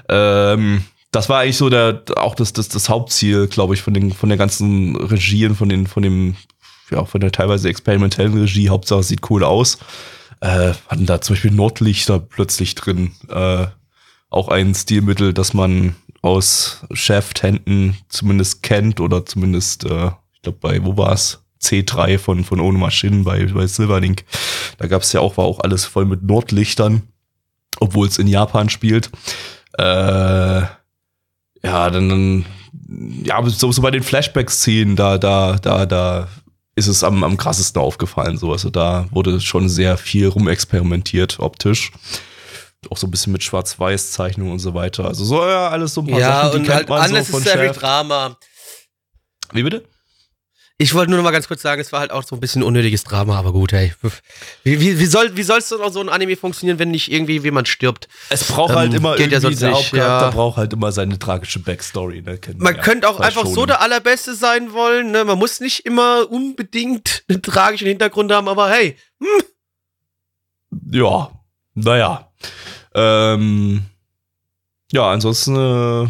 Ähm, 0.07 0.83
das 1.11 1.29
war 1.29 1.41
eigentlich 1.41 1.57
so 1.57 1.69
der, 1.69 2.03
auch 2.15 2.35
das, 2.35 2.53
das, 2.53 2.69
das 2.69 2.89
Hauptziel, 2.89 3.47
glaube 3.47 3.73
ich, 3.73 3.81
von 3.81 3.93
den, 3.93 4.11
von 4.11 4.29
der 4.29 4.37
ganzen 4.37 4.95
Regie 4.95 5.45
und 5.45 5.55
von 5.55 5.69
den, 5.69 5.87
von 5.87 6.03
dem, 6.03 6.35
ja, 6.91 7.05
von 7.05 7.21
der 7.21 7.31
teilweise 7.31 7.69
experimentellen 7.69 8.37
Regie. 8.37 8.69
Hauptsache 8.69 8.99
es 8.99 9.07
sieht 9.07 9.29
cool 9.29 9.43
aus. 9.43 9.79
Äh, 10.41 10.73
hatten 10.87 11.05
da 11.05 11.21
zum 11.21 11.35
Beispiel 11.35 11.51
Nordlichter 11.51 12.19
plötzlich 12.19 12.75
drin. 12.75 13.11
Äh, 13.29 13.67
auch 14.29 14.49
ein 14.49 14.73
Stilmittel, 14.73 15.33
das 15.33 15.53
man 15.53 15.95
aus 16.23 16.79
Shaft-Händen 16.91 17.97
zumindest 18.07 18.63
kennt 18.63 18.99
oder 18.99 19.25
zumindest, 19.25 19.83
äh, 19.83 20.07
ich 20.33 20.41
glaube, 20.41 20.57
bei, 20.59 20.83
wo 20.83 20.97
war's? 20.97 21.39
C3 21.61 22.17
von, 22.17 22.43
von 22.43 22.59
Ohne 22.59 22.77
Maschinen 22.77 23.23
bei, 23.23 23.45
bei 23.45 23.67
Silverlink. 23.67 24.25
Da 24.77 24.87
gab 24.87 25.01
es 25.01 25.13
ja 25.13 25.21
auch, 25.21 25.37
war 25.37 25.45
auch 25.45 25.61
alles 25.61 25.85
voll 25.85 26.05
mit 26.05 26.23
Nordlichtern, 26.23 27.03
obwohl 27.79 28.07
es 28.07 28.17
in 28.17 28.27
Japan 28.27 28.69
spielt. 28.69 29.09
Äh, 29.77 29.83
ja, 29.83 30.69
dann, 31.63 32.09
dann 32.09 32.45
ja, 33.23 33.41
so, 33.45 33.71
so 33.71 33.81
bei 33.81 33.91
den 33.91 34.03
Flashback-Szenen, 34.03 34.97
da, 34.97 35.17
da, 35.17 35.57
da, 35.57 35.85
da 35.85 36.27
ist 36.75 36.87
es 36.87 37.03
am, 37.03 37.23
am 37.23 37.37
krassesten 37.37 37.81
aufgefallen. 37.81 38.37
So. 38.37 38.51
Also 38.51 38.69
da 38.69 39.07
wurde 39.11 39.39
schon 39.39 39.69
sehr 39.69 39.97
viel 39.97 40.27
rumexperimentiert 40.27 41.39
optisch. 41.39 41.91
Auch 42.91 42.97
so 42.97 43.07
ein 43.07 43.11
bisschen 43.11 43.33
mit 43.33 43.43
Schwarz-Weiß-Zeichnung 43.43 44.51
und 44.51 44.59
so 44.59 44.73
weiter. 44.73 45.05
Also 45.05 45.23
so, 45.25 45.45
ja, 45.45 45.69
alles 45.69 45.93
so 45.93 46.01
ein 46.01 46.07
paar 46.07 46.19
Ja, 46.19 46.45
Sachen, 46.45 46.51
die 46.63 46.69
und 46.69 46.75
halt 46.75 46.89
man 46.89 47.23
so 47.25 47.39
Shaft. 47.41 47.81
Drama. 47.81 48.37
Wie 49.51 49.63
bitte? 49.63 49.83
Ich 50.79 50.93
wollte 50.95 51.11
nur 51.11 51.17
noch 51.17 51.23
mal 51.23 51.31
ganz 51.31 51.47
kurz 51.47 51.61
sagen, 51.61 51.79
es 51.79 51.91
war 51.91 51.99
halt 51.99 52.11
auch 52.11 52.23
so 52.23 52.35
ein 52.35 52.39
bisschen 52.39 52.63
unnötiges 52.63 53.03
Drama, 53.03 53.37
aber 53.37 53.53
gut, 53.53 53.71
hey. 53.71 53.93
Wie, 54.63 54.81
wie, 54.81 54.99
wie, 54.99 55.05
soll, 55.05 55.37
wie 55.37 55.43
soll's 55.43 55.69
denn 55.69 55.79
auch 55.81 55.91
so 55.93 56.01
ein 56.01 56.09
Anime 56.09 56.35
funktionieren, 56.35 56.79
wenn 56.79 56.89
nicht 56.89 57.11
irgendwie 57.11 57.37
jemand 57.39 57.67
stirbt? 57.67 58.07
Es 58.29 58.43
braucht 58.45 58.71
Ähm, 58.71 58.77
halt 58.77 58.93
immer 58.93 59.15
geht 59.15 59.31
ja 59.31 59.37
irgendwie, 59.37 59.55
sonst 59.55 59.61
der 59.61 59.69
nicht, 59.69 59.77
Hauptcharakter 59.77 60.25
ja. 60.25 60.31
braucht 60.31 60.57
halt 60.57 60.73
immer 60.73 60.91
seine 60.91 61.19
tragische 61.19 61.59
Backstory. 61.59 62.21
Ne? 62.23 62.37
Kennen 62.39 62.57
Man 62.57 62.75
ja 62.75 62.81
könnte 62.81 63.07
auch 63.07 63.19
einfach 63.19 63.45
so 63.45 63.53
Shonen. 63.53 63.67
der 63.67 63.81
Allerbeste 63.81 64.33
sein 64.35 64.73
wollen, 64.73 65.11
ne? 65.11 65.23
Man 65.23 65.37
muss 65.37 65.59
nicht 65.59 65.85
immer 65.85 66.29
unbedingt 66.29 67.23
einen 67.29 67.41
tragischen 67.43 67.87
Hintergrund 67.87 68.31
haben, 68.31 68.47
aber 68.49 68.69
hey, 68.69 68.97
Ja, 70.91 71.31
naja. 71.75 72.31
Ähm, 72.93 73.83
ja, 74.91 75.09
ansonsten 75.09 75.55
äh, 75.55 76.07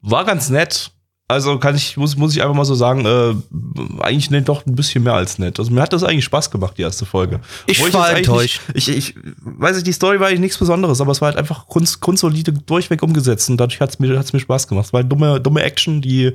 war 0.00 0.24
ganz 0.24 0.50
nett. 0.50 0.90
Also 1.26 1.58
kann 1.58 1.74
ich, 1.74 1.96
muss, 1.96 2.16
muss 2.16 2.36
ich 2.36 2.42
einfach 2.42 2.54
mal 2.54 2.66
so 2.66 2.74
sagen, 2.74 3.06
äh, 3.06 4.02
eigentlich 4.02 4.30
ne, 4.30 4.42
doch 4.42 4.66
ein 4.66 4.74
bisschen 4.74 5.04
mehr 5.04 5.14
als 5.14 5.38
nett. 5.38 5.58
Also 5.58 5.70
mir 5.72 5.80
hat 5.80 5.94
das 5.94 6.04
eigentlich 6.04 6.26
Spaß 6.26 6.50
gemacht, 6.50 6.76
die 6.76 6.82
erste 6.82 7.06
Folge. 7.06 7.40
Ich 7.66 7.78
Obwohl 7.78 7.94
war 7.94 8.08
eigentlich 8.08 8.28
enttäuscht. 8.28 8.60
Nicht, 8.74 8.88
ich, 8.88 9.16
ich 9.16 9.16
weiß 9.42 9.76
nicht, 9.76 9.86
die 9.86 9.92
Story 9.92 10.20
war 10.20 10.28
eigentlich 10.28 10.40
nichts 10.40 10.58
Besonderes, 10.58 11.00
aber 11.00 11.12
es 11.12 11.22
war 11.22 11.28
halt 11.28 11.38
einfach 11.38 11.66
grunds, 11.66 11.98
grundsolide 12.00 12.52
durchweg 12.52 13.02
umgesetzt 13.02 13.48
und 13.48 13.56
dadurch 13.56 13.80
hat 13.80 13.88
es 13.88 13.98
mir, 13.98 14.18
hat's 14.18 14.34
mir 14.34 14.40
Spaß 14.40 14.68
gemacht. 14.68 14.86
Es 14.86 14.92
war 14.92 15.00
eine 15.00 15.08
dumme, 15.08 15.40
dumme 15.40 15.62
Action, 15.62 16.02
die, 16.02 16.32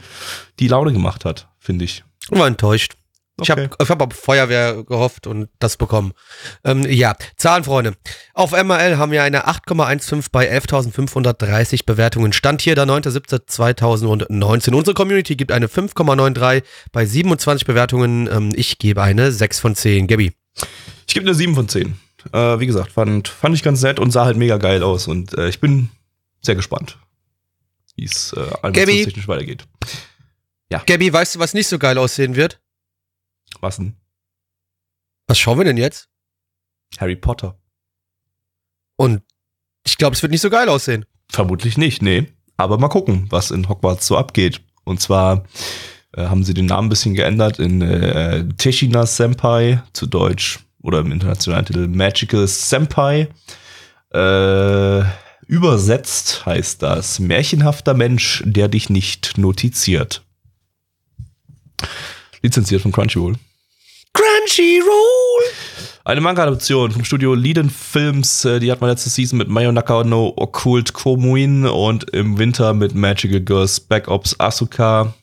die 0.59 0.67
Laune 0.67 0.91
gemacht 0.91 1.23
hat, 1.23 1.47
finde 1.59 1.85
ich. 1.85 2.03
war 2.31 2.47
enttäuscht. 2.47 2.95
Ich 3.41 3.51
habe 3.51 3.69
ich 3.81 3.89
hab 3.89 4.01
auf 4.01 4.13
Feuerwehr 4.13 4.83
gehofft 4.83 5.27
und 5.27 5.49
das 5.59 5.77
bekommen. 5.77 6.13
Ähm, 6.63 6.83
ja, 6.89 7.15
Zahlen, 7.37 7.63
Freunde. 7.63 7.93
Auf 8.33 8.51
MRL 8.51 8.97
haben 8.97 9.11
wir 9.11 9.23
eine 9.23 9.47
8,15 9.47 10.27
bei 10.31 10.51
11.530 10.51 11.85
Bewertungen. 11.85 12.33
Stand 12.33 12.61
hier 12.61 12.75
der 12.75 12.85
9.7.2019. 12.85 14.73
Unsere 14.73 14.93
Community 14.93 15.35
gibt 15.35 15.51
eine 15.51 15.67
5,93 15.67 16.63
bei 16.91 17.05
27 17.05 17.65
Bewertungen. 17.65 18.27
Ähm, 18.31 18.51
ich 18.55 18.77
gebe 18.79 19.01
eine 19.01 19.31
6 19.31 19.59
von 19.59 19.75
10. 19.75 20.07
Gabi. 20.07 20.33
Ich 21.07 21.13
gebe 21.13 21.25
eine 21.25 21.35
7 21.35 21.55
von 21.55 21.67
10. 21.67 21.95
Äh, 22.33 22.59
wie 22.59 22.65
gesagt, 22.65 22.91
fand, 22.91 23.27
fand 23.27 23.55
ich 23.55 23.63
ganz 23.63 23.81
nett 23.81 23.99
und 23.99 24.11
sah 24.11 24.25
halt 24.25 24.37
mega 24.37 24.57
geil 24.57 24.83
aus. 24.83 25.07
Und 25.07 25.37
äh, 25.37 25.49
ich 25.49 25.59
bin 25.59 25.89
sehr 26.41 26.55
gespannt, 26.55 26.97
wie 27.95 28.05
es 28.05 28.33
äh, 28.33 28.39
animationstechnisch 28.61 29.27
weitergeht. 29.27 29.65
Gabi, 30.85 31.11
weißt 31.11 31.35
du, 31.35 31.39
was 31.39 31.53
nicht 31.53 31.67
so 31.67 31.79
geil 31.79 31.97
aussehen 31.97 32.35
wird? 32.35 32.59
Was 33.61 33.77
denn? 33.77 33.95
Was 35.27 35.37
schauen 35.37 35.57
wir 35.57 35.65
denn 35.65 35.77
jetzt? 35.77 36.09
Harry 36.97 37.15
Potter? 37.15 37.59
Und 38.95 39.21
ich 39.85 39.97
glaube, 39.97 40.15
es 40.15 40.21
wird 40.21 40.31
nicht 40.31 40.41
so 40.41 40.49
geil 40.49 40.69
aussehen. 40.69 41.05
Vermutlich 41.31 41.77
nicht, 41.77 42.01
nee. 42.01 42.27
Aber 42.57 42.77
mal 42.77 42.89
gucken, 42.89 43.27
was 43.29 43.51
in 43.51 43.69
Hogwarts 43.69 44.07
so 44.07 44.17
abgeht. 44.17 44.61
Und 44.83 44.99
zwar 44.99 45.45
äh, 46.13 46.25
haben 46.25 46.43
sie 46.43 46.53
den 46.53 46.65
Namen 46.65 46.87
ein 46.87 46.89
bisschen 46.89 47.13
geändert 47.13 47.59
in 47.59 47.81
äh, 47.81 48.45
Teshina 48.57 49.05
Senpai 49.05 49.81
zu 49.93 50.07
Deutsch 50.07 50.59
oder 50.81 50.99
im 50.99 51.11
internationalen 51.11 51.65
Titel 51.65 51.87
Magical 51.87 52.47
Senpai. 52.47 53.29
Äh, 54.11 55.03
übersetzt 55.45 56.45
heißt 56.45 56.81
das 56.81 57.19
märchenhafter 57.19 57.93
Mensch, 57.93 58.43
der 58.45 58.67
dich 58.67 58.89
nicht 58.89 59.37
notiziert. 59.37 60.23
Lizenziert 62.41 62.81
von 62.81 62.91
Crunchyroll. 62.91 63.35
Crunchyroll! 64.13 65.43
Eine 66.05 66.21
Manga-Adaption 66.21 66.91
vom 66.91 67.03
Studio 67.03 67.35
Liden 67.35 67.69
Films, 67.69 68.43
äh, 68.45 68.59
die 68.59 68.71
hat 68.71 68.81
man 68.81 68.89
letzte 68.89 69.09
Season 69.09 69.37
mit 69.37 69.47
Mayonaka 69.47 70.03
no 70.03 70.33
Occult 70.37 70.93
Komuin 70.93 71.65
und 71.65 72.09
im 72.11 72.37
Winter 72.37 72.73
mit 72.73 72.95
Magical 72.95 73.41
Girls 73.41 73.79
Back 73.79 74.07
Ops 74.07 74.39
Asuka. 74.39 75.13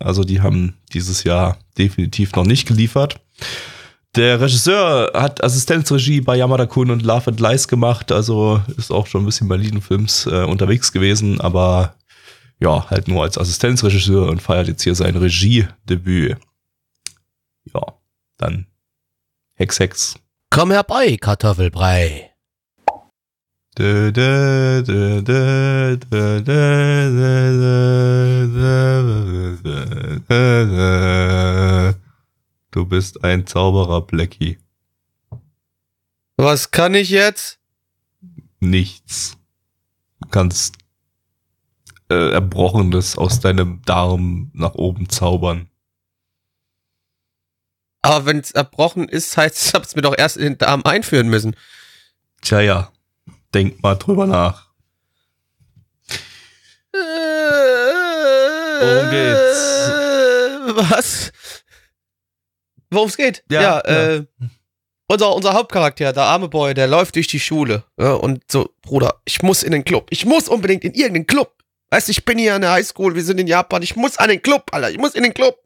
Also 0.00 0.24
die 0.24 0.40
haben 0.40 0.76
dieses 0.92 1.24
Jahr 1.24 1.58
definitiv 1.78 2.34
noch 2.34 2.44
nicht 2.44 2.66
geliefert. 2.66 3.20
Der 4.16 4.40
Regisseur 4.40 5.12
hat 5.14 5.42
Assistenzregie 5.42 6.20
bei 6.20 6.36
Yamada 6.36 6.66
Kun 6.66 6.90
und 6.90 7.02
Love 7.02 7.30
and 7.30 7.40
Lies 7.40 7.66
gemacht, 7.66 8.12
also 8.12 8.62
ist 8.76 8.92
auch 8.92 9.06
schon 9.06 9.22
ein 9.22 9.26
bisschen 9.26 9.48
bei 9.48 9.56
Liden 9.56 9.82
Films 9.82 10.26
äh, 10.26 10.44
unterwegs 10.44 10.92
gewesen, 10.92 11.40
aber 11.40 11.96
ja, 12.60 12.88
halt 12.90 13.08
nur 13.08 13.24
als 13.24 13.38
Assistenzregisseur 13.38 14.28
und 14.28 14.40
feiert 14.40 14.68
jetzt 14.68 14.82
hier 14.82 14.94
sein 14.94 15.16
Regiedebüt. 15.16 16.36
Ja, 17.72 17.80
dann 18.36 18.66
Hex 19.54 19.78
Hex. 19.78 20.18
Komm 20.50 20.70
herbei, 20.70 21.16
Kartoffelbrei. 21.16 22.30
Du 32.70 32.86
bist 32.86 33.24
ein 33.24 33.46
Zauberer, 33.46 34.02
Blackie. 34.02 34.58
Was 36.36 36.70
kann 36.70 36.94
ich 36.94 37.10
jetzt? 37.10 37.58
Nichts. 38.60 39.36
Du 40.20 40.28
kannst 40.28 40.76
äh, 42.08 42.32
Erbrochenes 42.32 43.18
aus 43.18 43.40
deinem 43.40 43.82
Darm 43.82 44.50
nach 44.52 44.74
oben 44.74 45.08
zaubern. 45.08 45.68
Aber 48.04 48.26
wenn 48.26 48.38
es 48.38 48.50
erbrochen 48.50 49.08
ist, 49.08 49.34
heißt 49.34 49.56
es, 49.56 49.66
ich 49.68 49.74
hab's 49.74 49.96
mir 49.96 50.02
doch 50.02 50.14
erst 50.16 50.36
in 50.36 50.42
den 50.42 50.58
Darm 50.58 50.82
einführen 50.84 51.28
müssen. 51.28 51.56
Tja, 52.42 52.60
ja. 52.60 52.92
Denk 53.54 53.82
mal 53.82 53.94
drüber 53.94 54.26
nach. 54.26 54.68
Worum 58.80 59.10
geht's? 59.10 59.90
Was? 60.90 61.32
Worum 62.90 63.08
es 63.08 63.16
geht? 63.16 63.42
Ja, 63.50 63.62
Ja, 63.62 63.82
ja. 63.86 64.14
äh, 64.16 64.26
unser, 65.06 65.34
unser 65.34 65.54
Hauptcharakter, 65.54 66.12
der 66.12 66.22
arme 66.24 66.48
Boy, 66.48 66.74
der 66.74 66.86
läuft 66.86 67.16
durch 67.16 67.26
die 67.28 67.40
Schule 67.40 67.84
ja, 67.98 68.12
und 68.12 68.42
so, 68.50 68.68
Bruder, 68.82 69.20
ich 69.24 69.42
muss 69.42 69.62
in 69.62 69.72
den 69.72 69.84
Club. 69.84 70.08
Ich 70.10 70.26
muss 70.26 70.48
unbedingt 70.48 70.84
in 70.84 70.92
irgendeinen 70.92 71.26
Club. 71.26 71.54
Weißt 71.90 72.08
du, 72.08 72.12
ich 72.12 72.24
bin 72.26 72.36
hier 72.38 72.54
an 72.54 72.60
der 72.60 72.72
Highschool, 72.72 73.14
wir 73.14 73.24
sind 73.24 73.38
in 73.40 73.46
Japan, 73.46 73.82
ich 73.82 73.96
muss 73.96 74.18
an 74.18 74.28
den 74.28 74.42
Club, 74.42 74.64
Alter, 74.72 74.90
ich 74.90 74.98
muss 74.98 75.14
in 75.14 75.22
den 75.22 75.32
Club. 75.32 75.58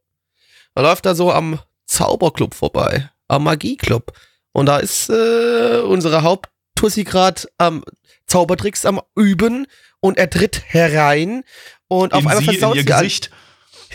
Da 0.74 0.82
läuft 0.82 1.05
er 1.07 1.16
so 1.16 1.32
am 1.32 1.59
Zauberclub 1.89 2.55
vorbei, 2.55 3.11
am 3.26 3.45
Magieclub. 3.45 4.12
Und 4.53 4.66
da 4.66 4.78
ist 4.78 5.09
äh, 5.11 5.80
unsere 5.80 6.22
Haupttussi 6.22 7.03
gerade 7.05 7.43
am 7.59 7.82
Zaubertricks 8.26 8.84
am 8.86 9.01
Üben 9.16 9.66
und 10.01 10.18
er 10.18 10.30
tritt 10.30 10.62
herein 10.66 11.43
und 11.89 12.12
auf 12.12 12.22
in 12.22 12.28
einmal 12.28 12.39
sie, 12.45 12.45
versaut 12.59 12.76
ihr 12.76 12.82
sie 12.82 12.93
alle- 12.93 13.03
Gesicht. 13.05 13.30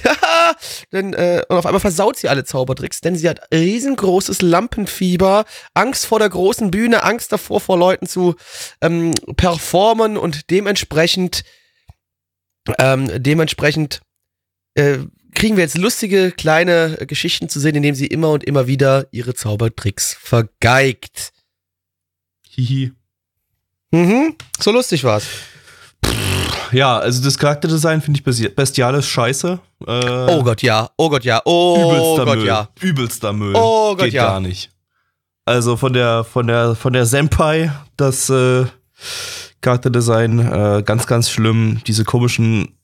Denn, 0.91 1.14
äh, 1.14 1.44
und 1.48 1.58
auf 1.58 1.66
einmal 1.68 1.80
versaut 1.80 2.18
sie 2.18 2.28
alle 2.28 2.44
Zaubertricks, 2.44 3.02
denn 3.02 3.16
sie 3.16 3.30
hat 3.30 3.41
riesengroßes 3.54 4.41
Lampenfieber, 4.41 5.46
Angst 5.76 6.08
vor 6.08 6.18
der 6.18 6.30
großen 6.30 6.72
Bühne, 6.72 7.04
Angst 7.04 7.32
davor, 7.32 7.62
vor 7.62 7.78
Leuten 7.78 8.08
zu 8.08 8.36
ähm, 8.82 9.12
performen 9.38 10.18
und 10.18 10.50
dementsprechend, 10.50 11.44
ähm, 12.80 13.08
dementsprechend 13.22 14.02
äh, 14.74 14.98
kriegen 15.34 15.55
wir 15.57 15.63
jetzt 15.63 15.77
lustige 15.77 16.31
kleine 16.31 16.97
äh, 17.01 17.05
Geschichten 17.05 17.49
zu 17.49 17.59
sehen, 17.59 17.75
indem 17.75 17.95
sie 17.95 18.07
immer 18.07 18.29
und 18.31 18.43
immer 18.43 18.67
wieder 18.67 19.07
ihre 19.11 19.34
Zaubertricks 19.34 20.15
vergeigt. 20.19 21.31
Hihi. 22.49 22.91
Mhm, 23.91 24.36
so 24.59 24.71
lustig 24.71 25.03
war's. 25.03 25.25
Ja, 26.71 26.97
also 26.97 27.23
das 27.23 27.38
Charakterdesign 27.38 28.01
finde 28.01 28.19
ich 28.19 28.25
besti- 28.25 28.49
bestialisch 28.49 29.07
scheiße. 29.09 29.59
Äh, 29.86 29.91
Oh 30.31 30.43
Gott, 30.43 30.61
ja, 30.63 30.89
oh 30.97 31.09
Gott, 31.09 31.23
ja, 31.23 31.41
oh 31.45 31.75
übelster 31.91 32.25
Gott, 32.25 32.38
Müll. 32.39 32.47
ja. 32.47 32.69
Übelster 32.81 33.34
Müll. 33.34 33.53
Oh 33.55 33.95
Gott, 33.95 34.05
Geht 34.05 34.13
ja. 34.13 34.25
gar 34.25 34.39
nicht. 34.39 34.71
Also 35.45 35.77
von 35.77 35.93
der 35.93 36.23
von 36.23 36.47
der 36.47 36.73
von 36.75 36.93
der 36.93 37.05
Senpai 37.05 37.71
das 37.97 38.29
äh, 38.29 38.65
Charakterdesign 39.61 40.39
äh, 40.39 40.84
ganz 40.84 41.05
ganz 41.05 41.29
schlimm. 41.29 41.81
Diese 41.86 42.03
komischen 42.05 42.77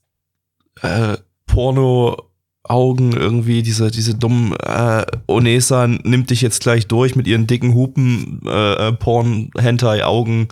äh, 0.82 1.16
Porno 1.46 2.29
Augen 2.70 3.12
irgendwie 3.12 3.62
diese 3.62 3.90
diese 3.90 4.14
dummen 4.14 4.54
äh, 4.60 5.04
Onesa 5.26 5.86
nimmt 5.86 6.30
dich 6.30 6.40
jetzt 6.40 6.62
gleich 6.62 6.86
durch 6.86 7.16
mit 7.16 7.26
ihren 7.26 7.46
dicken 7.46 7.74
Hupen 7.74 8.40
äh, 8.46 8.88
äh, 8.88 8.92
Porn 8.92 9.50
Hentai 9.58 10.04
Augen 10.04 10.48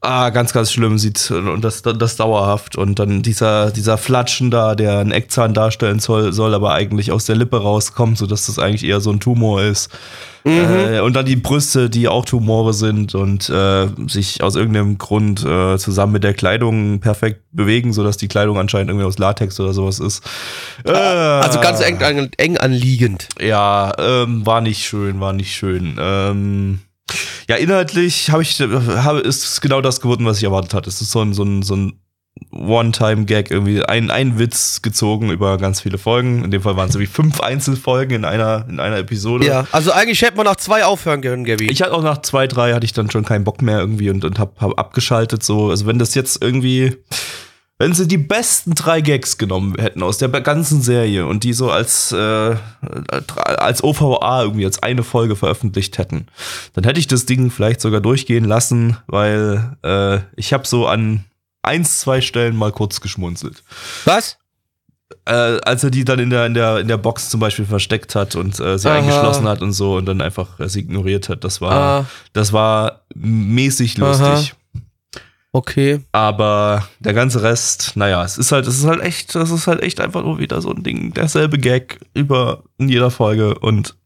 ah 0.00 0.30
ganz 0.30 0.52
ganz 0.52 0.72
schlimm 0.72 0.98
sieht 0.98 1.30
und 1.30 1.62
das 1.62 1.82
das 1.82 2.16
dauerhaft. 2.16 2.76
Und 2.76 2.98
dann 2.98 3.22
dieser 3.22 3.70
dieser 3.70 3.98
Flatschen 3.98 4.50
da 4.50 4.74
der 4.74 4.98
einen 4.98 5.12
Eckzahn 5.12 5.54
darstellen 5.54 6.00
soll 6.00 6.32
soll 6.32 6.54
aber 6.54 6.72
eigentlich 6.72 7.12
aus 7.12 7.26
der 7.26 7.36
Lippe 7.36 7.60
rauskommt 7.60 8.16
so 8.16 8.26
dass 8.26 8.46
das 8.46 8.58
eigentlich 8.58 8.84
eher 8.84 9.00
so 9.00 9.10
ein 9.10 9.20
Tumor 9.20 9.62
ist 9.62 9.90
äh, 10.44 11.00
und 11.00 11.14
dann 11.14 11.26
die 11.26 11.36
Brüste, 11.36 11.90
die 11.90 12.08
auch 12.08 12.24
Tumore 12.24 12.72
sind 12.72 13.14
und 13.14 13.48
äh, 13.50 13.88
sich 14.06 14.42
aus 14.42 14.56
irgendeinem 14.56 14.98
Grund 14.98 15.44
äh, 15.44 15.76
zusammen 15.78 16.12
mit 16.12 16.24
der 16.24 16.34
Kleidung 16.34 17.00
perfekt 17.00 17.42
bewegen, 17.52 17.92
sodass 17.92 18.16
die 18.16 18.28
Kleidung 18.28 18.58
anscheinend 18.58 18.90
irgendwie 18.90 19.06
aus 19.06 19.18
Latex 19.18 19.58
oder 19.60 19.72
sowas 19.72 20.00
ist. 20.00 20.24
Äh, 20.84 20.92
Also 20.92 21.60
ganz 21.60 21.80
eng, 21.80 22.00
eng, 22.00 22.30
eng 22.36 22.58
anliegend. 22.58 23.28
Ja, 23.40 23.92
ähm, 23.98 24.46
war 24.46 24.60
nicht 24.60 24.84
schön, 24.84 25.20
war 25.20 25.32
nicht 25.32 25.54
schön. 25.54 25.96
Ähm, 25.98 26.80
ja, 27.48 27.56
inhaltlich 27.56 28.30
habe 28.30 28.42
ich 28.42 28.60
habe 28.60 29.20
ist 29.20 29.60
genau 29.60 29.80
das 29.80 30.00
geworden, 30.00 30.24
was 30.24 30.38
ich 30.38 30.44
erwartet 30.44 30.74
hatte. 30.74 30.88
Es 30.88 31.00
ist 31.00 31.10
so 31.10 31.20
ein 31.22 31.34
so 31.34 31.42
ein 31.42 31.62
so 31.62 31.74
ein 31.74 32.00
One-Time-Gag, 32.52 33.50
irgendwie 33.50 33.84
ein, 33.84 34.10
ein 34.10 34.38
Witz 34.38 34.82
gezogen 34.82 35.30
über 35.30 35.56
ganz 35.58 35.80
viele 35.80 35.98
Folgen. 35.98 36.44
In 36.44 36.50
dem 36.50 36.62
Fall 36.62 36.76
waren 36.76 36.88
es 36.88 36.94
irgendwie 36.94 37.12
fünf 37.12 37.40
Einzelfolgen 37.40 38.16
in 38.16 38.24
einer, 38.24 38.66
in 38.68 38.80
einer 38.80 38.98
Episode. 38.98 39.46
Ja, 39.46 39.66
also 39.72 39.92
eigentlich 39.92 40.22
hätte 40.22 40.36
man 40.36 40.46
nach 40.46 40.56
zwei 40.56 40.84
aufhören 40.84 41.20
können, 41.20 41.44
Gabi. 41.44 41.70
Ich 41.70 41.82
hatte 41.82 41.92
auch 41.92 42.02
nach 42.02 42.22
zwei, 42.22 42.46
drei 42.46 42.74
hatte 42.74 42.84
ich 42.84 42.92
dann 42.92 43.10
schon 43.10 43.24
keinen 43.24 43.44
Bock 43.44 43.62
mehr 43.62 43.78
irgendwie 43.78 44.10
und, 44.10 44.24
und 44.24 44.38
hab, 44.38 44.60
hab 44.60 44.78
abgeschaltet 44.78 45.42
so. 45.42 45.70
Also 45.70 45.86
wenn 45.86 45.98
das 45.98 46.14
jetzt 46.14 46.42
irgendwie, 46.42 46.96
wenn 47.78 47.94
sie 47.94 48.08
die 48.08 48.18
besten 48.18 48.74
drei 48.74 49.00
Gags 49.00 49.38
genommen 49.38 49.76
hätten 49.78 50.02
aus 50.02 50.18
der 50.18 50.28
ganzen 50.28 50.82
Serie 50.82 51.26
und 51.26 51.44
die 51.44 51.52
so 51.52 51.70
als, 51.70 52.10
äh, 52.10 52.56
als 53.36 53.84
OVA 53.84 54.42
irgendwie 54.42 54.64
als 54.64 54.82
eine 54.82 55.04
Folge 55.04 55.36
veröffentlicht 55.36 55.98
hätten, 55.98 56.26
dann 56.74 56.84
hätte 56.84 56.98
ich 56.98 57.06
das 57.06 57.26
Ding 57.26 57.50
vielleicht 57.50 57.80
sogar 57.80 58.00
durchgehen 58.00 58.44
lassen, 58.44 58.96
weil 59.06 59.76
äh, 59.84 60.18
ich 60.36 60.52
habe 60.52 60.66
so 60.66 60.88
an 60.88 61.24
eins, 61.62 62.00
zwei 62.00 62.20
Stellen 62.20 62.56
mal 62.56 62.72
kurz 62.72 63.00
geschmunzelt. 63.00 63.62
Was? 64.04 64.38
Äh, 65.26 65.58
als 65.64 65.82
er 65.84 65.90
die 65.90 66.04
dann 66.04 66.18
in 66.20 66.30
der, 66.30 66.46
in 66.46 66.54
der, 66.54 66.78
in 66.78 66.88
der 66.88 66.96
Box 66.96 67.30
zum 67.30 67.40
Beispiel 67.40 67.64
versteckt 67.66 68.14
hat 68.14 68.36
und 68.36 68.58
äh, 68.60 68.78
sie 68.78 68.88
Aha. 68.88 68.98
eingeschlossen 68.98 69.48
hat 69.48 69.60
und 69.60 69.72
so 69.72 69.96
und 69.96 70.06
dann 70.06 70.20
einfach 70.20 70.58
äh, 70.60 70.68
sie 70.68 70.80
ignoriert 70.80 71.28
hat. 71.28 71.42
Das 71.44 71.60
war, 71.60 71.72
Ah. 71.72 72.06
das 72.32 72.52
war 72.52 73.02
mäßig 73.14 73.98
lustig. 73.98 74.54
Okay. 75.52 76.00
Aber 76.12 76.88
der 77.00 77.12
ganze 77.12 77.42
Rest, 77.42 77.92
naja, 77.96 78.24
es 78.24 78.38
ist 78.38 78.52
halt, 78.52 78.68
es 78.68 78.78
ist 78.78 78.84
halt 78.86 79.02
echt, 79.02 79.34
das 79.34 79.50
ist 79.50 79.66
halt 79.66 79.82
echt 79.82 80.00
einfach 80.00 80.22
nur 80.22 80.38
wieder 80.38 80.62
so 80.62 80.70
ein 80.70 80.84
Ding, 80.84 81.12
derselbe 81.12 81.58
Gag 81.58 81.98
über 82.14 82.62
in 82.78 82.88
jeder 82.88 83.10
Folge 83.10 83.58
und 83.58 83.96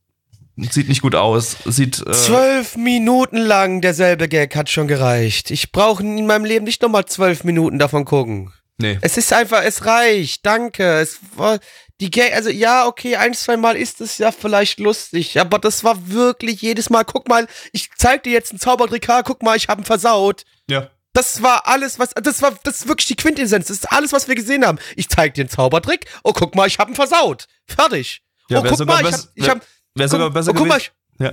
Sieht 0.57 0.89
nicht 0.89 1.03
gut 1.03 1.15
aus. 1.15 1.57
Sieht. 1.65 2.01
Äh, 2.07 2.13
Zwölf 2.13 2.77
Minuten 2.77 3.39
lang 3.39 3.81
derselbe 3.81 4.29
Gag 4.29 4.55
hat 4.55 4.71
schon 4.71 4.87
gereicht. 4.87 5.51
Ich 5.51 5.73
brauche 5.73 6.03
in 6.03 6.27
meinem 6.27 6.45
Leben 6.45 6.65
nicht 6.65 6.83
nochmal 6.83 7.07
zwölf 7.07 7.43
Minuten 7.45 7.79
davon 7.79 8.05
gucken. 8.05 8.53
nee. 8.79 8.99
Es 9.03 9.17
ist 9.17 9.33
einfach, 9.33 9.63
es 9.65 9.85
reicht. 9.85 10.47
Danke. 10.47 11.01
Es 11.01 11.19
war 11.37 11.59
die 12.01 12.11
Gag, 12.11 12.35
also 12.35 12.51
ja, 12.51 12.87
okay, 12.87 13.17
ein, 13.17 13.35
zwei 13.35 13.57
Mal 13.57 13.77
ist 13.77 14.01
es 14.01 14.19
ja 14.19 14.33
vielleicht 14.33 14.81
lustig, 14.81 15.39
aber 15.41 15.59
das 15.59 15.85
war 15.85 16.09
wirklich 16.09 16.61
jedes 16.61 16.91
Mal. 16.91 17.05
Guck 17.05 17.29
mal, 17.29 17.47
ich 17.73 17.91
zeig 17.97 18.25
dir 18.25 18.33
jetzt 18.33 18.51
einen 18.51 18.61
Zaubertrick, 18.61 19.07
guck 19.25 19.43
mal, 19.43 19.57
ich 19.57 19.69
hab 19.69 19.79
ihn 19.79 19.85
versaut. 19.85 20.45
Ja. 20.69 20.91
Das 21.13 21.43
war 21.43 21.69
alles, 21.69 22.01
was, 22.01 22.11
das 22.11 22.43
war, 22.43 22.59
das 22.65 22.79
ist 22.79 22.89
wirklich 22.89 23.07
die 23.07 23.15
Quintessenz. 23.15 23.69
Das 23.69 23.77
ist 23.77 23.93
alles, 23.93 24.13
was 24.13 24.27
wir 24.27 24.35
gesehen 24.35 24.67
haben. 24.67 24.79
Ich 24.97 25.09
zeig 25.09 25.35
dir 25.35 25.43
einen 25.43 25.51
Zaubertrick. 25.51 26.07
Oh, 26.25 26.33
guck 26.33 26.57
mal, 26.57 26.67
ich 26.67 26.79
hab 26.79 26.89
ihn 26.89 26.97
versaut. 26.97 27.47
Fertig. 27.69 28.23
Ja, 28.49 28.59
oh, 28.59 28.65
guck 28.69 28.85
mal, 28.85 29.01
ich 29.07 29.13
hab, 29.13 29.21
ich 29.37 29.49
hab, 29.49 29.61
Wäre 29.95 30.09
sogar 30.09 30.31
besser 30.31 30.51
oh, 30.51 30.55
guck 30.55 30.67
mal, 30.67 30.79
gewesen. 30.79 30.93
ich, 31.19 31.21
Ja. 31.21 31.33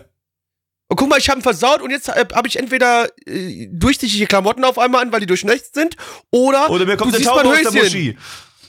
oh, 0.89 0.95
guck 0.95 1.09
mal, 1.09 1.18
ich 1.18 1.30
hab 1.30 1.38
ihn 1.38 1.41
versaut 1.41 1.82
und 1.82 1.91
jetzt 1.91 2.09
äh, 2.09 2.26
habe 2.34 2.47
ich 2.47 2.57
entweder 2.57 3.07
äh, 3.26 3.68
durchsichtige 3.72 4.28
Klamotten 4.28 4.64
auf 4.64 4.78
einmal 4.78 5.01
an, 5.01 5.12
weil 5.12 5.20
die 5.20 5.26
durchnässt 5.26 5.74
sind, 5.74 5.95
oder, 6.30 6.70
Oder 6.70 6.86
mir 6.86 6.97
kommt 6.97 7.14
du 7.14 7.18
der 7.18 7.26
siehst 7.26 7.30
Taube 7.30 7.49
aus 7.49 7.72
der. 7.72 7.84
Moschee. 7.84 8.18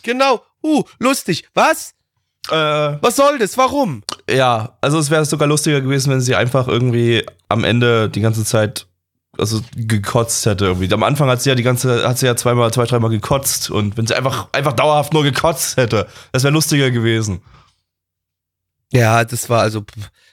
Genau. 0.02 0.42
Uh, 0.62 0.82
lustig. 0.98 1.48
Was? 1.54 1.94
Äh, 2.48 2.54
Was 2.54 3.16
soll 3.16 3.38
das? 3.38 3.56
Warum? 3.56 4.02
ja, 4.28 4.76
also 4.80 4.98
es 4.98 5.10
wäre 5.10 5.24
sogar 5.24 5.46
lustiger 5.46 5.80
gewesen, 5.80 6.10
wenn 6.10 6.20
sie 6.20 6.34
einfach 6.34 6.68
irgendwie 6.68 7.24
am 7.48 7.64
Ende 7.64 8.08
die 8.08 8.20
ganze 8.20 8.44
Zeit 8.44 8.86
also 9.38 9.60
gekotzt 9.76 10.44
hätte 10.44 10.66
irgendwie. 10.66 10.92
Am 10.92 11.02
Anfang 11.02 11.28
hat 11.28 11.40
sie 11.40 11.48
ja 11.48 11.54
die 11.54 11.62
ganze, 11.62 12.06
hat 12.06 12.18
sie 12.18 12.26
ja 12.26 12.36
zweimal, 12.36 12.70
zwei, 12.72 12.84
dreimal 12.84 13.10
gekotzt 13.10 13.70
und 13.70 13.96
wenn 13.96 14.06
sie 14.06 14.14
einfach, 14.14 14.48
einfach 14.52 14.72
dauerhaft 14.72 15.12
nur 15.14 15.22
gekotzt 15.22 15.76
hätte, 15.76 16.06
das 16.32 16.42
wäre 16.42 16.52
lustiger 16.52 16.90
gewesen. 16.90 17.42
Ja, 18.92 19.24
das 19.24 19.48
war 19.48 19.62
also, 19.62 19.84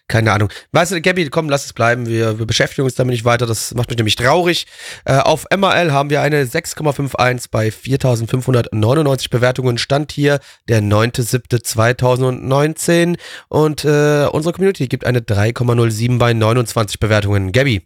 keine 0.09 0.33
Ahnung. 0.33 0.49
Weißt 0.73 0.91
du, 0.91 1.01
Gabby, 1.01 1.29
komm, 1.29 1.47
lass 1.49 1.63
es 1.65 1.73
bleiben. 1.73 2.07
Wir, 2.07 2.39
wir 2.39 2.45
beschäftigen 2.45 2.83
uns 2.83 2.95
damit 2.95 3.13
nicht 3.13 3.23
weiter. 3.23 3.45
Das 3.45 3.73
macht 3.73 3.89
mich 3.89 3.97
nämlich 3.97 4.17
traurig. 4.17 4.67
Äh, 5.05 5.19
auf 5.19 5.45
MRL 5.55 5.93
haben 5.93 6.09
wir 6.09 6.21
eine 6.21 6.43
6,51 6.43 7.45
bei 7.49 7.71
4599 7.71 9.29
Bewertungen. 9.29 9.77
Stand 9.77 10.11
hier 10.11 10.41
der 10.67 10.81
9.7.2019. 10.81 13.17
Und 13.47 13.85
äh, 13.85 14.27
unsere 14.31 14.51
Community 14.53 14.87
gibt 14.87 15.05
eine 15.05 15.21
3,07 15.21 16.17
bei 16.17 16.33
29 16.33 16.99
Bewertungen. 16.99 17.53
Gabby, 17.53 17.83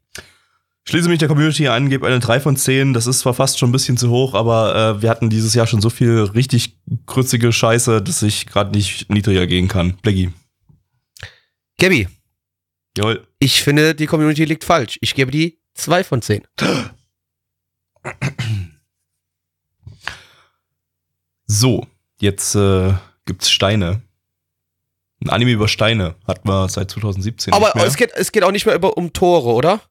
Schließe 0.86 1.08
mich 1.08 1.20
der 1.20 1.30
Community 1.30 1.70
an, 1.70 1.90
gebe 1.90 2.06
eine 2.06 2.20
3 2.20 2.42
von 2.42 2.58
10. 2.58 2.94
Das 2.94 3.08
ist 3.08 3.20
zwar 3.20 3.34
fast 3.34 3.58
schon 3.58 3.70
ein 3.70 3.72
bisschen 3.72 3.96
zu 3.96 4.10
hoch, 4.10 4.34
aber 4.34 4.98
äh, 4.98 5.02
wir 5.02 5.10
hatten 5.10 5.30
dieses 5.30 5.54
Jahr 5.54 5.66
schon 5.66 5.80
so 5.80 5.90
viel 5.90 6.30
richtig 6.36 6.76
krützige 7.06 7.54
Scheiße, 7.54 8.02
dass 8.02 8.22
ich 8.22 8.48
gerade 8.48 8.72
nicht 8.72 9.10
niedriger 9.10 9.48
gehen 9.48 9.70
kann. 9.70 9.94
Blackie. 10.02 10.34
Gabby, 11.80 12.08
Jawohl. 12.98 13.28
ich 13.40 13.62
finde, 13.64 13.96
die 13.96 14.06
Community 14.08 14.46
liegt 14.46 14.64
falsch. 14.64 14.98
Ich 15.02 15.16
gebe 15.16 15.32
die 15.32 15.60
2 15.74 16.04
von 16.04 16.22
10. 16.22 16.44
So, 21.46 21.86
jetzt 22.20 22.56
äh, 22.56 22.94
gibt's 23.26 23.50
Steine. 23.52 24.02
Ein 25.24 25.30
Anime 25.30 25.52
über 25.52 25.68
Steine 25.68 26.16
hatten 26.28 26.48
wir 26.48 26.68
seit 26.70 26.92
2017 26.92 27.54
Aber 27.54 27.76
es 27.86 27.96
geht, 27.96 28.12
es 28.16 28.32
geht 28.32 28.44
auch 28.44 28.52
nicht 28.52 28.66
mehr 28.66 28.76
über, 28.76 28.98
um 28.98 29.14
Tore, 29.14 29.54
oder? 29.54 29.82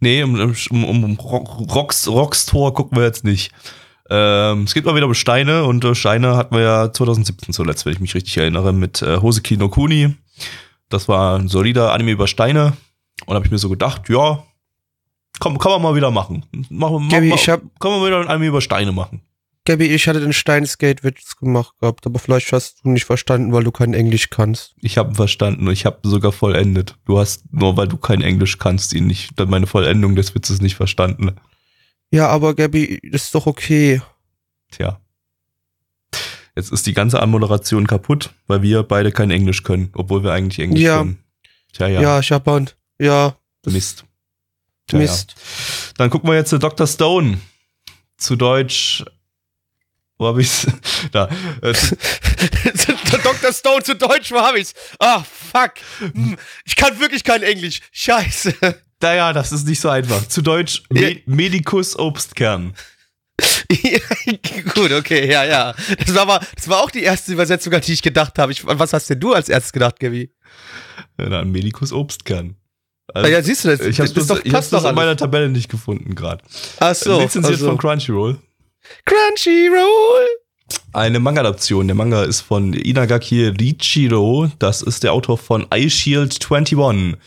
nee, 0.00 0.22
um, 0.22 0.34
um, 0.70 0.84
um, 1.04 1.14
Rock- 1.18 1.74
Rocks, 1.74 2.06
Rocks 2.06 2.46
Tor 2.46 2.74
gucken 2.74 2.96
wir 2.98 3.04
jetzt 3.04 3.24
nicht. 3.24 3.50
Ähm, 4.10 4.64
es 4.64 4.74
geht 4.74 4.84
mal 4.84 4.94
wieder 4.94 5.06
um 5.06 5.14
Steine 5.14 5.64
und 5.64 5.82
äh, 5.84 5.94
Steine 5.94 6.36
hatten 6.36 6.54
wir 6.54 6.62
ja 6.62 6.92
2017 6.92 7.52
zuletzt, 7.54 7.84
wenn 7.86 7.94
ich 7.94 8.00
mich 8.00 8.14
richtig 8.14 8.36
erinnere, 8.36 8.72
mit 8.72 9.02
äh, 9.02 9.16
Hoseki 9.20 9.56
no 9.56 9.68
Kuni. 9.68 10.14
Das 10.88 11.08
war 11.08 11.38
ein 11.38 11.48
solider 11.48 11.92
Anime 11.92 12.12
über 12.12 12.26
Steine. 12.28 12.76
Und 13.24 13.34
habe 13.34 13.44
ich 13.46 13.50
mir 13.50 13.58
so 13.58 13.68
gedacht, 13.70 14.08
ja, 14.08 14.44
komm, 15.40 15.58
kann 15.58 15.72
man 15.72 15.82
mal 15.82 15.94
wieder 15.94 16.10
machen. 16.10 16.44
Machen 16.68 17.04
wir 17.04 17.08
Gabi, 17.16 17.28
mal, 17.30 17.34
ich 17.36 17.48
hab- 17.48 17.62
kann 17.80 17.90
man 17.92 18.04
wieder 18.06 18.20
ein 18.20 18.28
Anime 18.28 18.46
über 18.48 18.60
Steine 18.60 18.92
machen. 18.92 19.22
Gabby, 19.64 19.86
ich 19.86 20.06
hatte 20.06 20.20
den 20.20 20.32
Steinskate-Witz 20.32 21.36
gemacht 21.38 21.74
gehabt, 21.80 22.06
aber 22.06 22.20
vielleicht 22.20 22.52
hast 22.52 22.84
du 22.84 22.90
nicht 22.90 23.04
verstanden, 23.04 23.52
weil 23.52 23.64
du 23.64 23.72
kein 23.72 23.94
Englisch 23.94 24.30
kannst. 24.30 24.76
Ich 24.80 24.96
habe 24.96 25.10
ihn 25.10 25.14
verstanden 25.16 25.66
und 25.66 25.72
ich 25.72 25.84
habe 25.86 25.98
sogar 26.04 26.30
vollendet. 26.30 26.94
Du 27.04 27.18
hast 27.18 27.42
nur, 27.52 27.76
weil 27.76 27.88
du 27.88 27.96
kein 27.96 28.20
Englisch 28.22 28.58
kannst, 28.58 28.92
ihn 28.92 29.08
nicht, 29.08 29.30
dann 29.40 29.50
meine 29.50 29.66
Vollendung 29.66 30.14
des 30.14 30.34
Witzes 30.36 30.60
nicht 30.60 30.76
verstanden. 30.76 31.34
Ja, 32.12 32.28
aber 32.28 32.54
Gabby, 32.54 33.00
das 33.10 33.24
ist 33.24 33.34
doch 33.34 33.46
okay. 33.46 34.00
Tja. 34.70 35.00
Jetzt 36.56 36.72
ist 36.72 36.86
die 36.86 36.94
ganze 36.94 37.20
Anmoderation 37.22 37.86
kaputt, 37.86 38.30
weil 38.46 38.62
wir 38.62 38.82
beide 38.82 39.12
kein 39.12 39.30
Englisch 39.30 39.62
können, 39.62 39.90
obwohl 39.94 40.24
wir 40.24 40.32
eigentlich 40.32 40.58
Englisch 40.58 40.82
Ja. 40.82 40.98
können. 40.98 41.22
Tja, 41.74 41.86
ja. 41.88 42.00
Ja, 42.00 42.20
Japan. 42.20 42.70
Ja, 42.98 43.36
Mist. 43.66 44.04
Tja, 44.88 44.98
Mist. 44.98 45.34
Ja. 45.36 45.92
Dann 45.98 46.10
gucken 46.10 46.30
wir 46.30 46.34
jetzt 46.36 46.48
zu 46.50 46.58
Dr. 46.58 46.86
Stone. 46.86 47.38
Zu 48.16 48.36
Deutsch. 48.36 49.04
Wo 50.18 50.28
hab 50.28 50.38
ich's? 50.38 50.66
Da. 51.12 51.28
Äh, 51.60 51.74
Dr. 53.22 53.52
Stone 53.52 53.82
zu 53.82 53.94
Deutsch, 53.96 54.30
wo 54.32 54.38
hab 54.40 54.56
ich's? 54.56 54.72
Ah, 54.98 55.22
fuck. 55.22 55.72
Hm, 55.98 56.36
Ich 56.64 56.74
kann 56.76 56.98
wirklich 56.98 57.22
kein 57.22 57.42
Englisch. 57.42 57.80
Scheiße. 57.92 58.54
naja, 59.02 59.32
das 59.34 59.52
ist 59.52 59.66
nicht 59.68 59.80
so 59.80 59.90
einfach. 59.90 60.26
Zu 60.26 60.40
Deutsch 60.42 60.82
Me 60.90 61.20
Medicus 61.26 61.98
Obstkern. 61.98 62.74
Gut, 64.74 64.92
okay, 64.92 65.30
ja, 65.30 65.44
ja. 65.44 65.74
Das 65.98 66.14
war 66.14 66.22
aber, 66.22 66.40
das 66.54 66.68
war 66.68 66.82
auch 66.82 66.90
die 66.90 67.02
erste 67.02 67.32
Übersetzung, 67.32 67.72
an 67.74 67.80
die 67.80 67.92
ich 67.92 68.02
gedacht 68.02 68.38
habe. 68.38 68.52
Ich, 68.52 68.64
was 68.66 68.92
hast 68.92 69.10
denn 69.10 69.20
du 69.20 69.32
als 69.32 69.48
erstes 69.48 69.72
gedacht, 69.72 70.00
Gabby? 70.00 70.32
Ja, 71.18 71.28
dann 71.28 71.50
Medicus 71.50 71.92
Obstkern. 71.92 72.56
Ah, 73.14 73.26
ja, 73.26 73.42
siehst 73.42 73.64
du 73.64 73.68
das? 73.68 73.80
Ich 73.80 74.00
hab's 74.00 74.12
das 74.12 74.40
ich 74.42 74.52
passt 74.52 74.72
doch 74.72 74.84
in 74.84 74.94
meiner. 74.94 75.16
Tabelle 75.16 75.48
nicht 75.48 75.70
gefunden 75.70 76.14
gerade. 76.14 76.42
Ach 76.80 76.94
so. 76.94 77.20
Lizenziert 77.20 77.54
also. 77.54 77.68
von 77.68 77.78
Crunchyroll. 77.78 78.38
Crunchyroll. 79.04 80.26
Eine 80.92 81.20
Manga-Adaption. 81.20 81.86
Der 81.88 81.94
Manga 81.94 82.22
ist 82.22 82.40
von 82.40 82.72
Inagaki 82.72 83.48
Richiro. 83.48 84.50
Das 84.58 84.80
ist 84.82 85.02
der 85.02 85.12
Autor 85.12 85.36
von 85.36 85.66
Eye 85.70 85.90
Shield 85.90 86.38
21. 86.50 87.18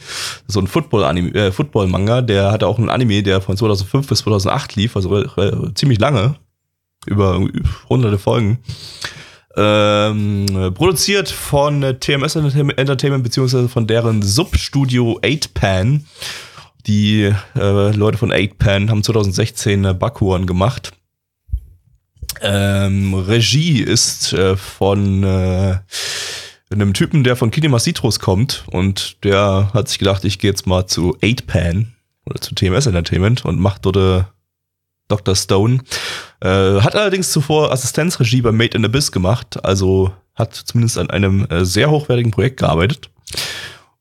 So 0.48 0.60
ein 0.60 1.36
äh, 1.36 1.52
Football-Manga. 1.52 2.22
Der 2.22 2.52
hatte 2.52 2.66
auch 2.68 2.80
einen 2.80 2.90
Anime, 2.90 3.22
der 3.22 3.42
von 3.42 3.56
2005 3.56 4.08
bis 4.08 4.20
2008 4.20 4.76
lief, 4.76 4.96
also 4.96 5.10
re- 5.10 5.72
ziemlich 5.76 6.00
lange. 6.00 6.36
Über, 7.06 7.40
hunderte 7.88 8.18
Folgen. 8.18 8.60
Ähm, 9.56 10.46
äh, 10.56 10.72
produziert 10.72 11.30
von 11.30 11.82
äh, 11.84 11.98
TMS 12.00 12.36
Entertainment, 12.36 13.24
beziehungsweise 13.24 13.70
von 13.70 13.88
deren 13.88 14.22
Substudio 14.22 15.20
8pan. 15.22 16.02
Die 16.88 17.32
äh, 17.56 17.92
Leute 17.96 18.18
von 18.18 18.32
8pan 18.34 18.90
haben 18.90 19.04
2016 19.04 19.86
äh, 19.86 19.94
Bakuan 19.94 20.46
gemacht. 20.46 20.92
Ähm, 22.42 23.14
Regie 23.14 23.82
ist 23.82 24.34
äh, 24.34 24.56
von 24.56 25.24
äh, 25.24 25.80
einem 26.72 26.94
Typen, 26.94 27.24
der 27.24 27.36
von 27.36 27.52
Kinema 27.52 27.80
Citrus 27.80 28.20
kommt 28.20 28.64
und 28.68 29.24
der 29.24 29.72
hat 29.74 29.90
sich 29.90 30.00
gedacht, 30.00 30.24
ich 30.26 30.40
gehe 30.40 30.52
jetzt 30.52 30.68
mal 30.68 30.88
zu 30.88 31.18
8pan 31.18 31.88
oder 32.26 32.40
zu 32.40 32.54
TMS 32.56 32.86
Entertainment 32.86 33.46
und 33.46 33.60
macht 33.60 33.86
dort 33.86 33.98
äh, 33.98 34.24
Dr. 35.08 35.36
Stone. 35.36 35.80
Äh, 36.42 36.82
hat 36.82 36.96
allerdings 36.96 37.32
zuvor 37.32 37.72
Assistenzregie 37.72 38.42
bei 38.42 38.52
Made 38.52 38.78
in 38.78 38.86
Abyss 38.86 39.12
gemacht, 39.12 39.64
also 39.66 40.14
hat 40.36 40.54
zumindest 40.54 40.98
an 40.98 41.10
einem 41.10 41.46
äh, 41.50 41.66
sehr 41.66 41.90
hochwertigen 41.90 42.32
Projekt 42.32 42.58
gearbeitet. 42.58 43.10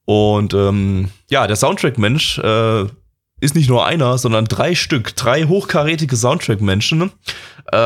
Und 0.05 0.55
ähm, 0.55 1.11
ja, 1.28 1.47
der 1.47 1.57
Soundtrack-Mensch 1.57 2.39
äh, 2.39 2.86
ist 3.41 3.55
nicht 3.55 3.68
nur 3.68 3.86
einer, 3.86 4.18
sondern 4.18 4.47
drei 4.47 4.74
Stück, 4.74 5.14
drei 5.16 5.45
hochkarätige 5.45 6.16
Soundtrack-Menschen. 6.16 7.11
Äh, 7.72 7.76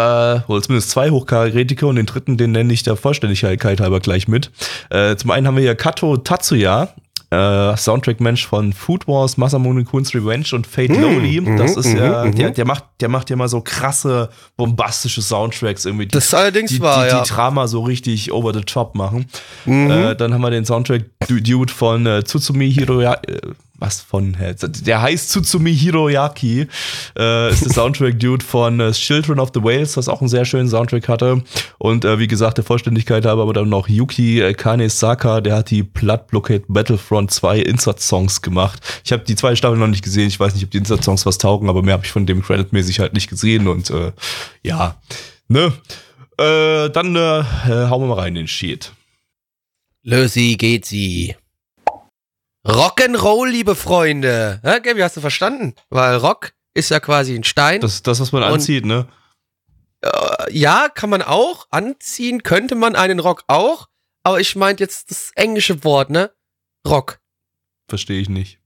oder 0.47 0.63
zumindest 0.63 0.91
zwei 0.91 1.11
hochkarätige 1.11 1.87
und 1.87 1.97
den 1.97 2.07
dritten, 2.07 2.37
den 2.37 2.53
nenne 2.53 2.73
ich 2.73 2.83
der 2.83 2.97
Vollständigkeit 2.97 3.81
halber 3.81 4.01
gleich 4.01 4.29
mit. 4.29 4.51
Äh, 4.91 5.17
zum 5.17 5.31
einen 5.31 5.47
haben 5.47 5.57
wir 5.57 5.63
hier 5.63 5.75
Kato 5.75 6.17
Tatsuya, 6.17 6.89
äh, 7.31 7.77
Soundtrack-Mensch 7.77 8.47
von 8.47 8.73
Food 8.75 9.09
Wars, 9.09 9.39
Masamune 9.39 9.85
Kun's 9.85 10.15
Revenge 10.15 10.45
und 10.53 10.67
Fate 10.67 10.91
Mm, 10.91 11.01
Lowly. 11.01 11.41
mhm, 11.41 11.57
Das 11.57 11.77
ist 11.77 11.87
ja, 11.95 12.25
mhm, 12.27 12.35
der, 12.35 12.51
mhm. 12.51 12.55
der 12.55 12.65
macht, 12.67 12.85
der 13.01 13.09
macht 13.09 13.31
ja 13.31 13.37
mal 13.37 13.49
so 13.49 13.63
krasse, 13.63 14.29
bombastische 14.59 15.23
Soundtracks 15.23 15.87
irgendwie. 15.87 16.05
die- 16.07 16.13
Das 16.13 16.27
ist 16.27 16.35
allerdings 16.35 16.71
die, 16.73 16.81
wahr, 16.81 17.05
die, 17.05 17.11
ja. 17.11 17.23
die 17.23 17.29
Drama 17.31 17.67
so 17.69 17.81
richtig 17.81 18.31
over 18.33 18.53
the 18.53 18.61
top 18.61 18.95
machen. 18.95 19.27
Mhm. 19.65 19.91
Äh, 19.91 20.15
dann 20.15 20.35
haben 20.35 20.43
wir 20.43 20.51
den 20.51 20.67
Soundtrack-Dude 20.67 21.73
von 21.73 22.05
äh, 22.07 22.23
Tsutsumi 22.23 22.71
Hiroyaki. 22.73 23.33
Was 23.83 24.01
von? 24.01 24.35
Hä? 24.35 24.55
Der 24.87 25.03
heißt 25.03 25.33
Tsutsumi 25.33 25.75
Hiroyaki. 25.75 26.69
Äh, 27.19 27.51
ist 27.51 27.65
der 27.65 27.73
Soundtrack-Dude 27.75 28.45
von 28.45 28.79
äh, 28.79 28.93
Children 28.93 29.41
of 29.41 29.51
the 29.55 29.61
Whales, 29.61 29.97
was 29.97 30.09
auch 30.09 30.21
einen 30.21 30.29
sehr 30.29 30.45
schönen 30.45 30.69
Soundtrack 30.69 31.09
hatte. 31.09 31.43
Und 31.79 32.05
äh, 32.05 32.21
wie 32.21 32.29
gesagt, 32.29 32.59
der 32.59 32.65
Vollständigkeit 32.65 33.27
habe 33.27 33.43
aber 33.43 33.53
dann 33.53 33.69
noch 33.69 33.89
Yuki 33.89 34.41
äh, 34.41 34.55
Kanesaka, 34.55 35.41
der 35.41 35.57
hat 35.57 35.71
die 35.71 35.83
Blood 35.83 36.29
Blockade 36.29 36.63
Battlefront 36.69 37.33
2 37.33 37.59
Insert-Songs 37.59 38.41
gemacht. 38.41 38.81
Ich 39.05 39.11
habe 39.11 39.25
die 39.25 39.35
zwei 39.35 39.57
Staffeln 39.57 39.81
noch 39.81 39.89
nicht 39.89 40.05
gesehen. 40.05 40.29
Ich 40.29 40.39
weiß 40.39 40.55
nicht, 40.55 40.63
ob 40.63 40.71
die 40.71 40.79
Insert-Songs 40.79 41.27
was 41.27 41.39
taugen, 41.39 41.69
aber 41.69 41.83
mehr 41.83 41.95
habe 41.95 42.05
ich 42.05 42.13
von 42.13 42.25
dem 42.25 42.41
Credit-mäßig 42.41 43.01
halt 43.01 43.15
nicht 43.15 43.29
gesehen. 43.29 43.67
Und 43.67 43.91
äh, 43.91 44.13
ja, 44.63 44.95
ne? 45.49 45.73
Äh, 46.39 46.89
dann 46.91 47.17
äh, 47.17 47.41
äh, 47.41 47.89
hauen 47.91 48.03
wir 48.03 48.07
mal 48.07 48.21
rein 48.21 48.29
in 48.29 48.43
den 48.43 48.49
Sheet. 48.49 48.93
Lösi 50.05 50.55
geht 50.57 50.85
sie. 50.85 51.35
Rock'n'Roll, 52.67 53.49
liebe 53.49 53.75
Freunde. 53.75 54.61
Ja, 54.63 54.79
Gaby, 54.79 55.01
hast 55.01 55.17
du 55.17 55.21
verstanden? 55.21 55.75
Weil 55.91 56.17
Rock 56.17 56.53
ist 56.75 56.91
ja 56.91 57.01
quasi 57.01 57.35
ein 57.35 57.45
Stein. 57.45 57.81
Das 57.81 57.95
ist 57.95 58.07
das, 58.07 58.21
was 58.21 58.33
man 58.33 58.43
anzieht, 58.43 58.85
ne? 58.85 59.09
Äh, 60.01 60.53
ja, 60.57 60.89
kann 60.89 61.11
man 61.11 61.23
auch. 61.23 61.67
Anziehen 61.71 62.43
könnte 62.43 62.75
man 62.75 62.95
einen 62.95 63.19
Rock 63.19 63.45
auch. 63.49 63.89
Aber 64.23 64.41
ich 64.41 64.55
meinte 64.55 64.85
jetzt 64.85 65.11
das 65.11 65.33
englische 65.35 65.83
Wort, 65.83 66.11
ne? 66.11 66.31
Rock. 66.87 67.21
Verstehe 67.89 68.21
ich 68.21 68.29
nicht. 68.29 68.61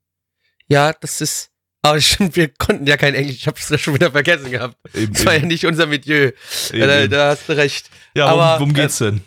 Ja, 0.68 0.92
das 0.92 1.20
ist. 1.20 1.50
Aber 1.82 2.00
stimmt, 2.00 2.36
wir 2.36 2.48
konnten 2.48 2.86
ja 2.86 2.96
kein 2.96 3.14
Englisch. 3.14 3.36
Ich 3.36 3.46
hab's 3.46 3.68
ja 3.68 3.78
schon 3.78 3.94
wieder 3.94 4.10
vergessen 4.10 4.50
gehabt. 4.50 4.76
Eben, 4.94 5.14
Das 5.14 5.24
war 5.24 5.32
ja 5.32 5.38
eben, 5.38 5.48
nicht 5.48 5.64
unser 5.64 5.86
Milieu. 5.86 6.32
Ja, 6.72 6.86
da, 6.86 7.06
da 7.06 7.28
hast 7.30 7.48
du 7.48 7.56
recht. 7.56 7.88
ja, 8.14 8.26
aber, 8.26 8.42
worum, 8.42 8.60
worum 8.60 8.74
geht's 8.74 8.98
denn? 8.98 9.22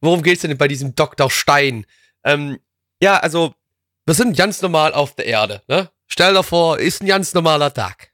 Worum 0.00 0.22
geht's 0.22 0.42
denn 0.42 0.56
bei 0.58 0.68
diesem 0.68 0.94
Dr. 0.94 1.30
Stein? 1.30 1.86
Ähm, 2.24 2.58
ja, 3.00 3.16
also, 3.18 3.54
wir 4.06 4.14
sind 4.14 4.36
ganz 4.36 4.62
normal 4.62 4.94
auf 4.94 5.14
der 5.14 5.26
Erde, 5.26 5.62
ne? 5.68 5.90
Stell 6.06 6.34
dir 6.34 6.42
vor, 6.42 6.78
ist 6.78 7.02
ein 7.02 7.06
ganz 7.06 7.32
normaler 7.32 7.72
Tag. 7.72 8.12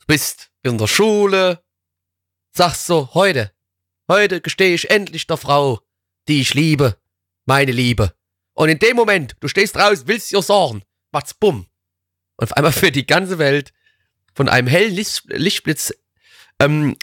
Du 0.00 0.06
bist 0.06 0.50
in 0.62 0.78
der 0.78 0.86
Schule, 0.86 1.62
sagst 2.52 2.86
so, 2.86 3.12
heute, 3.14 3.52
heute 4.08 4.40
gestehe 4.40 4.74
ich 4.74 4.90
endlich 4.90 5.26
der 5.26 5.36
Frau, 5.36 5.80
die 6.28 6.40
ich 6.40 6.54
liebe, 6.54 6.96
meine 7.46 7.72
Liebe. 7.72 8.14
Und 8.54 8.68
in 8.68 8.78
dem 8.78 8.96
Moment, 8.96 9.36
du 9.40 9.48
stehst 9.48 9.76
raus, 9.76 10.02
willst 10.06 10.32
ihr 10.32 10.42
sagen, 10.42 10.82
macht's 11.10 11.34
bumm. 11.34 11.66
Und 12.36 12.44
auf 12.44 12.52
einmal 12.52 12.74
wird 12.82 12.96
die 12.96 13.06
ganze 13.06 13.38
Welt 13.38 13.72
von 14.34 14.48
einem 14.48 14.68
hellen 14.68 14.94
Licht, 14.94 15.24
Lichtblitz 15.26 15.92
ähm, 16.60 16.96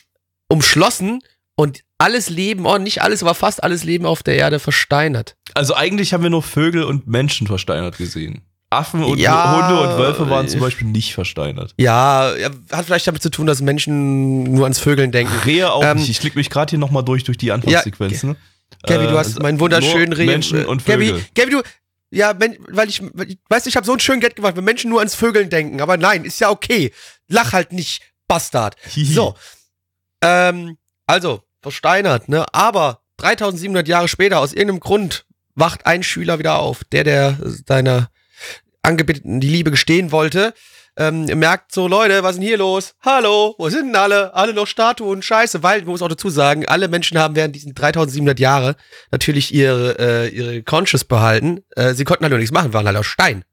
umschlossen 0.48 1.22
und 1.56 1.85
alles 1.98 2.30
Leben, 2.30 2.66
oh, 2.66 2.78
nicht 2.78 3.02
alles, 3.02 3.22
aber 3.24 3.36
fast 3.36 3.64
alles 3.64 3.84
Leben 3.84 4.06
auf 4.06 4.24
der 4.24 4.36
Erde 4.36 4.60
versteinert. 4.60 5.36
Also 5.54 5.74
eigentlich 5.76 6.14
haben 6.14 6.24
wir 6.24 6.30
nur 6.30 6.44
Vögel 6.44 6.84
und 6.84 7.08
Menschen 7.08 7.48
versteinert 7.48 7.98
gesehen. 7.98 8.42
Affen 8.70 9.04
und 9.04 9.18
Ja, 9.20 9.70
Hunde 9.70 9.80
und 9.82 9.98
Wölfe 9.98 10.30
waren 10.30 10.48
zum 10.50 10.60
Beispiel 10.60 10.88
nicht 10.88 11.14
versteinert. 11.14 11.74
Ja, 11.78 12.36
ja, 12.36 12.50
hat 12.72 12.86
vielleicht 12.86 13.08
damit 13.08 13.22
zu 13.22 13.30
tun, 13.30 13.48
dass 13.48 13.62
Menschen 13.62 14.44
nur 14.44 14.64
ans 14.64 14.80
Vögeln 14.80 15.12
denken. 15.12 15.34
Rehe 15.46 15.72
auch 15.72 15.84
Ähm, 15.84 15.98
nicht. 15.98 16.10
Ich 16.10 16.20
klicke 16.20 16.38
mich 16.38 16.50
gerade 16.50 16.72
hier 16.72 16.80
nochmal 16.80 17.04
durch, 17.06 17.24
durch 17.24 17.38
die 17.38 17.52
Anfangssequenzen. 17.52 18.36
Gabi, 18.86 19.06
Äh, 19.06 19.08
du 19.08 19.18
hast 19.18 19.42
meinen 19.42 19.60
wunderschönen 19.60 20.10
nur 20.10 20.18
Reh. 20.18 20.26
Menschen 20.26 20.66
und 20.66 20.82
Vögel. 20.82 21.24
Gabi, 21.36 21.52
du. 21.52 21.62
Ja, 22.12 22.34
weil 22.70 22.90
ich, 22.90 23.02
weißt 23.02 23.66
du, 23.66 23.70
ich 23.70 23.76
habe 23.76 23.86
so 23.86 23.92
einen 23.94 24.00
schönen 24.00 24.20
Gag 24.22 24.36
gemacht, 24.36 24.56
wenn 24.56 24.64
Menschen 24.64 24.90
nur 24.90 25.00
ans 25.00 25.16
Vögeln 25.16 25.50
denken. 25.50 25.82
Aber 25.82 25.96
nein, 25.98 26.26
ist 26.26 26.40
ja 26.40 26.50
okay. 26.50 26.92
Lach 27.28 27.54
halt 27.54 27.72
nicht, 27.72 28.02
Bastard. 28.28 28.76
So. 28.94 29.36
Ähm, 30.22 30.78
also, 31.08 31.44
versteinert, 31.66 32.30
ne? 32.30 32.46
Aber 32.54 33.02
3700 33.18 33.88
Jahre 33.88 34.08
später, 34.08 34.40
aus 34.40 34.54
irgendeinem 34.54 34.82
Grund, 34.82 35.26
wacht 35.56 35.88
ein 35.88 36.04
Schüler 36.04 36.38
wieder 36.38 36.60
auf, 36.60 36.84
der, 36.84 37.04
der 37.04 37.38
seiner 37.66 38.10
Angebeteten 38.84 39.40
die 39.40 39.50
Liebe 39.50 39.72
gestehen 39.72 40.12
wollte, 40.12 40.54
ähm, 40.96 41.26
merkt 41.26 41.74
so, 41.74 41.88
Leute, 41.88 42.22
was 42.24 42.32
ist 42.32 42.38
denn 42.38 42.48
hier 42.48 42.58
los? 42.58 42.94
Hallo, 43.02 43.56
wo 43.58 43.68
sind 43.70 43.88
denn 43.88 43.96
alle? 43.96 44.34
Alle 44.36 44.54
noch 44.54 44.68
Statuen, 44.68 45.24
scheiße, 45.24 45.64
weil, 45.64 45.80
man 45.80 45.90
muss 45.90 46.02
auch 46.02 46.08
dazu 46.08 46.30
sagen, 46.30 46.68
alle 46.68 46.88
Menschen 46.88 47.18
haben 47.18 47.36
während 47.36 47.56
diesen 47.56 47.74
3700 47.74 48.40
Jahre 48.40 48.76
natürlich 49.12 49.54
ihre, 49.54 49.98
äh, 50.00 50.30
ihre 50.30 50.62
Conscious 50.62 51.04
behalten. 51.04 51.64
Äh, 51.76 51.96
sie 51.96 52.04
konnten 52.04 52.24
halt 52.24 52.32
nur 52.32 52.40
nichts 52.40 52.54
machen, 52.54 52.74
waren 52.74 52.86
halt 52.86 52.96
aus 52.96 53.08
Stein. 53.08 53.44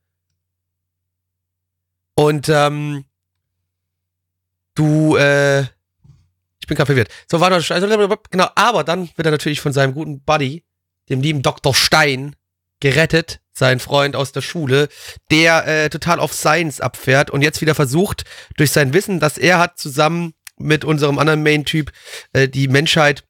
Und, 2.15 2.51
ähm, 2.51 3.05
du, 4.75 5.17
äh, 5.17 5.65
ich 6.63 6.69
bin 6.69 6.77
verwirrt. 6.77 7.09
So 7.31 7.41
war 7.41 7.51
noch, 7.51 7.71
also, 7.71 8.17
genau, 8.31 8.49
aber 8.55 8.85
dann 8.85 9.11
wird 9.17 9.27
er 9.27 9.33
natürlich 9.33 9.61
von 9.61 9.73
seinem 9.73 9.95
guten 9.95 10.23
Buddy, 10.23 10.65
dem 11.11 11.21
lieben 11.21 11.43
Dr. 11.43 11.75
Stein, 11.75 12.37
gerettet, 12.81 13.41
sein 13.53 13.81
Freund 13.81 14.17
aus 14.17 14.33
der 14.33 14.43
Schule, 14.43 14.89
der 15.31 15.67
äh, 15.67 15.91
total 15.91 16.21
auf 16.21 16.33
Science 16.33 16.81
abfährt 16.81 17.31
und 17.31 17.43
jetzt 17.43 17.61
wieder 17.61 17.75
versucht, 17.75 18.25
durch 18.57 18.71
sein 18.71 18.95
Wissen, 18.95 19.21
das 19.21 19.39
er 19.39 19.59
hat, 19.59 19.79
zusammen 19.79 20.35
mit 20.57 20.85
unserem 20.85 21.19
anderen 21.19 21.43
Main-Typ, 21.43 21.93
äh, 22.33 22.49
die 22.49 22.69
Menschheit 22.69 23.25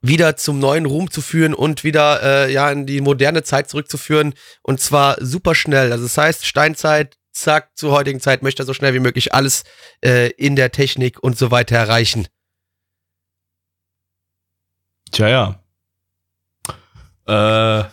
wieder 0.00 0.36
zum 0.36 0.58
neuen 0.58 0.86
Ruhm 0.86 1.10
zu 1.10 1.22
führen 1.22 1.54
und 1.54 1.84
wieder 1.84 2.22
äh, 2.22 2.52
ja 2.52 2.70
in 2.70 2.86
die 2.86 3.00
moderne 3.00 3.42
Zeit 3.42 3.68
zurückzuführen 3.68 4.34
und 4.62 4.80
zwar 4.80 5.16
super 5.20 5.54
schnell. 5.54 5.92
Also 5.92 6.04
das 6.04 6.16
heißt 6.16 6.46
Steinzeit, 6.46 7.16
zack, 7.32 7.70
zur 7.76 7.92
heutigen 7.92 8.20
Zeit 8.20 8.42
möchte 8.42 8.62
er 8.62 8.66
so 8.66 8.74
schnell 8.74 8.94
wie 8.94 9.00
möglich 9.00 9.34
alles 9.34 9.64
äh, 10.04 10.30
in 10.30 10.56
der 10.56 10.72
Technik 10.72 11.22
und 11.22 11.36
so 11.36 11.50
weiter 11.50 11.76
erreichen. 11.76 12.26
Tja, 15.14 15.28
ja. 15.28 15.60
Äh, 17.26 17.84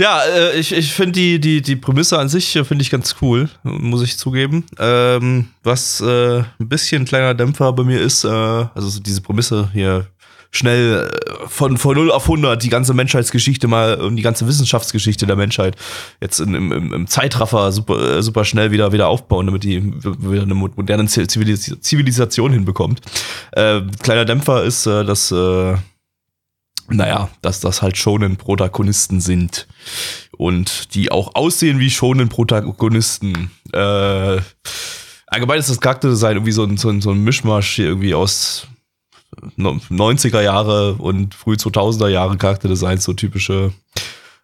ja, 0.00 0.20
äh, 0.24 0.58
ich, 0.58 0.72
ich 0.72 0.92
finde 0.92 1.12
die, 1.12 1.38
die, 1.38 1.62
die 1.62 1.76
Prämisse 1.76 2.18
an 2.18 2.28
sich 2.28 2.56
äh, 2.56 2.64
finde 2.64 2.82
ich 2.82 2.90
ganz 2.90 3.14
cool, 3.22 3.48
muss 3.62 4.02
ich 4.02 4.18
zugeben. 4.18 4.64
Ähm, 4.80 5.48
was 5.62 6.00
äh, 6.00 6.38
ein 6.40 6.68
bisschen 6.68 7.04
kleiner 7.04 7.34
Dämpfer 7.34 7.72
bei 7.72 7.84
mir 7.84 8.00
ist, 8.00 8.24
äh, 8.24 8.28
also 8.28 8.88
so 8.88 8.98
diese 9.00 9.20
Prämisse 9.20 9.70
hier 9.72 10.08
schnell 10.50 11.08
äh, 11.08 11.48
von, 11.48 11.78
von 11.78 11.96
0 11.96 12.10
auf 12.10 12.24
100 12.24 12.62
die 12.62 12.68
ganze 12.68 12.94
Menschheitsgeschichte 12.94 13.68
mal 13.68 13.94
und 14.00 14.16
die 14.16 14.22
ganze 14.22 14.46
Wissenschaftsgeschichte 14.46 15.26
der 15.26 15.36
Menschheit 15.36 15.76
jetzt 16.20 16.40
in, 16.40 16.54
im, 16.54 16.92
im, 16.92 17.06
Zeitraffer 17.06 17.72
super, 17.72 18.18
äh, 18.18 18.22
super 18.22 18.44
schnell 18.44 18.70
wieder, 18.70 18.92
wieder 18.92 19.08
aufbauen, 19.08 19.46
damit 19.46 19.62
die 19.64 19.82
wieder 20.02 20.42
eine 20.42 20.54
mo- 20.54 20.68
moderne 20.76 21.06
Zivilis 21.06 21.74
Zivilisation 21.80 22.52
hinbekommt. 22.52 23.00
Äh, 23.52 23.80
kleiner 24.02 24.24
Dämpfer 24.26 24.62
ist, 24.64 24.86
äh, 24.86 25.04
dass 25.04 25.32
äh, 25.32 25.74
naja, 26.88 27.30
dass 27.42 27.60
das 27.60 27.82
halt 27.82 27.96
schonen 27.96 28.36
Protagonisten 28.36 29.20
sind 29.20 29.66
und 30.36 30.94
die 30.94 31.10
auch 31.10 31.34
aussehen 31.34 31.78
wie 31.78 31.90
schonen 31.90 32.28
Protagonisten. 32.28 33.50
Äh, 33.72 34.38
allgemein 35.26 35.58
ist 35.58 35.70
das 35.70 35.80
Charakterdesign 35.80 36.36
irgendwie 36.36 36.52
so 36.52 36.64
ein, 36.64 36.76
so 36.76 36.88
ein, 36.88 37.00
so 37.00 37.10
ein 37.10 37.22
Mischmasch 37.24 37.74
hier 37.76 37.86
irgendwie 37.86 38.14
aus 38.14 38.66
no- 39.56 39.80
90er 39.90 40.42
Jahre 40.42 40.94
und 40.94 41.34
früh 41.34 41.54
2000er 41.54 42.08
Jahre 42.08 42.36
Charakterdesigns, 42.36 43.04
so 43.04 43.12
typische 43.12 43.72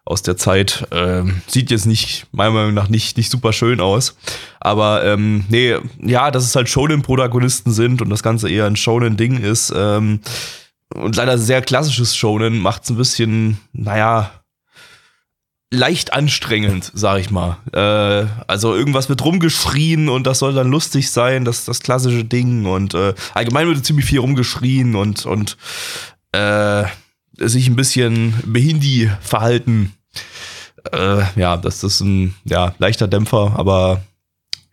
aus 0.05 0.23
der 0.23 0.37
Zeit. 0.37 0.87
Ähm, 0.91 1.41
sieht 1.47 1.69
jetzt 1.69 1.85
nicht, 1.85 2.25
meiner 2.31 2.51
Meinung 2.51 2.73
nach, 2.73 2.89
nicht, 2.89 3.15
nicht 3.17 3.29
super 3.29 3.53
schön 3.53 3.79
aus. 3.79 4.15
Aber 4.59 5.05
ähm, 5.05 5.45
nee, 5.49 5.75
ja, 6.01 6.31
dass 6.31 6.45
es 6.45 6.55
halt 6.55 6.67
Shonen-Protagonisten 6.69 7.71
sind 7.71 8.01
und 8.01 8.09
das 8.09 8.23
Ganze 8.23 8.49
eher 8.49 8.65
ein 8.65 8.75
Shonen-Ding 8.75 9.37
ist, 9.39 9.71
ähm, 9.75 10.21
und 10.93 11.15
leider 11.15 11.37
sehr 11.37 11.61
klassisches 11.61 12.15
Shonen 12.15 12.59
macht 12.59 12.83
es 12.83 12.89
ein 12.89 12.97
bisschen, 12.97 13.59
naja, 13.73 14.31
leicht 15.71 16.13
anstrengend, 16.13 16.91
sag 16.93 17.19
ich 17.19 17.29
mal. 17.29 17.57
Äh, 17.73 18.27
also 18.47 18.73
irgendwas 18.73 19.09
wird 19.09 19.23
rumgeschrien 19.23 20.09
und 20.09 20.25
das 20.25 20.39
soll 20.39 20.53
dann 20.53 20.69
lustig 20.69 21.11
sein, 21.11 21.45
das 21.45 21.65
das 21.65 21.81
klassische 21.81 22.25
Ding 22.25 22.65
und 22.65 22.93
äh, 22.95 23.13
allgemein 23.33 23.67
wird 23.67 23.85
ziemlich 23.85 24.05
viel 24.05 24.19
rumgeschrien 24.19 24.95
und 24.95 25.25
und 25.25 25.57
äh, 26.31 26.85
sich 27.37 27.67
ein 27.67 27.75
bisschen 27.75 28.33
behindi 28.45 29.11
verhalten. 29.21 29.93
Äh, 30.91 31.23
ja, 31.35 31.57
das 31.57 31.83
ist 31.83 32.01
ein 32.01 32.35
ja 32.45 32.73
leichter 32.79 33.07
Dämpfer, 33.07 33.53
aber 33.55 34.01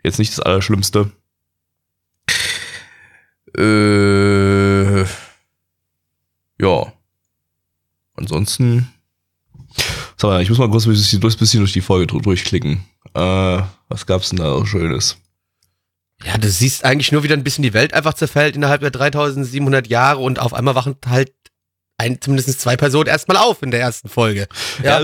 jetzt 0.03 0.17
nicht 0.17 0.31
das 0.31 0.39
Allerschlimmste. 0.39 1.11
Äh, 3.55 5.01
ja. 6.59 6.93
Ansonsten. 8.27 8.91
Mal, 10.21 10.41
ich 10.41 10.49
muss 10.49 10.57
mal 10.57 10.69
kurz 10.69 10.85
ein 10.85 10.91
bisschen, 10.91 11.59
durch 11.59 11.73
die 11.73 11.81
Folge 11.81 12.07
durchklicken. 12.07 12.83
Äh, 13.13 13.61
was 13.87 14.05
gab's 14.05 14.29
denn 14.29 14.39
da 14.39 14.57
so 14.57 14.65
Schönes? 14.65 15.17
Ja, 16.25 16.37
du 16.37 16.49
siehst 16.49 16.83
eigentlich 16.83 17.11
nur 17.11 17.23
wieder 17.23 17.35
ein 17.35 17.43
bisschen 17.43 17.61
die 17.61 17.73
Welt 17.73 17.93
einfach 17.93 18.15
zerfällt 18.15 18.55
innerhalb 18.55 18.81
der 18.81 18.89
3700 18.89 19.87
Jahre 19.87 20.19
und 20.19 20.39
auf 20.39 20.53
einmal 20.53 20.75
wachen 20.75 20.95
halt 21.05 21.31
ein, 21.99 22.21
zumindest 22.21 22.61
zwei 22.61 22.77
Personen 22.77 23.07
erstmal 23.07 23.37
auf 23.37 23.63
in 23.63 23.71
der 23.71 23.79
ersten 23.79 24.07
Folge. 24.07 24.47
Ja, 24.83 25.01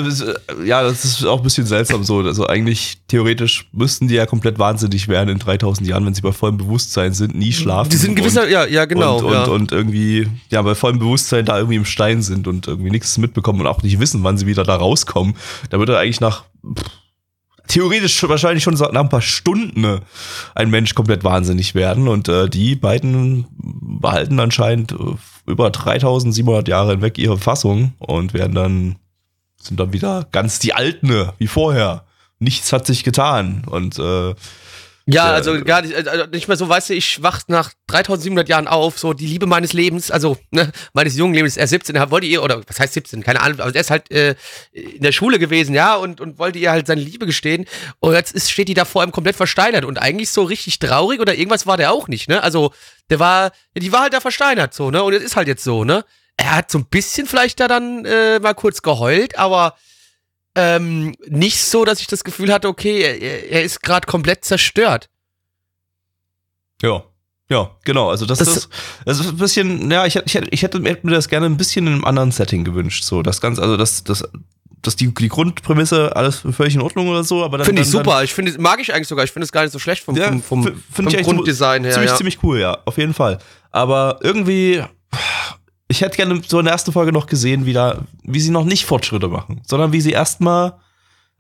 Ja, 0.64 0.84
das, 0.84 1.04
ist, 1.04 1.26
auch 1.26 1.38
ein 1.38 1.44
bisschen 1.44 1.66
seltsam 1.66 2.04
so. 2.04 2.20
Also 2.20 2.46
eigentlich 2.46 3.00
theoretisch 3.08 3.68
müssten 3.72 4.08
die 4.08 4.14
ja 4.14 4.28
komplett 4.28 4.60
wahnsinnig 4.60 5.08
werden 5.08 5.30
in 5.30 5.40
3000 5.40 5.88
Jahren, 5.88 6.06
wenn 6.06 6.14
sie 6.14 6.22
bei 6.22 6.32
vollem 6.32 6.58
Bewusstsein 6.58 7.14
sind, 7.14 7.34
nie 7.34 7.52
schlafen. 7.52 7.90
die 7.90 7.98
sind 7.98 8.16
gewisser, 8.16 8.48
ja, 8.48 8.66
ja, 8.66 8.86
genau. 8.86 9.18
und, 9.18 9.26
und, 9.26 9.34
ja. 9.34 9.44
und 9.46 9.72
irgendwie, 9.72 10.28
ja, 10.50 10.62
bei 10.62 10.76
vollem 10.76 11.00
Bewusstsein 11.00 11.46
da 11.46 11.58
irgendwie 11.58 11.78
im 11.78 11.86
Stein 11.86 12.22
sind 12.22 12.48
und 12.48 12.68
irgendwie 12.68 12.92
nichts 12.92 13.18
mitbekommen 13.18 13.62
und 13.62 13.68
auch 13.68 13.82
nicht 13.82 14.00
wissen, 14.00 14.24
wann 14.24 14.38
sie 14.38 14.46
wieder 14.46 14.64
da 14.64 14.76
rauskommen. 14.76 15.36
Da 15.72 15.80
würde 15.80 15.98
eigentlich 15.98 16.22
nach, 16.22 16.44
pff, 16.64 16.86
theoretisch 17.68 18.22
wahrscheinlich 18.30 18.64
schon 18.64 18.76
nach 18.76 18.92
ein 18.94 19.10
paar 19.10 19.22
Stunden 19.22 19.82
ne, 19.82 20.02
ein 20.54 20.70
Mensch 20.70 20.94
komplett 20.94 21.24
wahnsinnig 21.24 21.74
werden 21.74 22.08
und 22.08 22.30
äh, 22.30 22.50
die 22.50 22.76
beiden 22.76 23.48
behalten 24.00 24.40
anscheinend 24.40 24.92
äh, 24.92 25.16
über 25.46 25.70
3700 25.70 26.68
Jahre 26.68 26.92
hinweg 26.92 27.18
ihre 27.18 27.38
Fassung 27.38 27.94
und 28.00 28.34
werden 28.34 28.56
dann, 28.56 28.96
sind 29.58 29.80
dann 29.80 29.94
wieder 29.94 30.28
ganz 30.32 30.60
die 30.60 30.74
Alten, 30.74 31.30
wie 31.38 31.48
vorher. 31.48 32.06
Nichts 32.40 32.74
hat 32.74 32.86
sich 32.86 33.04
getan 33.04 33.64
und 33.70 34.00
äh, 34.00 34.34
Ja, 35.06 35.26
Der- 35.26 35.34
also 35.34 35.64
gar 35.66 35.82
nicht, 35.82 35.94
also 36.08 36.26
nicht 36.28 36.48
mehr 36.48 36.56
so, 36.56 36.70
weißt 36.70 36.90
du, 36.90 36.94
ich 36.94 37.22
wach 37.22 37.42
nach 37.48 37.74
3700 37.88 38.48
Jahren 38.48 38.68
auf, 38.68 38.98
so 38.98 39.12
die 39.14 39.26
Liebe 39.28 39.46
meines 39.46 39.74
Lebens, 39.74 40.10
also 40.12 40.38
ne, 40.52 40.72
meines 40.94 41.18
jungen 41.18 41.34
Lebens, 41.34 41.58
er 41.58 41.68
17, 41.68 41.96
er 41.96 42.10
wollte 42.10 42.26
ihr, 42.28 42.42
oder 42.42 42.62
was 42.66 42.80
heißt 42.80 42.94
17, 42.94 43.22
keine 43.22 43.42
Ahnung, 43.42 43.60
aber 43.60 43.76
er 43.76 43.82
ist 43.82 43.92
halt 43.92 44.10
äh, 44.12 44.36
in 44.72 45.02
der 45.02 45.12
Schule 45.12 45.40
gewesen, 45.40 45.76
ja, 45.76 45.96
und, 45.96 46.22
und 46.22 46.40
wollte 46.40 46.58
ihr 46.60 46.72
halt 46.72 46.88
seine 46.88 47.02
Liebe 47.02 47.26
gestehen. 47.26 47.66
Und 48.00 48.14
jetzt 48.14 48.34
ist, 48.34 48.50
steht 48.50 48.70
die 48.70 48.74
da 48.76 48.86
vor 48.86 49.04
ihm 49.04 49.12
komplett 49.12 49.36
versteinert 49.36 49.84
und 49.84 49.98
eigentlich 50.02 50.30
so 50.30 50.44
richtig 50.44 50.80
traurig 50.80 51.20
oder 51.20 51.36
irgendwas 51.36 51.68
war 51.68 51.76
der 51.76 51.92
auch 51.92 52.08
nicht, 52.08 52.30
ne, 52.30 52.42
also 52.42 52.72
der 53.10 53.20
war, 53.20 53.52
die 53.78 53.92
war 53.92 54.04
halt 54.04 54.14
da 54.14 54.22
versteinert 54.22 54.74
so, 54.74 54.90
ne, 54.90 55.04
und 55.04 55.14
es 55.14 55.22
ist 55.24 55.36
halt 55.36 55.50
jetzt 55.50 55.66
so, 55.66 55.84
ne, 55.84 56.06
er 56.38 56.56
hat 56.56 56.72
so 56.72 56.78
ein 56.80 56.86
bisschen 56.86 57.28
vielleicht 57.28 57.60
da 57.60 57.68
dann 57.68 58.06
äh, 58.06 58.40
mal 58.40 58.54
kurz 58.56 58.82
geheult, 58.82 59.38
aber 59.38 59.76
ähm, 60.56 61.16
nicht 61.28 61.64
so, 61.64 61.84
dass 61.86 62.00
ich 62.00 62.08
das 62.08 62.24
Gefühl 62.24 62.52
hatte, 62.54 62.68
okay, 62.68 63.02
er, 63.02 63.50
er 63.52 63.64
ist 63.64 63.82
gerade 63.82 64.06
komplett 64.08 64.46
zerstört. 64.46 65.10
Ja. 66.82 67.04
Ja, 67.50 67.72
genau. 67.84 68.10
Also 68.10 68.26
das, 68.26 68.40
Das- 68.40 68.48
ist, 68.58 68.70
das 69.06 69.20
ist 69.20 69.28
ein 69.30 69.38
bisschen, 69.38 69.92
ja, 69.92 70.06
ich, 70.06 70.16
hätte- 70.16 70.26
ich, 70.28 70.36
ich 70.54 70.62
hätte 70.64 70.80
mir 70.80 70.96
das 71.12 71.28
gerne 71.28 71.46
ein 71.46 71.58
bisschen 71.58 71.86
in 71.88 71.94
einem 71.94 72.06
anderen 72.06 72.32
Setting 72.32 72.64
gewünscht. 72.64 73.04
So, 73.04 73.22
das 73.22 73.42
Ganze, 73.42 73.62
also 73.62 73.78
das, 73.78 74.04
das, 74.04 74.24
das 74.82 74.96
die, 74.96 75.14
die 75.14 75.28
Grundprämisse, 75.30 76.16
alles 76.16 76.42
völlig 76.52 76.76
in 76.76 76.82
Ordnung 76.82 77.10
oder 77.10 77.24
so, 77.24 77.44
aber 77.44 77.58
dann. 77.58 77.66
Finde 77.66 77.82
ich 77.82 77.92
dann, 77.92 78.04
super. 78.04 78.24
Ich 78.24 78.34
finde, 78.34 78.60
mag 78.60 78.80
ich 78.80 78.94
eigentlich 78.94 79.08
sogar. 79.08 79.26
Ich 79.26 79.32
finde 79.32 79.44
es 79.44 79.52
gar 79.52 79.62
nicht 79.64 79.72
so 79.72 79.80
schlecht 79.80 80.04
vom, 80.04 80.16
Ja, 80.16 80.28
vom, 80.32 80.42
vom, 80.42 80.84
vom 80.92 81.06
Grunddesign 81.06 81.84
her. 81.84 81.94
ziemlich, 81.94 82.12
ja. 82.12 82.18
ziemlich 82.18 82.44
cool, 82.44 82.60
ja, 82.60 82.78
auf 82.86 82.98
jeden 82.98 83.14
Fall. 83.14 83.40
Aber 83.72 84.20
irgendwie, 84.24 84.82
ich 85.88 86.02
hätte 86.02 86.18
gerne 86.18 86.42
so 86.48 86.60
in 86.60 86.66
der 86.66 86.74
ersten 86.74 86.92
Folge 86.92 87.12
noch 87.12 87.28
gesehen, 87.28 87.66
wie, 87.66 87.74
da, 87.74 88.00
wie 88.24 88.40
sie 88.40 88.52
noch 88.52 88.66
nicht 88.66 88.86
Fortschritte 88.86 89.28
machen, 89.28 89.62
sondern 89.66 89.92
wie 89.94 90.02
sie 90.02 90.12
erstmal 90.12 90.74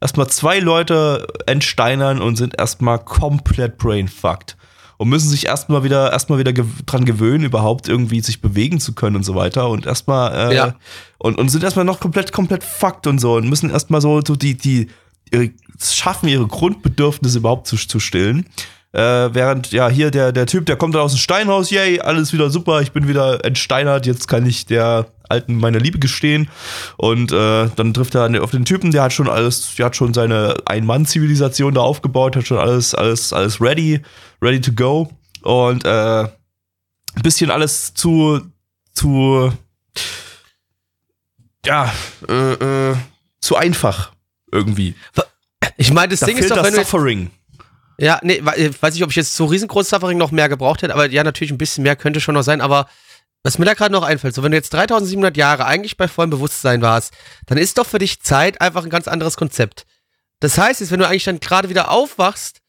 erstmal 0.01 0.27
zwei 0.27 0.59
Leute 0.59 1.25
entsteinern 1.45 2.21
und 2.21 2.35
sind 2.35 2.59
erstmal 2.59 2.99
komplett 2.99 3.77
brainfucked. 3.77 4.57
Und 4.97 5.09
müssen 5.09 5.29
sich 5.29 5.47
erstmal 5.47 5.83
wieder, 5.83 6.11
erstmal 6.11 6.39
wieder 6.39 6.53
gew 6.53 6.65
dran 6.85 7.03
gewöhnen, 7.03 7.43
überhaupt 7.45 7.89
irgendwie 7.89 8.21
sich 8.21 8.41
bewegen 8.41 8.79
zu 8.79 8.93
können 8.93 9.15
und 9.15 9.23
so 9.23 9.33
weiter. 9.33 9.69
Und 9.69 9.85
erstmal, 9.85 10.51
äh, 10.51 10.55
Ja. 10.55 10.75
und, 11.17 11.37
und 11.37 11.49
sind 11.49 11.63
erstmal 11.63 11.83
noch 11.83 11.99
komplett, 11.99 12.31
komplett 12.31 12.63
fucked 12.63 13.07
und 13.07 13.19
so 13.19 13.35
und 13.35 13.49
müssen 13.49 13.69
erstmal 13.69 14.01
so, 14.01 14.21
so 14.25 14.35
die, 14.35 14.55
die, 14.55 14.89
ihre, 15.31 15.49
schaffen, 15.81 16.29
ihre 16.29 16.47
Grundbedürfnisse 16.47 17.39
überhaupt 17.39 17.67
zu, 17.67 17.75
zu 17.75 17.99
stillen. 17.99 18.45
Äh, 18.93 19.33
während, 19.33 19.71
ja, 19.71 19.89
hier 19.89 20.11
der, 20.11 20.31
der 20.31 20.45
Typ, 20.45 20.67
der 20.67 20.75
kommt 20.75 20.93
dann 20.93 21.01
aus 21.01 21.13
dem 21.13 21.17
Steinhaus, 21.17 21.71
yay, 21.71 21.99
alles 21.99 22.31
wieder 22.31 22.51
super, 22.51 22.81
ich 22.81 22.91
bin 22.91 23.07
wieder 23.07 23.43
entsteinert, 23.43 24.05
jetzt 24.05 24.27
kann 24.27 24.45
ich 24.45 24.67
der 24.67 25.07
Alten 25.27 25.55
meine 25.55 25.79
Liebe 25.79 25.97
gestehen. 25.97 26.47
Und 26.97 27.31
äh, 27.31 27.69
dann 27.75 27.93
trifft 27.95 28.13
er 28.13 28.43
auf 28.43 28.51
den 28.51 28.65
Typen, 28.65 28.91
der 28.91 29.03
hat 29.03 29.13
schon 29.13 29.27
alles, 29.27 29.73
der 29.75 29.87
hat 29.87 29.95
schon 29.95 30.13
seine 30.13 30.55
Ein-Mann-Zivilisation 30.65 31.73
da 31.73 31.81
aufgebaut, 31.81 32.35
hat 32.35 32.45
schon 32.45 32.59
alles, 32.59 32.93
alles, 32.93 33.33
alles 33.33 33.59
ready, 33.59 33.99
ready 34.43 34.61
to 34.61 34.71
go. 34.71 35.09
Und 35.41 35.85
äh, 35.85 36.23
ein 36.23 37.21
bisschen 37.23 37.49
alles 37.49 37.95
zu, 37.95 38.41
zu, 38.93 39.51
ja, 41.65 41.91
äh, 42.29 42.91
äh, 42.91 42.95
zu 43.41 43.55
einfach 43.55 44.11
irgendwie. 44.51 44.93
Ich 45.77 45.91
meine, 45.91 46.09
das 46.09 46.19
Da 46.19 46.27
Ding 46.27 46.37
ist 46.37 46.51
doch, 46.51 46.57
wenn 46.57 46.73
du 46.73 46.77
jetzt, 46.77 46.91
Suffering. 46.91 47.31
Ja, 47.97 48.19
nee, 48.23 48.37
äh, 48.37 48.71
weiß 48.79 48.93
nicht, 48.93 49.03
ob 49.03 49.09
ich 49.09 49.15
jetzt 49.15 49.35
so 49.35 49.45
riesengroßes 49.45 49.89
Suffering 49.89 50.17
noch 50.17 50.31
mehr 50.31 50.49
gebraucht 50.49 50.81
hätte, 50.81 50.93
aber 50.93 51.09
ja, 51.09 51.23
natürlich 51.23 51.51
ein 51.51 51.57
bisschen 51.57 51.83
mehr 51.83 51.95
könnte 51.95 52.21
schon 52.21 52.35
noch 52.35 52.43
sein, 52.43 52.61
aber 52.61 52.87
was 53.43 53.57
mir 53.57 53.65
da 53.65 53.73
gerade 53.73 53.91
noch 53.91 54.03
einfällt, 54.03 54.33
so 54.33 54.41
wenn 54.41 54.51
du 54.51 54.57
jetzt 54.57 54.73
3700 54.73 55.35
Jahre 55.35 55.65
eigentlich 55.65 55.97
bei 55.97 56.07
vollem 56.07 56.29
Bewusstsein 56.29 56.81
warst, 56.81 57.13
dann 57.45 57.57
ist 57.57 57.77
doch 57.77 57.85
für 57.85 57.99
dich 57.99 58.21
Zeit 58.21 58.61
einfach 58.61 58.83
ein 58.83 58.89
ganz 58.89 59.07
anderes 59.07 59.35
Konzept. 59.35 59.85
Das 60.39 60.57
heißt, 60.57 60.79
jetzt, 60.79 60.91
wenn 60.91 60.99
du 60.99 61.07
eigentlich 61.07 61.25
dann 61.25 61.39
gerade 61.39 61.69
wieder 61.69 61.91
aufwachst, 61.91 62.61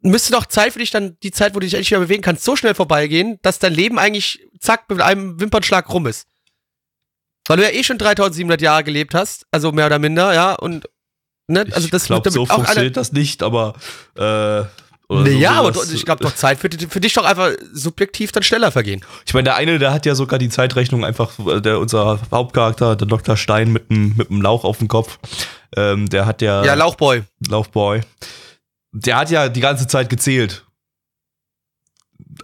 müsste 0.00 0.32
doch 0.32 0.46
Zeit 0.46 0.72
für 0.72 0.78
dich 0.78 0.90
dann, 0.90 1.18
die 1.22 1.32
Zeit, 1.32 1.54
wo 1.54 1.60
du 1.60 1.66
dich 1.66 1.74
endlich 1.74 1.90
wieder 1.90 2.00
bewegen 2.00 2.22
kannst, 2.22 2.44
so 2.44 2.56
schnell 2.56 2.74
vorbeigehen, 2.74 3.38
dass 3.42 3.58
dein 3.58 3.74
Leben 3.74 3.98
eigentlich, 3.98 4.40
zack, 4.60 4.88
mit 4.88 5.00
einem 5.00 5.40
Wimpernschlag 5.40 5.88
rum 5.92 6.06
ist. 6.06 6.26
Weil 7.48 7.56
du 7.56 7.62
ja 7.64 7.70
eh 7.70 7.82
schon 7.82 7.98
3700 7.98 8.60
Jahre 8.60 8.84
gelebt 8.84 9.14
hast, 9.14 9.46
also 9.50 9.72
mehr 9.72 9.86
oder 9.86 9.98
minder, 9.98 10.34
ja, 10.34 10.54
und, 10.54 10.88
ne, 11.48 11.66
also 11.72 11.86
ich 11.86 11.90
das 11.90 12.04
glaube, 12.04 12.30
so 12.30 12.46
funktioniert 12.46 12.96
das 12.96 13.12
nicht, 13.12 13.42
aber 13.42 13.74
äh, 14.14 14.20
oder 15.10 15.22
Nee, 15.22 15.32
so 15.32 15.38
ja, 15.38 15.52
aber 15.52 15.72
du- 15.72 15.82
ich 15.92 16.04
glaube 16.04 16.22
doch, 16.22 16.34
Zeit 16.34 16.58
für, 16.58 16.68
für 16.70 17.00
dich 17.00 17.14
doch 17.14 17.24
einfach 17.24 17.50
subjektiv 17.72 18.30
dann 18.32 18.42
schneller 18.42 18.70
vergehen. 18.70 19.02
Ich 19.26 19.32
meine, 19.32 19.44
der 19.44 19.56
eine, 19.56 19.78
der 19.78 19.92
hat 19.92 20.04
ja 20.04 20.14
sogar 20.14 20.38
die 20.38 20.50
Zeitrechnung 20.50 21.02
einfach, 21.04 21.32
der 21.62 21.78
unser 21.78 22.20
Hauptcharakter, 22.30 22.94
der 22.94 23.06
Dr. 23.08 23.36
Stein 23.38 23.72
mit 23.72 23.90
einem 23.90 24.14
mit 24.16 24.30
Lauch 24.30 24.64
auf 24.64 24.78
dem 24.78 24.88
Kopf, 24.88 25.18
ähm, 25.74 26.08
der 26.10 26.26
hat 26.26 26.42
ja, 26.42 26.62
Ja, 26.62 26.74
Lauchboy. 26.74 27.22
Laufboy, 27.48 28.02
der 28.92 29.16
hat 29.16 29.30
ja 29.30 29.48
die 29.48 29.60
ganze 29.60 29.86
Zeit 29.86 30.10
gezählt. 30.10 30.66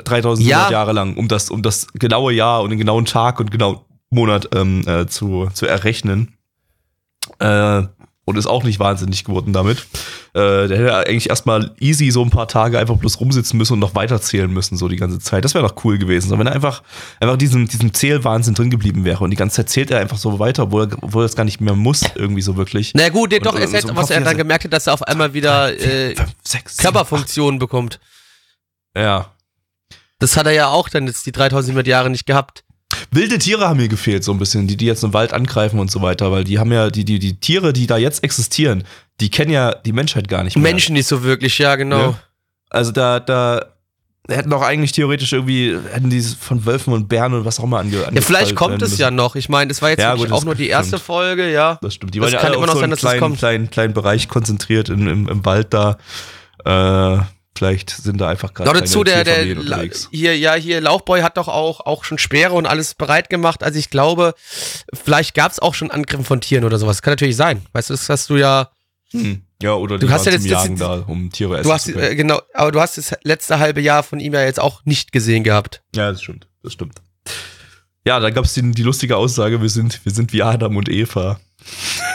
3700 0.04 0.40
Ja. 0.50 0.70
Jahre 0.70 0.92
lang, 0.92 1.16
um 1.16 1.28
das, 1.28 1.50
um 1.50 1.62
das 1.62 1.86
genaue 1.92 2.32
Jahr 2.32 2.62
und 2.62 2.70
den 2.70 2.78
genauen 2.78 3.04
Tag 3.04 3.40
und 3.40 3.50
genauen 3.50 3.80
Monat 4.10 4.48
ähm, 4.54 4.86
äh, 4.88 5.06
zu, 5.06 5.48
zu 5.52 5.66
errechnen. 5.66 6.36
Äh, 7.38 7.82
und 8.26 8.38
ist 8.38 8.46
auch 8.46 8.64
nicht 8.64 8.78
wahnsinnig 8.78 9.24
geworden 9.24 9.52
damit. 9.52 9.78
Äh, 10.32 10.66
der 10.68 10.78
hätte 10.78 10.96
eigentlich 10.96 11.28
erstmal 11.28 11.72
easy 11.78 12.10
so 12.10 12.22
ein 12.22 12.30
paar 12.30 12.48
Tage 12.48 12.78
einfach 12.78 12.96
bloß 12.96 13.20
rumsitzen 13.20 13.58
müssen 13.58 13.74
und 13.74 13.78
noch 13.80 13.94
weiterzählen 13.94 14.50
müssen, 14.50 14.76
so 14.78 14.88
die 14.88 14.96
ganze 14.96 15.18
Zeit. 15.18 15.44
Das 15.44 15.54
wäre 15.54 15.66
doch 15.66 15.84
cool 15.84 15.98
gewesen. 15.98 16.28
So, 16.28 16.38
wenn 16.38 16.46
er 16.46 16.54
einfach, 16.54 16.82
einfach 17.20 17.36
diesen, 17.36 17.66
diesen 17.66 17.92
Zählwahnsinn 17.92 18.54
drin 18.54 18.70
geblieben 18.70 19.04
wäre 19.04 19.22
und 19.22 19.30
die 19.30 19.36
ganze 19.36 19.56
Zeit 19.56 19.68
zählt 19.68 19.90
er 19.90 20.00
einfach 20.00 20.16
so 20.16 20.38
weiter, 20.38 20.64
obwohl 20.64 20.84
er, 20.90 21.02
obwohl 21.02 21.22
er 21.24 21.26
es 21.26 21.36
gar 21.36 21.44
nicht 21.44 21.60
mehr 21.60 21.74
muss, 21.74 22.02
irgendwie 22.14 22.42
so 22.42 22.56
wirklich. 22.56 22.92
Na 22.94 23.08
gut, 23.10 23.32
Und- 23.34 23.44
doch, 23.46 23.54
und 23.54 23.60
erst 23.60 23.86
so 23.88 23.94
was 23.96 24.10
er 24.10 24.20
dann 24.22 24.36
gemerkt 24.36 24.64
hat, 24.64 24.72
dass 24.72 24.86
er 24.86 24.94
auf 24.94 25.02
einmal 25.02 25.34
wieder 25.34 25.78
äh, 25.78 26.14
Körperfunktionen 26.78 27.58
bekommt. 27.58 28.00
Ja. 28.96 29.30
Das 30.18 30.36
hat 30.36 30.46
er 30.46 30.52
ja 30.52 30.68
auch 30.68 30.88
dann 30.88 31.06
jetzt 31.06 31.26
die 31.26 31.32
3700 31.32 31.86
Jahre 31.86 32.08
nicht 32.10 32.26
gehabt. 32.26 32.64
Wilde 33.10 33.38
Tiere 33.38 33.68
haben 33.68 33.78
mir 33.78 33.88
gefehlt, 33.88 34.24
so 34.24 34.32
ein 34.32 34.38
bisschen, 34.38 34.66
die, 34.66 34.76
die 34.76 34.86
jetzt 34.86 35.04
im 35.04 35.12
Wald 35.12 35.32
angreifen 35.32 35.78
und 35.78 35.90
so 35.90 36.02
weiter, 36.02 36.30
weil 36.32 36.44
die 36.44 36.58
haben 36.58 36.72
ja, 36.72 36.90
die, 36.90 37.04
die, 37.04 37.18
die 37.18 37.38
Tiere, 37.38 37.72
die 37.72 37.86
da 37.86 37.96
jetzt 37.96 38.24
existieren, 38.24 38.84
die 39.20 39.30
kennen 39.30 39.50
ja 39.52 39.74
die 39.74 39.92
Menschheit 39.92 40.28
gar 40.28 40.42
nicht 40.44 40.56
mehr. 40.56 40.62
Menschen 40.62 40.94
nicht 40.94 41.06
so 41.06 41.22
wirklich, 41.22 41.58
ja, 41.58 41.76
genau. 41.76 41.98
Ja. 42.00 42.18
Also 42.70 42.90
da, 42.92 43.20
da 43.20 43.64
hätten 44.28 44.52
auch 44.52 44.62
eigentlich 44.62 44.92
theoretisch 44.92 45.32
irgendwie, 45.32 45.76
hätten 45.92 46.10
die 46.10 46.22
von 46.22 46.64
Wölfen 46.64 46.92
und 46.92 47.08
Bären 47.08 47.34
und 47.34 47.44
was 47.44 47.60
auch 47.60 47.64
immer 47.64 47.78
ange 47.80 47.96
Ja, 47.96 48.20
vielleicht 48.20 48.56
kommt 48.56 48.80
es 48.82 48.96
ja 48.98 49.10
noch. 49.10 49.36
Ich 49.36 49.48
meine, 49.48 49.68
das 49.68 49.82
war 49.82 49.90
jetzt 49.90 50.00
Ja, 50.00 50.14
gut, 50.14 50.30
auch 50.32 50.36
das 50.36 50.44
nur 50.44 50.54
die 50.54 50.68
erste 50.68 50.96
stimmt. 50.96 51.02
Folge, 51.02 51.52
ja. 51.52 51.78
Das 51.82 51.94
stimmt. 51.94 52.14
Die 52.14 52.20
Das 52.20 52.26
waren 52.26 52.32
ja 52.32 52.38
kann 52.40 52.48
alle 52.48 52.56
immer 52.56 52.66
noch 52.66 52.74
so 52.74 52.80
sein, 52.80 52.90
dass 52.90 53.00
das 53.00 53.10
kleinen, 53.10 53.20
kommt. 53.20 53.38
kleinen, 53.38 53.70
kleinen 53.70 53.94
Bereich 53.94 54.28
konzentriert 54.28 54.88
in, 54.88 55.06
im, 55.06 55.28
im 55.28 55.44
Wald 55.44 55.74
da. 55.74 55.98
Äh, 56.64 57.18
vielleicht 57.56 57.90
sind 57.90 58.20
da 58.20 58.28
einfach 58.28 58.52
gerade 58.54 58.80
dazu, 58.80 59.04
der, 59.04 59.24
der 59.24 59.56
unterwegs. 59.58 60.08
hier, 60.10 60.36
ja, 60.38 60.54
hier, 60.54 60.80
Lauchboy 60.80 61.20
hat 61.22 61.36
doch 61.36 61.48
auch, 61.48 61.80
auch 61.80 62.04
schon 62.04 62.18
Speere 62.18 62.52
und 62.54 62.66
alles 62.66 62.94
bereit 62.94 63.30
gemacht. 63.30 63.62
Also 63.62 63.78
ich 63.78 63.90
glaube, 63.90 64.34
vielleicht 64.92 65.34
gab 65.34 65.52
es 65.52 65.58
auch 65.60 65.74
schon 65.74 65.90
Angriffe 65.90 66.24
von 66.24 66.40
Tieren 66.40 66.64
oder 66.64 66.78
sowas. 66.78 67.02
Kann 67.02 67.12
natürlich 67.12 67.36
sein. 67.36 67.64
Weißt 67.72 67.90
du, 67.90 67.94
das 67.94 68.08
hast 68.08 68.30
du 68.30 68.36
ja. 68.36 68.70
Hm. 69.12 69.42
Ja, 69.62 69.74
oder 69.74 69.98
Du 69.98 70.10
hast 70.10 70.26
ja 70.26 70.32
jetzt- 70.32 70.44
das 70.44 70.50
Jagen 70.50 70.74
ist- 70.74 70.80
da, 70.80 71.04
um 71.06 71.30
Tiere 71.30 71.54
essen 71.58 71.68
Du 71.68 71.72
hast, 71.72 71.84
zu 71.84 71.92
können. 71.92 72.04
äh, 72.12 72.14
genau, 72.16 72.40
aber 72.52 72.72
du 72.72 72.80
hast 72.80 72.98
das 72.98 73.14
letzte 73.22 73.58
halbe 73.60 73.80
Jahr 73.80 74.02
von 74.02 74.18
ihm 74.20 74.34
ja 74.34 74.42
jetzt 74.42 74.60
auch 74.60 74.84
nicht 74.84 75.12
gesehen 75.12 75.44
gehabt. 75.44 75.82
Ja, 75.94 76.10
das 76.10 76.22
stimmt. 76.22 76.48
Das 76.62 76.72
stimmt. 76.72 77.00
Ja, 78.06 78.20
da 78.20 78.28
gab 78.30 78.44
es 78.44 78.52
die, 78.54 78.70
die 78.72 78.82
lustige 78.82 79.16
Aussage, 79.16 79.62
wir 79.62 79.70
sind, 79.70 80.04
wir 80.04 80.12
sind 80.12 80.32
wie 80.32 80.42
Adam 80.42 80.76
und 80.76 80.88
Eva. 80.90 81.40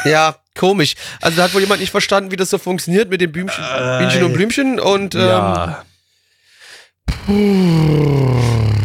Ja, 0.06 0.36
komisch. 0.58 0.95
Also 1.22 1.38
da 1.38 1.43
hat 1.43 1.54
wohl 1.54 1.62
jemand 1.62 1.82
nicht 1.82 1.91
verstanden, 1.91 2.32
wie 2.32 2.36
das 2.36 2.50
so 2.50 2.58
funktioniert 2.58 3.10
mit 3.10 3.22
dem 3.22 3.32
Blümchen, 3.32 3.64
Äh, 3.64 4.00
Bienchen 4.00 4.24
und 4.24 4.34
Blümchen 4.34 4.80
und 4.80 5.16
ähm, 5.16 5.22
Ja. 5.22 5.84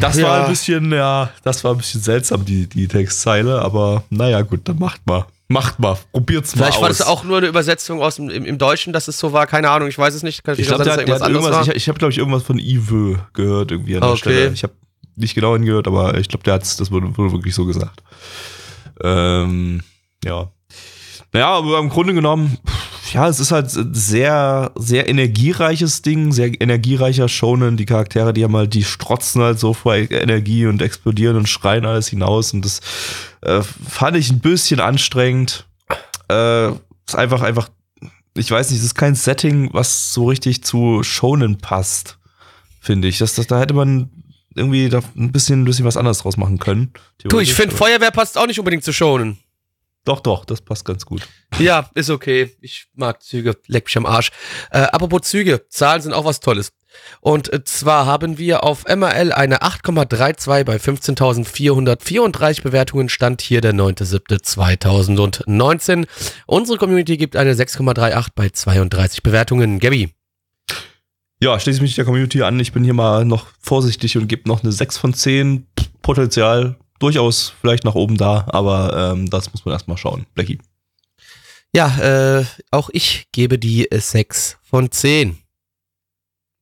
Das 0.00 0.16
war 0.20 0.38
Ja. 0.38 0.44
ein 0.44 0.50
bisschen, 0.50 0.92
ja, 0.92 1.30
das 1.44 1.64
war 1.64 1.72
ein 1.72 1.78
bisschen 1.78 2.00
seltsam, 2.00 2.44
die, 2.44 2.66
die 2.68 2.88
Textzeile, 2.88 3.62
aber 3.62 4.04
naja, 4.10 4.42
gut, 4.42 4.60
dann 4.68 4.78
macht 4.78 5.06
mal. 5.06 5.26
Macht 5.48 5.78
mal, 5.78 5.96
probiert's 6.12 6.56
mal 6.56 6.64
vielleicht 6.64 6.76
aus. 6.78 6.82
war 6.82 6.88
das 6.88 7.02
auch 7.02 7.22
nur 7.24 7.36
eine 7.38 7.46
Übersetzung 7.46 8.00
aus 8.00 8.16
dem 8.16 8.30
im, 8.30 8.46
im 8.46 8.56
Deutschen, 8.58 8.92
dass 8.94 9.08
es 9.08 9.18
so 9.18 9.32
war. 9.34 9.46
Keine 9.46 9.68
Ahnung, 9.70 9.88
ich 9.88 9.98
weiß 9.98 10.14
es 10.14 10.22
nicht. 10.22 10.42
Kann 10.42 10.58
ich 10.58 10.66
glaube, 10.66 10.84
da 10.84 10.92
hat 10.92 11.00
irgendwas, 11.00 11.20
anderes 11.22 11.68
ich, 11.68 11.74
ich 11.74 11.88
habe, 11.88 11.98
glaube 11.98 12.12
ich, 12.12 12.18
irgendwas 12.18 12.42
von 12.44 12.58
Ive 12.58 13.18
gehört 13.34 13.70
irgendwie 13.70 13.94
an 13.94 14.00
der 14.00 14.10
Okay. 14.10 14.18
Stelle. 14.20 14.52
Ich 14.54 14.62
habe 14.62 14.72
nicht 15.16 15.34
genau 15.34 15.52
hingehört, 15.52 15.86
aber 15.86 16.16
ich 16.16 16.28
glaube, 16.28 16.44
der 16.44 16.54
hat's, 16.54 16.78
das 16.78 16.90
wurde, 16.90 17.14
wurde 17.18 17.32
wirklich 17.32 17.54
so 17.54 17.66
gesagt. 17.66 18.02
Ähm, 19.02 19.82
ja. 20.24 20.50
Naja, 21.34 21.48
aber 21.48 21.80
im 21.80 21.88
Grunde 21.88 22.14
genommen, 22.14 22.58
ja, 23.12 23.28
es 23.28 23.40
ist 23.40 23.50
halt 23.50 23.74
ein 23.74 23.92
sehr, 23.92 24.70
sehr 24.76 25.08
energiereiches 25.08 26.00
Ding, 26.00 26.30
sehr 26.30 26.60
energiereicher 26.60 27.28
Shonen. 27.28 27.76
Die 27.76 27.86
Charaktere, 27.86 28.32
die 28.32 28.44
haben 28.44 28.56
halt, 28.56 28.72
die 28.72 28.84
strotzen 28.84 29.42
halt 29.42 29.58
so 29.58 29.74
vor 29.74 29.96
Energie 29.96 30.66
und 30.66 30.80
explodieren 30.80 31.36
und 31.36 31.48
schreien 31.48 31.86
alles 31.86 32.06
hinaus. 32.06 32.52
Und 32.52 32.64
das 32.64 32.80
äh, 33.40 33.62
fand 33.62 34.16
ich 34.16 34.30
ein 34.30 34.38
bisschen 34.38 34.78
anstrengend. 34.78 35.66
Äh, 36.30 36.68
ist 36.68 37.16
einfach, 37.16 37.42
einfach, 37.42 37.68
ich 38.36 38.48
weiß 38.48 38.70
nicht, 38.70 38.78
es 38.78 38.86
ist 38.86 38.94
kein 38.94 39.16
Setting, 39.16 39.70
was 39.72 40.12
so 40.12 40.28
richtig 40.28 40.62
zu 40.62 41.02
Shonen 41.02 41.58
passt, 41.58 42.18
finde 42.80 43.08
ich. 43.08 43.18
Das, 43.18 43.34
das, 43.34 43.48
da 43.48 43.58
hätte 43.58 43.74
man 43.74 44.08
irgendwie 44.54 44.88
da 44.88 45.00
ein 45.16 45.32
bisschen, 45.32 45.62
ein 45.62 45.64
bisschen 45.64 45.84
was 45.84 45.96
anderes 45.96 46.18
draus 46.18 46.36
machen 46.36 46.60
können. 46.60 46.92
Du, 47.24 47.40
ich 47.40 47.54
finde, 47.54 47.74
Feuerwehr 47.74 48.12
passt 48.12 48.38
auch 48.38 48.46
nicht 48.46 48.60
unbedingt 48.60 48.84
zu 48.84 48.92
schonen. 48.92 49.38
Doch, 50.04 50.20
doch, 50.20 50.44
das 50.44 50.60
passt 50.60 50.84
ganz 50.84 51.06
gut. 51.06 51.26
Ja, 51.58 51.88
ist 51.94 52.10
okay. 52.10 52.54
Ich 52.60 52.88
mag 52.94 53.22
Züge. 53.22 53.56
Leck 53.68 53.86
mich 53.86 53.96
am 53.96 54.04
Arsch. 54.04 54.32
Äh, 54.70 54.80
apropos 54.80 55.22
Züge. 55.22 55.66
Zahlen 55.70 56.02
sind 56.02 56.12
auch 56.12 56.26
was 56.26 56.40
Tolles. 56.40 56.74
Und 57.20 57.50
äh, 57.52 57.64
zwar 57.64 58.04
haben 58.04 58.36
wir 58.36 58.64
auf 58.64 58.84
MRL 58.84 59.32
eine 59.32 59.62
8,32 59.62 60.64
bei 60.64 60.76
15.434 60.76 62.62
Bewertungen. 62.62 63.08
Stand 63.08 63.40
hier 63.40 63.62
der 63.62 63.72
9.7.2019. 63.72 66.06
Unsere 66.46 66.76
Community 66.76 67.16
gibt 67.16 67.36
eine 67.36 67.54
6,38 67.54 68.26
bei 68.34 68.50
32 68.50 69.22
Bewertungen. 69.22 69.78
Gabby. 69.78 70.12
Ja, 71.40 71.58
schließe 71.58 71.80
mich 71.80 71.94
der 71.94 72.04
Community 72.04 72.42
an. 72.42 72.60
Ich 72.60 72.72
bin 72.72 72.84
hier 72.84 72.94
mal 72.94 73.24
noch 73.24 73.46
vorsichtig 73.58 74.18
und 74.18 74.28
gebe 74.28 74.46
noch 74.48 74.62
eine 74.62 74.72
6 74.72 74.98
von 74.98 75.14
10. 75.14 75.66
Potenzial 76.02 76.76
durchaus 76.98 77.52
vielleicht 77.60 77.84
nach 77.84 77.94
oben 77.94 78.16
da, 78.16 78.46
aber 78.48 79.12
ähm, 79.12 79.28
das 79.30 79.52
muss 79.52 79.64
man 79.64 79.72
erstmal 79.72 79.96
schauen. 79.96 80.26
Blackie. 80.34 80.58
Ja, 81.74 82.38
äh, 82.38 82.44
auch 82.70 82.88
ich 82.92 83.26
gebe 83.32 83.58
die 83.58 83.88
6 83.92 84.58
von 84.62 84.90
10. 84.90 85.36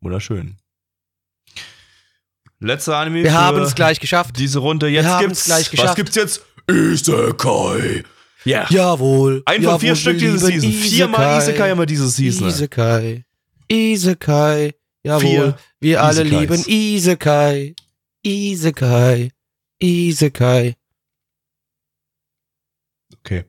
Wunderschön. 0.00 0.56
Letzter 2.60 2.96
Anime. 2.96 3.24
Wir 3.24 3.34
haben 3.34 3.60
es 3.62 3.74
gleich 3.74 4.00
geschafft. 4.00 4.38
Diese 4.38 4.60
Runde. 4.60 4.88
Jetzt 4.88 5.06
Wir 5.06 5.18
gibt's. 5.18 5.44
gleich 5.44 5.70
geschafft. 5.70 5.90
Was 5.90 5.96
gibt's 5.96 6.14
jetzt? 6.14 6.42
Isekai. 6.70 8.04
Ja. 8.44 8.66
Jawohl. 8.70 9.42
Ein 9.46 9.62
von 9.62 9.80
vier 9.80 9.96
Stück 9.96 10.18
diese 10.18 10.38
Season. 10.38 10.70
Viermal 10.72 11.38
Isekai 11.38 11.70
haben 11.70 11.78
wir 11.78 11.86
diese 11.86 12.08
Season. 12.08 12.48
Isekai. 12.48 13.24
Isekai. 13.68 14.74
Jawohl. 15.04 15.20
Vier 15.20 15.56
wir 15.80 16.02
alle 16.02 16.22
Isekais. 16.22 16.40
lieben 16.40 16.64
Isekai. 16.68 17.74
Isekai. 18.24 19.30
Isekai. 19.82 20.76
Okay. 23.18 23.44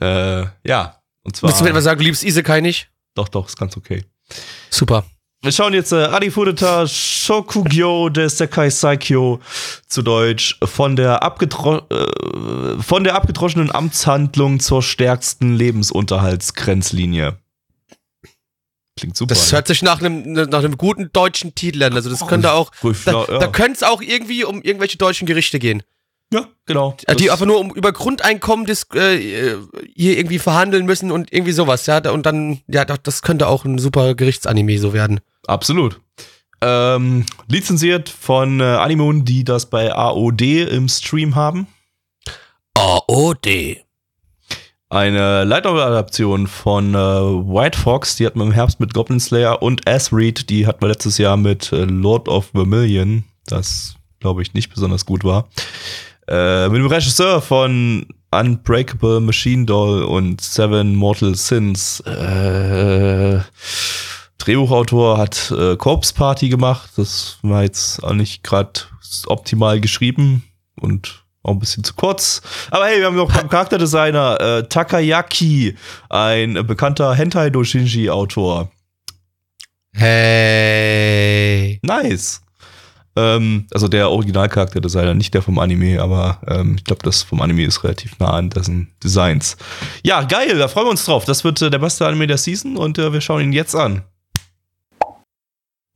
Äh, 0.00 0.44
ja. 0.64 1.02
Und 1.22 1.36
zwar. 1.36 1.48
Willst 1.48 1.60
du 1.60 1.64
mir 1.64 1.70
etwas 1.70 1.84
sagen, 1.84 1.98
du 1.98 2.04
liebst 2.04 2.24
Isekai 2.24 2.60
nicht? 2.60 2.90
Doch, 3.14 3.28
doch, 3.28 3.46
ist 3.48 3.58
ganz 3.58 3.76
okay. 3.76 4.04
Super. 4.70 5.04
Wir 5.42 5.52
schauen 5.52 5.74
jetzt 5.74 5.92
äh, 5.92 5.96
Arifureta 5.96 6.86
Shokugyo 6.86 8.08
des 8.08 8.38
Sekai 8.38 8.70
Saikyo 8.70 9.40
zu 9.86 10.02
Deutsch 10.02 10.58
von 10.64 10.96
der, 10.96 11.22
abgetro 11.22 11.82
äh, 11.88 12.82
von 12.82 13.04
der 13.04 13.14
abgedroschenen 13.14 13.70
Amtshandlung 13.70 14.60
zur 14.60 14.82
stärksten 14.82 15.54
Lebensunterhaltsgrenzlinie. 15.54 17.38
Klingt 18.96 19.16
super. 19.16 19.34
Das 19.34 19.50
ne? 19.50 19.56
hört 19.56 19.66
sich 19.66 19.82
nach 19.82 20.00
einem, 20.00 20.32
nach 20.32 20.60
einem 20.60 20.78
guten 20.78 21.10
deutschen 21.12 21.54
Titel 21.54 21.82
an. 21.82 21.92
Also 21.92 22.08
das 22.08 22.26
könnte 22.26 22.52
auch, 22.52 22.70
da, 23.04 23.26
ja, 23.28 23.38
da 23.38 23.46
könnte 23.48 23.74
es 23.74 23.82
auch 23.82 24.00
irgendwie 24.00 24.44
um 24.44 24.62
irgendwelche 24.62 24.96
deutschen 24.96 25.26
Gerichte 25.26 25.58
gehen. 25.58 25.82
ja, 26.32 26.46
genau. 26.64 26.96
Äh, 27.06 27.14
die 27.14 27.30
einfach 27.30 27.44
nur 27.44 27.60
um 27.60 27.74
über 27.74 27.92
Grundeinkommen 27.92 28.64
dis, 28.64 28.86
äh, 28.94 29.56
hier 29.94 30.16
irgendwie 30.16 30.38
verhandeln 30.38 30.86
müssen 30.86 31.12
und 31.12 31.30
irgendwie 31.30 31.52
sowas, 31.52 31.84
ja. 31.86 31.98
Und 32.10 32.24
dann, 32.24 32.60
ja, 32.68 32.86
doch, 32.86 32.96
das 32.96 33.20
könnte 33.20 33.48
auch 33.48 33.66
ein 33.66 33.78
super 33.78 34.14
Gerichtsanime 34.14 34.78
so 34.78 34.94
werden. 34.94 35.20
Absolut. 35.46 36.00
Ähm, 36.62 37.26
lizenziert 37.48 38.08
von 38.08 38.60
äh, 38.60 38.64
Animon, 38.64 39.26
die 39.26 39.44
das 39.44 39.66
bei 39.66 39.94
AOD 39.94 40.40
im 40.40 40.88
Stream 40.88 41.34
haben. 41.34 41.66
AOD. 42.72 43.85
Eine 44.88 45.42
Light 45.42 45.64
Novel 45.64 45.82
Adaption 45.82 46.46
von 46.46 46.94
äh, 46.94 46.96
White 46.96 47.76
Fox, 47.76 48.14
die 48.14 48.24
hatten 48.24 48.38
wir 48.38 48.46
im 48.46 48.52
Herbst 48.52 48.78
mit 48.78 48.94
Goblin 48.94 49.18
Slayer 49.18 49.60
und 49.60 49.88
Ass 49.88 50.12
Reed, 50.12 50.48
die 50.48 50.64
hatten 50.64 50.80
wir 50.80 50.88
letztes 50.88 51.18
Jahr 51.18 51.36
mit 51.36 51.72
äh, 51.72 51.84
Lord 51.84 52.28
of 52.28 52.50
Vermilion, 52.52 53.24
das 53.46 53.96
glaube 54.20 54.42
ich 54.42 54.54
nicht 54.54 54.72
besonders 54.72 55.04
gut 55.04 55.24
war. 55.24 55.48
Äh, 56.28 56.68
mit 56.68 56.78
dem 56.78 56.86
Regisseur 56.86 57.42
von 57.42 58.06
Unbreakable 58.30 59.20
Machine 59.20 59.64
Doll 59.64 60.04
und 60.04 60.40
Seven 60.40 60.94
Mortal 60.94 61.34
Sins. 61.34 61.98
Äh, 62.00 63.40
Drehbuchautor 64.38 65.18
hat 65.18 65.50
äh, 65.50 65.76
Corpse 65.76 66.14
Party 66.14 66.48
gemacht. 66.48 66.90
Das 66.96 67.38
war 67.42 67.64
jetzt 67.64 68.04
auch 68.04 68.12
nicht 68.12 68.44
gerade 68.44 68.82
optimal 69.26 69.80
geschrieben 69.80 70.44
und 70.80 71.25
auch 71.46 71.52
ein 71.52 71.58
bisschen 71.58 71.84
zu 71.84 71.94
kurz. 71.94 72.42
Aber 72.70 72.86
hey, 72.86 72.98
wir 72.98 73.06
haben 73.06 73.16
noch 73.16 73.34
einen 73.34 73.48
Charakterdesigner, 73.48 74.40
äh, 74.40 74.68
Takayaki, 74.68 75.76
ein 76.10 76.56
äh, 76.56 76.62
bekannter 76.62 77.14
Hentai-Doshinji-Autor. 77.14 78.70
Hey. 79.92 81.78
Nice. 81.82 82.42
Ähm, 83.14 83.66
also 83.72 83.88
der 83.88 84.10
Originalcharakterdesigner, 84.10 85.14
nicht 85.14 85.32
der 85.32 85.40
vom 85.40 85.58
Anime, 85.58 86.02
aber 86.02 86.40
ähm, 86.48 86.74
ich 86.76 86.84
glaube, 86.84 87.02
das 87.02 87.22
vom 87.22 87.40
Anime 87.40 87.64
ist 87.64 87.82
relativ 87.82 88.18
nah 88.18 88.32
an 88.32 88.50
dessen 88.50 88.92
Designs. 89.02 89.56
Ja, 90.02 90.22
geil, 90.22 90.58
da 90.58 90.68
freuen 90.68 90.86
wir 90.86 90.90
uns 90.90 91.04
drauf. 91.04 91.24
Das 91.24 91.44
wird 91.44 91.62
äh, 91.62 91.70
der 91.70 91.78
beste 91.78 92.06
Anime 92.06 92.26
der 92.26 92.38
Season 92.38 92.76
und 92.76 92.98
äh, 92.98 93.12
wir 93.12 93.20
schauen 93.20 93.42
ihn 93.42 93.52
jetzt 93.52 93.74
an. 93.74 94.02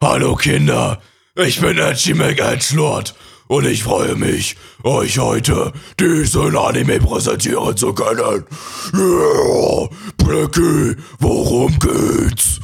Hallo 0.03 0.35
Kinder, 0.35 0.99
ich 1.35 1.61
bin 1.61 1.77
Edgy 1.77 2.13
Edgelord 2.13 3.15
und 3.51 3.67
ich 3.67 3.83
freue 3.83 4.15
mich, 4.15 4.57
euch 4.85 5.19
heute 5.19 5.73
diesen 5.99 6.57
Anime 6.57 7.01
präsentieren 7.01 7.77
zu 7.77 7.93
können. 7.93 8.47
Yeah, 8.95 9.89
Blackie, 10.19 10.95
worum 11.19 11.77
geht's? 11.81 12.61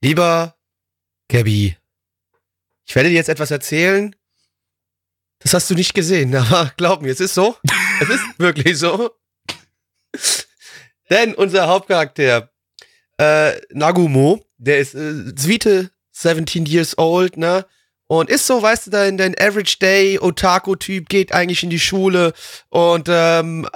Lieber 0.00 0.56
Gabby, 1.28 1.76
ich 2.84 2.96
werde 2.96 3.08
dir 3.08 3.14
jetzt 3.14 3.28
etwas 3.28 3.52
erzählen. 3.52 4.16
Das 5.38 5.54
hast 5.54 5.70
du 5.70 5.74
nicht 5.74 5.94
gesehen, 5.94 6.34
aber 6.34 6.72
glaub 6.76 7.00
mir, 7.00 7.12
es 7.12 7.20
ist 7.20 7.34
so. 7.34 7.56
es 8.00 8.08
ist 8.08 8.24
wirklich 8.38 8.76
so. 8.78 9.12
Denn 11.08 11.36
unser 11.36 11.68
Hauptcharakter, 11.68 12.50
äh, 13.18 13.60
Nagumo, 13.70 14.44
der 14.56 14.78
ist 14.80 14.96
äh, 14.96 15.32
Zwiete 15.36 15.92
17 16.10 16.66
years 16.66 16.98
old, 16.98 17.36
ne? 17.36 17.64
Und 18.18 18.30
ist 18.30 18.46
so, 18.46 18.62
weißt 18.62 18.86
du, 18.86 18.90
dein, 18.90 19.16
dein 19.16 19.34
Average 19.38 19.78
Day 19.78 20.18
Otaku-Typ 20.18 21.08
geht 21.08 21.32
eigentlich 21.32 21.62
in 21.62 21.70
die 21.70 21.80
Schule 21.80 22.32
und 22.68 23.08
ähm, 23.10 23.68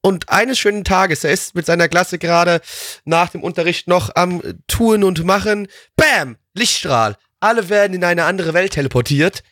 und 0.00 0.28
eines 0.28 0.58
schönen 0.58 0.84
Tages, 0.84 1.24
er 1.24 1.32
ist 1.32 1.54
mit 1.54 1.66
seiner 1.66 1.88
Klasse 1.88 2.18
gerade 2.18 2.60
nach 3.04 3.30
dem 3.30 3.42
Unterricht 3.42 3.88
noch 3.88 4.14
am 4.14 4.40
Tun 4.68 5.02
und 5.02 5.24
Machen. 5.24 5.66
Bam! 5.96 6.36
Lichtstrahl. 6.54 7.16
Alle 7.40 7.68
werden 7.68 7.94
in 7.94 8.04
eine 8.04 8.24
andere 8.24 8.54
Welt 8.54 8.72
teleportiert. 8.72 9.42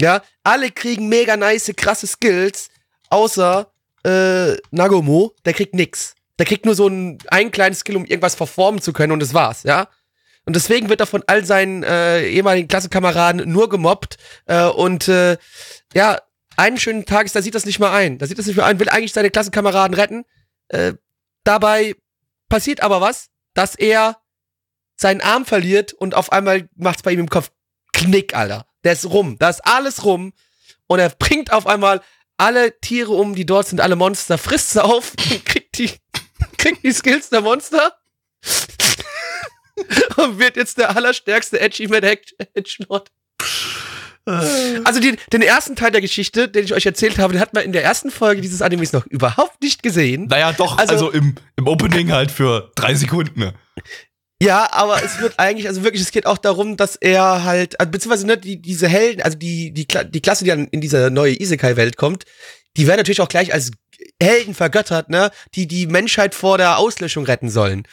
Ja, 0.00 0.22
alle 0.44 0.70
kriegen 0.70 1.08
mega 1.08 1.36
nice, 1.36 1.72
krasse 1.76 2.06
Skills, 2.06 2.68
außer 3.08 3.70
äh, 4.04 4.56
Nagomo, 4.70 5.34
der 5.44 5.54
kriegt 5.54 5.74
nix. 5.74 6.14
Der 6.38 6.44
kriegt 6.44 6.66
nur 6.66 6.74
so 6.74 6.88
ein, 6.88 7.18
ein 7.28 7.50
kleines 7.50 7.80
Skill, 7.80 7.96
um 7.96 8.04
irgendwas 8.04 8.34
verformen 8.34 8.82
zu 8.82 8.92
können 8.92 9.12
und 9.12 9.20
das 9.20 9.32
war's, 9.32 9.62
ja. 9.62 9.88
Und 10.46 10.54
deswegen 10.54 10.88
wird 10.88 11.00
er 11.00 11.06
von 11.06 11.24
all 11.26 11.44
seinen 11.44 11.82
äh, 11.82 12.26
ehemaligen 12.28 12.68
Klassenkameraden 12.68 13.50
nur 13.50 13.68
gemobbt 13.68 14.16
äh, 14.46 14.64
und 14.64 15.08
äh, 15.08 15.36
ja, 15.92 16.20
einen 16.56 16.78
schönen 16.78 17.04
Tages, 17.04 17.32
da 17.32 17.42
sieht 17.42 17.54
das 17.54 17.66
nicht 17.66 17.80
mal 17.80 17.92
ein. 17.92 18.18
Da 18.18 18.26
sieht 18.26 18.38
das 18.38 18.46
nicht 18.46 18.56
mehr 18.56 18.64
ein, 18.64 18.78
will 18.78 18.88
eigentlich 18.88 19.12
seine 19.12 19.30
Klassenkameraden 19.30 19.94
retten. 19.94 20.24
Äh, 20.68 20.94
dabei 21.42 21.96
passiert 22.48 22.80
aber 22.80 23.00
was, 23.00 23.28
dass 23.54 23.74
er 23.74 24.18
seinen 24.96 25.20
Arm 25.20 25.44
verliert 25.44 25.92
und 25.92 26.14
auf 26.14 26.30
einmal 26.32 26.68
macht's 26.76 27.02
bei 27.02 27.12
ihm 27.12 27.20
im 27.20 27.28
Kopf 27.28 27.50
Knick, 27.92 28.34
Alter. 28.34 28.66
Der 28.84 28.92
ist 28.92 29.04
rum. 29.06 29.36
Da 29.38 29.50
ist 29.50 29.66
alles 29.66 30.04
rum. 30.04 30.32
Und 30.86 31.00
er 31.00 31.10
bringt 31.10 31.52
auf 31.52 31.66
einmal 31.66 32.02
alle 32.36 32.78
Tiere 32.80 33.12
um, 33.12 33.34
die 33.34 33.46
dort 33.46 33.66
sind, 33.66 33.80
alle 33.80 33.96
Monster, 33.96 34.38
frisst 34.38 34.70
sie 34.70 34.84
auf, 34.84 35.14
kriegt 35.44 35.78
die, 35.78 35.90
kriegt 36.58 36.84
die 36.84 36.92
Skills 36.92 37.30
der 37.30 37.40
Monster 37.40 37.96
und 40.16 40.38
wird 40.38 40.56
jetzt 40.56 40.78
der 40.78 40.96
allerstärkste 40.96 41.60
Achievement 41.60 42.04
Edgelord. 42.54 43.10
Also 44.24 44.98
die, 44.98 45.16
den 45.32 45.42
ersten 45.42 45.76
Teil 45.76 45.92
der 45.92 46.00
Geschichte, 46.00 46.48
den 46.48 46.64
ich 46.64 46.74
euch 46.74 46.84
erzählt 46.84 47.18
habe, 47.18 47.34
den 47.34 47.40
hat 47.40 47.54
man 47.54 47.62
in 47.62 47.72
der 47.72 47.84
ersten 47.84 48.10
Folge 48.10 48.40
dieses 48.40 48.60
Animes 48.60 48.92
noch 48.92 49.06
überhaupt 49.06 49.62
nicht 49.62 49.84
gesehen. 49.84 50.26
Naja, 50.26 50.52
doch, 50.52 50.78
Also- 50.78 50.92
also, 50.92 51.10
im, 51.10 51.36
im 51.54 51.68
Opening 51.68 52.10
halt 52.10 52.32
für 52.32 52.72
drei 52.74 52.94
Sekunden. 52.94 53.38
Ne? 53.38 53.54
Ja, 54.42 54.68
aber 54.72 55.02
es 55.02 55.20
wird 55.20 55.38
eigentlich, 55.38 55.68
also 55.68 55.84
wirklich, 55.84 56.02
es 56.02 56.10
geht 56.10 56.26
auch 56.26 56.38
darum, 56.38 56.76
dass 56.76 56.96
er 56.96 57.44
halt, 57.44 57.78
also 57.78 57.90
beziehungsweise 57.90 58.26
ne, 58.26 58.36
die, 58.36 58.60
diese 58.60 58.88
Helden, 58.88 59.22
also 59.22 59.38
die, 59.38 59.72
die, 59.72 59.86
Kla 59.86 60.02
die 60.04 60.20
Klasse, 60.20 60.44
die 60.44 60.50
dann 60.50 60.66
in 60.68 60.80
diese 60.80 61.10
neue 61.10 61.40
Isekai-Welt 61.40 61.96
kommt, 61.96 62.24
die 62.76 62.86
werden 62.86 62.98
natürlich 62.98 63.20
auch 63.20 63.28
gleich 63.28 63.54
als 63.54 63.70
Helden 64.20 64.54
vergöttert, 64.54 65.08
ne, 65.08 65.30
die 65.54 65.66
die 65.68 65.86
Menschheit 65.86 66.34
vor 66.34 66.58
der 66.58 66.78
Auslöschung 66.78 67.24
retten 67.24 67.48
sollen. 67.48 67.86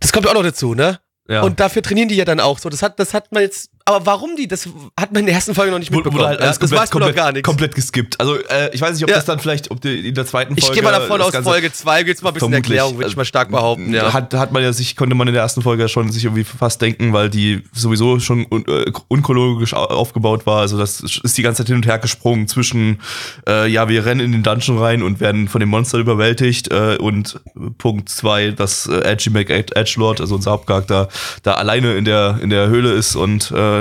Das 0.00 0.12
kommt 0.12 0.26
ja 0.26 0.30
auch 0.30 0.36
noch 0.36 0.42
dazu, 0.42 0.74
ne? 0.74 1.00
Ja. 1.28 1.42
Und 1.42 1.60
dafür 1.60 1.82
trainieren 1.82 2.08
die 2.08 2.16
ja 2.16 2.24
dann 2.24 2.40
auch 2.40 2.58
so. 2.58 2.68
Das 2.68 2.82
hat, 2.82 2.98
das 2.98 3.12
hat 3.14 3.32
man 3.32 3.42
jetzt 3.42 3.70
aber 3.88 4.06
warum 4.06 4.36
die, 4.36 4.46
das 4.46 4.68
hat 4.98 5.12
man 5.12 5.20
in 5.20 5.26
der 5.26 5.34
ersten 5.34 5.54
Folge 5.54 5.72
noch 5.72 5.78
nicht 5.78 5.90
mitbekommen. 5.90 6.24
halt 6.24 6.38
ja, 6.40 6.46
alles 6.46 6.58
das 6.58 6.70
komplett, 6.70 6.80
weiß 6.82 6.94
man 6.94 7.00
noch 7.00 7.06
komplett, 7.08 7.16
gar 7.16 7.32
nichts. 7.32 7.46
komplett 7.46 7.74
geskippt. 7.74 8.20
Also 8.20 8.36
äh, 8.36 8.70
ich 8.72 8.80
weiß 8.80 8.92
nicht, 8.94 9.02
ob 9.04 9.10
Ja. 9.10 9.16
das 9.16 9.24
dann 9.24 9.38
vielleicht, 9.40 9.70
ob 9.70 9.80
die, 9.80 10.08
in 10.08 10.14
der 10.14 10.26
zweiten 10.26 10.54
Folge. 10.56 10.66
Ich 10.66 10.72
gehe 10.72 10.82
mal 10.82 10.92
davon 10.92 11.20
aus, 11.20 11.34
Folge 11.36 11.72
2 11.72 12.02
gibt's 12.04 12.22
mal 12.22 12.30
ein 12.30 12.34
bisschen. 12.34 12.52
Erklärung, 12.52 12.96
würde 12.98 13.08
ich 13.10 13.16
mal 13.16 13.24
stark 13.24 13.50
behaupten, 13.50 13.92
ja. 13.94 14.12
Hat, 14.12 14.32
hat 14.34 14.52
man 14.52 14.62
ja 14.62 14.72
sich, 14.72 14.96
konnte 14.96 15.14
man 15.14 15.26
in 15.28 15.34
der 15.34 15.42
ersten 15.42 15.62
Folge 15.62 15.88
schon 15.88 16.10
sich 16.12 16.24
irgendwie 16.24 16.44
fast 16.44 16.80
denken, 16.82 17.12
weil 17.12 17.30
die 17.30 17.62
sowieso 17.72 18.20
schon 18.20 18.46
un, 18.50 18.64
äh, 18.66 18.90
unchronologisch 19.08 19.74
au- 19.74 19.84
aufgebaut 19.86 20.46
war. 20.46 20.60
Also 20.60 20.78
das 20.78 21.00
ist 21.00 21.36
die 21.38 21.42
ganze 21.42 21.58
Zeit 21.62 21.68
hin 21.68 21.76
und 21.76 21.86
her 21.86 21.98
gesprungen 21.98 22.48
zwischen, 22.48 23.00
äh, 23.48 23.68
ja, 23.68 23.88
wir 23.88 24.04
rennen 24.04 24.20
in 24.20 24.32
den 24.32 24.42
Dungeon 24.42 24.78
rein 24.78 25.02
und 25.02 25.20
werden 25.20 25.48
von 25.48 25.60
den 25.60 25.68
Monstern 25.68 26.00
überwältigt 26.00 26.70
äh, 26.70 26.96
und 26.98 27.40
Punkt 27.78 28.08
zwei, 28.08 28.50
dass 28.50 28.86
äh, 28.86 29.00
Edgy 29.00 29.30
McEdgelord, 29.30 30.20
also 30.20 30.34
unser 30.34 30.50
Hauptcharakter, 30.52 31.08
da 31.42 31.54
alleine 31.54 31.94
in 31.96 32.04
der, 32.04 32.38
in 32.42 32.50
der 32.50 32.68
Höhle 32.68 32.92
ist 32.92 33.16
und 33.16 33.50
äh, 33.50 33.77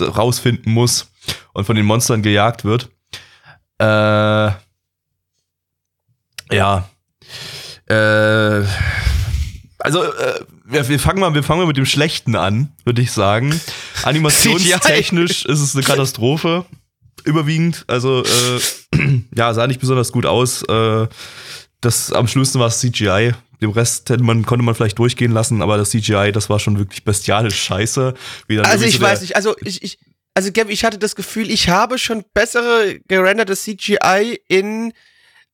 rausfinden 0.00 0.72
muss 0.72 1.10
und 1.52 1.64
von 1.64 1.76
den 1.76 1.86
Monstern 1.86 2.22
gejagt 2.22 2.64
wird. 2.64 2.90
Äh, 3.78 4.50
ja. 6.50 6.88
Äh, 7.86 8.64
also, 9.78 10.02
äh, 10.02 10.40
wir, 10.64 10.88
wir, 10.88 10.98
fangen 10.98 11.20
mal, 11.20 11.34
wir 11.34 11.42
fangen 11.42 11.60
mal 11.60 11.66
mit 11.66 11.76
dem 11.76 11.86
Schlechten 11.86 12.36
an, 12.36 12.72
würde 12.84 13.02
ich 13.02 13.12
sagen. 13.12 13.60
Animationstechnisch 14.02 15.44
ist 15.44 15.60
es 15.60 15.74
eine 15.74 15.84
Katastrophe. 15.84 16.64
Überwiegend. 17.24 17.84
Also, 17.86 18.22
äh, 18.22 18.60
ja, 19.36 19.52
sah 19.54 19.66
nicht 19.66 19.80
besonders 19.80 20.12
gut 20.12 20.26
aus. 20.26 20.62
Äh, 20.62 21.06
das 21.84 22.12
am 22.12 22.26
schlimmsten 22.26 22.58
war 22.58 22.68
es 22.68 22.80
CGI. 22.80 23.32
Dem 23.60 23.70
Rest 23.70 24.10
hätte 24.10 24.22
man, 24.22 24.44
konnte 24.44 24.64
man 24.64 24.74
vielleicht 24.74 24.98
durchgehen 24.98 25.32
lassen, 25.32 25.62
aber 25.62 25.76
das 25.76 25.90
CGI, 25.90 26.32
das 26.32 26.50
war 26.50 26.58
schon 26.58 26.78
wirklich 26.78 27.04
bestialisch 27.04 27.62
scheiße. 27.62 28.14
Also 28.62 28.84
ich 28.84 28.96
so 28.96 29.00
weiß 29.00 29.20
nicht, 29.22 29.36
also 29.36 29.54
ich, 29.62 29.82
ich, 29.82 29.98
also 30.34 30.50
Gav, 30.52 30.68
ich 30.68 30.84
hatte 30.84 30.98
das 30.98 31.14
Gefühl, 31.14 31.50
ich 31.50 31.68
habe 31.68 31.98
schon 31.98 32.24
bessere 32.34 32.98
gerenderte 33.06 33.56
CGI 33.56 34.40
in 34.48 34.92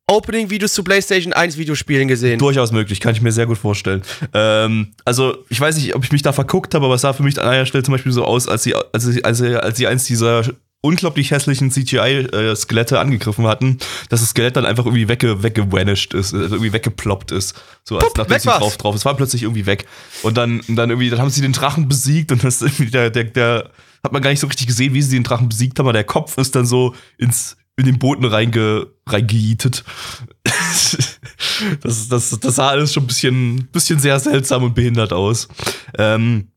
Opening-Videos 0.06 0.72
zu 0.72 0.82
PlayStation 0.82 1.32
1 1.32 1.56
Videospielen 1.56 2.08
gesehen. 2.08 2.38
Durchaus 2.38 2.72
möglich, 2.72 2.98
kann 3.00 3.14
ich 3.14 3.20
mir 3.20 3.30
sehr 3.30 3.46
gut 3.46 3.58
vorstellen. 3.58 4.02
Ähm, 4.34 4.92
also, 5.04 5.44
ich 5.48 5.60
weiß 5.60 5.76
nicht, 5.76 5.94
ob 5.94 6.02
ich 6.02 6.10
mich 6.10 6.22
da 6.22 6.32
verguckt 6.32 6.74
habe, 6.74 6.86
aber 6.86 6.96
es 6.96 7.02
sah 7.02 7.12
für 7.12 7.22
mich 7.22 7.40
an 7.40 7.48
einer 7.48 7.66
Stelle 7.66 7.84
zum 7.84 7.92
Beispiel 7.92 8.10
so 8.10 8.24
aus, 8.24 8.48
als 8.48 8.64
sie, 8.64 8.74
als 8.74 9.04
sie, 9.04 9.22
als 9.22 9.38
sie, 9.38 9.56
als 9.56 9.78
sie 9.78 9.86
eins 9.86 10.04
dieser 10.04 10.42
unglaublich 10.82 11.30
hässlichen 11.30 11.70
CGI-Skelette 11.70 12.98
angegriffen 12.98 13.46
hatten, 13.46 13.78
dass 14.08 14.20
das 14.20 14.30
Skelett 14.30 14.56
dann 14.56 14.64
einfach 14.64 14.86
irgendwie 14.86 15.08
wegge, 15.08 15.42
weggevanished 15.42 16.14
ist, 16.14 16.32
also 16.32 16.54
irgendwie 16.56 16.72
weggeploppt 16.72 17.32
ist. 17.32 17.54
So 17.84 17.96
als 17.96 18.06
Pup, 18.06 18.18
nachdem 18.18 18.38
sie 18.38 18.48
war's. 18.48 18.58
drauf 18.58 18.76
drauf. 18.78 18.94
Es 18.94 19.04
war 19.04 19.14
plötzlich 19.14 19.42
irgendwie 19.42 19.66
weg. 19.66 19.86
Und 20.22 20.36
dann, 20.36 20.60
und 20.60 20.76
dann 20.76 20.90
irgendwie, 20.90 21.10
dann 21.10 21.18
haben 21.18 21.30
sie 21.30 21.42
den 21.42 21.52
Drachen 21.52 21.88
besiegt 21.88 22.32
und 22.32 22.42
das 22.44 22.62
irgendwie 22.62 22.90
der, 22.90 23.10
der, 23.10 23.24
der 23.24 23.70
hat 24.02 24.12
man 24.12 24.22
gar 24.22 24.30
nicht 24.30 24.40
so 24.40 24.46
richtig 24.46 24.66
gesehen, 24.66 24.94
wie 24.94 25.02
sie 25.02 25.16
den 25.16 25.24
Drachen 25.24 25.48
besiegt 25.48 25.78
haben, 25.78 25.86
aber 25.86 25.92
der 25.92 26.04
Kopf 26.04 26.38
ist 26.38 26.54
dann 26.54 26.64
so 26.64 26.94
ins, 27.18 27.58
in 27.76 27.84
den 27.84 27.98
Boden 27.98 28.24
reinge, 28.24 28.86
reingejietet. 29.06 29.84
das, 31.82 32.08
das, 32.08 32.40
das 32.40 32.54
sah 32.54 32.68
alles 32.68 32.94
schon 32.94 33.04
ein 33.04 33.06
bisschen, 33.06 33.68
bisschen 33.72 33.98
sehr 33.98 34.18
seltsam 34.18 34.62
und 34.62 34.74
behindert 34.74 35.12
aus. 35.12 35.48
Ähm, 35.98 36.49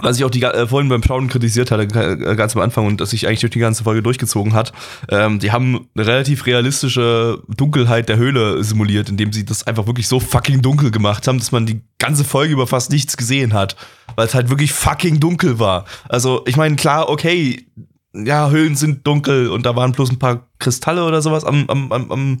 was 0.00 0.16
ich 0.18 0.24
auch 0.24 0.30
die, 0.30 0.42
äh, 0.42 0.66
vorhin 0.66 0.88
beim 0.88 1.02
Schauen 1.02 1.28
kritisiert 1.28 1.70
hatte, 1.70 1.86
ga- 1.86 2.14
ganz 2.34 2.56
am 2.56 2.62
Anfang 2.62 2.86
und 2.86 3.00
das 3.00 3.10
sich 3.10 3.26
eigentlich 3.26 3.40
durch 3.40 3.52
die 3.52 3.58
ganze 3.58 3.84
Folge 3.84 4.02
durchgezogen 4.02 4.54
hat, 4.54 4.72
ähm, 5.10 5.38
die 5.38 5.52
haben 5.52 5.88
eine 5.94 6.06
relativ 6.06 6.46
realistische 6.46 7.42
Dunkelheit 7.48 8.08
der 8.08 8.16
Höhle 8.16 8.64
simuliert, 8.64 9.10
indem 9.10 9.32
sie 9.32 9.44
das 9.44 9.66
einfach 9.66 9.86
wirklich 9.86 10.08
so 10.08 10.18
fucking 10.18 10.62
dunkel 10.62 10.90
gemacht 10.90 11.28
haben, 11.28 11.38
dass 11.38 11.52
man 11.52 11.66
die 11.66 11.82
ganze 11.98 12.24
Folge 12.24 12.54
über 12.54 12.66
fast 12.66 12.90
nichts 12.90 13.16
gesehen 13.16 13.52
hat, 13.52 13.76
weil 14.16 14.26
es 14.26 14.34
halt 14.34 14.48
wirklich 14.48 14.72
fucking 14.72 15.20
dunkel 15.20 15.58
war. 15.58 15.84
Also 16.08 16.42
ich 16.46 16.56
meine, 16.56 16.76
klar, 16.76 17.08
okay, 17.10 17.66
ja, 18.14 18.50
Höhlen 18.50 18.76
sind 18.76 19.06
dunkel 19.06 19.48
und 19.48 19.64
da 19.64 19.74
waren 19.76 19.92
bloß 19.92 20.10
ein 20.10 20.18
paar 20.18 20.48
Kristalle 20.58 21.04
oder 21.04 21.22
sowas 21.22 21.44
am, 21.44 21.64
am, 21.68 21.90
am, 21.92 22.10
am 22.12 22.38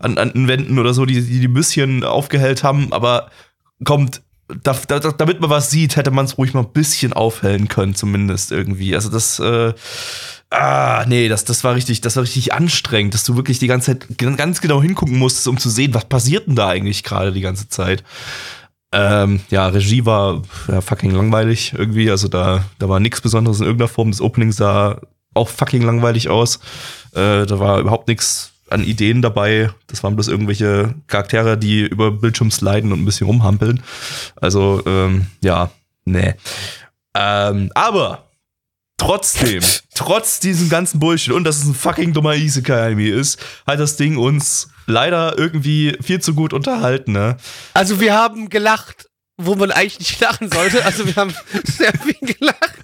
an, 0.00 0.18
an 0.18 0.32
den 0.32 0.48
Wänden 0.48 0.78
oder 0.78 0.92
so, 0.92 1.06
die 1.06 1.14
die, 1.24 1.40
die 1.40 1.46
ein 1.48 1.54
bisschen 1.54 2.02
aufgehellt 2.04 2.64
haben, 2.64 2.92
aber 2.92 3.30
kommt, 3.84 4.22
da, 4.62 4.76
da, 4.86 4.98
damit 4.98 5.40
man 5.40 5.50
was 5.50 5.70
sieht, 5.70 5.96
hätte 5.96 6.10
man 6.10 6.24
es 6.24 6.38
ruhig 6.38 6.54
mal 6.54 6.60
ein 6.60 6.72
bisschen 6.72 7.12
aufhellen 7.12 7.68
können, 7.68 7.94
zumindest 7.94 8.52
irgendwie. 8.52 8.94
Also 8.94 9.10
das, 9.10 9.38
äh, 9.38 9.72
ah, 10.50 11.04
nee, 11.06 11.28
das, 11.28 11.44
das 11.44 11.64
war 11.64 11.74
richtig, 11.74 12.00
das 12.00 12.16
war 12.16 12.22
richtig 12.22 12.52
anstrengend, 12.52 13.14
dass 13.14 13.24
du 13.24 13.36
wirklich 13.36 13.58
die 13.58 13.66
ganze 13.66 13.98
Zeit 13.98 14.18
ganz 14.18 14.60
genau 14.60 14.82
hingucken 14.82 15.18
musstest, 15.18 15.48
um 15.48 15.58
zu 15.58 15.70
sehen, 15.70 15.94
was 15.94 16.04
passiert 16.06 16.46
denn 16.46 16.56
da 16.56 16.68
eigentlich 16.68 17.02
gerade 17.02 17.32
die 17.32 17.40
ganze 17.40 17.68
Zeit. 17.68 18.04
Ähm, 18.92 19.40
ja, 19.50 19.66
Regie 19.66 20.06
war 20.06 20.42
ja, 20.68 20.80
fucking 20.80 21.10
langweilig 21.10 21.74
irgendwie. 21.76 22.10
Also 22.10 22.28
da, 22.28 22.64
da 22.78 22.88
war 22.88 23.00
nichts 23.00 23.20
Besonderes 23.20 23.58
in 23.58 23.66
irgendeiner 23.66 23.88
Form. 23.88 24.12
Das 24.12 24.20
Opening 24.20 24.52
sah 24.52 25.00
auch 25.34 25.48
fucking 25.48 25.82
langweilig 25.82 26.28
aus. 26.28 26.60
Äh, 27.12 27.44
da 27.44 27.58
war 27.58 27.80
überhaupt 27.80 28.06
nichts 28.06 28.53
an 28.70 28.82
Ideen 28.84 29.22
dabei. 29.22 29.70
Das 29.86 30.02
waren 30.02 30.14
bloß 30.14 30.28
irgendwelche 30.28 30.94
Charaktere, 31.06 31.58
die 31.58 31.82
über 31.82 32.10
Bildschirm 32.10 32.50
sliden 32.50 32.92
und 32.92 33.02
ein 33.02 33.04
bisschen 33.04 33.26
rumhampeln. 33.26 33.82
Also, 34.36 34.82
ähm, 34.86 35.26
ja, 35.42 35.70
nee. 36.04 36.34
Ähm, 37.14 37.70
aber 37.74 38.30
trotzdem, 38.96 39.62
trotz 39.94 40.40
diesem 40.40 40.68
ganzen 40.68 40.98
Bullshit 40.98 41.32
und 41.32 41.44
dass 41.44 41.58
es 41.58 41.64
ein 41.64 41.74
fucking 41.74 42.12
dummer 42.12 42.34
Isekai-Anime 42.34 43.08
ist, 43.08 43.38
hat 43.66 43.80
das 43.80 43.96
Ding 43.96 44.16
uns 44.16 44.68
leider 44.86 45.38
irgendwie 45.38 45.96
viel 46.00 46.20
zu 46.20 46.34
gut 46.34 46.52
unterhalten, 46.52 47.12
ne? 47.12 47.36
Also 47.74 48.00
wir 48.00 48.14
haben 48.14 48.48
gelacht, 48.48 49.08
wo 49.36 49.54
man 49.54 49.70
eigentlich 49.70 49.98
nicht 49.98 50.20
lachen 50.20 50.50
sollte. 50.50 50.84
Also 50.84 51.06
wir 51.06 51.16
haben 51.16 51.34
sehr 51.64 51.92
viel 51.92 52.34
gelacht. 52.34 52.74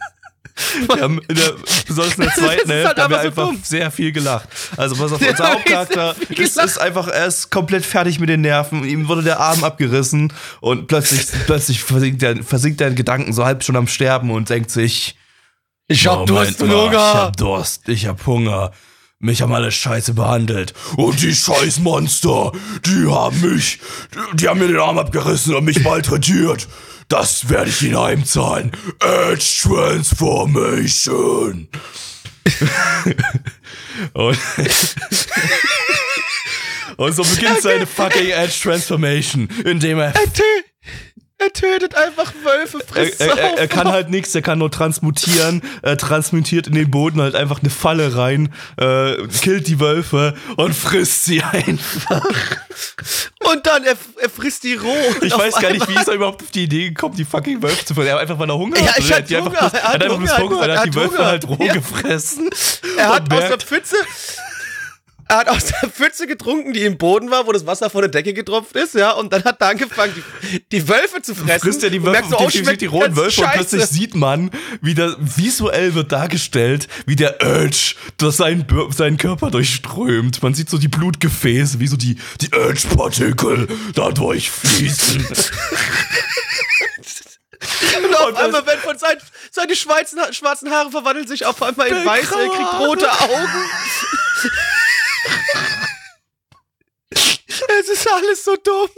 Wir 0.94 1.02
haben 1.02 1.20
in 1.28 1.34
der, 1.36 1.52
besonders 1.86 2.14
in 2.16 2.22
der 2.22 2.30
zweiten 2.34 2.68
halt 2.68 2.68
Hälfte 2.68 3.02
haben 3.02 3.10
wir 3.12 3.20
einfach 3.20 3.46
dumm. 3.48 3.60
sehr 3.62 3.90
viel 3.90 4.12
gelacht. 4.12 4.48
Also 4.76 4.96
pass 4.96 5.12
auf, 5.12 5.20
unser 5.20 5.48
Hauptcharakter 5.54 6.14
ist, 6.30 6.56
ist 6.58 6.78
einfach, 6.80 7.08
er 7.08 7.26
ist 7.26 7.50
komplett 7.50 7.84
fertig 7.84 8.18
mit 8.20 8.28
den 8.28 8.40
Nerven, 8.42 8.84
ihm 8.84 9.08
wurde 9.08 9.22
der 9.22 9.40
Arm 9.40 9.64
abgerissen 9.64 10.32
und 10.60 10.86
plötzlich, 10.86 11.26
plötzlich 11.46 11.82
versinkt 11.82 12.22
er, 12.22 12.42
versinkt 12.42 12.80
er 12.80 12.88
in 12.88 12.94
Gedanken 12.94 13.32
so 13.32 13.44
halb 13.44 13.64
schon 13.64 13.76
am 13.76 13.88
Sterben 13.88 14.30
und 14.30 14.48
denkt 14.50 14.70
sich, 14.70 15.16
Ich 15.88 16.06
hab 16.06 16.26
Durst 16.26 16.60
und 16.62 16.68
mal, 16.68 16.74
Ich 16.74 16.80
Hunger. 16.82 17.14
hab 17.14 17.36
Durst, 17.36 17.88
ich 17.88 18.06
hab 18.06 18.26
Hunger. 18.26 18.72
Mich 19.22 19.42
haben 19.42 19.52
alle 19.52 19.70
scheiße 19.70 20.14
behandelt. 20.14 20.72
Und 20.96 21.20
die 21.20 21.34
Scheißmonster, 21.34 22.52
die 22.86 23.06
haben 23.06 23.38
mich, 23.42 23.78
die 24.32 24.48
haben 24.48 24.58
mir 24.60 24.68
den 24.68 24.78
Arm 24.78 24.96
abgerissen 24.98 25.54
und 25.54 25.64
mich 25.64 25.82
malträtiert. 25.82 26.66
Das 27.10 27.50
werde 27.50 27.68
ich 27.68 27.82
ihnen 27.82 28.00
heimzahlen. 28.00 28.72
Edge 29.00 29.60
Transformation. 29.62 31.68
Und, 34.14 34.38
und 36.96 37.14
so 37.14 37.22
beginnt 37.22 37.60
seine 37.60 37.86
fucking 37.86 38.30
Edge 38.30 38.54
Transformation, 38.62 39.46
indem 39.64 39.98
er 39.98 40.14
Er, 41.42 41.52
tö 41.52 41.66
tötet 41.72 41.94
einfach 41.94 42.32
Wölfe, 42.44 42.80
frisst 42.86 43.20
er, 43.20 43.36
er, 43.38 43.58
er 43.58 43.68
kann 43.68 43.88
halt 43.88 44.10
nichts, 44.10 44.34
er 44.34 44.42
kann 44.42 44.58
nur 44.58 44.70
transmutieren, 44.70 45.62
er 45.82 45.96
transmutiert 45.96 46.66
in 46.66 46.74
den 46.74 46.90
Boden 46.90 47.20
halt 47.22 47.34
einfach 47.34 47.60
eine 47.60 47.70
Falle 47.70 48.14
rein, 48.16 48.52
äh, 48.76 49.14
killt 49.40 49.66
die 49.66 49.80
Wölfe 49.80 50.34
und 50.56 50.74
frisst 50.74 51.24
sie 51.24 51.42
einfach. 51.42 52.24
Und 53.50 53.66
dann, 53.66 53.84
er, 53.84 53.96
er 54.20 54.28
frisst 54.30 54.64
die 54.64 54.74
roh. 54.74 54.94
Ich 55.22 55.36
weiß 55.36 55.56
gar 55.60 55.70
nicht, 55.72 55.88
wie 55.88 55.94
ist 55.94 56.08
er 56.08 56.14
überhaupt 56.14 56.42
auf 56.42 56.50
die 56.50 56.64
Idee 56.64 56.88
gekommen, 56.88 57.16
die 57.16 57.24
fucking 57.24 57.62
Wölfe 57.62 57.84
zu 57.86 57.94
fressen. 57.94 58.08
Er 58.08 58.14
hat 58.16 58.20
einfach, 58.22 58.38
weil 58.38 58.50
er 58.50 58.58
Hunger 58.58 58.78
Ja, 58.78 58.86
hat. 58.88 58.98
ich 58.98 59.12
hat 59.12 59.30
Hunger, 59.30 59.50
bloß- 59.50 59.74
er 59.74 59.82
hat 59.82 60.02
einfach 60.04 60.18
bloß 60.18 60.38
Hunger, 60.38 60.68
er 60.68 60.78
hat 60.78 60.86
die 60.86 60.94
Wölfe 60.94 61.16
Hunger. 61.18 61.26
halt 61.26 61.48
roh 61.48 61.64
Ja. 61.64 61.72
gefressen. 61.72 62.50
Er 62.98 63.08
hat 63.08 63.22
Und 63.22 63.32
aus 63.32 63.48
der 63.48 63.58
Pfütze. 63.58 63.96
Er 65.30 65.36
hat 65.36 65.48
aus 65.48 65.66
der 65.66 65.88
Pfütze 65.88 66.26
getrunken, 66.26 66.72
die 66.72 66.82
im 66.82 66.98
Boden 66.98 67.30
war, 67.30 67.46
wo 67.46 67.52
das 67.52 67.64
Wasser 67.64 67.88
von 67.88 68.00
der 68.00 68.10
Decke 68.10 68.34
getropft 68.34 68.74
ist, 68.74 68.96
ja, 68.96 69.12
und 69.12 69.32
dann 69.32 69.44
hat 69.44 69.60
er 69.60 69.68
angefangen, 69.68 70.12
die, 70.16 70.60
die 70.72 70.88
Wölfe 70.88 71.22
zu 71.22 71.36
fressen. 71.36 71.60
frisst 71.60 71.84
er 71.84 71.90
die 71.90 72.00
Und 72.00 72.06
Wölfe, 72.06 72.22
merkst 72.28 72.32
die, 72.32 72.60
oh, 72.60 72.70
die, 72.72 72.76
die 72.78 72.86
roten 72.86 73.04
ganz 73.04 73.16
Wölfe 73.16 73.40
und 73.42 73.46
scheiße. 73.46 73.58
plötzlich 73.58 73.86
sieht 73.86 74.16
man, 74.16 74.50
wie 74.80 74.94
der 74.94 75.14
visuell 75.20 75.94
wird 75.94 76.10
dargestellt, 76.10 76.88
wie 77.06 77.14
der 77.14 77.40
Edge 77.40 77.94
das 78.16 78.38
seinen, 78.38 78.66
seinen 78.90 79.18
Körper 79.18 79.52
durchströmt. 79.52 80.42
Man 80.42 80.54
sieht 80.54 80.68
so 80.68 80.78
die 80.78 80.88
Blutgefäße, 80.88 81.78
wie 81.78 81.86
so 81.86 81.96
die, 81.96 82.16
die 82.40 82.52
Edge-Partikel 82.52 83.68
dadurch 83.94 84.50
fließen. 84.50 85.28
Und 88.04 88.16
auf 88.16 88.28
Und 88.28 88.36
einmal 88.36 88.66
werden 88.66 88.80
von 88.80 88.98
seinen, 88.98 89.20
seine 89.52 89.76
schwarzen, 89.76 90.18
schwarzen 90.32 90.70
Haare 90.70 90.90
verwandeln 90.90 91.26
sich 91.28 91.44
auf 91.46 91.62
einmal 91.62 91.86
in 91.88 91.94
Der 91.94 92.06
weiße, 92.06 92.34
er 92.34 92.48
kriegt 92.48 92.80
rote 92.80 93.12
Augen. 93.12 93.64
Es 97.10 97.88
ist 97.92 98.08
alles 98.10 98.44
so 98.44 98.56
dumm. 98.56 98.88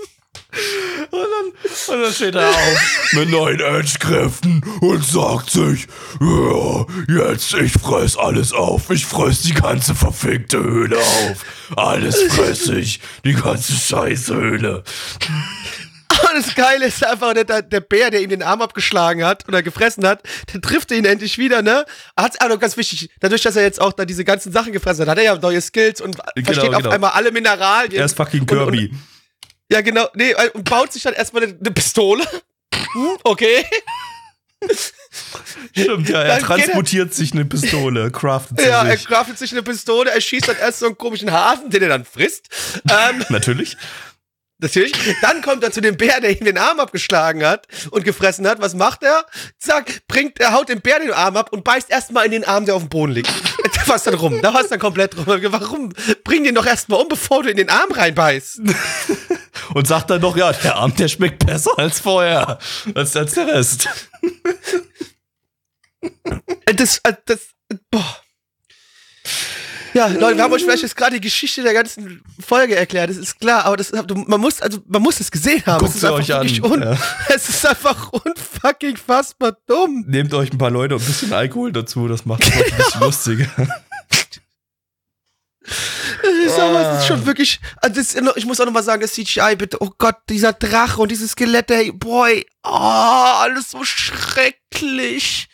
Und 1.10 1.20
dann, 1.20 1.94
und 1.94 2.02
dann 2.02 2.12
steht 2.12 2.34
er 2.34 2.50
auf. 2.50 3.12
mit 3.12 3.30
neuen 3.30 3.60
Edge-Kräften 3.60 4.62
und 4.82 5.02
sagt 5.02 5.50
sich, 5.50 5.86
ja, 6.20 6.86
jetzt, 7.08 7.54
ich 7.54 7.72
fress 7.72 8.18
alles 8.18 8.52
auf. 8.52 8.90
Ich 8.90 9.06
fress 9.06 9.42
die 9.42 9.54
ganze 9.54 9.94
verfickte 9.94 10.58
Höhle 10.62 10.98
auf. 10.98 11.44
Alles 11.76 12.22
fress 12.34 12.68
ich. 12.68 13.00
Die 13.24 13.32
ganze 13.32 13.72
scheiß 13.72 14.28
Höhle. 14.28 14.84
Und 16.34 16.46
das 16.46 16.54
Geile 16.54 16.86
ist 16.86 17.04
einfach, 17.04 17.34
der, 17.34 17.62
der 17.62 17.80
Bär, 17.80 18.10
der 18.10 18.20
ihm 18.22 18.30
den 18.30 18.42
Arm 18.42 18.62
abgeschlagen 18.62 19.24
hat 19.24 19.46
oder 19.48 19.62
gefressen 19.62 20.06
hat, 20.06 20.22
der 20.52 20.60
trifft 20.60 20.90
ihn 20.90 21.04
endlich 21.04 21.36
wieder, 21.38 21.62
ne? 21.62 21.84
Auch 22.16 22.28
noch 22.48 22.58
ganz 22.60 22.76
wichtig, 22.76 23.10
dadurch, 23.20 23.42
dass 23.42 23.56
er 23.56 23.62
jetzt 23.62 23.80
auch 23.80 23.92
da 23.92 24.04
diese 24.04 24.24
ganzen 24.24 24.52
Sachen 24.52 24.72
gefressen 24.72 25.02
hat, 25.02 25.08
hat 25.08 25.18
er 25.18 25.24
ja 25.24 25.34
neue 25.36 25.60
Skills 25.60 26.00
und 26.00 26.16
Genau, 26.34 26.44
versteht 26.46 26.70
auf 26.74 26.82
genau. 26.82 26.90
einmal 26.90 27.10
alle 27.10 27.30
Mineralien. 27.32 27.98
Er 27.98 28.04
ist 28.06 28.16
fucking 28.16 28.40
Und- 28.42 28.46
Kirby. 28.48 28.88
Und, 28.88 28.98
ja, 29.70 29.80
genau, 29.80 30.06
nee, 30.14 30.34
und 30.54 30.64
baut 30.68 30.92
sich 30.92 31.02
dann 31.02 31.14
erstmal 31.14 31.44
eine, 31.44 31.56
eine 31.58 31.70
Pistole. 31.70 32.24
Hm, 32.74 33.08
okay. 33.24 33.64
Stimmt, 35.76 36.08
ja, 36.08 36.22
er 36.22 36.28
Dann 36.28 36.38
geht 36.38 36.48
er- 36.50 36.56
transportiert 36.56 37.14
sich 37.14 37.32
eine 37.32 37.44
Pistole, 37.44 38.10
craftet 38.10 38.60
sie 38.60 38.66
Ja, 38.68 38.84
er 38.84 38.96
sich. 38.96 39.06
craftet 39.06 39.38
sich 39.38 39.52
eine 39.52 39.62
Pistole, 39.62 40.10
er 40.10 40.20
schießt 40.20 40.48
dann 40.48 40.56
erst 40.56 40.78
so 40.80 40.86
einen 40.86 40.96
komischen 40.98 41.32
Hasen, 41.32 41.70
den 41.70 41.82
er 41.82 41.88
dann 41.88 42.04
frisst. 42.04 42.48
Ähm, 42.88 43.24
Natürlich. 43.28 43.76
Natürlich. 44.62 44.92
Dann 45.20 45.42
kommt 45.42 45.64
er 45.64 45.72
zu 45.72 45.80
dem 45.80 45.96
Bär, 45.96 46.20
der 46.20 46.30
ihm 46.30 46.44
den 46.44 46.56
Arm 46.56 46.78
abgeschlagen 46.78 47.44
hat 47.44 47.66
und 47.90 48.04
gefressen 48.04 48.46
hat. 48.46 48.60
Was 48.60 48.74
macht 48.74 49.02
er? 49.02 49.26
Zack, 49.58 50.06
bringt, 50.06 50.38
er 50.38 50.52
haut 50.52 50.68
dem 50.68 50.80
Bär 50.80 51.00
den 51.00 51.12
Arm 51.12 51.36
ab 51.36 51.52
und 51.52 51.64
beißt 51.64 51.90
erstmal 51.90 52.26
in 52.26 52.30
den 52.30 52.44
Arm, 52.44 52.64
der 52.64 52.76
auf 52.76 52.82
dem 52.82 52.88
Boden 52.88 53.12
liegt. 53.12 53.30
Da 53.74 53.88
war's 53.88 54.04
dann 54.04 54.14
rum. 54.14 54.40
Da 54.40 54.54
war's 54.54 54.68
dann 54.68 54.78
komplett 54.78 55.16
rum. 55.16 55.26
Warum? 55.26 55.92
Bring 56.22 56.44
den 56.44 56.54
doch 56.54 56.66
erstmal 56.66 57.00
um, 57.00 57.08
bevor 57.08 57.42
du 57.42 57.50
in 57.50 57.56
den 57.56 57.68
Arm 57.68 57.90
reinbeißt. 57.90 58.60
Und 59.74 59.88
sagt 59.88 60.10
dann 60.10 60.20
noch, 60.20 60.36
ja, 60.36 60.52
der 60.52 60.76
Arm, 60.76 60.94
der 60.94 61.08
schmeckt 61.08 61.44
besser 61.44 61.76
als 61.76 61.98
vorher. 61.98 62.58
Als, 62.94 63.16
als 63.16 63.34
der 63.34 63.48
Rest. 63.48 63.88
Das, 66.66 67.00
äh, 67.02 67.14
das, 67.26 67.40
äh, 67.70 67.76
boah. 67.90 68.21
Ja, 69.94 70.06
Leute, 70.06 70.36
wir 70.36 70.44
haben 70.44 70.52
euch 70.52 70.62
vielleicht 70.62 70.82
jetzt 70.82 70.96
gerade 70.96 71.14
die 71.16 71.20
Geschichte 71.20 71.62
der 71.62 71.74
ganzen 71.74 72.22
Folge 72.40 72.76
erklärt, 72.76 73.10
das 73.10 73.16
ist 73.16 73.38
klar, 73.38 73.64
aber 73.64 73.76
das, 73.76 73.92
man 73.92 74.40
muss, 74.40 74.60
also, 74.60 74.78
man 74.86 75.02
muss 75.02 75.20
es 75.20 75.30
gesehen 75.30 75.62
haben. 75.66 75.80
Guckt 75.80 75.90
es 75.90 76.02
ist 76.02 76.04
euch 76.04 76.34
an, 76.34 76.48
ja. 76.48 76.98
Es 77.28 77.48
ist 77.48 77.66
einfach 77.66 78.10
unfucking 78.12 78.96
fassbar 78.96 79.56
dumm. 79.66 80.04
Nehmt 80.08 80.32
euch 80.34 80.52
ein 80.52 80.58
paar 80.58 80.70
Leute 80.70 80.94
und 80.94 81.02
ein 81.02 81.06
bisschen 81.06 81.32
Alkohol 81.32 81.72
dazu, 81.72 82.08
das 82.08 82.24
macht 82.24 82.42
es 82.44 82.52
ein 82.52 82.76
bisschen 82.76 83.00
lustiger. 83.00 83.46
Sag 86.48 86.72
mal, 86.72 86.94
es 86.94 87.02
ist 87.02 87.06
schon 87.06 87.26
wirklich. 87.26 87.60
Also 87.76 87.96
das, 87.96 88.14
ist 88.14 88.36
ich 88.36 88.46
muss 88.46 88.60
auch 88.60 88.66
nochmal 88.66 88.82
sagen, 88.82 89.00
das 89.02 89.12
CGI, 89.12 89.56
bitte. 89.56 89.78
Oh 89.80 89.90
Gott, 89.98 90.16
dieser 90.28 90.52
Drache 90.52 91.00
und 91.00 91.10
dieses 91.10 91.32
Skelett, 91.32 91.70
ey, 91.70 91.92
boy. 91.92 92.46
Oh, 92.64 92.68
alles 92.68 93.70
so 93.70 93.84
schrecklich. 93.84 95.48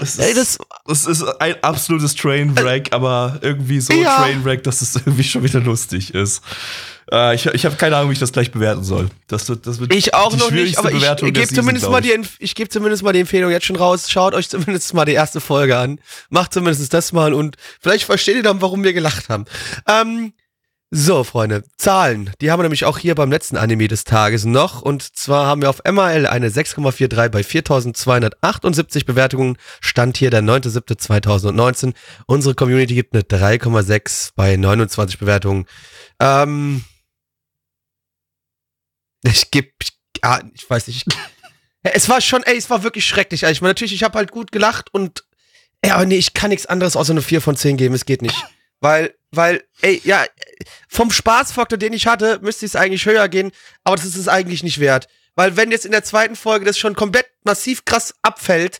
Es 0.00 0.18
Ey, 0.18 0.32
ist, 0.32 0.58
das. 0.86 1.06
es 1.06 1.06
ist 1.06 1.22
ein 1.40 1.56
absolutes 1.62 2.14
Trainwreck, 2.14 2.92
aber 2.92 3.38
irgendwie 3.42 3.80
so 3.80 3.92
Ja. 3.92 4.16
Trainwreck, 4.18 4.62
dass 4.62 4.82
es 4.82 4.94
irgendwie 4.96 5.24
schon 5.24 5.42
wieder 5.42 5.60
lustig 5.60 6.14
ist. 6.14 6.42
Äh, 7.10 7.34
ich 7.34 7.46
ich 7.46 7.64
habe 7.64 7.76
keine 7.76 7.96
Ahnung, 7.96 8.10
wie 8.10 8.14
ich 8.14 8.18
das 8.18 8.32
gleich 8.32 8.50
bewerten 8.52 8.84
soll. 8.84 9.08
Das 9.28 9.48
wird, 9.48 9.66
das 9.66 9.80
wird 9.80 9.94
Ich 9.94 10.14
auch 10.14 10.36
noch 10.36 10.50
nicht, 10.50 10.78
aber 10.78 10.92
ich, 10.92 11.02
ich 11.02 11.32
gebe 11.32 11.48
zumindest 11.48 11.88
mal 11.88 12.00
die, 12.00 12.20
ich 12.38 12.54
gebe 12.54 12.68
zumindest 12.68 13.02
mal 13.02 13.12
die 13.12 13.20
Empfehlung 13.20 13.50
jetzt 13.50 13.66
schon 13.66 13.76
raus. 13.76 14.10
Schaut 14.10 14.34
euch 14.34 14.48
zumindest 14.48 14.92
mal 14.94 15.04
die 15.04 15.12
erste 15.12 15.40
Folge 15.40 15.78
an. 15.78 16.00
Macht 16.28 16.52
zumindest 16.52 16.92
das 16.92 17.12
mal 17.12 17.32
und 17.32 17.56
vielleicht 17.80 18.04
versteht 18.04 18.36
ihr 18.36 18.42
dann, 18.42 18.60
warum 18.60 18.84
wir 18.84 18.92
gelacht 18.92 19.28
haben. 19.28 19.46
Ähm, 19.86 20.32
so, 20.90 21.22
Freunde, 21.22 21.64
Zahlen. 21.76 22.32
Die 22.40 22.50
haben 22.50 22.60
wir 22.60 22.62
nämlich 22.62 22.86
auch 22.86 22.96
hier 22.96 23.14
beim 23.14 23.30
letzten 23.30 23.58
Anime 23.58 23.88
des 23.88 24.04
Tages 24.04 24.46
noch. 24.46 24.80
Und 24.80 25.02
zwar 25.02 25.44
haben 25.44 25.60
wir 25.60 25.68
auf 25.68 25.82
MAL 25.84 26.26
eine 26.26 26.48
6,43 26.48 27.28
bei 27.28 27.42
4278 27.42 29.04
Bewertungen. 29.04 29.58
Stand 29.80 30.16
hier 30.16 30.30
der 30.30 30.40
9.7.2019. 30.40 31.92
Unsere 32.26 32.54
Community 32.54 32.94
gibt 32.94 33.12
eine 33.12 33.22
3,6 33.22 34.30
bei 34.34 34.56
29 34.56 35.18
Bewertungen. 35.18 35.66
Ähm, 36.20 36.82
ich 39.24 39.50
geb, 39.50 39.74
ich, 39.82 39.92
ah, 40.22 40.40
ich 40.54 40.68
weiß 40.68 40.86
nicht. 40.86 41.06
Ich, 41.06 41.14
Ja, 41.84 41.90
es 41.94 42.08
war 42.08 42.22
schon, 42.22 42.44
ey, 42.44 42.56
es 42.56 42.70
war 42.70 42.82
wirklich 42.82 43.06
schrecklich. 43.06 43.44
Also 43.44 43.52
Ich 43.52 43.60
meine, 43.60 43.72
natürlich, 43.72 43.92
ich 43.92 44.04
habe 44.04 44.16
halt 44.16 44.30
gut 44.30 44.52
gelacht 44.52 44.94
und, 44.94 45.24
ey, 45.82 45.90
aber 45.90 46.06
nee, 46.06 46.16
ich 46.16 46.32
kann 46.32 46.48
nichts 46.48 46.64
anderes 46.64 46.96
außer 46.96 47.12
eine 47.12 47.20
4 47.20 47.42
von 47.42 47.56
10 47.56 47.76
geben. 47.76 47.94
Es 47.94 48.06
geht 48.06 48.22
nicht. 48.22 48.42
Weil, 48.80 49.14
weil, 49.30 49.64
ey, 49.82 50.00
ja, 50.04 50.24
vom 50.88 51.10
Spaßfaktor, 51.10 51.78
den 51.78 51.92
ich 51.92 52.06
hatte, 52.06 52.38
müsste 52.42 52.66
es 52.66 52.76
eigentlich 52.76 53.06
höher 53.06 53.28
gehen, 53.28 53.50
aber 53.84 53.96
das 53.96 54.04
ist 54.04 54.16
es 54.16 54.28
eigentlich 54.28 54.62
nicht 54.62 54.78
wert. 54.78 55.08
Weil 55.34 55.56
wenn 55.56 55.70
jetzt 55.70 55.84
in 55.84 55.92
der 55.92 56.04
zweiten 56.04 56.36
Folge 56.36 56.64
das 56.64 56.78
schon 56.78 56.94
komplett 56.94 57.26
massiv 57.44 57.84
krass 57.84 58.14
abfällt, 58.22 58.78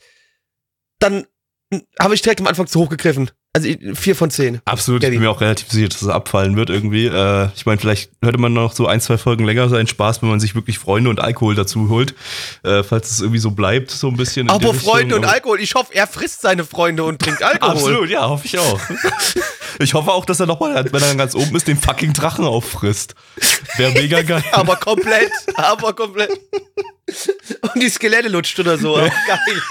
dann 0.98 1.26
hm, 1.72 1.86
habe 2.00 2.14
ich 2.14 2.22
direkt 2.22 2.40
am 2.40 2.46
Anfang 2.46 2.66
zu 2.66 2.80
hoch 2.80 2.88
gegriffen. 2.88 3.30
Also 3.54 3.68
4 3.94 4.14
von 4.14 4.30
10. 4.30 4.60
Absolut, 4.66 5.00
ich 5.02 5.06
Gabby. 5.06 5.16
bin 5.16 5.22
mir 5.24 5.30
auch 5.30 5.40
relativ 5.40 5.70
sicher, 5.70 5.88
dass 5.88 6.02
es 6.02 6.08
abfallen 6.08 6.54
wird 6.56 6.68
irgendwie. 6.68 7.06
Äh, 7.06 7.48
ich 7.56 7.64
meine, 7.64 7.80
vielleicht 7.80 8.10
hörte 8.22 8.38
man 8.38 8.52
noch 8.52 8.72
so 8.72 8.86
ein, 8.86 9.00
zwei 9.00 9.16
Folgen 9.16 9.44
länger 9.44 9.68
seinen 9.70 9.86
Spaß, 9.86 10.20
wenn 10.22 10.28
man 10.28 10.38
sich 10.38 10.54
wirklich 10.54 10.78
Freunde 10.78 11.08
und 11.08 11.18
Alkohol 11.18 11.54
dazu 11.54 11.88
holt. 11.88 12.14
Äh, 12.62 12.82
falls 12.82 13.10
es 13.10 13.20
irgendwie 13.20 13.38
so 13.40 13.50
bleibt, 13.52 13.90
so 13.90 14.08
ein 14.08 14.16
bisschen. 14.16 14.50
Richtung. 14.50 14.74
Freunde 14.74 15.16
und 15.16 15.24
Aber- 15.24 15.32
Alkohol. 15.32 15.60
Ich 15.60 15.74
hoffe, 15.74 15.94
er 15.94 16.06
frisst 16.06 16.42
seine 16.42 16.64
Freunde 16.64 17.04
und 17.04 17.20
trinkt 17.20 17.42
Alkohol. 17.42 17.70
Absolut, 17.70 18.10
ja, 18.10 18.28
hoffe 18.28 18.46
ich 18.46 18.58
auch. 18.58 18.78
ich 19.78 19.94
hoffe 19.94 20.12
auch, 20.12 20.26
dass 20.26 20.40
er 20.40 20.46
nochmal, 20.46 20.74
wenn 20.74 21.02
er 21.02 21.08
dann 21.08 21.18
ganz 21.18 21.34
oben 21.34 21.56
ist, 21.56 21.66
den 21.66 21.78
fucking 21.78 22.12
Drachen 22.12 22.44
auffrisst. 22.44 23.14
Wäre 23.76 23.92
mega 23.92 24.20
geil. 24.22 24.44
Aber 24.52 24.76
komplett, 24.76 25.30
aber 25.56 25.94
komplett. 25.94 26.30
Und 27.62 27.82
die 27.82 27.88
Skelette 27.88 28.28
lutscht 28.28 28.60
oder 28.60 28.76
so. 28.76 28.96
Auch 28.96 29.00
geil. 29.26 29.62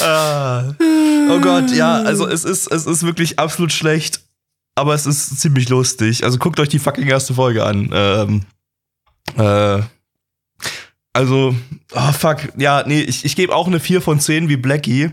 Ah. 0.00 0.74
Oh 1.30 1.40
Gott, 1.40 1.70
ja, 1.72 2.02
also 2.02 2.26
es 2.28 2.44
ist, 2.44 2.66
es 2.70 2.86
ist 2.86 3.02
wirklich 3.04 3.38
absolut 3.38 3.72
schlecht, 3.72 4.20
aber 4.74 4.94
es 4.94 5.06
ist 5.06 5.40
ziemlich 5.40 5.68
lustig. 5.68 6.24
Also 6.24 6.38
guckt 6.38 6.60
euch 6.60 6.68
die 6.68 6.78
fucking 6.78 7.06
erste 7.08 7.34
Folge 7.34 7.64
an. 7.64 7.90
Ähm, 7.92 8.44
äh, 9.36 9.82
also, 11.14 11.54
oh 11.94 12.12
fuck, 12.12 12.38
ja, 12.56 12.84
nee, 12.86 13.02
ich, 13.02 13.24
ich 13.24 13.36
gebe 13.36 13.54
auch 13.54 13.66
eine 13.66 13.80
4 13.80 14.00
von 14.00 14.18
10 14.18 14.48
wie 14.48 14.56
Blackie, 14.56 15.10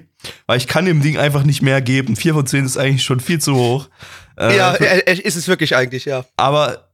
weil 0.48 0.58
ich 0.58 0.68
kann 0.68 0.86
dem 0.86 1.02
Ding 1.02 1.18
einfach 1.18 1.44
nicht 1.44 1.62
mehr 1.62 1.82
geben. 1.82 2.16
4 2.16 2.34
von 2.34 2.48
10 2.48 2.66
ist 2.66 2.78
eigentlich 2.78 3.04
schon 3.04 3.20
viel 3.20 3.40
zu 3.40 3.56
hoch. 3.56 3.90
Äh, 4.38 4.56
Ja, 4.56 4.72
ist 4.72 5.36
es 5.36 5.48
wirklich 5.48 5.76
eigentlich, 5.76 6.06
ja. 6.06 6.26
aber 6.38 6.90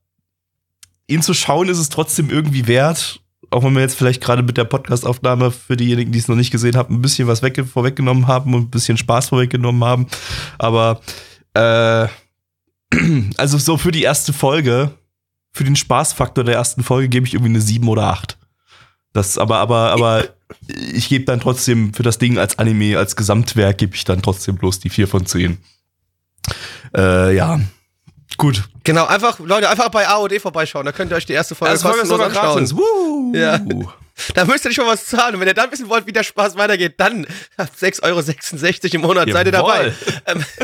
ihn 1.08 1.22
zu 1.22 1.36
schauen 1.36 1.70
ist 1.70 1.78
es 1.78 1.90
trotzdem 1.90 2.30
irgendwie 2.32 2.68
wert. 2.68 3.20
Auch 3.56 3.64
wenn 3.64 3.74
wir 3.74 3.80
jetzt 3.80 3.96
vielleicht 3.96 4.22
gerade 4.22 4.44
mit 4.44 4.58
der 4.58 4.66
Podcastaufnahme 4.66 5.50
für 5.50 5.78
diejenigen, 5.78 6.12
die 6.12 6.20
es 6.20 6.28
noch 6.28 6.36
nicht 6.36 6.52
gesehen 6.52 6.76
haben, 6.76 6.96
ein 6.96 7.02
bisschen 7.02 7.30
was 7.30 7.42
weg, 7.42 7.64
vorweggenommen 7.66 8.28
haben 8.28 8.54
und 8.54 8.64
ein 8.64 8.70
bisschen 8.70 8.98
Spaß 8.98 9.30
vorweggenommen 9.30 9.82
haben. 9.86 10.08
Aber 10.58 11.00
äh, 11.54 12.10
also 13.38 13.58
so 13.58 13.78
für 13.78 13.94
die 13.94 14.04
erste 14.04 14.34
Folge, 14.34 14.92
für 15.54 15.64
den 15.64 15.78
Spaßfaktor 15.78 16.44
der 16.44 16.56
ersten 16.56 16.84
Folge 16.84 17.08
gebe 17.08 17.26
ich 17.26 17.34
irgendwie 17.34 17.52
eine 17.52 17.62
7 17.62 17.88
oder 17.88 18.08
8. 18.08 18.38
Das 19.14 19.38
aber, 19.38 19.60
aber, 19.60 19.92
aber 19.92 20.26
ich 20.68 21.08
gebe 21.08 21.24
dann 21.24 21.40
trotzdem 21.40 21.94
für 21.94 22.04
das 22.04 22.18
Ding 22.18 22.38
als 22.38 22.60
Anime, 22.60 22.98
als 22.98 23.16
Gesamtwerk 23.16 23.78
gebe 23.78 23.96
ich 23.96 24.04
dann 24.04 24.22
trotzdem 24.22 24.58
bloß 24.58 24.82
die 24.82 24.90
4 24.90 25.08
von 25.08 25.26
10. 25.26 25.60
Äh, 26.94 27.34
ja. 27.38 27.62
Gut. 28.38 28.64
Genau, 28.84 29.06
einfach, 29.06 29.40
Leute, 29.40 29.70
einfach 29.70 29.90
bei 29.90 30.08
AOD 30.08 30.40
vorbeischauen. 30.42 30.86
Da 30.86 30.92
könnt 30.92 31.12
ihr 31.12 31.16
euch 31.16 31.26
die 31.26 31.34
erste 31.34 31.56
Folge 31.56 31.80
kostenlos 31.80 32.20
anschauen. 32.20 32.70
Woo. 32.72 33.34
Ja. 33.36 33.60
Da 34.34 34.46
müsst 34.46 34.66
ihr 34.66 34.70
nicht 34.70 34.78
mal 34.78 34.88
was 34.88 35.06
zahlen. 35.06 35.36
Und 35.36 35.42
wenn 35.42 35.48
ihr 35.48 35.54
dann 35.54 35.72
wissen 35.72 35.90
wollt, 35.90 36.08
wie 36.08 36.14
der 36.14 36.24
Spaß 36.24 36.56
weitergeht, 36.56 36.96
dann 36.98 37.28
ab 37.58 37.70
6,66 37.80 38.04
Euro 38.04 38.96
im 38.96 39.02
Monat 39.02 39.30
seid 39.32 39.46
ihr 39.48 39.52
dabei. 39.52 39.94
Ähm, 40.26 40.46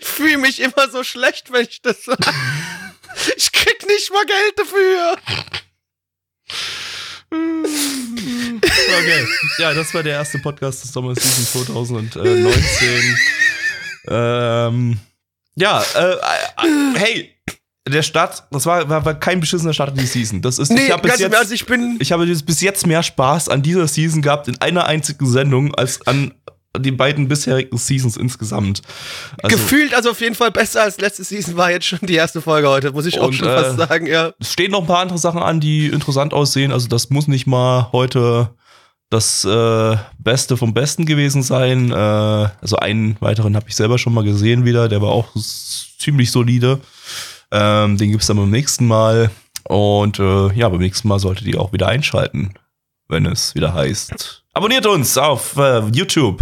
ich 0.00 0.06
fühle 0.06 0.38
mich 0.38 0.60
immer 0.60 0.88
so 0.90 1.04
schlecht, 1.04 1.52
wenn 1.52 1.66
ich 1.66 1.82
das 1.82 2.04
sage. 2.04 2.24
Ich 3.36 3.52
krieg 3.52 3.86
nicht 3.86 4.12
mal 4.12 4.24
Geld 4.24 4.58
dafür. 4.58 5.16
Okay. 8.98 9.26
Ja, 9.58 9.74
das 9.74 9.92
war 9.92 10.02
der 10.02 10.14
erste 10.14 10.38
Podcast 10.38 10.82
des 10.82 10.92
Sommer 10.92 11.14
Season 11.14 11.66
2019. 11.66 12.22
ähm, 14.10 14.98
ja, 15.56 15.82
äh, 15.96 16.12
äh, 16.12 16.18
hey, 16.96 17.30
der 17.88 18.02
Start, 18.02 18.44
das 18.50 18.66
war, 18.66 18.88
war, 18.88 19.04
war 19.04 19.14
kein 19.14 19.40
beschissener 19.40 19.72
Start 19.72 19.90
in 19.90 19.96
die 19.96 20.06
Season. 20.06 20.42
Das 20.42 20.58
ist, 20.58 20.70
Nee, 20.70 20.86
ich 20.86 20.92
habe 20.92 21.08
bis 21.08 21.18
jetzt, 21.18 21.52
ich 21.52 21.66
bin. 21.66 21.96
ich 22.00 22.12
habe 22.12 22.24
jetzt 22.26 22.44
bis 22.46 22.60
jetzt 22.60 22.86
mehr 22.86 23.02
Spaß 23.02 23.48
an 23.48 23.62
dieser 23.62 23.88
Season 23.88 24.22
gehabt 24.22 24.48
in 24.48 24.60
einer 24.60 24.84
einzigen 24.84 25.26
Sendung 25.26 25.74
als 25.74 26.06
an 26.06 26.32
den 26.76 26.96
beiden 26.96 27.28
bisherigen 27.28 27.76
Seasons 27.76 28.16
insgesamt. 28.16 28.82
Also, 29.42 29.56
gefühlt 29.56 29.94
also 29.94 30.10
auf 30.10 30.20
jeden 30.20 30.34
Fall 30.34 30.50
besser 30.50 30.82
als 30.82 31.00
letzte 31.00 31.24
Season 31.24 31.56
war 31.56 31.70
jetzt 31.70 31.86
schon 31.86 32.00
die 32.02 32.14
erste 32.14 32.40
Folge 32.40 32.68
heute, 32.68 32.92
muss 32.92 33.06
ich 33.06 33.18
auch 33.18 33.28
Und, 33.28 33.34
schon 33.34 33.48
äh, 33.48 33.62
fast 33.62 33.78
sagen, 33.78 34.06
ja. 34.06 34.32
Es 34.38 34.52
stehen 34.52 34.70
noch 34.70 34.82
ein 34.82 34.86
paar 34.86 35.00
andere 35.00 35.18
Sachen 35.18 35.42
an, 35.42 35.60
die 35.60 35.86
interessant 35.86 36.34
aussehen. 36.34 36.70
Also 36.70 36.86
das 36.86 37.10
muss 37.10 37.26
nicht 37.26 37.46
mal 37.46 37.88
heute 37.92 38.50
das 39.10 39.44
äh, 39.44 39.96
Beste 40.18 40.56
vom 40.56 40.74
Besten 40.74 41.06
gewesen 41.06 41.42
sein. 41.42 41.90
Äh, 41.90 41.94
also 41.94 42.76
einen 42.76 43.16
weiteren 43.20 43.56
habe 43.56 43.68
ich 43.68 43.76
selber 43.76 43.98
schon 43.98 44.12
mal 44.14 44.24
gesehen 44.24 44.64
wieder. 44.64 44.88
Der 44.88 45.00
war 45.00 45.10
auch 45.10 45.34
ziemlich 45.34 46.30
solide. 46.30 46.80
Ähm, 47.50 47.96
den 47.96 48.10
gibt's 48.10 48.26
dann 48.26 48.36
beim 48.36 48.50
nächsten 48.50 48.86
Mal. 48.86 49.30
Und 49.64 50.18
äh, 50.18 50.52
ja, 50.52 50.68
beim 50.68 50.80
nächsten 50.80 51.08
Mal 51.08 51.18
solltet 51.18 51.46
ihr 51.46 51.60
auch 51.60 51.72
wieder 51.72 51.88
einschalten, 51.88 52.54
wenn 53.08 53.26
es 53.26 53.54
wieder 53.54 53.74
heißt. 53.74 54.44
Abonniert 54.52 54.86
uns 54.86 55.16
auf 55.16 55.56
äh, 55.56 55.80
YouTube 55.88 56.40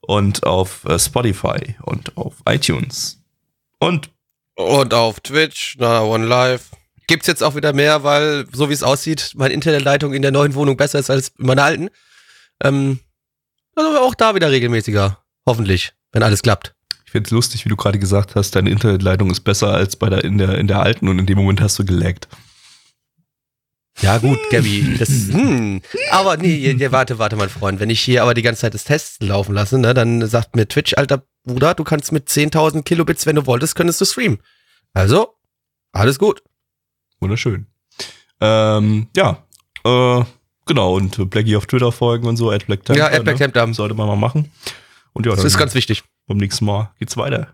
und 0.00 0.44
auf 0.44 0.84
äh, 0.84 0.98
Spotify 0.98 1.76
und 1.82 2.16
auf 2.16 2.34
iTunes. 2.48 3.20
Und 3.78 4.10
Und 4.56 4.94
auf 4.94 5.20
Twitch, 5.20 5.76
na 5.78 6.02
One 6.02 6.26
Live. 6.26 6.70
Gibt's 7.06 7.26
jetzt 7.26 7.42
auch 7.42 7.54
wieder 7.54 7.72
mehr, 7.72 8.02
weil, 8.02 8.46
so 8.52 8.70
wie 8.70 8.72
es 8.72 8.82
aussieht, 8.82 9.32
meine 9.34 9.54
Internetleitung 9.54 10.14
in 10.14 10.22
der 10.22 10.32
neuen 10.32 10.54
Wohnung 10.54 10.76
besser 10.76 10.98
ist 10.98 11.10
als 11.10 11.32
in 11.38 11.46
meiner 11.46 11.64
alten. 11.64 11.90
Ähm, 12.62 13.00
also 13.74 13.98
auch 13.98 14.14
da 14.14 14.34
wieder 14.34 14.50
regelmäßiger. 14.50 15.18
Hoffentlich, 15.46 15.92
wenn 16.12 16.22
alles 16.22 16.42
klappt. 16.42 16.74
Ich 17.04 17.12
find's 17.12 17.30
lustig, 17.30 17.64
wie 17.64 17.68
du 17.68 17.76
gerade 17.76 17.98
gesagt 17.98 18.34
hast, 18.34 18.56
deine 18.56 18.70
Internetleitung 18.70 19.30
ist 19.30 19.40
besser 19.40 19.72
als 19.72 19.96
bei 19.96 20.08
der 20.08 20.24
in 20.24 20.38
der 20.38 20.58
in 20.58 20.66
der 20.66 20.80
alten 20.80 21.08
und 21.08 21.18
in 21.18 21.26
dem 21.26 21.38
Moment 21.38 21.60
hast 21.60 21.78
du 21.78 21.84
gelaggt. 21.84 22.28
Ja, 24.00 24.18
gut, 24.18 24.38
Gabby. 24.50 24.96
Das, 24.98 25.08
hm. 25.08 25.80
Aber 26.10 26.36
nee, 26.36 26.76
warte, 26.90 27.18
warte, 27.18 27.36
mein 27.36 27.48
Freund. 27.48 27.78
Wenn 27.78 27.90
ich 27.90 28.00
hier 28.00 28.22
aber 28.22 28.34
die 28.34 28.42
ganze 28.42 28.62
Zeit 28.62 28.74
das 28.74 28.84
Testen 28.84 29.28
laufen 29.28 29.54
lasse, 29.54 29.78
ne, 29.78 29.94
dann 29.94 30.26
sagt 30.26 30.56
mir 30.56 30.66
Twitch, 30.66 30.94
alter 30.94 31.24
Bruder, 31.44 31.74
du 31.74 31.84
kannst 31.84 32.10
mit 32.10 32.28
10.000 32.28 32.82
Kilobits, 32.82 33.26
wenn 33.26 33.36
du 33.36 33.46
wolltest, 33.46 33.76
könntest 33.76 34.00
du 34.00 34.04
streamen. 34.04 34.38
Also, 34.94 35.34
alles 35.92 36.18
gut. 36.18 36.42
Wunderschön. 37.24 37.66
Ähm, 38.40 39.08
ja, 39.16 39.38
äh, 39.84 40.22
genau. 40.66 40.94
Und 40.94 41.30
Blackie 41.30 41.56
auf 41.56 41.66
Twitter 41.66 41.90
folgen 41.90 42.26
und 42.28 42.36
so, 42.36 42.50
at 42.50 42.66
Black 42.66 42.86
Ja, 42.90 43.06
at 43.06 43.24
Black 43.24 43.38
Temp, 43.38 43.54
ne? 43.54 43.74
Sollte 43.74 43.94
man 43.94 44.06
mal 44.06 44.16
machen. 44.16 44.52
Und 45.14 45.26
ja, 45.26 45.34
Das 45.34 45.44
ist 45.44 45.58
ganz 45.58 45.74
wichtig. 45.74 46.04
beim 46.26 46.36
nächsten 46.36 46.64
Mal 46.66 46.90
geht's 46.98 47.16
weiter. 47.16 47.48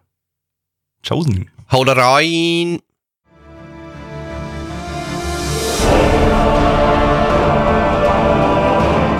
Tschaußen. 1.02 1.48
Haut 1.70 1.88
rein. 1.88 2.80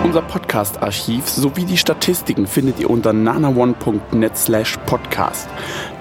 Unser 0.05 0.23
Podcast-Archiv 0.23 1.29
sowie 1.29 1.65
die 1.65 1.77
Statistiken 1.77 2.47
findet 2.49 2.81
ihr 2.81 2.91
unter 2.91 3.13
nanaone.net 3.13 4.37
slash 4.37 4.77
podcast. 4.87 5.49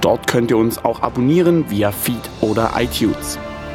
Dort 0.01 0.25
könnt 0.25 0.49
ihr 0.49 0.57
uns 0.57 0.83
auch 0.83 1.03
abonnieren 1.03 1.69
via 1.69 1.91
Feed 1.91 2.27
oder 2.41 2.71
iTunes. 2.75 3.37